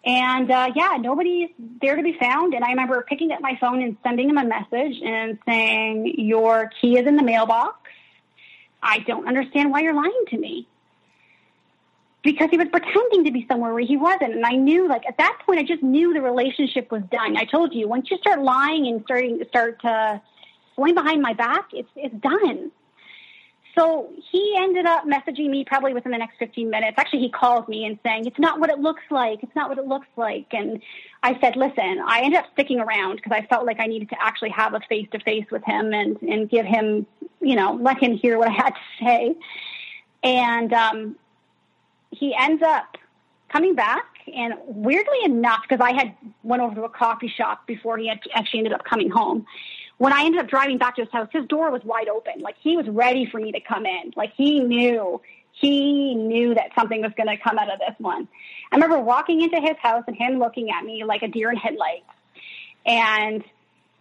And 0.04 0.50
uh, 0.50 0.72
yeah, 0.74 0.96
nobody's 0.98 1.50
there 1.80 1.96
to 1.96 2.02
be 2.02 2.14
found. 2.18 2.54
And 2.54 2.64
I 2.64 2.70
remember 2.70 3.04
picking 3.06 3.32
up 3.32 3.40
my 3.40 3.58
phone 3.60 3.82
and 3.82 3.96
sending 4.02 4.30
him 4.30 4.38
a 4.38 4.44
message 4.44 5.00
and 5.04 5.38
saying, 5.46 6.14
Your 6.18 6.70
key 6.80 6.98
is 6.98 7.06
in 7.06 7.16
the 7.16 7.22
mailbox. 7.22 7.76
I 8.82 9.00
don't 9.00 9.28
understand 9.28 9.70
why 9.70 9.80
you're 9.80 9.94
lying 9.94 10.24
to 10.28 10.38
me. 10.38 10.66
Because 12.22 12.48
he 12.50 12.58
was 12.58 12.68
pretending 12.68 13.24
to 13.24 13.30
be 13.30 13.46
somewhere 13.46 13.72
where 13.72 13.82
he 13.82 13.96
wasn't. 13.96 14.34
And 14.34 14.44
I 14.44 14.52
knew, 14.52 14.88
like, 14.88 15.06
at 15.06 15.16
that 15.18 15.38
point, 15.44 15.58
I 15.58 15.62
just 15.62 15.82
knew 15.82 16.12
the 16.12 16.20
relationship 16.20 16.90
was 16.90 17.02
done. 17.10 17.36
I 17.36 17.44
told 17.44 17.74
you, 17.74 17.88
once 17.88 18.10
you 18.10 18.18
start 18.18 18.42
lying 18.42 18.86
and 18.86 19.02
starting 19.04 19.42
start 19.48 19.80
to 19.82 20.20
going 20.76 20.94
behind 20.94 21.22
my 21.22 21.32
back, 21.32 21.70
it's, 21.72 21.88
it's 21.96 22.14
done. 22.16 22.70
So 23.76 24.10
he 24.30 24.54
ended 24.56 24.86
up 24.86 25.04
messaging 25.04 25.48
me 25.50 25.64
probably 25.64 25.94
within 25.94 26.12
the 26.12 26.18
next 26.18 26.38
15 26.38 26.68
minutes. 26.70 26.96
Actually, 26.98 27.20
he 27.20 27.30
called 27.30 27.68
me 27.68 27.84
and 27.84 27.98
saying, 28.02 28.26
it's 28.26 28.38
not 28.38 28.58
what 28.58 28.70
it 28.70 28.78
looks 28.78 29.02
like. 29.10 29.42
It's 29.42 29.54
not 29.54 29.68
what 29.68 29.78
it 29.78 29.86
looks 29.86 30.08
like. 30.16 30.46
And 30.52 30.82
I 31.22 31.38
said, 31.40 31.56
listen, 31.56 32.02
I 32.04 32.22
ended 32.22 32.40
up 32.40 32.46
sticking 32.52 32.80
around 32.80 33.16
because 33.16 33.32
I 33.32 33.46
felt 33.46 33.66
like 33.66 33.78
I 33.78 33.86
needed 33.86 34.08
to 34.10 34.16
actually 34.20 34.50
have 34.50 34.74
a 34.74 34.80
face 34.88 35.08
to 35.12 35.20
face 35.20 35.46
with 35.50 35.64
him 35.64 35.92
and, 35.92 36.20
and 36.22 36.48
give 36.48 36.66
him, 36.66 37.06
you 37.40 37.54
know, 37.54 37.78
let 37.80 38.02
him 38.02 38.16
hear 38.16 38.38
what 38.38 38.48
I 38.48 38.52
had 38.52 38.70
to 38.70 39.04
say. 39.04 39.36
And, 40.22 40.72
um, 40.72 41.16
he 42.10 42.34
ends 42.36 42.62
up 42.62 42.96
coming 43.48 43.74
back 43.76 44.04
and 44.34 44.54
weirdly 44.66 45.24
enough, 45.24 45.62
because 45.68 45.84
I 45.84 45.92
had 45.92 46.14
went 46.42 46.62
over 46.62 46.74
to 46.74 46.84
a 46.84 46.88
coffee 46.88 47.28
shop 47.28 47.66
before 47.66 47.98
he 47.98 48.08
had 48.08 48.20
actually 48.34 48.60
ended 48.60 48.72
up 48.72 48.84
coming 48.84 49.10
home 49.10 49.46
when 50.00 50.14
I 50.14 50.24
ended 50.24 50.40
up 50.40 50.48
driving 50.48 50.78
back 50.78 50.96
to 50.96 51.02
his 51.02 51.12
house, 51.12 51.28
his 51.30 51.44
door 51.44 51.70
was 51.70 51.82
wide 51.84 52.08
open. 52.08 52.40
Like 52.40 52.56
he 52.58 52.74
was 52.74 52.88
ready 52.88 53.28
for 53.30 53.38
me 53.38 53.52
to 53.52 53.60
come 53.60 53.84
in. 53.84 54.14
Like 54.16 54.32
he 54.34 54.60
knew, 54.60 55.20
he 55.52 56.14
knew 56.14 56.54
that 56.54 56.70
something 56.74 57.02
was 57.02 57.12
going 57.18 57.26
to 57.26 57.36
come 57.36 57.58
out 57.58 57.70
of 57.70 57.78
this 57.80 57.94
one. 57.98 58.26
I 58.72 58.76
remember 58.76 58.98
walking 58.98 59.42
into 59.42 59.60
his 59.60 59.76
house 59.76 60.04
and 60.06 60.16
him 60.16 60.38
looking 60.38 60.70
at 60.70 60.86
me 60.86 61.04
like 61.04 61.20
a 61.20 61.28
deer 61.28 61.50
in 61.50 61.58
headlights. 61.58 62.08
And 62.86 63.44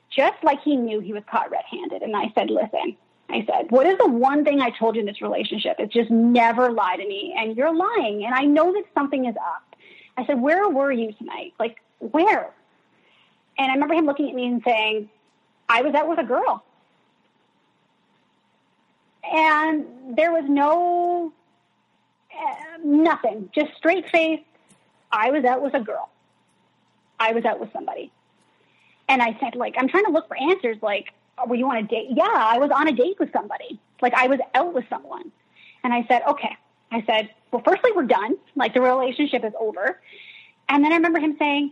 just 0.10 0.42
like 0.42 0.62
he 0.62 0.78
knew 0.78 1.02
he 1.02 1.12
was 1.12 1.24
caught 1.30 1.52
red 1.52 1.66
handed. 1.70 2.02
And 2.02 2.16
I 2.16 2.32
said, 2.34 2.50
listen, 2.50 2.96
I 3.30 3.46
said, 3.46 3.70
what 3.70 3.86
is 3.86 3.98
the 3.98 4.08
one 4.08 4.46
thing 4.46 4.62
I 4.62 4.70
told 4.70 4.96
you 4.96 5.02
in 5.02 5.06
this 5.06 5.22
relationship? 5.22 5.76
It's 5.80 5.94
just 5.94 6.10
never 6.10 6.72
lie 6.72 6.96
to 6.96 7.06
me. 7.06 7.36
And 7.38 7.58
you're 7.58 7.76
lying. 7.76 8.24
And 8.24 8.34
I 8.34 8.44
know 8.44 8.72
that 8.72 8.86
something 8.94 9.26
is 9.26 9.36
up. 9.36 9.76
I 10.16 10.26
said, 10.26 10.40
where 10.40 10.70
were 10.70 10.94
you 10.94 11.12
tonight? 11.12 11.56
Like, 11.60 11.76
where? 12.00 12.54
And 13.58 13.70
I 13.70 13.74
remember 13.74 13.96
him 13.96 14.06
looking 14.06 14.30
at 14.30 14.36
me 14.36 14.48
and 14.48 14.62
saying, 14.64 15.10
I 15.70 15.84
was 15.84 15.94
out 15.94 16.10
with 16.10 16.20
a 16.20 16.24
girl. 16.24 16.64
And 19.24 19.86
there 20.18 20.32
was 20.32 20.46
no, 20.50 21.32
uh, 22.36 22.78
nothing, 22.84 23.50
just 23.54 23.76
straight 23.78 24.10
face. 24.10 24.42
I 25.12 25.30
was 25.30 25.46
out 25.46 25.62
with 25.62 25.76
a 25.76 25.80
girl. 25.80 26.10
I 27.20 27.34
was 27.34 27.46
out 27.46 27.60
with 27.60 27.72
somebody. 27.72 28.12
And 29.08 29.22
I 29.22 29.38
said, 29.40 29.56
like, 29.56 29.76
I'm 29.78 29.88
trying 29.88 30.06
to 30.06 30.12
look 30.12 30.28
for 30.28 30.38
answers. 30.38 30.78
Like, 30.82 31.14
were 31.48 31.56
you 31.56 31.70
on 31.70 31.78
a 31.78 31.84
date? 31.84 32.08
Yeah, 32.12 32.28
I 32.28 32.58
was 32.58 32.72
on 32.72 32.88
a 32.88 32.92
date 32.92 33.20
with 33.20 33.32
somebody. 33.32 33.80
Like, 34.02 34.14
I 34.14 34.28
was 34.28 34.40
out 34.56 34.74
with 34.74 34.86
someone. 34.90 35.32
And 35.84 35.94
I 35.94 36.06
said, 36.08 36.24
okay. 36.28 36.56
I 36.92 37.04
said, 37.06 37.30
well, 37.52 37.62
firstly, 37.66 37.92
we're 37.96 38.04
done. 38.06 38.38
Like, 38.56 38.74
the 38.74 38.82
relationship 38.82 39.44
is 39.44 39.54
over. 39.60 40.00
And 40.68 40.84
then 40.84 40.92
I 40.92 40.96
remember 40.96 41.20
him 41.20 41.36
saying, 41.38 41.72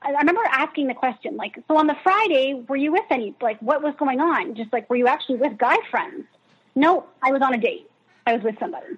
I 0.00 0.10
remember 0.10 0.42
asking 0.50 0.86
the 0.86 0.94
question, 0.94 1.36
like, 1.36 1.58
so 1.66 1.76
on 1.76 1.86
the 1.86 1.96
Friday, 2.02 2.64
were 2.68 2.76
you 2.76 2.92
with 2.92 3.04
any, 3.10 3.34
like, 3.40 3.58
what 3.60 3.82
was 3.82 3.94
going 3.98 4.20
on? 4.20 4.54
Just 4.54 4.72
like, 4.72 4.88
were 4.88 4.96
you 4.96 5.08
actually 5.08 5.36
with 5.36 5.58
guy 5.58 5.76
friends? 5.90 6.24
No, 6.74 7.06
I 7.22 7.32
was 7.32 7.42
on 7.42 7.54
a 7.54 7.58
date. 7.58 7.90
I 8.26 8.34
was 8.34 8.42
with 8.42 8.58
somebody. 8.60 8.96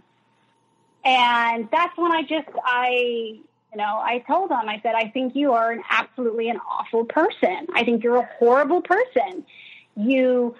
And 1.04 1.68
that's 1.72 1.96
when 1.96 2.12
I 2.12 2.22
just, 2.22 2.48
I, 2.64 3.40
You 3.72 3.78
know, 3.78 4.00
I 4.02 4.24
told 4.26 4.50
him, 4.50 4.68
I 4.68 4.80
said, 4.82 4.94
I 4.96 5.08
think 5.10 5.36
you 5.36 5.52
are 5.52 5.70
an 5.70 5.82
absolutely 5.88 6.48
an 6.48 6.58
awful 6.68 7.04
person. 7.04 7.68
I 7.72 7.84
think 7.84 8.02
you're 8.02 8.16
a 8.16 8.28
horrible 8.38 8.82
person. 8.82 9.44
You 9.96 10.56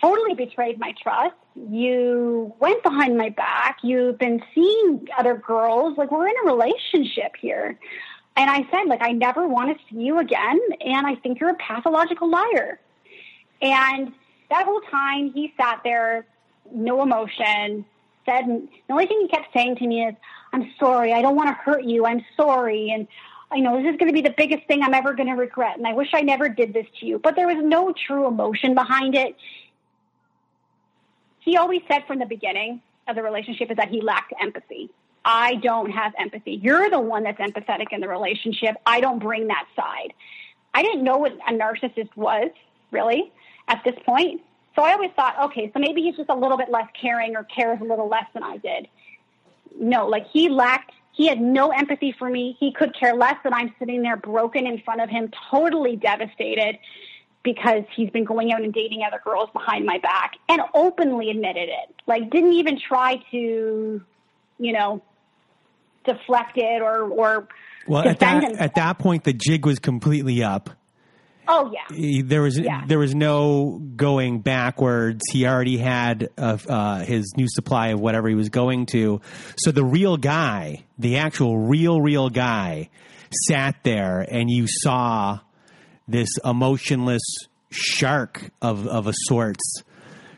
totally 0.00 0.34
betrayed 0.34 0.78
my 0.78 0.94
trust. 1.02 1.34
You 1.56 2.54
went 2.60 2.82
behind 2.82 3.16
my 3.16 3.30
back. 3.30 3.78
You've 3.82 4.18
been 4.18 4.42
seeing 4.54 5.08
other 5.18 5.34
girls. 5.34 5.98
Like, 5.98 6.10
we're 6.12 6.28
in 6.28 6.34
a 6.44 6.46
relationship 6.46 7.34
here. 7.36 7.78
And 8.36 8.50
I 8.50 8.68
said, 8.70 8.86
like, 8.86 9.00
I 9.02 9.12
never 9.12 9.46
want 9.48 9.76
to 9.76 9.84
see 9.88 10.02
you 10.02 10.18
again. 10.18 10.60
And 10.80 11.06
I 11.06 11.14
think 11.16 11.40
you're 11.40 11.50
a 11.50 11.54
pathological 11.54 12.30
liar. 12.30 12.78
And 13.62 14.12
that 14.50 14.66
whole 14.66 14.82
time 14.82 15.32
he 15.32 15.54
sat 15.56 15.80
there, 15.82 16.26
no 16.70 17.02
emotion, 17.02 17.84
said, 18.26 18.44
the 18.46 18.92
only 18.92 19.06
thing 19.06 19.20
he 19.22 19.28
kept 19.28 19.52
saying 19.54 19.76
to 19.76 19.86
me 19.86 20.04
is, 20.04 20.14
I'm 20.52 20.70
sorry. 20.78 21.12
I 21.12 21.22
don't 21.22 21.36
want 21.36 21.48
to 21.48 21.54
hurt 21.54 21.84
you. 21.84 22.04
I'm 22.04 22.24
sorry. 22.36 22.90
And 22.90 23.08
I 23.50 23.60
know 23.60 23.80
this 23.80 23.92
is 23.92 23.96
going 23.98 24.08
to 24.08 24.12
be 24.12 24.20
the 24.20 24.34
biggest 24.36 24.66
thing 24.66 24.82
I'm 24.82 24.94
ever 24.94 25.14
going 25.14 25.28
to 25.28 25.34
regret. 25.34 25.78
And 25.78 25.86
I 25.86 25.94
wish 25.94 26.08
I 26.12 26.20
never 26.20 26.48
did 26.48 26.74
this 26.74 26.86
to 27.00 27.06
you. 27.06 27.18
But 27.18 27.36
there 27.36 27.46
was 27.46 27.64
no 27.64 27.94
true 28.06 28.26
emotion 28.26 28.74
behind 28.74 29.14
it. 29.14 29.36
He 31.40 31.56
always 31.56 31.80
said 31.88 32.06
from 32.06 32.18
the 32.18 32.26
beginning 32.26 32.82
of 33.08 33.16
the 33.16 33.22
relationship 33.22 33.70
is 33.70 33.76
that 33.76 33.88
he 33.88 34.00
lacked 34.00 34.34
empathy. 34.40 34.90
I 35.26 35.56
don't 35.56 35.90
have 35.90 36.14
empathy. 36.18 36.60
You're 36.62 36.88
the 36.88 37.00
one 37.00 37.24
that's 37.24 37.40
empathetic 37.40 37.86
in 37.90 38.00
the 38.00 38.08
relationship. 38.08 38.76
I 38.86 39.00
don't 39.00 39.18
bring 39.18 39.48
that 39.48 39.66
side. 39.74 40.14
I 40.72 40.82
didn't 40.82 41.02
know 41.02 41.18
what 41.18 41.32
a 41.32 41.52
narcissist 41.52 42.16
was, 42.16 42.50
really, 42.92 43.32
at 43.66 43.82
this 43.84 43.96
point. 44.06 44.40
So 44.76 44.82
I 44.82 44.92
always 44.92 45.10
thought, 45.16 45.36
okay, 45.46 45.70
so 45.74 45.80
maybe 45.80 46.02
he's 46.02 46.16
just 46.16 46.30
a 46.30 46.34
little 46.34 46.56
bit 46.56 46.70
less 46.70 46.86
caring 47.00 47.34
or 47.34 47.42
cares 47.44 47.80
a 47.80 47.84
little 47.84 48.08
less 48.08 48.26
than 48.34 48.44
I 48.44 48.58
did. 48.58 48.86
No, 49.76 50.06
like 50.06 50.28
he 50.30 50.48
lacked, 50.48 50.92
he 51.10 51.26
had 51.26 51.40
no 51.40 51.70
empathy 51.70 52.14
for 52.16 52.30
me. 52.30 52.56
He 52.60 52.72
could 52.72 52.94
care 52.94 53.14
less 53.14 53.36
that 53.42 53.52
I'm 53.52 53.74
sitting 53.80 54.02
there 54.02 54.16
broken 54.16 54.64
in 54.64 54.80
front 54.82 55.00
of 55.00 55.10
him, 55.10 55.32
totally 55.50 55.96
devastated 55.96 56.78
because 57.42 57.84
he's 57.96 58.10
been 58.10 58.24
going 58.24 58.52
out 58.52 58.62
and 58.62 58.72
dating 58.72 59.02
other 59.02 59.20
girls 59.24 59.48
behind 59.52 59.86
my 59.86 59.98
back 59.98 60.34
and 60.48 60.60
openly 60.74 61.30
admitted 61.30 61.68
it. 61.68 61.94
Like 62.06 62.30
didn't 62.30 62.52
even 62.52 62.78
try 62.78 63.22
to, 63.32 64.00
you 64.58 64.72
know, 64.72 65.02
deflect 66.06 66.56
it 66.56 66.82
or 66.82 67.08
or 67.10 67.48
well 67.86 68.06
at 68.06 68.20
that 68.20 68.42
himself. 68.42 68.60
at 68.60 68.74
that 68.76 68.98
point 68.98 69.24
the 69.24 69.32
jig 69.32 69.66
was 69.66 69.78
completely 69.78 70.42
up. 70.42 70.70
Oh 71.48 71.72
yeah. 71.72 72.22
There 72.24 72.42
was 72.42 72.58
yeah. 72.58 72.84
there 72.86 72.98
was 72.98 73.14
no 73.14 73.80
going 73.94 74.40
backwards. 74.40 75.20
He 75.30 75.46
already 75.46 75.76
had 75.76 76.28
uh, 76.36 76.58
uh, 76.68 77.04
his 77.04 77.34
new 77.36 77.46
supply 77.48 77.88
of 77.88 78.00
whatever 78.00 78.28
he 78.28 78.34
was 78.34 78.48
going 78.48 78.86
to. 78.86 79.20
So 79.58 79.70
the 79.70 79.84
real 79.84 80.16
guy, 80.16 80.84
the 80.98 81.18
actual 81.18 81.58
real 81.58 82.00
real 82.00 82.30
guy, 82.30 82.90
sat 83.48 83.76
there, 83.84 84.26
and 84.28 84.50
you 84.50 84.66
saw 84.66 85.40
this 86.08 86.30
emotionless 86.44 87.22
shark 87.70 88.50
of 88.60 88.86
of 88.88 89.06
a 89.06 89.12
sorts 89.14 89.82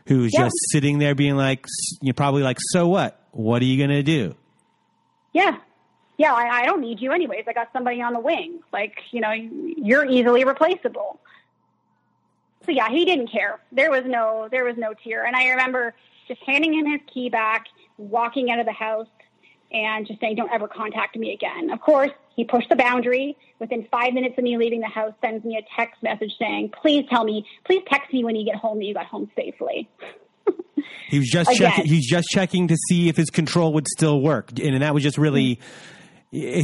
who's 0.06 0.32
yeah. 0.34 0.44
just 0.44 0.56
sitting 0.72 0.98
there 0.98 1.14
being 1.14 1.36
like, 1.36 1.66
you're 2.00 2.14
probably 2.14 2.42
like, 2.42 2.56
so 2.60 2.88
what? 2.88 3.20
What 3.32 3.62
are 3.62 3.66
you 3.66 3.78
gonna 3.78 4.02
do? 4.02 4.34
Yeah, 5.32 5.58
yeah, 6.18 6.34
I, 6.34 6.62
I 6.62 6.66
don't 6.66 6.80
need 6.80 7.00
you 7.00 7.12
anyways. 7.12 7.44
I 7.46 7.52
got 7.52 7.68
somebody 7.72 8.02
on 8.02 8.12
the 8.12 8.20
wing. 8.20 8.60
Like, 8.72 8.96
you 9.12 9.20
know, 9.20 9.30
you're 9.30 10.04
easily 10.04 10.44
replaceable. 10.44 11.20
So 12.66 12.72
yeah, 12.72 12.90
he 12.90 13.04
didn't 13.04 13.30
care. 13.30 13.60
There 13.72 13.90
was 13.90 14.02
no, 14.04 14.48
there 14.50 14.64
was 14.64 14.76
no 14.76 14.92
tear. 14.92 15.24
And 15.24 15.36
I 15.36 15.48
remember 15.48 15.94
just 16.26 16.42
handing 16.44 16.74
him 16.74 16.86
his 16.90 17.00
key 17.12 17.30
back, 17.30 17.66
walking 17.96 18.50
out 18.50 18.58
of 18.58 18.66
the 18.66 18.72
house, 18.72 19.06
and 19.70 20.06
just 20.06 20.20
saying, 20.20 20.36
"Don't 20.36 20.50
ever 20.50 20.66
contact 20.66 21.16
me 21.16 21.32
again." 21.32 21.70
Of 21.70 21.80
course, 21.80 22.10
he 22.36 22.44
pushed 22.44 22.68
the 22.68 22.76
boundary. 22.76 23.36
Within 23.58 23.86
five 23.90 24.14
minutes 24.14 24.36
of 24.38 24.44
me 24.44 24.56
leaving 24.56 24.80
the 24.80 24.88
house, 24.88 25.12
sends 25.20 25.44
me 25.44 25.56
a 25.56 25.62
text 25.76 26.02
message 26.02 26.32
saying, 26.38 26.70
"Please 26.82 27.06
tell 27.10 27.24
me, 27.24 27.46
please 27.64 27.82
text 27.86 28.12
me 28.12 28.24
when 28.24 28.34
you 28.34 28.44
get 28.44 28.56
home 28.56 28.78
that 28.78 28.84
you 28.84 28.94
got 28.94 29.06
home 29.06 29.30
safely." 29.36 29.88
He 31.08 31.18
was 31.18 31.28
just 31.28 31.50
checking. 31.56 31.86
He's 31.86 32.08
just 32.08 32.28
checking 32.28 32.68
to 32.68 32.76
see 32.88 33.08
if 33.08 33.16
his 33.16 33.30
control 33.30 33.72
would 33.74 33.88
still 33.88 34.20
work, 34.20 34.50
and 34.58 34.82
that 34.82 34.94
was 34.94 35.02
just 35.02 35.18
really. 35.18 35.56
Mm-hmm 35.56 35.94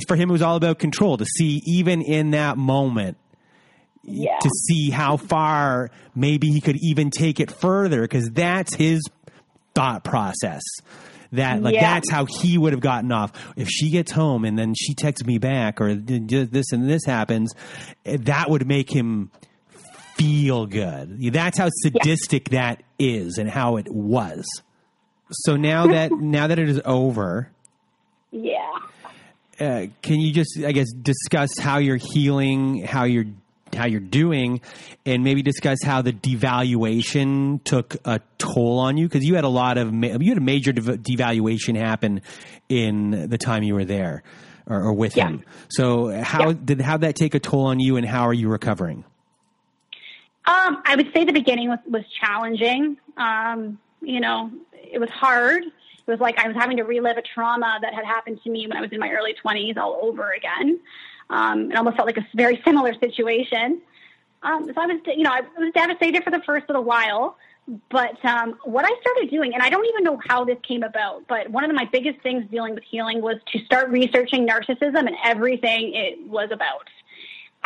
for 0.07 0.17
him, 0.17 0.29
it 0.29 0.33
was 0.33 0.43
all 0.43 0.57
about 0.57 0.79
control 0.79 1.17
to 1.17 1.25
see 1.25 1.63
even 1.65 2.03
in 2.03 2.33
that 2.33 2.59
moment. 2.59 3.17
Yeah. 4.07 4.39
To 4.43 4.51
see 4.51 4.91
how 4.91 5.17
far 5.17 5.91
maybe 6.15 6.51
he 6.51 6.61
could 6.61 6.77
even 6.83 7.11
take 7.11 7.41
it 7.41 7.51
further 7.51 8.03
because 8.03 8.29
that's 8.31 8.75
his 8.75 9.01
thought 9.75 10.05
process 10.05 10.61
that 11.33 11.63
like 11.63 11.75
yeah. 11.75 11.95
that's 11.95 12.11
how 12.11 12.27
he 12.27 12.59
would 12.59 12.75
have 12.75 12.83
gotten 12.83 13.11
off 13.11 13.33
if 13.57 13.69
she 13.69 13.89
gets 13.89 14.13
home 14.13 14.45
and 14.45 14.59
then 14.59 14.75
she 14.75 14.95
texts 14.95 15.27
me 15.27 15.39
back 15.39 15.81
or 15.81 15.95
this 15.95 16.71
and 16.71 16.89
this 16.89 17.05
happens 17.07 17.55
that 18.05 18.51
would 18.51 18.69
make 18.69 18.89
him 18.89 19.33
feel 20.17 20.67
good 20.67 21.19
that's 21.33 21.59
how 21.59 21.69
sadistic 21.83 22.53
yeah. 22.53 22.61
that 22.61 22.84
is 22.99 23.39
and 23.39 23.51
how 23.51 23.77
it 23.77 23.89
was 23.91 24.45
so 25.31 25.57
now 25.57 25.87
that 25.87 26.13
now 26.21 26.47
that 26.47 26.59
it 26.59 26.69
is 26.69 26.81
over 26.85 27.51
yeah 28.31 28.75
uh, 29.61 29.87
can 30.03 30.21
you 30.21 30.33
just, 30.33 30.59
I 30.65 30.73
guess, 30.73 30.93
discuss 30.93 31.51
how 31.59 31.79
you're 31.79 31.97
healing, 31.97 32.85
how 32.85 33.05
you're 33.05 33.27
how 33.73 33.87
you're 33.87 34.01
doing, 34.01 34.61
and 35.05 35.25
maybe 35.25 35.43
discuss 35.43 35.79
how 35.83 36.03
the 36.03 36.13
devaluation 36.13 37.63
took 37.65 37.97
a 38.05 38.21
toll 38.39 38.79
on 38.79 38.97
you 38.97 39.09
because 39.09 39.25
you 39.25 39.35
had 39.35 39.45
a 39.45 39.49
lot 39.49 39.79
of 39.79 39.93
you 39.93 40.29
had 40.29 40.39
a 40.39 40.41
major 40.41 40.73
dev- 40.73 40.99
devaluation 41.03 41.77
happen 41.77 42.23
in 42.69 43.29
the 43.29 43.39
time 43.39 43.63
you 43.63 43.75
were 43.75 43.85
there 43.85 44.23
or, 44.67 44.83
or 44.83 44.93
with 44.93 45.17
yeah. 45.17 45.29
him. 45.29 45.45
So 45.69 46.11
how 46.23 46.49
yeah. 46.49 46.57
did 46.65 46.81
how 46.81 46.99
that 46.99 47.17
take 47.17 47.35
a 47.35 47.41
toll 47.41 47.67
on 47.67 47.81
you, 47.81 47.97
and 47.97 48.07
how 48.07 48.23
are 48.23 48.35
you 48.35 48.49
recovering? 48.49 49.05
Um, 50.47 50.83
I 50.85 50.95
would 50.97 51.11
say 51.15 51.25
the 51.25 51.33
beginning 51.33 51.69
was, 51.69 51.79
was 51.89 52.05
challenging. 52.21 52.99
Um, 53.17 53.79
you 54.03 54.21
know, 54.21 54.51
it 54.73 55.01
was 55.01 55.09
hard 55.11 55.65
it 56.07 56.11
was 56.11 56.21
like 56.21 56.39
I 56.39 56.47
was 56.47 56.57
having 56.57 56.77
to 56.77 56.83
relive 56.83 57.17
a 57.17 57.23
trauma 57.23 57.79
that 57.81 57.95
had 57.95 58.05
happened 58.05 58.43
to 58.45 58.51
me 58.51 58.67
when 58.67 58.77
I 58.77 58.81
was 58.81 58.91
in 58.93 59.01
my 59.01 59.11
early 59.11 59.35
20s 59.43 59.77
all 59.79 60.01
over 60.03 60.33
again. 60.33 60.79
Um, 61.31 61.73
it 61.73 61.77
almost 61.77 61.97
felt 61.97 62.07
like 62.07 62.19
a 62.19 62.27
very 62.35 62.61
similar 62.65 62.93
situation. 62.95 63.81
Um, 64.43 64.67
so 64.67 64.75
I 64.77 64.87
was, 64.87 65.01
you 65.07 65.23
know, 65.23 65.31
I 65.31 65.41
was 65.59 65.73
devastated 65.73 66.23
for 66.23 66.31
the 66.31 66.43
first 66.45 66.69
little 66.69 66.85
while. 66.85 67.39
But 67.89 68.23
um, 68.27 68.59
what 68.65 68.85
I 68.85 68.93
started 69.01 69.31
doing, 69.31 69.55
and 69.55 69.63
I 69.63 69.71
don't 69.71 69.87
even 69.87 70.05
know 70.05 70.21
how 70.29 70.45
this 70.45 70.59
came 70.69 70.83
about, 70.83 71.27
but 71.27 71.49
one 71.49 71.65
of 71.65 71.75
my 71.75 71.89
biggest 71.91 72.21
things 72.21 72.45
dealing 72.51 72.75
with 72.75 72.85
healing 72.85 73.23
was 73.23 73.37
to 73.53 73.65
start 73.65 73.89
researching 73.89 74.47
narcissism 74.47 75.07
and 75.07 75.17
everything 75.25 75.95
it 75.95 76.29
was 76.29 76.51
about. 76.53 76.91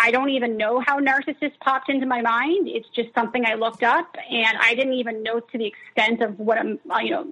I 0.00 0.12
don't 0.12 0.30
even 0.30 0.56
know 0.56 0.80
how 0.80 1.00
narcissist 1.00 1.58
popped 1.60 1.90
into 1.90 2.06
my 2.06 2.22
mind. 2.22 2.68
It's 2.68 2.88
just 2.90 3.12
something 3.14 3.44
I 3.44 3.54
looked 3.54 3.82
up, 3.82 4.16
and 4.30 4.56
I 4.60 4.74
didn't 4.74 4.94
even 4.94 5.24
know 5.24 5.40
to 5.40 5.58
the 5.58 5.66
extent 5.66 6.22
of 6.22 6.38
what 6.38 6.56
I'm, 6.56 6.78
you 7.02 7.10
know, 7.10 7.26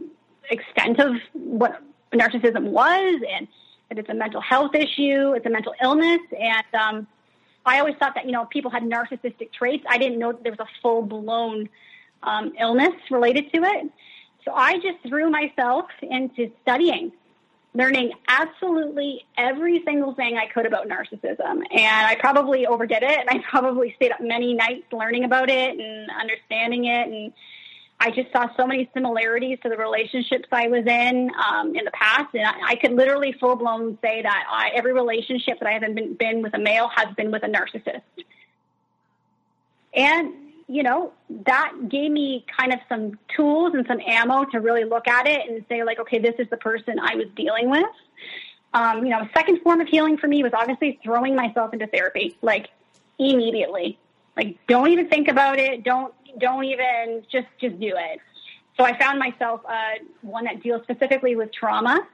extent 0.50 0.98
of 0.98 1.14
what 1.32 1.80
narcissism 2.12 2.64
was 2.64 3.22
and 3.30 3.46
that 3.88 3.98
it's 3.98 4.08
a 4.08 4.14
mental 4.14 4.40
health 4.40 4.74
issue, 4.74 5.32
it's 5.32 5.46
a 5.46 5.50
mental 5.50 5.74
illness. 5.80 6.20
And 6.38 6.74
um, 6.74 7.06
I 7.64 7.78
always 7.78 7.96
thought 7.96 8.14
that, 8.16 8.26
you 8.26 8.32
know, 8.32 8.44
people 8.46 8.70
had 8.70 8.82
narcissistic 8.82 9.52
traits. 9.52 9.84
I 9.88 9.98
didn't 9.98 10.18
know 10.18 10.32
that 10.32 10.42
there 10.42 10.52
was 10.52 10.60
a 10.60 10.68
full 10.82 11.02
blown 11.02 11.68
um, 12.22 12.52
illness 12.58 12.94
related 13.10 13.52
to 13.52 13.62
it. 13.62 13.90
So 14.44 14.52
I 14.52 14.74
just 14.78 14.98
threw 15.06 15.30
myself 15.30 15.86
into 16.02 16.50
studying, 16.62 17.12
learning 17.76 18.12
absolutely 18.26 19.24
every 19.36 19.82
single 19.84 20.14
thing 20.14 20.36
I 20.36 20.46
could 20.46 20.66
about 20.66 20.88
narcissism. 20.88 21.62
And 21.70 22.06
I 22.06 22.16
probably 22.18 22.66
overdid 22.66 23.02
it. 23.02 23.18
And 23.18 23.28
I 23.28 23.44
probably 23.48 23.92
stayed 23.96 24.12
up 24.12 24.20
many 24.20 24.54
nights 24.54 24.86
learning 24.92 25.24
about 25.24 25.50
it 25.50 25.78
and 25.78 26.10
understanding 26.10 26.86
it 26.86 27.08
and 27.08 27.32
I 27.98 28.10
just 28.10 28.30
saw 28.30 28.48
so 28.56 28.66
many 28.66 28.90
similarities 28.92 29.58
to 29.62 29.70
the 29.70 29.76
relationships 29.76 30.46
I 30.52 30.68
was 30.68 30.84
in 30.86 31.30
um, 31.42 31.74
in 31.74 31.84
the 31.84 31.90
past, 31.92 32.34
and 32.34 32.44
I, 32.44 32.72
I 32.72 32.76
could 32.76 32.92
literally 32.92 33.34
full 33.40 33.56
blown 33.56 33.98
say 34.02 34.20
that 34.22 34.44
I, 34.50 34.70
every 34.76 34.92
relationship 34.92 35.60
that 35.60 35.66
I 35.66 35.72
have 35.72 35.94
been, 35.94 36.14
been 36.14 36.42
with 36.42 36.54
a 36.54 36.58
male 36.58 36.90
has 36.94 37.14
been 37.14 37.30
with 37.30 37.42
a 37.42 37.48
narcissist. 37.48 38.02
And 39.94 40.45
you 40.68 40.82
know 40.82 41.12
that 41.46 41.72
gave 41.88 42.10
me 42.10 42.44
kind 42.58 42.72
of 42.72 42.80
some 42.88 43.18
tools 43.34 43.72
and 43.74 43.86
some 43.86 44.00
ammo 44.06 44.44
to 44.46 44.60
really 44.60 44.84
look 44.84 45.06
at 45.08 45.26
it 45.26 45.48
and 45.48 45.64
say 45.68 45.84
like, 45.84 45.98
okay, 46.00 46.18
this 46.18 46.34
is 46.38 46.48
the 46.50 46.56
person 46.56 46.98
I 46.98 47.14
was 47.14 47.26
dealing 47.36 47.70
with. 47.70 47.86
Um, 48.74 49.04
you 49.04 49.10
know, 49.10 49.20
a 49.20 49.30
second 49.34 49.62
form 49.62 49.80
of 49.80 49.88
healing 49.88 50.18
for 50.18 50.26
me 50.26 50.42
was 50.42 50.52
obviously 50.52 50.98
throwing 51.02 51.34
myself 51.34 51.72
into 51.72 51.86
therapy, 51.86 52.36
like 52.42 52.68
immediately. 53.18 53.98
Like, 54.36 54.58
don't 54.66 54.88
even 54.90 55.08
think 55.08 55.28
about 55.28 55.58
it. 55.58 55.84
Don't 55.84 56.12
don't 56.38 56.64
even 56.64 57.24
just 57.30 57.46
just 57.60 57.78
do 57.80 57.94
it. 57.96 58.20
So 58.76 58.84
I 58.84 58.98
found 58.98 59.18
myself 59.18 59.62
uh, 59.66 59.94
one 60.20 60.44
that 60.44 60.62
deals 60.62 60.82
specifically 60.82 61.34
with 61.34 61.52
trauma, 61.52 62.06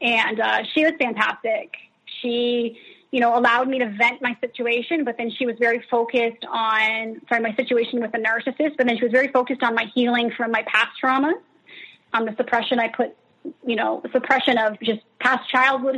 and 0.00 0.40
uh, 0.40 0.64
she 0.72 0.84
was 0.84 0.94
fantastic. 0.98 1.76
She, 2.20 2.78
you 3.14 3.20
know, 3.20 3.38
allowed 3.38 3.68
me 3.68 3.78
to 3.78 3.88
vent 3.90 4.20
my 4.20 4.36
situation, 4.40 5.04
but 5.04 5.16
then 5.16 5.30
she 5.30 5.46
was 5.46 5.56
very 5.60 5.80
focused 5.88 6.44
on 6.50 7.20
sorry 7.28 7.40
my 7.42 7.54
situation 7.54 8.00
with 8.00 8.10
the 8.10 8.18
narcissist, 8.18 8.76
but 8.76 8.88
then 8.88 8.96
she 8.98 9.04
was 9.04 9.12
very 9.12 9.28
focused 9.28 9.62
on 9.62 9.72
my 9.72 9.86
healing 9.94 10.32
from 10.36 10.50
my 10.50 10.62
past 10.62 10.98
trauma, 10.98 11.32
on 12.12 12.24
the 12.24 12.34
suppression 12.36 12.80
I 12.80 12.88
put 12.88 13.16
you 13.64 13.76
know, 13.76 14.02
suppression 14.10 14.58
of 14.58 14.80
just 14.80 15.02
past 15.20 15.48
childhood 15.48 15.96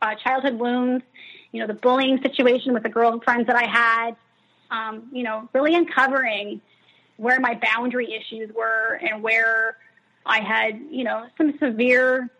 uh, 0.00 0.14
childhood 0.14 0.58
wounds, 0.58 1.04
you 1.52 1.60
know, 1.60 1.66
the 1.66 1.74
bullying 1.74 2.22
situation 2.22 2.72
with 2.72 2.84
the 2.84 2.88
girlfriends 2.88 3.48
that 3.48 3.56
I 3.56 3.66
had, 3.66 4.16
um, 4.70 5.08
you 5.12 5.24
know, 5.24 5.48
really 5.52 5.74
uncovering 5.74 6.62
where 7.18 7.38
my 7.38 7.58
boundary 7.62 8.14
issues 8.14 8.50
were 8.54 8.98
and 9.02 9.22
where 9.22 9.76
I 10.24 10.40
had, 10.40 10.80
you 10.90 11.04
know, 11.04 11.26
some 11.36 11.58
severe 11.58 12.30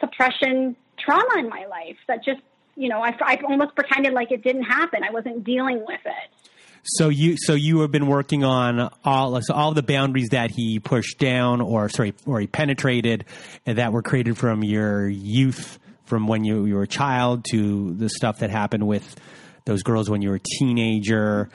suppression 0.00 0.76
trauma 0.98 1.38
in 1.38 1.48
my 1.48 1.66
life 1.66 1.96
that 2.08 2.24
just, 2.24 2.40
you 2.76 2.88
know, 2.88 3.00
I, 3.00 3.16
I 3.20 3.38
almost 3.48 3.74
pretended 3.74 4.12
like 4.12 4.30
it 4.30 4.42
didn't 4.44 4.64
happen. 4.64 5.00
I 5.02 5.10
wasn't 5.10 5.44
dealing 5.44 5.84
with 5.86 6.00
it. 6.04 6.50
So 6.88 7.08
you 7.08 7.36
so 7.36 7.54
you 7.54 7.80
have 7.80 7.90
been 7.90 8.06
working 8.06 8.44
on 8.44 8.90
all 9.04 9.40
so 9.42 9.54
all 9.54 9.74
the 9.74 9.82
boundaries 9.82 10.28
that 10.30 10.52
he 10.52 10.78
pushed 10.78 11.18
down 11.18 11.60
or 11.60 11.88
sorry 11.88 12.14
or 12.26 12.38
he 12.38 12.46
penetrated 12.46 13.24
that 13.64 13.92
were 13.92 14.02
created 14.02 14.38
from 14.38 14.62
your 14.62 15.08
youth 15.08 15.80
from 16.04 16.28
when 16.28 16.44
you, 16.44 16.64
you 16.66 16.76
were 16.76 16.82
a 16.82 16.88
child 16.88 17.44
to 17.50 17.92
the 17.94 18.08
stuff 18.08 18.38
that 18.38 18.50
happened 18.50 18.86
with 18.86 19.16
those 19.64 19.82
girls 19.82 20.08
when 20.08 20.22
you 20.22 20.30
were 20.30 20.36
a 20.36 20.40
teenager 20.60 21.50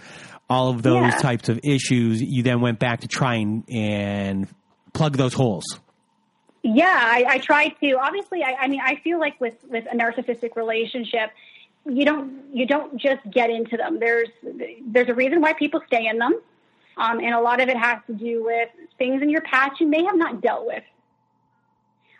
all 0.49 0.69
of 0.69 0.81
those 0.84 1.02
yeah. 1.02 1.18
types 1.19 1.48
of 1.48 1.61
issues 1.64 2.22
you 2.22 2.43
then 2.43 2.60
went 2.60 2.77
back 2.77 2.99
to 2.99 3.07
try 3.07 3.35
and, 3.35 3.64
and 3.69 4.49
plug 4.91 5.15
those 5.15 5.34
holes 5.34 5.64
yeah 6.63 6.99
I, 7.03 7.25
I 7.27 7.38
tried 7.39 7.75
to 7.81 7.93
obviously 7.93 8.43
I, 8.43 8.53
I 8.61 8.67
mean 8.67 8.81
I 8.83 8.95
feel 8.97 9.19
like 9.19 9.39
with 9.41 9.55
with 9.69 9.85
a 9.91 9.95
narcissistic 9.95 10.55
relationship 10.55 11.31
you 11.85 12.05
don't 12.05 12.33
you 12.53 12.65
don't 12.65 12.97
just 12.97 13.21
get 13.31 13.49
into 13.49 13.77
them. 13.77 13.99
There's 13.99 14.29
there's 14.85 15.09
a 15.09 15.13
reason 15.13 15.41
why 15.41 15.53
people 15.53 15.81
stay 15.88 16.07
in 16.07 16.17
them, 16.17 16.39
um, 16.97 17.19
and 17.19 17.33
a 17.33 17.39
lot 17.39 17.61
of 17.61 17.69
it 17.69 17.77
has 17.77 17.99
to 18.07 18.13
do 18.13 18.43
with 18.43 18.69
things 18.97 19.21
in 19.21 19.29
your 19.29 19.41
past 19.41 19.79
you 19.79 19.88
may 19.88 20.03
have 20.03 20.17
not 20.17 20.41
dealt 20.41 20.67
with. 20.67 20.83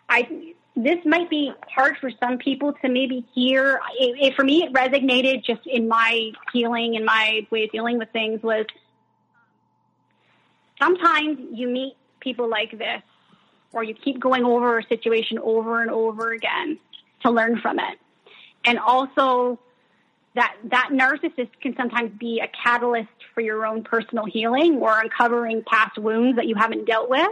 I 0.08 0.54
this 0.74 0.98
might 1.04 1.28
be 1.30 1.52
hard 1.68 1.96
for 1.98 2.10
some 2.18 2.38
people 2.38 2.72
to 2.72 2.88
maybe 2.88 3.26
hear. 3.34 3.80
It, 3.98 4.16
it, 4.20 4.34
for 4.34 4.42
me, 4.42 4.64
it 4.64 4.72
resonated 4.72 5.44
just 5.44 5.66
in 5.66 5.86
my 5.86 6.32
healing 6.52 6.96
and 6.96 7.04
my 7.04 7.46
way 7.50 7.64
of 7.64 7.70
dealing 7.70 7.98
with 7.98 8.10
things. 8.10 8.42
Was 8.42 8.66
sometimes 10.80 11.38
you 11.52 11.68
meet 11.68 11.94
people 12.20 12.48
like 12.48 12.76
this, 12.76 13.02
or 13.72 13.82
you 13.82 13.94
keep 13.94 14.20
going 14.20 14.44
over 14.44 14.78
a 14.78 14.86
situation 14.86 15.38
over 15.38 15.82
and 15.82 15.90
over 15.90 16.32
again 16.32 16.78
to 17.22 17.30
learn 17.30 17.60
from 17.60 17.78
it 17.78 17.98
and 18.64 18.78
also 18.78 19.58
that 20.34 20.56
that 20.64 20.90
narcissist 20.92 21.50
can 21.60 21.76
sometimes 21.76 22.10
be 22.18 22.40
a 22.40 22.48
catalyst 22.48 23.08
for 23.34 23.40
your 23.40 23.66
own 23.66 23.82
personal 23.82 24.24
healing 24.24 24.76
or 24.76 24.98
uncovering 24.98 25.62
past 25.66 25.98
wounds 25.98 26.36
that 26.36 26.46
you 26.46 26.54
haven't 26.54 26.86
dealt 26.86 27.10
with. 27.10 27.28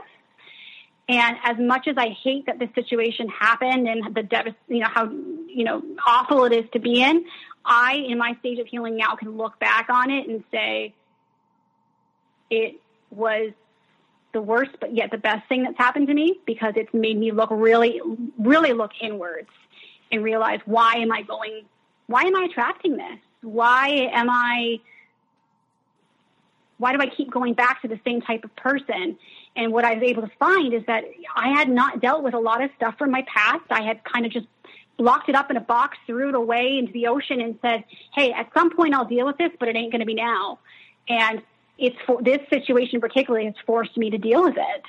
And 1.08 1.36
as 1.42 1.56
much 1.58 1.88
as 1.88 1.96
I 1.96 2.10
hate 2.22 2.46
that 2.46 2.58
this 2.58 2.68
situation 2.74 3.28
happened 3.28 3.88
and 3.88 4.14
the 4.14 4.22
dev- 4.22 4.54
you 4.68 4.80
know 4.80 4.88
how 4.88 5.08
you 5.08 5.64
know 5.64 5.82
awful 6.06 6.44
it 6.44 6.52
is 6.52 6.64
to 6.72 6.78
be 6.78 7.02
in, 7.02 7.24
I 7.64 7.94
in 7.94 8.18
my 8.18 8.36
stage 8.40 8.58
of 8.58 8.66
healing 8.66 8.96
now 8.96 9.16
can 9.16 9.36
look 9.36 9.58
back 9.58 9.88
on 9.88 10.10
it 10.10 10.28
and 10.28 10.44
say 10.50 10.94
it 12.50 12.80
was 13.10 13.52
the 14.32 14.40
worst 14.40 14.70
but 14.80 14.94
yet 14.94 15.10
the 15.10 15.18
best 15.18 15.48
thing 15.48 15.64
that's 15.64 15.78
happened 15.78 16.06
to 16.06 16.14
me 16.14 16.38
because 16.46 16.72
it's 16.76 16.92
made 16.94 17.18
me 17.18 17.32
look 17.32 17.50
really 17.50 18.00
really 18.38 18.72
look 18.72 18.92
inwards 19.00 19.48
and 20.12 20.22
realize 20.22 20.60
why 20.64 20.94
am 20.94 21.12
I 21.12 21.22
going, 21.22 21.64
why 22.06 22.22
am 22.22 22.36
I 22.36 22.46
attracting 22.50 22.96
this? 22.96 23.18
Why 23.42 24.10
am 24.12 24.28
I, 24.28 24.80
why 26.78 26.92
do 26.92 27.00
I 27.00 27.06
keep 27.06 27.30
going 27.30 27.54
back 27.54 27.82
to 27.82 27.88
the 27.88 28.00
same 28.04 28.20
type 28.20 28.44
of 28.44 28.54
person? 28.56 29.18
And 29.56 29.72
what 29.72 29.84
I 29.84 29.94
was 29.94 30.02
able 30.02 30.22
to 30.22 30.30
find 30.38 30.72
is 30.74 30.82
that 30.86 31.04
I 31.36 31.48
had 31.48 31.68
not 31.68 32.00
dealt 32.00 32.22
with 32.22 32.34
a 32.34 32.38
lot 32.38 32.62
of 32.62 32.70
stuff 32.76 32.96
from 32.98 33.10
my 33.10 33.24
past. 33.32 33.64
I 33.70 33.82
had 33.82 34.02
kind 34.04 34.26
of 34.26 34.32
just 34.32 34.46
locked 34.98 35.28
it 35.28 35.34
up 35.34 35.50
in 35.50 35.56
a 35.56 35.60
box, 35.60 35.96
threw 36.06 36.28
it 36.28 36.34
away 36.34 36.78
into 36.78 36.92
the 36.92 37.06
ocean, 37.06 37.40
and 37.40 37.58
said, 37.62 37.84
"Hey, 38.14 38.32
at 38.32 38.52
some 38.54 38.70
point 38.70 38.94
I'll 38.94 39.06
deal 39.06 39.26
with 39.26 39.38
this, 39.38 39.50
but 39.58 39.68
it 39.68 39.76
ain't 39.76 39.92
going 39.92 40.00
to 40.00 40.06
be 40.06 40.14
now." 40.14 40.58
And 41.08 41.42
it's 41.80 41.96
for 42.06 42.22
this 42.22 42.38
situation 42.50 43.00
particularly 43.00 43.46
has 43.46 43.54
forced 43.66 43.96
me 43.96 44.10
to 44.10 44.18
deal 44.18 44.44
with 44.44 44.56
it. 44.56 44.84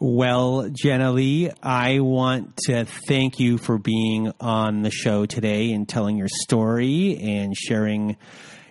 Well, 0.00 0.70
Jenna 0.72 1.12
Lee, 1.12 1.52
I 1.62 2.00
want 2.00 2.56
to 2.66 2.84
thank 2.84 3.38
you 3.38 3.58
for 3.58 3.78
being 3.78 4.32
on 4.40 4.82
the 4.82 4.90
show 4.90 5.24
today 5.24 5.72
and 5.72 5.88
telling 5.88 6.16
your 6.16 6.28
story 6.28 7.16
and 7.20 7.56
sharing 7.56 8.16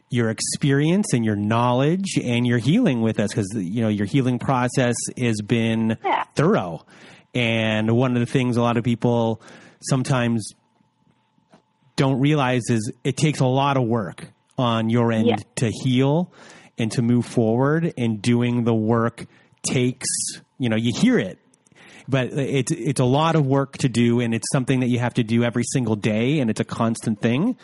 your 0.09 0.29
experience 0.29 1.13
and 1.13 1.23
your 1.23 1.37
knowledge 1.37 2.19
and 2.21 2.45
your 2.45 2.57
healing 2.57 3.01
with 3.01 3.19
us 3.19 3.29
because 3.31 3.49
you 3.55 3.81
know 3.81 3.87
your 3.87 4.05
healing 4.05 4.37
process 4.37 4.95
has 5.17 5.41
been 5.41 5.97
yeah. 6.05 6.23
thorough 6.35 6.85
and 7.33 7.89
one 7.89 8.13
of 8.13 8.19
the 8.19 8.27
things 8.27 8.55
a 8.55 8.61
lot 8.61 8.77
of 8.77 8.83
people 8.83 9.41
sometimes 9.81 10.53
don't 11.95 12.19
realize 12.19 12.61
is 12.69 12.91
it 13.03 13.17
takes 13.17 13.39
a 13.39 13.45
lot 13.45 13.75
of 13.75 13.87
work 13.87 14.27
on 14.55 14.91
your 14.91 15.11
end 15.11 15.27
yeah. 15.27 15.35
to 15.55 15.71
heal 15.83 16.31
and 16.77 16.91
to 16.93 17.01
move 17.01 17.25
forward 17.25 17.93
and 17.97 18.21
doing 18.21 18.63
the 18.63 18.73
work 18.73 19.25
takes 19.63 20.07
you 20.63 20.69
know, 20.69 20.77
you 20.77 20.93
hear 20.95 21.19
it, 21.19 21.39
but 22.07 22.31
it's 22.31 22.71
it's 22.71 23.01
a 23.01 23.05
lot 23.05 23.35
of 23.35 23.45
work 23.45 23.77
to 23.79 23.89
do, 23.89 24.21
and 24.21 24.33
it's 24.33 24.47
something 24.51 24.79
that 24.79 24.87
you 24.87 24.99
have 24.99 25.15
to 25.15 25.23
do 25.23 25.43
every 25.43 25.63
single 25.73 25.97
day, 25.97 26.39
and 26.39 26.49
it's 26.49 26.61
a 26.61 26.65
constant 26.65 27.19
thing. 27.19 27.57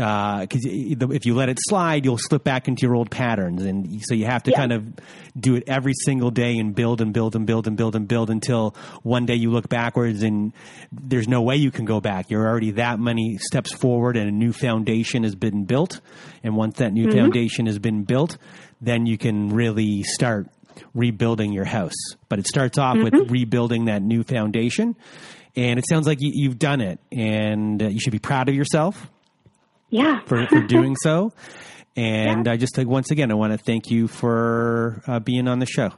Because 0.00 0.64
uh, 0.64 1.08
if 1.10 1.26
you 1.26 1.34
let 1.34 1.50
it 1.50 1.58
slide, 1.60 2.06
you'll 2.06 2.16
slip 2.16 2.42
back 2.42 2.68
into 2.68 2.86
your 2.86 2.94
old 2.94 3.10
patterns, 3.10 3.62
and 3.62 4.00
so 4.02 4.14
you 4.14 4.24
have 4.24 4.42
to 4.44 4.50
yeah. 4.50 4.56
kind 4.56 4.72
of 4.72 4.94
do 5.38 5.56
it 5.56 5.64
every 5.66 5.92
single 5.92 6.30
day 6.30 6.56
and 6.56 6.74
build 6.74 7.02
and 7.02 7.12
build 7.12 7.36
and 7.36 7.46
build 7.46 7.66
and 7.66 7.76
build 7.76 7.94
and 7.94 8.08
build 8.08 8.30
until 8.30 8.74
one 9.02 9.26
day 9.26 9.34
you 9.34 9.50
look 9.50 9.68
backwards 9.68 10.22
and 10.22 10.54
there's 10.90 11.28
no 11.28 11.42
way 11.42 11.56
you 11.56 11.70
can 11.70 11.84
go 11.84 12.00
back. 12.00 12.30
You're 12.30 12.48
already 12.48 12.70
that 12.72 12.98
many 12.98 13.36
steps 13.36 13.74
forward, 13.74 14.16
and 14.16 14.26
a 14.26 14.32
new 14.32 14.54
foundation 14.54 15.22
has 15.24 15.34
been 15.34 15.66
built. 15.66 16.00
And 16.42 16.56
once 16.56 16.78
that 16.78 16.94
new 16.94 17.08
mm-hmm. 17.08 17.18
foundation 17.18 17.66
has 17.66 17.78
been 17.78 18.04
built, 18.04 18.38
then 18.80 19.04
you 19.04 19.18
can 19.18 19.50
really 19.50 20.02
start 20.02 20.48
rebuilding 20.94 21.52
your 21.52 21.66
house. 21.66 21.92
But 22.30 22.38
it 22.38 22.46
starts 22.46 22.78
off 22.78 22.96
mm-hmm. 22.96 23.18
with 23.18 23.30
rebuilding 23.30 23.84
that 23.84 24.00
new 24.00 24.22
foundation. 24.22 24.96
And 25.56 25.78
it 25.78 25.84
sounds 25.90 26.06
like 26.06 26.18
you, 26.20 26.48
have 26.48 26.58
done 26.58 26.80
it, 26.80 27.00
and 27.12 27.82
uh, 27.82 27.88
you 27.88 28.00
should 28.00 28.12
be 28.12 28.18
proud 28.20 28.48
of 28.48 28.54
yourself. 28.54 29.10
Yeah, 29.90 30.20
for, 30.20 30.46
for 30.46 30.60
doing 30.66 30.96
so. 31.02 31.32
And 31.96 32.46
yeah. 32.46 32.52
I 32.52 32.56
just 32.56 32.78
like 32.78 32.86
once 32.86 33.10
again, 33.10 33.30
I 33.30 33.34
want 33.34 33.52
to 33.52 33.58
thank 33.58 33.90
you 33.90 34.08
for 34.08 35.02
uh, 35.06 35.18
being 35.20 35.48
on 35.48 35.58
the 35.58 35.66
show. 35.66 35.92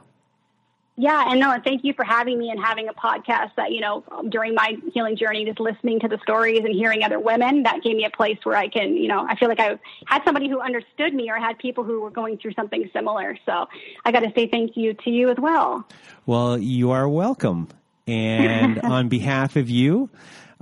Yeah, 0.95 1.31
and 1.31 1.39
no, 1.39 1.57
thank 1.63 1.83
you 1.83 1.93
for 1.93 2.05
having 2.05 2.37
me 2.37 2.51
and 2.51 2.63
having 2.63 2.87
a 2.87 2.93
podcast 2.93 3.55
that, 3.57 3.71
you 3.71 3.81
know, 3.81 4.03
during 4.29 4.53
my 4.53 4.77
healing 4.93 5.17
journey, 5.17 5.43
just 5.43 5.59
listening 5.59 5.99
to 6.01 6.07
the 6.07 6.19
stories 6.21 6.59
and 6.59 6.73
hearing 6.73 7.03
other 7.03 7.19
women, 7.19 7.63
that 7.63 7.81
gave 7.81 7.95
me 7.95 8.05
a 8.05 8.11
place 8.11 8.37
where 8.43 8.55
I 8.55 8.67
can, 8.67 8.95
you 8.95 9.07
know, 9.07 9.25
I 9.27 9.35
feel 9.35 9.49
like 9.49 9.59
I 9.59 9.79
had 10.05 10.23
somebody 10.23 10.47
who 10.49 10.61
understood 10.61 11.15
me 11.15 11.31
or 11.31 11.37
had 11.37 11.57
people 11.57 11.83
who 11.83 12.01
were 12.01 12.11
going 12.11 12.37
through 12.37 12.53
something 12.53 12.87
similar. 12.93 13.35
So 13.43 13.67
I 14.05 14.11
got 14.11 14.19
to 14.19 14.31
say 14.35 14.47
thank 14.47 14.77
you 14.77 14.93
to 14.93 15.09
you 15.09 15.31
as 15.31 15.37
well. 15.39 15.87
Well, 16.27 16.59
you 16.59 16.91
are 16.91 17.09
welcome. 17.09 17.69
And 18.05 18.79
on 18.83 19.09
behalf 19.09 19.55
of 19.55 19.71
you, 19.71 20.11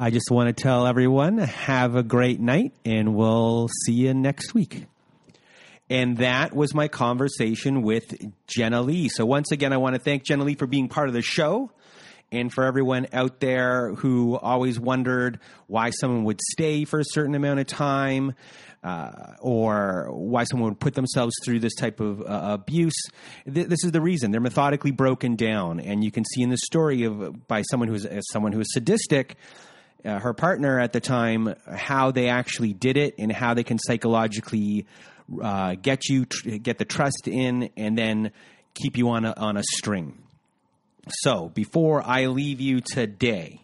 I 0.03 0.09
just 0.09 0.31
want 0.31 0.47
to 0.47 0.63
tell 0.63 0.87
everyone 0.87 1.37
have 1.37 1.95
a 1.95 2.01
great 2.01 2.39
night 2.39 2.73
and 2.83 3.13
we'll 3.13 3.69
see 3.85 3.93
you 3.93 4.15
next 4.15 4.51
week. 4.51 4.87
And 5.91 6.17
that 6.17 6.55
was 6.55 6.73
my 6.73 6.87
conversation 6.87 7.83
with 7.83 8.15
Jenna 8.47 8.81
Lee. 8.81 9.09
So 9.09 9.27
once 9.27 9.51
again, 9.51 9.73
I 9.73 9.77
want 9.77 9.93
to 9.93 10.01
thank 10.01 10.23
Jenna 10.23 10.43
Lee 10.43 10.55
for 10.55 10.65
being 10.65 10.89
part 10.89 11.07
of 11.07 11.13
the 11.13 11.21
show. 11.21 11.69
And 12.31 12.51
for 12.51 12.63
everyone 12.63 13.09
out 13.13 13.41
there 13.41 13.93
who 13.93 14.39
always 14.39 14.79
wondered 14.79 15.39
why 15.67 15.91
someone 15.91 16.23
would 16.23 16.41
stay 16.51 16.83
for 16.83 16.99
a 16.99 17.05
certain 17.05 17.35
amount 17.35 17.59
of 17.59 17.67
time, 17.67 18.33
uh, 18.83 19.11
or 19.39 20.07
why 20.11 20.45
someone 20.45 20.69
would 20.69 20.79
put 20.79 20.95
themselves 20.95 21.35
through 21.45 21.59
this 21.59 21.75
type 21.75 21.99
of 21.99 22.21
uh, 22.21 22.57
abuse. 22.59 22.99
Th- 23.45 23.67
this 23.67 23.83
is 23.83 23.91
the 23.91 24.01
reason 24.01 24.31
they're 24.31 24.41
methodically 24.41 24.91
broken 24.91 25.35
down, 25.35 25.79
and 25.79 26.03
you 26.03 26.09
can 26.09 26.23
see 26.25 26.41
in 26.41 26.49
the 26.49 26.57
story 26.57 27.03
of 27.03 27.47
by 27.47 27.61
someone 27.63 27.89
who's 27.89 28.07
someone 28.31 28.53
who 28.53 28.61
is 28.61 28.73
sadistic. 28.73 29.35
Uh, 30.03 30.19
her 30.19 30.33
partner 30.33 30.79
at 30.79 30.93
the 30.93 30.99
time, 30.99 31.53
how 31.67 32.11
they 32.11 32.29
actually 32.29 32.73
did 32.73 32.97
it 32.97 33.15
and 33.17 33.31
how 33.31 33.53
they 33.53 33.63
can 33.63 33.77
psychologically 33.77 34.85
uh, 35.41 35.75
get 35.75 36.09
you 36.09 36.25
tr- 36.25 36.57
get 36.57 36.77
the 36.77 36.85
trust 36.85 37.27
in, 37.27 37.69
and 37.77 37.97
then 37.97 38.31
keep 38.73 38.97
you 38.97 39.09
on 39.09 39.25
a, 39.25 39.33
on 39.37 39.57
a 39.57 39.63
string. 39.63 40.21
So 41.09 41.49
before 41.49 42.01
I 42.05 42.27
leave 42.27 42.61
you 42.61 42.81
today, 42.81 43.61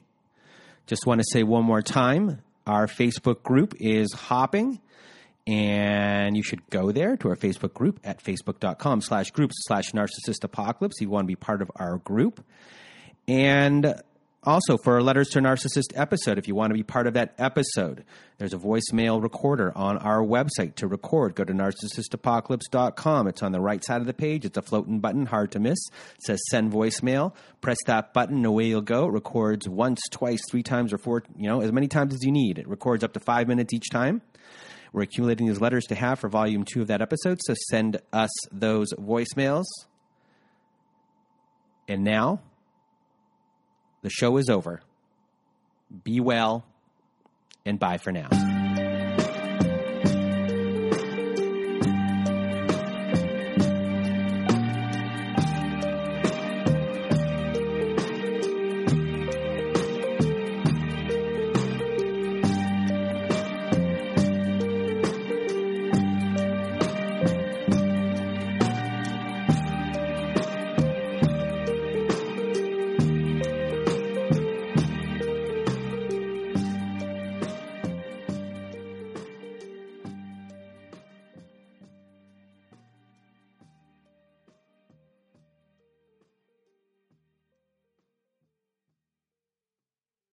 just 0.86 1.06
want 1.06 1.22
to 1.22 1.26
say 1.32 1.44
one 1.44 1.64
more 1.64 1.82
time: 1.82 2.42
our 2.66 2.88
Facebook 2.88 3.44
group 3.44 3.76
is 3.80 4.14
hopping. 4.14 4.80
And 5.50 6.36
you 6.36 6.44
should 6.44 6.70
go 6.70 6.92
there 6.92 7.16
to 7.16 7.30
our 7.30 7.38
Facebook 7.38 7.74
group 7.74 8.02
at 8.04 8.22
facebook.com 8.22 9.00
slash 9.00 9.32
groups 9.32 9.56
slash 9.60 9.94
narcissist 9.94 10.44
apocalypse. 10.44 11.00
You 11.00 11.10
want 11.10 11.24
to 11.24 11.28
be 11.28 11.38
part 11.38 11.62
of 11.62 11.72
our 11.78 12.00
group. 12.00 12.44
And 13.30 13.96
Also, 14.48 14.78
for 14.78 14.94
our 14.94 15.02
Letters 15.02 15.28
to 15.28 15.40
a 15.40 15.42
Narcissist 15.42 15.92
episode, 15.94 16.38
if 16.38 16.48
you 16.48 16.56
want 16.56 16.70
to 16.70 16.74
be 16.74 16.82
part 16.82 17.06
of 17.06 17.16
that 17.16 17.34
episode, 17.38 18.06
there's 18.38 18.54
a 18.54 18.58
voicemail 18.58 19.22
recorder 19.22 19.78
on 19.78 19.98
our 19.98 20.22
website 20.24 20.76
to 20.76 20.88
record. 20.88 21.36
Go 21.36 21.44
to 21.44 21.52
narcissistapocalypse.com. 21.52 23.28
It's 23.28 23.44
on 23.44 23.52
the 23.52 23.60
right 23.60 23.84
side 23.84 24.00
of 24.00 24.08
the 24.08 24.14
page. 24.14 24.46
It's 24.46 24.58
a 24.58 24.62
floating 24.62 25.02
button, 25.02 25.26
hard 25.26 25.52
to 25.52 25.60
miss. 25.60 25.78
It 26.16 26.24
says 26.24 26.40
send 26.50 26.72
voicemail. 26.72 27.34
Press 27.60 27.76
that 27.88 28.14
button, 28.14 28.38
and 28.38 28.46
away 28.46 28.68
you'll 28.68 28.80
go. 28.80 29.08
It 29.08 29.12
records 29.12 29.68
once, 29.68 30.00
twice, 30.12 30.40
three 30.50 30.64
times, 30.64 30.94
or 30.94 30.98
four, 30.98 31.24
you 31.36 31.50
know, 31.50 31.60
as 31.60 31.74
many 31.74 31.90
times 31.90 32.14
as 32.14 32.24
you 32.24 32.32
need. 32.32 32.58
It 32.58 32.70
records 32.70 33.04
up 33.04 33.12
to 33.16 33.20
five 33.20 33.50
minutes 33.50 33.74
each 33.74 33.90
time. 33.92 34.22
We're 34.94 35.02
accumulating 35.02 35.48
these 35.48 35.60
letters 35.60 35.84
to 35.88 35.96
have 35.96 36.20
for 36.20 36.30
volume 36.30 36.64
two 36.64 36.82
of 36.82 36.88
that 36.88 37.02
episode, 37.02 37.40
so 37.42 37.54
send 37.70 38.00
us 38.14 38.32
those 38.54 38.94
voicemails. 38.94 39.66
And 41.90 42.06
now, 42.06 42.40
the 44.02 44.10
show 44.10 44.38
is 44.38 44.50
over. 44.50 44.82
Be 46.04 46.20
well, 46.20 46.66
and 47.66 47.80
bye 47.80 47.98
for 47.98 48.12
now. 48.12 48.57